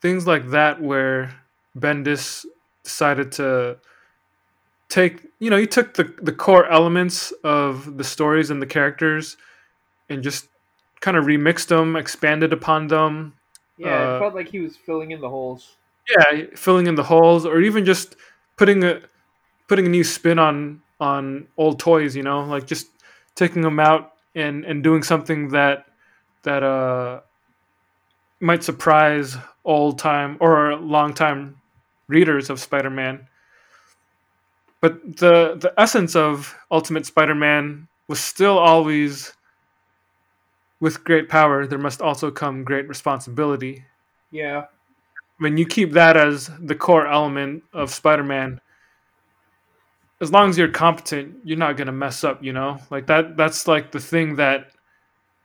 things 0.02 0.28
like 0.28 0.50
that 0.50 0.82
where 0.82 1.34
Bendis 1.78 2.46
decided 2.84 3.32
to 3.34 3.78
take, 4.90 5.26
you 5.40 5.50
know, 5.50 5.58
he 5.58 5.68
took 5.68 5.94
the 5.94 6.14
the 6.22 6.34
core 6.34 6.66
elements 6.68 7.32
of 7.44 7.98
the 7.98 8.04
stories 8.04 8.50
and 8.50 8.62
the 8.62 8.66
characters 8.66 9.38
and 10.10 10.24
just 10.24 10.50
kind 11.00 11.16
of 11.16 11.26
remixed 11.26 11.68
them, 11.68 11.96
expanded 11.96 12.52
upon 12.52 12.88
them, 12.88 13.34
yeah. 13.78 14.14
Uh, 14.14 14.16
it 14.16 14.20
felt 14.20 14.36
like 14.36 14.50
he 14.50 14.60
was 14.60 14.76
filling 14.78 15.12
in 15.12 15.22
the 15.22 15.30
holes. 15.30 15.76
yeah, 16.10 16.46
filling 16.56 16.88
in 16.88 16.96
the 16.96 17.04
holes, 17.04 17.46
or 17.46 17.62
even 17.62 17.86
just 17.86 18.16
putting 18.58 18.84
a 18.84 19.02
putting 19.68 19.86
a 19.86 19.90
new 19.90 20.04
spin 20.04 20.40
on 20.40 20.82
on 21.00 21.48
old 21.58 21.80
toys. 21.80 22.16
You 22.16 22.24
know, 22.24 22.44
like 22.44 22.68
just 22.68 22.88
taking 23.36 23.62
them 23.62 23.80
out 23.80 24.14
and 24.36 24.66
and 24.66 24.84
doing 24.84 25.04
something 25.04 25.50
that 25.50 25.86
that 26.44 26.64
uh 26.64 27.22
might 28.40 28.64
surprise 28.64 29.38
old 29.66 30.00
time 30.00 30.38
or 30.40 30.76
long 30.76 31.14
time 31.14 31.62
readers 32.08 32.50
of 32.50 32.60
Spider-Man. 32.60 33.28
But 34.82 35.18
the 35.18 35.56
the 35.56 35.74
essence 35.78 36.16
of 36.16 36.56
Ultimate 36.70 37.06
Spider-Man 37.06 37.88
was 38.08 38.20
still 38.20 38.58
always 38.58 39.34
with 40.80 41.04
great 41.06 41.30
power 41.30 41.66
there 41.66 41.80
must 41.80 42.02
also 42.02 42.30
come 42.30 42.66
great 42.66 42.90
responsibility 42.90 43.86
Yeah, 44.32 44.66
when 45.38 45.58
you 45.58 45.66
keep 45.66 45.92
that 45.94 46.18
as 46.18 46.50
the 46.60 46.76
core 46.76 47.08
element 47.08 47.64
of 47.74 47.92
Spider-Man, 47.92 48.60
as 50.22 50.32
long 50.32 50.50
as 50.50 50.58
you're 50.58 50.70
competent, 50.70 51.36
you're 51.44 51.58
not 51.58 51.78
gonna 51.78 51.92
mess 51.92 52.24
up. 52.24 52.44
You 52.44 52.54
know, 52.54 52.80
like 52.90 53.08
that. 53.08 53.36
That's 53.38 53.68
like 53.68 53.92
the 53.92 54.00
thing 54.00 54.36
that 54.38 54.72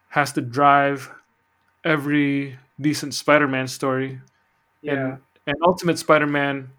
has 0.09 0.33
to 0.33 0.41
drive 0.41 1.11
every 1.85 2.59
decent 2.81 3.15
Spider-Man 3.15 3.67
story. 3.69 4.21
yeah, 4.83 4.93
And 4.95 5.19
and 5.47 5.57
Ultimate 5.65 5.99
Spider-Man 5.99 6.71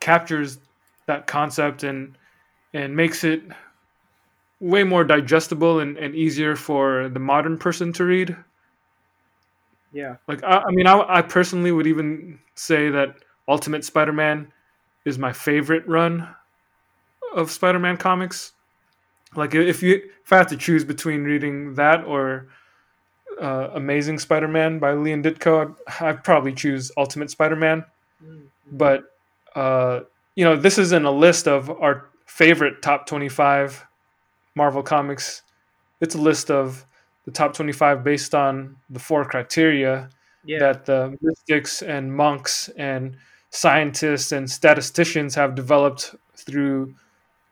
captures 0.00 0.58
that 1.06 1.26
concept 1.26 1.84
and 1.84 2.16
and 2.74 2.96
makes 2.96 3.24
it 3.24 3.42
way 4.60 4.82
more 4.84 5.04
digestible 5.04 5.80
and, 5.80 5.98
and 5.98 6.14
easier 6.14 6.56
for 6.56 7.08
the 7.08 7.20
modern 7.20 7.58
person 7.58 7.92
to 7.94 8.04
read. 8.04 8.36
Yeah, 9.96 10.16
Like 10.28 10.44
I, 10.44 10.64
I 10.68 10.70
mean, 10.70 10.86
I, 10.86 11.18
I 11.18 11.22
personally 11.22 11.72
would 11.72 11.86
even 11.86 12.38
say 12.54 12.90
that 12.90 13.16
Ultimate 13.48 13.84
Spider-Man 13.84 14.52
is 15.04 15.18
my 15.18 15.32
favorite 15.32 15.86
run 15.88 16.28
of 17.34 17.50
Spider-Man 17.50 17.96
comics. 17.96 18.52
Like 19.34 19.54
if 19.54 19.82
you 19.82 20.02
if 20.24 20.32
I 20.32 20.38
had 20.38 20.48
to 20.48 20.56
choose 20.56 20.84
between 20.84 21.24
reading 21.24 21.74
that 21.74 22.04
or 22.04 22.48
uh, 23.40 23.70
Amazing 23.74 24.18
Spider-Man 24.18 24.78
by 24.78 24.92
Lee 24.94 25.12
and 25.12 25.24
Ditko, 25.24 25.74
I'd, 26.00 26.04
I'd 26.04 26.24
probably 26.24 26.52
choose 26.52 26.90
Ultimate 26.96 27.30
Spider-Man. 27.30 27.84
Mm. 28.24 28.42
But 28.72 29.04
uh, 29.54 30.00
you 30.34 30.44
know, 30.44 30.56
this 30.56 30.78
isn't 30.78 31.04
a 31.04 31.10
list 31.10 31.48
of 31.48 31.70
our 31.70 32.10
favorite 32.26 32.82
top 32.82 33.06
twenty-five 33.06 33.86
Marvel 34.54 34.82
comics. 34.82 35.42
It's 36.00 36.14
a 36.14 36.20
list 36.20 36.50
of 36.50 36.84
the 37.26 37.32
top 37.32 37.52
25 37.54 38.02
based 38.02 38.34
on 38.34 38.76
the 38.88 38.98
four 38.98 39.24
criteria 39.24 40.08
Yeah. 40.44 40.58
that 40.60 40.86
the 40.86 41.16
mystics 41.20 41.82
and 41.82 42.14
monks 42.14 42.70
and 42.78 43.16
scientists 43.50 44.32
and 44.32 44.50
statisticians 44.50 45.34
have 45.34 45.54
developed 45.54 46.14
through 46.36 46.94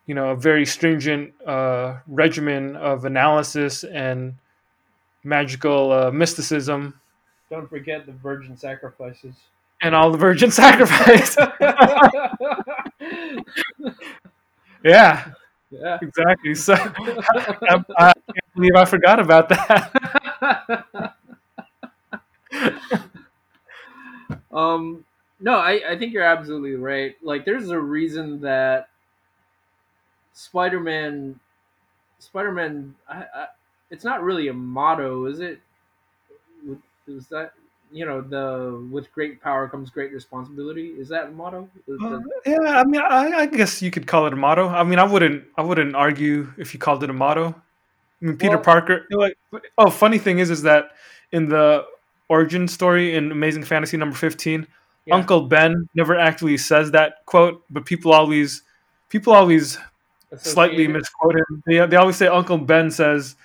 you 0.07 0.15
know 0.15 0.31
a 0.31 0.37
very 0.37 0.65
stringent 0.67 1.33
uh, 1.47 1.97
regimen 2.07 2.77
of 2.77 3.05
analysis 3.05 3.85
and 3.85 4.35
magical 5.25 5.93
uh, 5.93 6.11
mysticism 6.11 7.01
Don't 7.51 7.69
forget 7.69 8.07
the 8.07 8.13
virgin 8.13 8.57
sacrifices. 8.57 9.35
and 9.81 9.95
all 9.95 10.11
the 10.13 10.19
virgin 10.19 10.51
sacrifice 10.65 11.37
yeah 14.85 15.25
yeah. 15.81 15.99
exactly. 16.01 16.55
So 16.55 16.75
I, 16.75 17.85
I 17.99 18.13
can't 18.13 18.55
believe 18.55 18.75
i 18.77 18.85
forgot 18.85 19.21
about 19.21 19.49
that. 19.49 21.15
Um 24.53 25.05
no 25.41 25.57
I, 25.57 25.93
I 25.93 25.99
think 25.99 26.13
you're 26.13 26.23
absolutely 26.23 26.75
right. 26.77 27.17
Like 27.23 27.45
there's 27.45 27.71
a 27.71 27.79
reason 27.79 28.41
that 28.43 28.89
spider-man 30.33 31.39
spider-man 32.19 32.95
I, 33.09 33.25
I, 33.35 33.47
it's 33.91 34.05
not 34.05 34.23
really 34.23 34.49
a 34.49 34.53
motto 34.55 35.27
is 35.27 35.41
it? 35.41 35.61
Is 37.07 37.27
that 37.29 37.53
you 37.93 38.05
know 38.05 38.21
the 38.21 38.87
with 38.91 39.13
great 39.13 39.41
power 39.41 39.69
comes 39.69 39.91
great 39.91 40.13
responsibility 40.13 40.89
is 40.89 41.09
that 41.09 41.27
a 41.27 41.31
motto 41.31 41.69
Uh, 42.03 42.21
yeah, 42.45 42.59
I 42.81 42.85
mean, 42.85 43.01
I, 43.01 43.43
I 43.43 43.47
guess 43.47 43.81
you 43.83 43.91
could 43.91 44.07
call 44.07 44.27
it 44.27 44.33
a 44.33 44.37
motto. 44.37 44.69
I 44.69 44.83
mean, 44.85 44.99
I 44.99 45.05
wouldn't, 45.05 45.45
I 45.57 45.63
wouldn't 45.63 45.95
argue 45.95 46.53
if 46.59 46.75
you 46.75 46.81
called 46.81 47.05
it 47.05 47.11
a 47.11 47.13
motto. 47.13 47.55
I 48.21 48.25
mean, 48.25 48.37
Peter 48.37 48.57
Well- 48.57 48.65
Parker. 48.65 49.07
Like, 49.11 49.37
oh, 49.79 49.91
funny 49.91 50.19
thing 50.19 50.39
is, 50.39 50.51
is 50.51 50.63
that 50.63 50.93
in 51.33 51.49
the 51.49 51.85
origin 52.29 52.67
story 52.69 53.15
in 53.15 53.31
Amazing 53.31 53.65
Fantasy 53.65 53.97
number 53.97 54.17
fifteen, 54.17 54.67
Yeah. 55.07 55.17
Uncle 55.17 55.43
Ben 55.43 55.89
never 55.95 56.19
actually 56.19 56.57
says 56.59 56.91
that 56.93 57.25
quote, 57.27 57.63
but 57.71 57.85
people 57.85 58.13
always, 58.13 58.63
people 59.09 59.33
always 59.35 59.79
slightly 60.39 60.89
misquote 60.89 61.37
him. 61.37 61.63
They, 61.67 61.85
they 61.87 61.97
always 61.97 62.17
say 62.17 62.27
Uncle 62.27 62.59
Ben 62.59 62.91
says, 62.91 63.37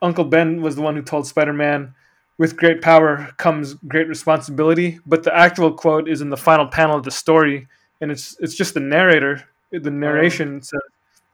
Uncle 0.00 0.24
Ben 0.24 0.62
was 0.62 0.76
the 0.76 0.82
one 0.82 0.94
who 0.96 1.02
told 1.02 1.26
Spider 1.26 1.52
Man, 1.52 1.94
with 2.42 2.56
great 2.56 2.82
power 2.82 3.30
comes 3.36 3.74
great 3.86 4.08
responsibility. 4.08 4.98
But 5.06 5.22
the 5.22 5.32
actual 5.32 5.70
quote 5.72 6.08
is 6.08 6.20
in 6.20 6.28
the 6.28 6.36
final 6.36 6.66
panel 6.66 6.96
of 6.96 7.04
the 7.04 7.10
story, 7.12 7.68
and 8.00 8.10
it's 8.10 8.36
it's 8.40 8.56
just 8.56 8.74
the 8.74 8.80
narrator. 8.80 9.44
The 9.70 9.92
narration 9.92 10.60
says, 10.60 10.80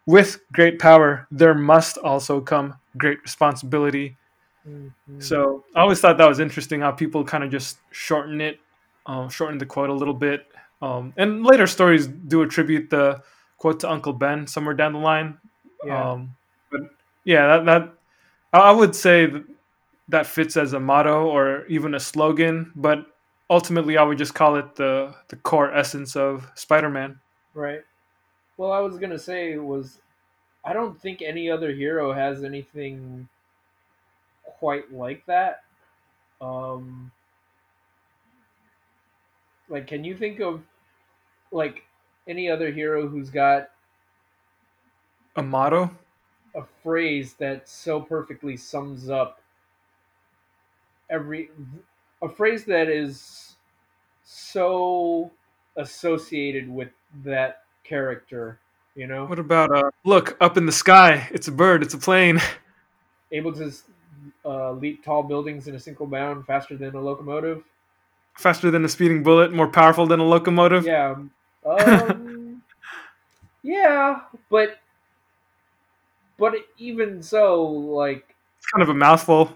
"With 0.05 0.31
great 0.53 0.79
power, 0.79 1.27
there 1.31 1.55
must 1.55 1.97
also 1.97 2.43
come 2.43 2.75
great 2.99 3.23
responsibility." 3.23 4.19
Mhm. 4.69 4.93
So 5.19 5.65
I 5.75 5.81
always 5.81 5.99
thought 5.99 6.19
that 6.19 6.29
was 6.29 6.41
interesting 6.41 6.83
how 6.83 6.93
people 6.93 7.25
kind 7.25 7.43
of 7.43 7.51
just 7.51 7.79
shorten 7.91 8.43
it, 8.43 8.61
um, 9.07 9.31
shorten 9.31 9.57
the 9.57 9.65
quote 9.65 9.89
a 9.89 9.95
little 9.95 10.19
bit. 10.29 10.45
Um, 10.83 11.15
and 11.17 11.43
later 11.43 11.67
stories 11.67 12.07
do 12.07 12.43
attribute 12.43 12.91
the 12.91 13.23
quote 13.57 13.81
to 13.81 13.91
Uncle 13.91 14.13
Ben 14.13 14.47
somewhere 14.47 14.75
down 14.75 14.93
the 14.93 14.99
line. 15.13 15.39
yeah 15.83 16.13
Um, 16.13 16.37
but 16.71 16.83
yeah, 17.25 17.45
that, 17.49 17.65
that 17.65 17.83
I 18.53 18.59
I 18.59 18.73
would 18.73 18.95
say 18.95 19.33
that, 20.09 20.27
fits 20.27 20.57
as 20.57 20.73
a 20.73 20.81
motto 20.81 21.27
or 21.27 21.67
even 21.67 21.95
a 21.95 22.01
slogan. 22.01 22.73
But 22.77 23.07
ultimately, 23.51 23.97
I 23.97 24.03
would 24.03 24.19
just 24.19 24.35
call 24.35 24.57
it 24.57 24.77
the 24.77 25.15
the 25.29 25.37
core 25.37 25.73
essence 25.73 26.17
of 26.17 26.51
Spider-Man. 26.55 27.21
Right. 27.55 27.83
Well, 28.57 28.73
I 28.73 28.81
was 28.81 28.99
gonna 28.99 29.19
say 29.19 29.57
was, 29.59 30.01
I 30.65 30.73
don't 30.73 31.01
think 31.01 31.23
any 31.23 31.51
other 31.51 31.73
hero 31.73 32.13
has 32.13 32.45
anything 32.45 33.29
quite 34.45 34.93
like 34.93 35.25
that. 35.27 35.63
Um, 36.41 37.13
like, 39.69 39.87
can 39.87 40.05
you 40.05 40.17
think 40.17 40.41
of 40.41 40.63
like 41.53 41.85
any 42.27 42.51
other 42.51 42.71
hero 42.71 43.09
who's 43.09 43.31
got 43.31 43.71
A 45.37 45.43
motto. 45.43 45.91
a 46.55 46.63
phrase 46.83 47.35
that 47.35 47.69
so 47.69 48.01
perfectly 48.01 48.57
sums 48.57 49.09
up 49.09 49.41
every 51.11 51.51
a 52.23 52.29
phrase 52.29 52.65
that 52.65 52.89
is 52.89 53.57
so 54.25 55.31
associated 55.77 56.69
with 56.69 56.89
that 57.25 57.63
character, 57.85 58.59
you 58.95 59.07
know? 59.07 59.27
What 59.27 59.39
about 59.39 59.75
uh, 59.75 59.91
look 60.05 60.37
up 60.41 60.57
in 60.57 60.67
the 60.67 60.73
sky? 60.73 61.29
It's 61.33 61.49
a 61.49 61.53
bird. 61.53 61.83
It's 61.83 61.95
a 61.95 61.99
plane. 61.99 62.41
able 63.33 63.53
to 63.55 63.73
uh, 64.45 64.73
leap 64.73 65.05
tall 65.05 65.23
buildings 65.23 65.69
in 65.69 65.75
a 65.75 65.79
single 65.79 66.07
bound 66.07 66.47
faster 66.47 66.77
than 66.77 66.95
a 66.95 67.01
locomotive. 67.01 67.63
Faster 68.37 68.71
than 68.71 68.85
a 68.85 68.89
speeding 68.89 69.23
bullet. 69.23 69.53
More 69.53 69.69
powerful 69.69 70.07
than 70.07 70.21
a 70.21 70.25
locomotive. 70.25 70.85
Yeah. 70.85 71.17
Um, 71.67 72.63
yeah, 73.63 74.21
but 74.49 74.79
but 76.39 76.55
even 76.79 77.23
so, 77.23 77.65
like 77.65 78.37
It's 78.59 78.67
kind 78.67 78.83
of 78.83 78.89
a 78.89 78.95
mouthful. 78.95 79.53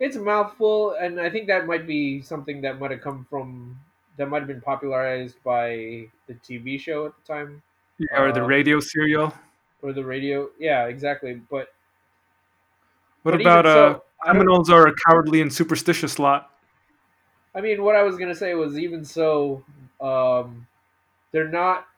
It's 0.00 0.16
a 0.16 0.20
mouthful, 0.20 0.92
and 0.92 1.20
I 1.20 1.30
think 1.30 1.46
that 1.48 1.66
might 1.66 1.86
be 1.86 2.22
something 2.22 2.60
that 2.62 2.78
might 2.78 2.90
have 2.92 3.00
come 3.00 3.26
from 3.28 3.80
that 4.16 4.28
might 4.28 4.40
have 4.40 4.48
been 4.48 4.60
popularized 4.60 5.42
by 5.44 6.08
the 6.26 6.34
TV 6.42 6.78
show 6.78 7.06
at 7.06 7.14
the 7.16 7.22
time 7.22 7.62
Yeah, 7.98 8.22
or 8.22 8.32
the 8.32 8.42
Uh, 8.42 8.46
radio 8.46 8.80
serial. 8.80 9.32
or 9.82 9.92
the 9.92 10.04
radio. 10.04 10.50
Yeah, 10.58 10.86
exactly. 10.86 11.34
But 11.34 11.72
What 13.22 13.34
but 13.34 13.40
about 13.40 13.66
uh, 13.66 13.72
so, 13.72 14.02
don't- 14.32 14.32
criminals 14.32 14.70
are 14.70 14.86
a 14.86 14.94
cowardly 15.06 15.40
and 15.40 15.52
superstitious 15.52 16.18
lot? 16.18 16.50
I 17.54 17.60
mean, 17.60 17.82
what 17.82 17.96
I 17.96 18.02
was 18.02 18.16
gonna 18.16 18.34
say 18.34 18.54
was 18.54 18.78
even 18.78 19.04
so, 19.04 19.64
um, 20.00 20.66
they're 21.32 21.48
not. 21.48 21.88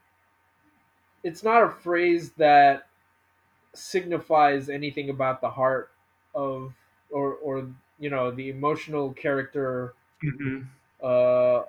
It's 1.22 1.42
not 1.42 1.62
a 1.62 1.68
phrase 1.70 2.32
that 2.32 2.86
signifies 3.74 4.68
anything 4.70 5.10
about 5.10 5.40
the 5.40 5.50
heart 5.50 5.92
of, 6.34 6.74
or 7.10 7.34
or 7.34 7.68
you 8.00 8.10
know, 8.10 8.30
the 8.30 8.48
emotional 8.50 9.12
character 9.12 9.94
hmm 10.22 10.62
uh, 11.02 11.62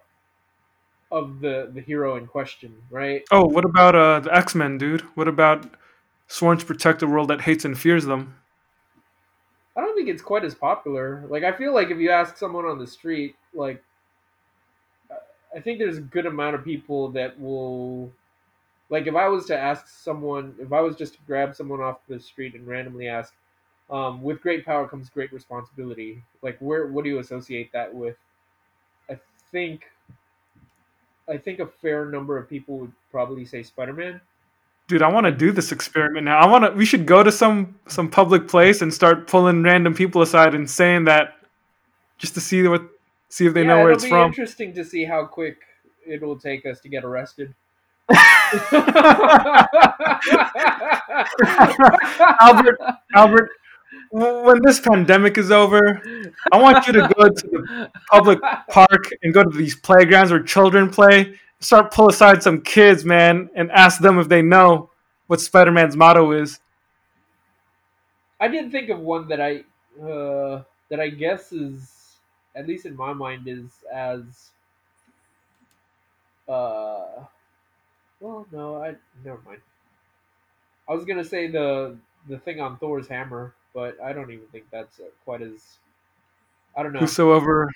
of 1.12 1.42
the 1.42 1.70
the 1.74 1.82
hero 1.82 2.16
in 2.16 2.28
question, 2.28 2.76
right? 2.90 3.24
Oh, 3.32 3.46
what 3.46 3.66
about 3.66 3.96
uh, 3.96 4.20
the 4.20 4.34
X 4.34 4.56
Men, 4.56 4.78
dude? 4.78 5.02
What 5.16 5.28
about 5.28 5.66
sworn 6.28 6.58
to 6.58 6.66
protect 6.66 7.02
a 7.02 7.08
world 7.08 7.30
that 7.30 7.42
hates 7.42 7.66
and 7.66 7.78
fears 7.78 8.06
them? 8.06 8.36
I 9.76 9.82
don't 9.82 9.96
think 9.96 10.10
it's 10.10 10.22
quite 10.22 10.44
as 10.44 10.56
popular. 10.56 11.26
Like, 11.30 11.44
I 11.44 11.52
feel 11.54 11.74
like 11.74 11.90
if 11.92 11.98
you 11.98 12.10
ask 12.10 12.38
someone 12.38 12.66
on 12.66 12.78
the 12.78 12.88
street, 12.88 13.36
like, 13.54 13.84
I 15.56 15.60
think 15.60 15.80
there's 15.80 15.98
a 15.98 16.02
good 16.02 16.26
amount 16.26 16.56
of 16.56 16.64
people 16.64 17.10
that 17.10 17.40
will, 17.40 18.12
like, 18.90 19.08
if 19.08 19.16
I 19.16 19.28
was 19.28 19.46
to 19.48 19.58
ask 19.58 19.88
someone, 19.88 20.56
if 20.60 20.74
I 20.74 20.82
was 20.82 20.96
just 20.96 21.14
to 21.16 21.20
grab 21.28 21.56
someone 21.56 21.82
off 21.82 22.00
the 22.08 22.20
street 22.20 22.56
and 22.56 22.68
randomly 22.68 23.08
ask, 23.08 23.34
um, 23.92 24.22
with 24.22 24.42
great 24.42 24.66
power 24.66 24.88
comes 24.88 25.10
great 25.10 25.34
responsibility. 25.34 26.24
Like, 26.42 26.58
where, 26.60 26.88
what 26.88 27.04
do 27.04 27.10
you 27.10 27.20
associate 27.20 27.72
that 27.74 27.94
with? 27.94 28.16
I 29.10 29.20
think, 29.52 29.92
I 31.30 31.38
think 31.38 31.60
a 31.60 31.68
fair 31.68 32.06
number 32.06 32.38
of 32.38 32.50
people 32.50 32.78
would 32.78 32.94
probably 33.12 33.46
say 33.46 33.64
Spider-Man. 33.64 34.22
Dude, 34.88 35.02
I 35.02 35.10
want 35.10 35.26
to 35.26 35.32
do 35.32 35.52
this 35.52 35.72
experiment 35.74 36.26
now. 36.26 36.40
I 36.40 36.48
want 36.48 36.66
to. 36.66 36.72
We 36.72 36.86
should 36.86 37.06
go 37.06 37.24
to 37.24 37.32
some 37.32 37.80
some 37.88 38.10
public 38.10 38.50
place 38.50 38.82
and 38.82 38.94
start 38.94 39.26
pulling 39.28 39.64
random 39.64 39.94
people 39.94 40.22
aside 40.22 40.54
and 40.54 40.70
saying 40.70 41.06
that, 41.06 41.36
just 42.18 42.34
to 42.34 42.42
see 42.42 42.68
what, 42.68 42.84
see 43.30 43.46
if 43.46 43.54
they 43.54 43.62
yeah, 43.62 43.68
know 43.68 43.78
where 43.78 43.92
it'll 43.92 43.96
it's 43.96 44.04
be 44.04 44.10
from. 44.10 44.28
interesting 44.28 44.74
to 44.74 44.84
see 44.84 45.06
how 45.06 45.26
quick 45.26 45.60
it 46.06 46.22
will 46.22 46.38
take 46.38 46.66
us 46.66 46.82
to 46.82 46.90
get 46.90 47.06
arrested. 47.06 47.54
Albert, 52.42 52.80
Albert, 53.16 53.50
when 54.12 54.62
this 54.64 54.80
pandemic 54.80 55.38
is 55.38 55.52
over, 55.52 56.02
I 56.52 56.62
want 56.62 56.86
you 56.88 56.94
to 56.94 57.12
go 57.18 57.30
to 57.30 57.48
the 57.48 57.92
public 58.12 58.40
park 58.70 59.10
and 59.24 59.34
go 59.34 59.44
to 59.44 59.58
these 59.58 59.76
playgrounds 59.76 60.32
where 60.32 60.44
children 60.44 60.90
play. 60.90 61.40
Start 61.60 61.94
pull 61.94 62.10
aside 62.10 62.42
some 62.44 62.62
kids, 62.62 63.06
man, 63.06 63.50
and 63.56 63.72
ask 63.72 64.02
them 64.02 64.20
if 64.20 64.28
they 64.28 64.42
know 64.42 64.90
what 65.28 65.40
Spider 65.40 65.72
Man's 65.72 65.96
motto 65.96 66.32
is. 66.32 66.60
I 68.40 68.48
didn't 68.48 68.72
think 68.72 68.90
of 68.90 69.00
one 69.00 69.28
that 69.30 69.40
I 69.40 69.64
uh, 70.02 70.64
that 70.90 71.00
I 71.00 71.10
guess 71.10 71.52
is 71.54 72.18
at 72.56 72.68
least 72.68 72.86
in 72.86 72.96
my 72.96 73.14
mind 73.14 73.48
is 73.48 73.70
as 73.94 74.52
uh 76.48 77.24
well 78.20 78.46
no 78.52 78.82
I 78.84 78.96
never 79.24 79.40
mind. 79.46 79.62
I 80.88 80.94
was 80.94 81.06
gonna 81.06 81.24
say 81.24 81.48
the 81.48 81.98
the 82.28 82.38
thing 82.38 82.60
on 82.60 82.78
Thor's 82.78 83.08
hammer, 83.08 83.54
but 83.74 84.00
I 84.02 84.14
don't 84.14 84.32
even 84.32 84.48
think 84.48 84.70
that's 84.72 85.00
quite 85.26 85.42
as 85.42 85.80
I 86.76 86.84
don't 86.84 86.94
know 86.94 87.18
Whosoever, 87.40 87.70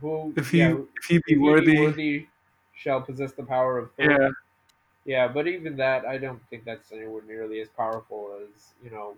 who 0.00 0.36
if 0.36 0.50
he 0.50 0.62
yeah, 0.62 0.78
if 0.96 1.04
he 1.08 1.20
be 1.26 1.36
ye 1.36 1.68
worthy, 1.76 1.76
worthy 1.76 2.28
shall 2.74 3.02
possess 3.02 3.32
the 3.32 3.44
power 3.44 3.78
of 3.78 3.94
Thor. 3.94 4.18
yeah, 4.18 4.30
Yeah, 5.04 5.28
but 5.28 5.48
even 5.48 5.76
that, 5.78 6.06
I 6.06 6.18
don't 6.18 6.42
think 6.50 6.64
that's 6.64 6.92
anywhere 6.92 7.22
nearly 7.22 7.60
as 7.60 7.68
powerful 7.70 8.38
as 8.44 8.74
you 8.82 8.90
know. 8.90 9.16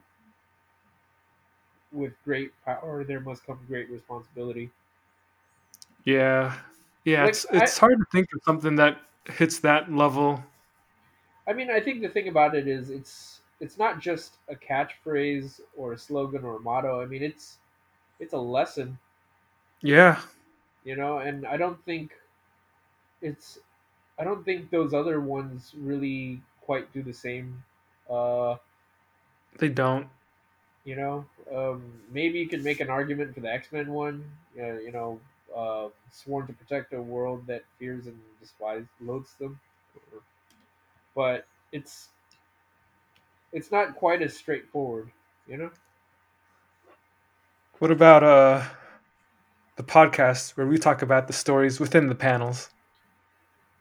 with 1.90 2.14
great 2.22 2.52
power 2.64 3.02
there 3.02 3.18
must 3.18 3.44
come 3.44 3.64
great 3.66 3.90
responsibility. 3.90 4.70
Yeah, 6.04 6.58
yeah. 7.04 7.24
Like, 7.24 7.42
it's 7.42 7.46
it's 7.52 7.78
hard 7.78 7.98
to 7.98 8.04
think 8.12 8.28
of 8.34 8.40
something 8.44 8.76
that 8.76 9.00
hits 9.28 9.60
that 9.60 9.90
level. 9.92 10.44
I 11.46 11.52
mean, 11.52 11.70
I 11.70 11.80
think 11.80 12.02
the 12.02 12.08
thing 12.08 12.28
about 12.28 12.54
it 12.54 12.66
is 12.66 12.90
it's 12.90 13.35
it's 13.60 13.78
not 13.78 14.00
just 14.00 14.38
a 14.48 14.54
catchphrase 14.54 15.60
or 15.76 15.92
a 15.92 15.98
slogan 15.98 16.44
or 16.44 16.56
a 16.56 16.60
motto. 16.60 17.00
I 17.02 17.06
mean, 17.06 17.22
it's 17.22 17.58
it's 18.20 18.32
a 18.34 18.38
lesson, 18.38 18.98
Yeah, 19.82 20.20
you 20.84 20.96
know, 20.96 21.18
and 21.18 21.46
I 21.46 21.56
don't 21.56 21.82
think 21.84 22.12
it's 23.20 23.58
I 24.18 24.24
don't 24.24 24.44
think 24.44 24.70
those 24.70 24.94
other 24.94 25.20
ones 25.20 25.74
really 25.76 26.42
quite 26.62 26.92
do 26.92 27.02
the 27.02 27.14
same. 27.14 27.64
Uh, 28.10 28.56
they 29.58 29.68
don't. 29.68 30.08
you 30.84 30.96
know, 30.96 31.26
um, 31.52 32.02
maybe 32.10 32.38
you 32.38 32.48
could 32.48 32.62
make 32.62 32.80
an 32.80 32.90
argument 32.90 33.34
for 33.34 33.40
the 33.40 33.50
X 33.50 33.72
Men 33.72 33.92
one. 33.92 34.30
Uh, 34.58 34.78
you 34.78 34.92
know, 34.92 35.20
uh, 35.54 35.88
sworn 36.10 36.46
to 36.46 36.52
protect 36.52 36.92
a 36.92 37.00
world 37.02 37.46
that 37.46 37.64
fears 37.78 38.06
and 38.06 38.20
despises 38.40 38.88
loathes 39.00 39.34
them, 39.34 39.60
but 41.14 41.46
it's 41.72 42.10
it's 43.52 43.70
not 43.72 43.96
quite 43.96 44.22
as 44.22 44.36
straightforward. 44.36 45.10
You 45.48 45.58
know. 45.58 45.70
What 47.78 47.90
about 47.90 48.24
uh 48.24 48.64
the 49.76 49.82
podcast 49.82 50.56
where 50.56 50.66
we 50.66 50.78
talk 50.78 51.02
about 51.02 51.26
the 51.26 51.32
stories 51.32 51.78
within 51.78 52.08
the 52.08 52.14
panels? 52.14 52.70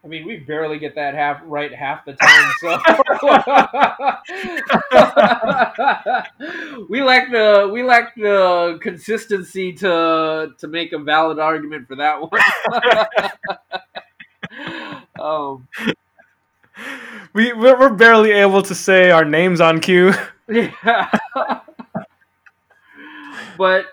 I 0.06 0.08
mean, 0.08 0.24
we 0.24 0.36
barely 0.36 0.78
get 0.78 0.94
that 0.94 1.14
half 1.14 1.40
right 1.44 1.74
half 1.74 2.04
the 2.04 2.12
time, 2.12 2.52
so 2.60 2.78
we 6.88 7.02
lack 7.02 7.28
the 7.32 7.68
we 7.72 7.82
lack 7.82 8.14
the 8.14 8.78
consistency 8.80 9.72
to 9.72 10.52
to 10.58 10.68
make 10.68 10.92
a 10.92 10.98
valid 10.98 11.40
argument 11.40 11.88
for 11.88 11.96
that 11.96 12.20
one. 12.20 12.30
um, 15.20 15.66
We 17.32 17.52
we're, 17.52 17.78
we're 17.78 17.92
barely 17.94 18.32
able 18.32 18.62
to 18.62 18.74
say 18.74 19.10
our 19.10 19.24
names 19.24 19.60
on 19.60 19.80
cue. 19.80 20.12
yeah. 20.48 21.10
but 23.58 23.86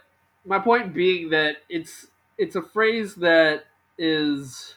my 0.45 0.59
point 0.59 0.93
being 0.93 1.29
that 1.29 1.57
it's 1.69 2.07
it's 2.37 2.55
a 2.55 2.61
phrase 2.61 3.15
that 3.15 3.65
is 3.97 4.75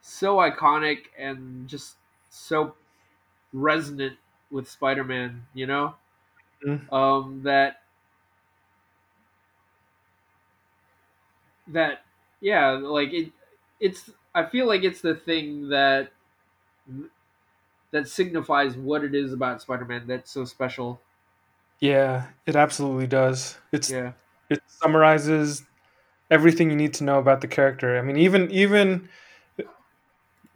so 0.00 0.36
iconic 0.36 1.06
and 1.18 1.68
just 1.68 1.96
so 2.30 2.74
resonant 3.52 4.16
with 4.50 4.68
Spider-Man, 4.68 5.46
you 5.54 5.66
know? 5.66 5.96
Mhm. 6.66 6.92
Um 6.92 7.42
that 7.44 7.82
that 11.68 12.02
yeah, 12.40 12.70
like 12.72 13.12
it 13.12 13.32
it's 13.80 14.10
I 14.34 14.44
feel 14.46 14.66
like 14.66 14.82
it's 14.84 15.00
the 15.00 15.14
thing 15.14 15.68
that 15.70 16.10
that 17.90 18.08
signifies 18.08 18.76
what 18.76 19.04
it 19.04 19.14
is 19.14 19.32
about 19.32 19.62
Spider-Man 19.62 20.06
that's 20.06 20.30
so 20.30 20.44
special. 20.44 21.00
Yeah, 21.80 22.26
it 22.46 22.56
absolutely 22.56 23.06
does. 23.06 23.58
It's 23.72 23.90
Yeah. 23.90 24.12
it 24.50 24.62
summarizes 24.66 25.64
everything 26.30 26.70
you 26.70 26.76
need 26.76 26.94
to 26.94 27.04
know 27.04 27.18
about 27.18 27.40
the 27.40 27.48
character. 27.48 27.98
I 27.98 28.02
mean, 28.02 28.16
even 28.16 28.50
even 28.50 29.08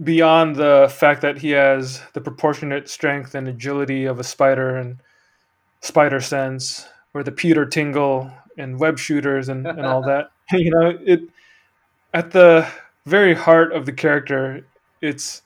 beyond 0.02 0.56
the 0.56 0.92
fact 0.94 1.20
that 1.22 1.38
he 1.38 1.50
has 1.50 2.00
the 2.14 2.20
proportionate 2.20 2.88
strength 2.88 3.34
and 3.34 3.46
agility 3.48 4.06
of 4.06 4.18
a 4.18 4.24
spider 4.24 4.76
and 4.76 4.98
spider 5.80 6.20
sense, 6.20 6.88
or 7.14 7.22
the 7.22 7.32
Peter 7.32 7.66
Tingle 7.66 8.32
and 8.58 8.78
web 8.78 8.98
shooters 8.98 9.48
and, 9.48 9.66
and 9.66 9.86
all 9.86 10.02
that. 10.02 10.30
you 10.52 10.70
know, 10.70 10.98
it 11.04 11.22
at 12.14 12.30
the 12.32 12.68
very 13.06 13.34
heart 13.34 13.72
of 13.72 13.86
the 13.86 13.92
character, 13.92 14.66
it's 15.02 15.42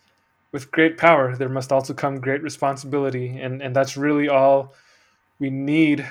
with 0.55 0.71
great 0.71 0.97
power 0.97 1.37
there 1.37 1.51
must 1.51 1.73
also 1.73 1.93
come 1.93 2.21
great 2.21 2.43
responsibility, 2.43 3.41
and 3.41 3.61
and 3.61 3.77
that's 3.77 3.99
really 3.99 4.29
all 4.31 4.73
we 5.41 5.51
need. 5.51 6.07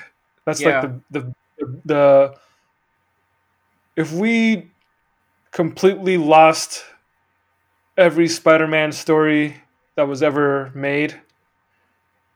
That's 0.46 0.60
Yeah. 0.60 0.82
like 0.82 0.92
the 1.10 1.34
the 1.58 1.80
the 1.86 2.36
if 3.96 4.12
we 4.12 4.70
completely 5.52 6.18
lost 6.18 6.84
every 7.96 8.28
Spider-Man 8.28 8.92
story 8.92 9.62
that 9.96 10.08
was 10.08 10.22
ever 10.22 10.70
made, 10.74 11.20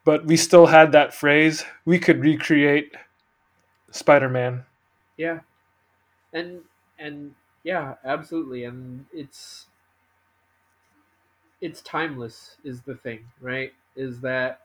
but 0.04 0.24
we 0.24 0.36
still 0.36 0.66
had 0.66 0.92
that 0.92 1.14
phrase, 1.14 1.64
we 1.84 1.98
could 1.98 2.20
recreate 2.20 2.94
Spider-Man. 3.90 4.64
Yeah. 5.16 5.40
And 6.32 6.62
and 6.98 7.34
yeah, 7.64 7.96
absolutely. 8.04 8.64
And 8.64 9.06
it's 9.12 9.67
it's 11.60 11.82
timeless 11.82 12.56
is 12.64 12.82
the 12.82 12.94
thing, 12.94 13.26
right? 13.40 13.72
Is 13.96 14.20
that 14.20 14.62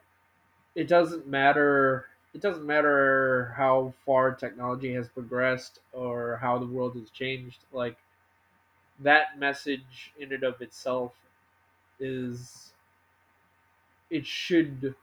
it 0.75 0.87
doesn't 0.87 1.27
matter 1.27 2.07
it 2.33 2.41
doesn't 2.41 2.65
matter 2.65 3.53
how 3.55 3.93
far 4.05 4.33
technology 4.33 4.93
has 4.93 5.07
progressed 5.07 5.79
or 5.91 6.37
how 6.37 6.57
the 6.57 6.65
world 6.65 6.95
has 6.95 7.09
changed 7.11 7.59
like 7.71 7.97
that 8.99 9.37
message 9.37 10.13
in 10.19 10.33
and 10.33 10.43
of 10.43 10.61
itself 10.61 11.13
is 11.99 12.73
it 14.09 14.25
should 14.25 14.95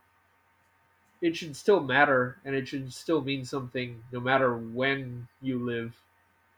it 1.20 1.36
should 1.36 1.54
still 1.54 1.80
matter 1.80 2.38
and 2.44 2.54
it 2.54 2.66
should 2.66 2.92
still 2.92 3.22
mean 3.22 3.44
something 3.44 4.02
no 4.12 4.20
matter 4.20 4.56
when 4.56 5.28
you 5.40 5.58
live 5.58 6.00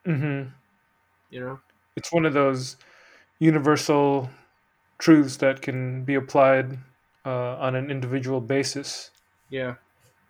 mm-hmm. 0.07 0.49
you 1.31 1.41
know 1.41 1.61
It's 1.97 2.13
one 2.13 2.25
of 2.25 2.33
those 2.33 2.77
universal 3.39 4.31
truths 5.03 5.37
that 5.39 5.61
can 5.61 6.05
be 6.05 6.15
applied 6.15 6.79
uh, 7.27 7.59
on 7.59 7.75
an 7.75 7.91
individual 7.91 8.41
basis. 8.41 9.11
yeah 9.51 9.75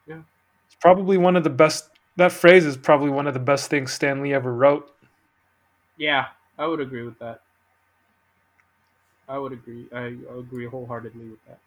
yeah. 0.09 0.23
It's 0.67 0.77
probably 0.81 1.19
one 1.19 1.37
of 1.37 1.45
the 1.45 1.51
best. 1.51 1.91
That 2.17 2.33
phrase 2.33 2.65
is 2.65 2.77
probably 2.77 3.11
one 3.11 3.27
of 3.27 3.35
the 3.35 3.41
best 3.53 3.69
things 3.71 3.93
Stan 3.93 4.23
Lee 4.23 4.33
ever 4.35 4.53
wrote. 4.53 4.89
yeah 5.99 6.27
i 6.59 6.67
would 6.67 6.81
agree 6.81 7.03
with 7.05 7.19
that 7.19 7.41
i 9.29 9.37
would 9.39 9.53
agree 9.53 9.87
i 9.95 10.17
agree 10.39 10.67
wholeheartedly 10.67 11.29
with 11.29 11.45
that 11.47 11.61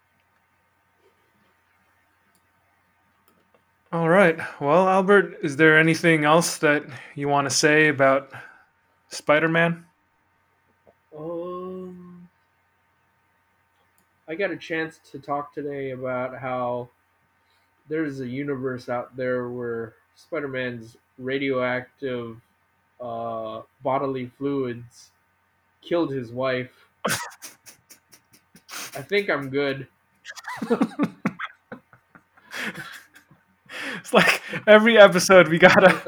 All 3.91 4.09
right. 4.09 4.37
Well, 4.59 4.89
Albert, 4.89 5.37
is 5.41 5.55
there 5.55 5.79
anything 5.79 6.25
else 6.25 6.57
that 6.57 6.83
you 7.15 7.29
want 7.29 7.47
to 7.49 7.55
say 7.55 7.87
about 7.87 8.31
Spider-Man? 9.09 9.85
Um, 11.17 12.04
I 14.27 14.35
got 14.35 14.51
a 14.51 14.57
chance 14.57 14.99
to 15.11 15.19
talk 15.19 15.53
today 15.53 15.91
about 15.91 16.37
how 16.37 16.89
there's 17.87 18.19
a 18.21 18.27
universe 18.27 18.89
out 18.89 19.15
there 19.15 19.49
where 19.49 19.93
Spider-Man's 20.15 20.97
radioactive 21.19 22.37
uh, 22.99 23.61
bodily 23.83 24.31
fluids 24.37 25.11
killed 25.81 26.11
his 26.11 26.31
wife. 26.31 26.87
I 27.07 29.01
think 29.01 29.29
I'm 29.29 29.49
good. 29.49 29.87
It's 33.97 34.13
like 34.13 34.41
every 34.67 34.97
episode 34.97 35.47
we 35.47 35.57
gotta, 35.57 35.99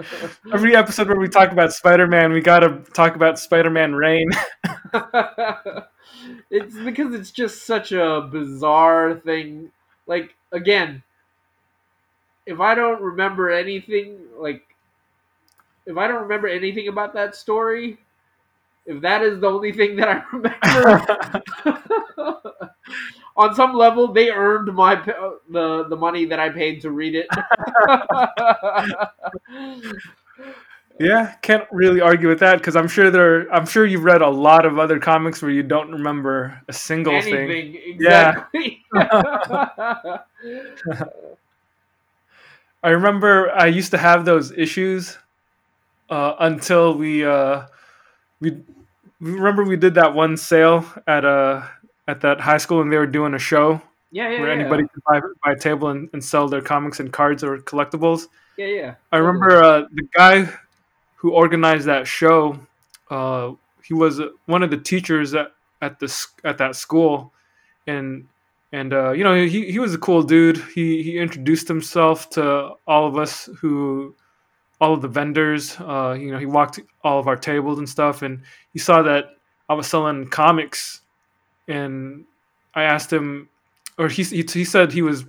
every 0.53 0.75
episode 0.75 1.07
where 1.07 1.19
we 1.19 1.27
talk 1.27 1.51
about 1.51 1.73
Spider-Man, 1.73 2.31
we 2.31 2.41
gotta 2.41 2.83
talk 2.93 3.15
about 3.15 3.39
Spider-Man 3.39 3.95
Reign. 3.95 4.29
it's 6.49 6.75
because 6.75 7.13
it's 7.13 7.31
just 7.31 7.65
such 7.65 7.91
a 7.91 8.27
bizarre 8.31 9.15
thing. 9.15 9.71
Like 10.07 10.35
again, 10.51 11.03
if 12.45 12.59
I 12.59 12.75
don't 12.75 13.01
remember 13.01 13.49
anything, 13.51 14.17
like 14.39 14.63
if 15.85 15.97
I 15.97 16.07
don't 16.07 16.23
remember 16.23 16.47
anything 16.47 16.87
about 16.87 17.13
that 17.13 17.35
story, 17.35 17.97
if 18.85 19.01
that 19.01 19.23
is 19.23 19.41
the 19.41 19.47
only 19.47 19.73
thing 19.73 19.97
that 19.97 20.09
I 20.09 20.23
remember, 20.33 21.43
on 23.37 23.55
some 23.55 23.73
level, 23.73 24.13
they 24.13 24.29
earned 24.31 24.73
my 24.75 24.95
uh, 24.95 25.31
the 25.49 25.85
the 25.89 25.95
money 25.95 26.25
that 26.25 26.39
I 26.39 26.49
paid 26.49 26.81
to 26.81 26.91
read 26.91 27.15
it. 27.15 27.27
yeah, 30.99 31.35
can't 31.41 31.65
really 31.71 32.01
argue 32.01 32.27
with 32.27 32.39
that 32.39 32.57
because 32.57 32.75
I'm 32.75 32.87
sure 32.87 33.11
there. 33.11 33.53
I'm 33.53 33.65
sure 33.65 33.85
you've 33.85 34.03
read 34.03 34.21
a 34.21 34.29
lot 34.29 34.65
of 34.65 34.79
other 34.79 34.99
comics 34.99 35.41
where 35.41 35.51
you 35.51 35.63
don't 35.63 35.91
remember 35.91 36.61
a 36.67 36.73
single 36.73 37.21
thing. 37.21 37.49
Anything 37.49 37.97
Yeah. 37.99 38.45
I 42.83 42.89
remember 42.89 43.51
I 43.51 43.67
used 43.67 43.91
to 43.91 43.97
have 43.97 44.25
those 44.25 44.51
issues 44.51 45.17
uh, 46.09 46.35
until 46.39 46.95
we 46.95 47.25
uh, 47.25 47.65
we 48.39 48.51
we 49.19 49.31
remember 49.31 49.63
we 49.63 49.77
did 49.77 49.95
that 49.95 50.13
one 50.13 50.37
sale 50.37 50.85
at 51.07 51.25
uh 51.25 51.63
at 52.07 52.21
that 52.21 52.39
high 52.39 52.57
school 52.57 52.81
and 52.81 52.91
they 52.91 52.97
were 52.97 53.07
doing 53.07 53.33
a 53.33 53.39
show 53.39 53.81
yeah, 54.11 54.29
yeah, 54.29 54.39
where 54.39 54.53
yeah. 54.53 54.61
anybody 54.61 54.83
could 54.83 55.03
buy, 55.03 55.19
buy 55.43 55.51
a 55.51 55.55
table 55.57 55.89
and, 55.89 56.09
and 56.13 56.23
sell 56.23 56.47
their 56.47 56.61
comics 56.61 56.99
and 56.99 57.11
cards 57.11 57.43
or 57.43 57.57
collectibles. 57.57 58.27
Yeah, 58.55 58.67
yeah. 58.67 58.95
I 59.11 59.17
remember 59.17 59.61
uh, 59.61 59.81
the 59.91 60.07
guy 60.15 60.49
who 61.17 61.31
organized 61.31 61.87
that 61.87 62.07
show. 62.07 62.59
Uh, 63.09 63.51
he 63.83 63.93
was 63.93 64.21
one 64.45 64.63
of 64.63 64.69
the 64.69 64.77
teachers 64.77 65.33
at, 65.33 65.47
at 65.81 65.99
the 65.99 66.27
at 66.43 66.57
that 66.59 66.75
school, 66.75 67.33
and 67.85 68.27
and 68.71 68.93
uh, 68.93 69.11
you 69.11 69.23
know 69.23 69.35
he, 69.35 69.71
he 69.71 69.79
was 69.79 69.93
a 69.93 69.97
cool 69.97 70.23
dude. 70.23 70.57
He 70.73 71.03
he 71.03 71.17
introduced 71.17 71.67
himself 71.67 72.29
to 72.31 72.71
all 72.87 73.07
of 73.07 73.17
us 73.17 73.49
who 73.59 74.15
all 74.79 74.93
of 74.93 75.01
the 75.01 75.07
vendors. 75.07 75.75
Uh, 75.79 76.15
you 76.19 76.31
know 76.31 76.37
he 76.37 76.45
walked 76.45 76.79
all 77.03 77.19
of 77.19 77.27
our 77.27 77.35
tables 77.37 77.79
and 77.79 77.89
stuff, 77.89 78.21
and 78.21 78.41
he 78.73 78.79
saw 78.79 79.01
that 79.01 79.37
I 79.69 79.73
was 79.73 79.87
selling 79.87 80.27
comics, 80.27 81.01
and 81.67 82.25
I 82.75 82.83
asked 82.83 83.11
him, 83.11 83.49
or 83.97 84.07
he 84.09 84.23
he, 84.23 84.43
he 84.43 84.65
said 84.65 84.91
he 84.91 85.01
was 85.01 85.25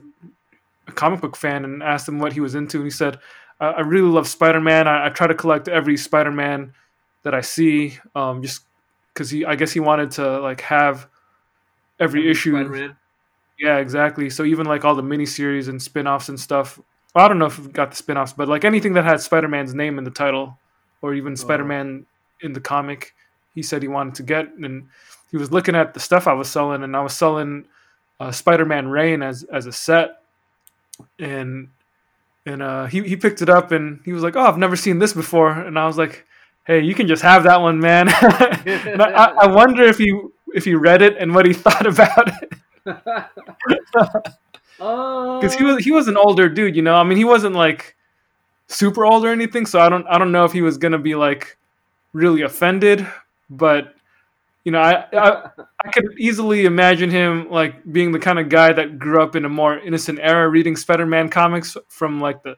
a 0.87 0.93
comic 0.93 1.21
book 1.21 1.37
fan, 1.37 1.65
and 1.65 1.83
asked 1.83 2.09
him 2.09 2.19
what 2.19 2.33
he 2.33 2.41
was 2.41 2.55
into, 2.55 2.79
and 2.79 2.87
he 2.87 2.91
said. 2.91 3.19
I 3.61 3.67
I 3.67 3.81
really 3.81 4.09
love 4.09 4.29
Spider 4.29 4.61
Man. 4.61 4.89
I, 4.89 5.07
I 5.07 5.09
try 5.11 5.27
to 5.27 5.35
collect 5.35 5.69
every 5.69 5.97
Spider 5.97 6.31
Man 6.33 6.75
that 7.23 7.35
I 7.35 7.41
see, 7.41 7.99
um, 8.15 8.43
just 8.43 8.63
because 9.13 9.31
he, 9.31 9.45
I 9.45 9.57
guess 9.57 9.73
he 9.73 9.81
wanted 9.81 10.13
to 10.13 10.41
like 10.41 10.61
have 10.63 11.09
every 11.99 12.21
Every 12.21 12.31
issue. 12.31 12.53
Spider-Man. 12.53 12.97
Yeah, 13.59 13.79
exactly. 13.79 14.31
So 14.31 14.45
even 14.45 14.67
like 14.67 14.85
all 14.85 14.95
the 14.95 15.03
miniseries 15.03 15.69
and 15.69 15.83
spin-offs 15.83 16.29
and 16.29 16.39
stuff. 16.39 16.79
Well, 17.15 17.25
I 17.25 17.29
don't 17.29 17.41
know 17.41 17.47
if 17.47 17.59
we've 17.59 17.73
got 17.73 17.91
the 17.91 17.97
spin-offs, 17.97 18.33
but 18.33 18.47
like 18.47 18.65
anything 18.65 18.93
that 18.93 19.05
had 19.05 19.21
Spider-Man's 19.21 19.75
name 19.75 19.99
in 19.99 20.05
the 20.05 20.11
title, 20.13 20.57
or 21.03 21.15
even 21.15 21.35
Spider-Man 21.37 22.07
in 22.41 22.53
the 22.53 22.61
comic, 22.61 23.15
he 23.55 23.63
said 23.63 23.83
he 23.83 23.89
wanted 23.89 24.15
to 24.15 24.23
get. 24.23 24.55
And 24.55 24.89
he 25.33 25.37
was 25.37 25.51
looking 25.51 25.75
at 25.75 25.93
the 25.93 26.01
stuff 26.01 26.29
I 26.29 26.35
was 26.35 26.49
selling, 26.49 26.85
and 26.85 26.97
I 26.97 27.03
was 27.03 27.17
selling 27.17 27.65
uh, 28.21 28.31
Spider-Man 28.31 28.87
Reign 28.87 29.23
as 29.23 29.43
as 29.43 29.67
a 29.67 29.73
set, 29.73 30.23
and 31.19 31.69
and 32.49 32.63
uh, 32.63 32.87
he 32.87 33.03
he 33.03 33.17
picked 33.17 33.43
it 33.43 33.49
up 33.49 33.73
and 33.73 34.01
he 34.05 34.13
was 34.13 34.23
like, 34.23 34.37
"Oh, 34.37 34.43
I've 34.43 34.59
never 34.59 34.77
seen 34.77 34.99
this 34.99 35.13
before," 35.13 35.51
and 35.53 35.79
I 35.79 35.87
was 35.87 35.99
like, 35.99 36.27
"Hey, 36.67 36.81
you 36.81 36.95
can 36.95 37.07
just 37.07 37.23
have 37.23 37.45
that 37.45 37.61
one, 37.61 37.81
man." 37.81 38.09
I, 38.11 39.35
I- 39.43 39.47
wonder 39.49 39.83
if 39.85 39.99
he 39.99 40.19
if 40.55 40.65
he 40.65 40.75
read 40.75 41.03
it 41.03 41.17
and 41.19 41.35
what 41.35 41.47
he 41.47 41.53
thought 41.65 41.87
about 41.87 42.29
it 42.43 42.53
because 44.79 45.55
he 45.55 45.65
was 45.65 45.85
he 45.85 45.91
was 45.91 46.09
an 46.09 46.17
older 46.17 46.49
dude, 46.49 46.77
you 46.77 46.83
know. 46.83 46.95
I 46.95 47.05
mean, 47.05 47.19
he 47.19 47.25
wasn't 47.25 47.55
like 47.55 47.97
super 48.69 49.07
old 49.07 49.25
or 49.25 49.31
anything, 49.33 49.67
so 49.67 49.81
I 49.81 49.89
don't 49.89 50.07
I 50.09 50.19
don't 50.19 50.33
know 50.33 50.45
if 50.45 50.53
he 50.53 50.63
was 50.63 50.79
gonna 50.79 50.99
be 50.99 51.15
like 51.15 51.57
really 52.13 52.43
offended, 52.43 53.07
but 53.51 53.95
you 54.69 54.73
know, 54.73 54.81
I 54.81 55.07
I, 55.15 55.51
I 55.83 55.91
could 55.91 56.13
easily 56.19 56.67
imagine 56.67 57.09
him 57.09 57.49
like 57.51 57.91
being 57.91 58.13
the 58.13 58.19
kind 58.19 58.39
of 58.39 58.51
guy 58.51 58.71
that 58.71 58.99
grew 58.99 59.23
up 59.23 59.35
in 59.35 59.47
a 59.47 59.49
more 59.49 59.79
innocent 59.79 60.19
era, 60.21 60.47
reading 60.47 60.77
Spider-Man 60.77 61.31
comics 61.31 61.75
from 61.89 62.21
like 62.21 62.43
the 62.43 62.55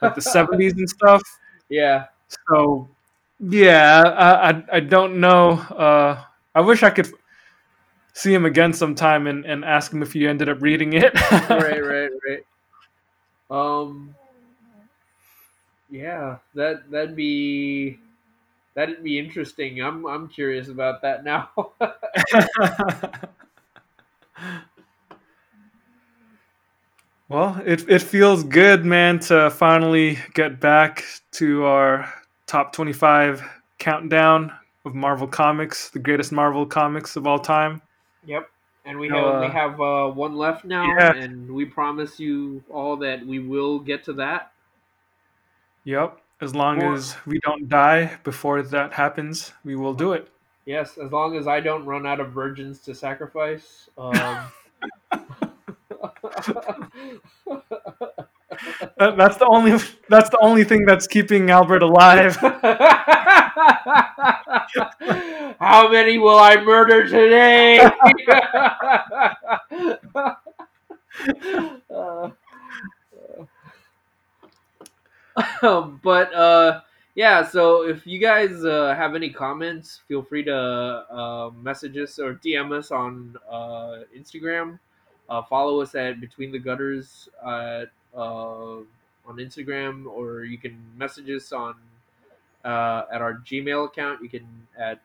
like 0.00 0.14
the 0.14 0.22
seventies 0.22 0.72
and 0.72 0.88
stuff. 0.88 1.20
yeah. 1.68 2.06
So 2.48 2.88
yeah, 3.40 4.00
I 4.06 4.48
I, 4.48 4.64
I 4.72 4.80
don't 4.80 5.20
know. 5.20 5.50
Uh, 5.50 6.24
I 6.54 6.62
wish 6.62 6.82
I 6.82 6.88
could 6.88 7.12
see 8.14 8.32
him 8.32 8.46
again 8.46 8.72
sometime 8.72 9.26
and, 9.26 9.44
and 9.44 9.62
ask 9.62 9.92
him 9.92 10.02
if 10.02 10.14
he 10.14 10.26
ended 10.26 10.48
up 10.48 10.62
reading 10.62 10.94
it. 10.94 11.12
right, 11.50 11.84
right, 11.84 12.10
right. 12.26 12.44
Um, 13.50 14.14
yeah, 15.90 16.38
that 16.54 16.90
that'd 16.90 17.14
be 17.14 18.00
that'd 18.80 19.04
be 19.04 19.18
interesting. 19.18 19.82
I'm 19.82 20.06
I'm 20.06 20.28
curious 20.28 20.68
about 20.68 21.02
that 21.02 21.22
now. 21.22 21.50
well, 27.28 27.60
it 27.66 27.86
it 27.88 28.00
feels 28.00 28.42
good, 28.42 28.86
man, 28.86 29.18
to 29.20 29.50
finally 29.50 30.18
get 30.32 30.60
back 30.60 31.04
to 31.32 31.64
our 31.64 32.10
top 32.46 32.72
twenty 32.72 32.94
five 32.94 33.42
countdown 33.78 34.50
of 34.86 34.94
Marvel 34.94 35.26
comics, 35.26 35.90
the 35.90 35.98
greatest 35.98 36.32
Marvel 36.32 36.64
comics 36.64 37.16
of 37.16 37.26
all 37.26 37.38
time. 37.38 37.82
yep. 38.24 38.48
And 38.86 38.98
we 38.98 39.08
have 39.10 39.24
only 39.24 39.48
uh, 39.48 39.50
have 39.50 39.78
uh, 39.78 40.08
one 40.08 40.36
left 40.36 40.64
now, 40.64 40.86
yeah. 40.86 41.12
and 41.12 41.50
we 41.50 41.66
promise 41.66 42.18
you 42.18 42.64
all 42.70 42.96
that 42.96 43.24
we 43.26 43.38
will 43.38 43.78
get 43.78 44.04
to 44.04 44.14
that. 44.14 44.52
Yep. 45.84 46.18
As 46.40 46.54
long 46.54 46.82
Or- 46.82 46.94
as 46.94 47.16
we 47.26 47.38
don't 47.40 47.68
die 47.68 48.18
before 48.24 48.62
that 48.62 48.94
happens, 48.94 49.52
we 49.64 49.76
will 49.76 49.94
do 49.94 50.12
it. 50.12 50.28
Yes, 50.64 50.96
as 50.98 51.12
long 51.12 51.36
as 51.36 51.46
I 51.46 51.60
don't 51.60 51.84
run 51.84 52.06
out 52.06 52.20
of 52.20 52.32
virgins 52.32 52.80
to 52.80 52.94
sacrifice. 52.94 53.88
Um, 53.98 54.50
That, 58.98 59.16
that's 59.16 59.36
the 59.38 59.46
only 59.46 59.78
that's 60.08 60.28
the 60.28 60.38
only 60.40 60.64
thing 60.64 60.84
that's 60.84 61.06
keeping 61.06 61.50
Albert 61.50 61.82
alive. 61.82 62.36
How 65.60 65.88
many 65.90 66.18
will 66.18 66.38
I 66.38 66.56
murder 66.62 67.06
today? 67.08 67.88
Uh, 71.90 72.30
um, 72.30 72.32
but 76.02 76.34
uh, 76.34 76.80
yeah, 77.14 77.46
so 77.46 77.86
if 77.86 78.06
you 78.06 78.18
guys 78.18 78.64
uh, 78.64 78.94
have 78.96 79.14
any 79.14 79.30
comments, 79.30 80.00
feel 80.08 80.22
free 80.22 80.44
to 80.44 80.54
uh, 80.56 81.50
message 81.60 81.96
us 81.98 82.18
or 82.18 82.34
DM 82.34 82.72
us 82.76 82.90
on 82.90 83.36
uh, 83.50 84.04
Instagram. 84.16 84.78
Uh, 85.28 85.42
follow 85.42 85.80
us 85.80 85.94
at 85.94 86.20
Between 86.20 86.50
the 86.50 86.58
Gutters 86.58 87.28
at, 87.46 87.90
uh, 88.16 88.78
on 89.26 89.36
Instagram, 89.36 90.06
or 90.06 90.44
you 90.44 90.58
can 90.58 90.76
message 90.96 91.28
us 91.30 91.52
on 91.52 91.74
uh, 92.64 93.02
at 93.12 93.20
our 93.20 93.34
Gmail 93.34 93.86
account. 93.86 94.22
You 94.22 94.28
can 94.28 94.46
at 94.78 95.00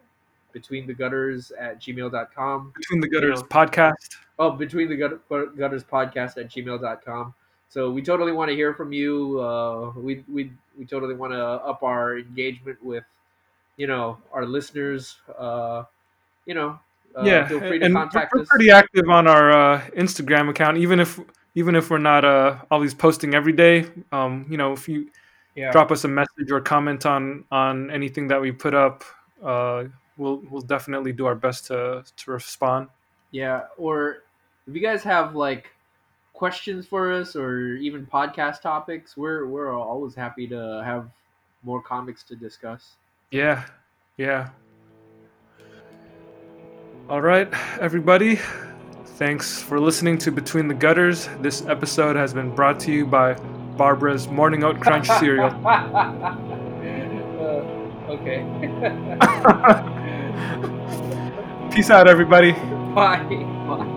Between 0.51 0.87
the 0.87 0.93
Gutters 0.93 1.51
at 1.59 1.81
gmail.com. 1.81 2.73
Between 2.75 3.01
the 3.01 3.09
Gutters 3.09 3.41
know. 3.41 3.47
podcast. 3.47 4.15
Oh, 4.37 4.51
between 4.51 4.89
the 4.89 4.97
Gut- 4.97 5.57
gutters 5.57 5.83
podcast 5.83 6.37
at 6.37 6.49
gmail.com. 6.49 7.33
So 7.75 7.91
we 7.91 8.01
totally 8.01 8.31
want 8.31 8.47
to 8.47 8.55
hear 8.55 8.73
from 8.73 8.93
you. 8.93 9.41
Uh, 9.41 9.91
we, 9.97 10.23
we, 10.31 10.49
we 10.79 10.85
totally 10.85 11.13
want 11.13 11.33
to 11.33 11.43
up 11.43 11.83
our 11.83 12.17
engagement 12.17 12.81
with, 12.81 13.03
you 13.75 13.85
know, 13.85 14.17
our 14.31 14.45
listeners. 14.45 15.17
Uh, 15.37 15.83
you 16.45 16.53
know, 16.53 16.79
uh, 17.17 17.23
yeah, 17.23 17.45
feel 17.45 17.59
free 17.59 17.79
to 17.79 17.85
and 17.85 17.93
contact 17.93 18.31
we're 18.33 18.43
us. 18.43 18.47
pretty 18.47 18.71
active 18.71 19.09
on 19.09 19.27
our 19.27 19.51
uh, 19.51 19.81
Instagram 19.97 20.49
account, 20.49 20.77
even 20.77 21.01
if 21.01 21.19
even 21.55 21.75
if 21.75 21.89
we're 21.89 21.97
not 21.97 22.23
uh, 22.23 22.59
always 22.71 22.93
posting 22.93 23.35
every 23.35 23.51
day. 23.51 23.85
Um, 24.13 24.45
you 24.49 24.55
know, 24.55 24.71
if 24.71 24.87
you 24.87 25.09
yeah. 25.55 25.73
drop 25.73 25.91
us 25.91 26.05
a 26.05 26.07
message 26.07 26.51
or 26.51 26.61
comment 26.61 27.05
on 27.05 27.43
on 27.51 27.91
anything 27.91 28.29
that 28.29 28.39
we 28.39 28.53
put 28.53 28.73
up, 28.73 29.03
uh, 29.43 29.83
we'll 30.15 30.41
we'll 30.49 30.61
definitely 30.61 31.11
do 31.11 31.25
our 31.25 31.35
best 31.35 31.65
to 31.65 32.05
to 32.15 32.31
respond. 32.31 32.87
Yeah, 33.31 33.63
or 33.77 34.19
if 34.65 34.73
you 34.73 34.79
guys 34.79 35.03
have 35.03 35.35
like 35.35 35.74
questions 36.35 36.85
for 36.85 37.11
us 37.11 37.35
or 37.35 37.75
even 37.75 38.05
podcast 38.05 38.61
topics, 38.61 39.17
we're 39.17 39.47
we're 39.47 39.73
always 39.73 40.13
happy 40.13 40.47
to 40.47 40.81
have 40.85 41.09
more 41.63 41.81
comics 41.81 42.23
to 42.23 42.35
discuss. 42.35 42.97
Yeah, 43.31 43.65
yeah. 44.17 44.49
All 47.09 47.21
right, 47.21 47.47
everybody. 47.79 48.39
Thanks 49.17 49.61
for 49.61 49.79
listening 49.79 50.17
to 50.19 50.31
Between 50.31 50.67
the 50.67 50.73
Gutters. 50.73 51.29
This 51.39 51.65
episode 51.65 52.15
has 52.15 52.33
been 52.33 52.53
brought 52.53 52.79
to 52.81 52.91
you 52.91 53.05
by 53.05 53.35
Barbara's 53.77 54.27
Morning 54.27 54.63
Oat 54.63 54.79
Crunch 54.81 55.07
cereal. 55.19 55.51
Uh, 55.65 56.35
okay. 58.09 58.43
Peace 61.75 61.89
out, 61.89 62.07
everybody. 62.07 62.51
Bye. 62.95 63.23
Bye. 63.67 63.91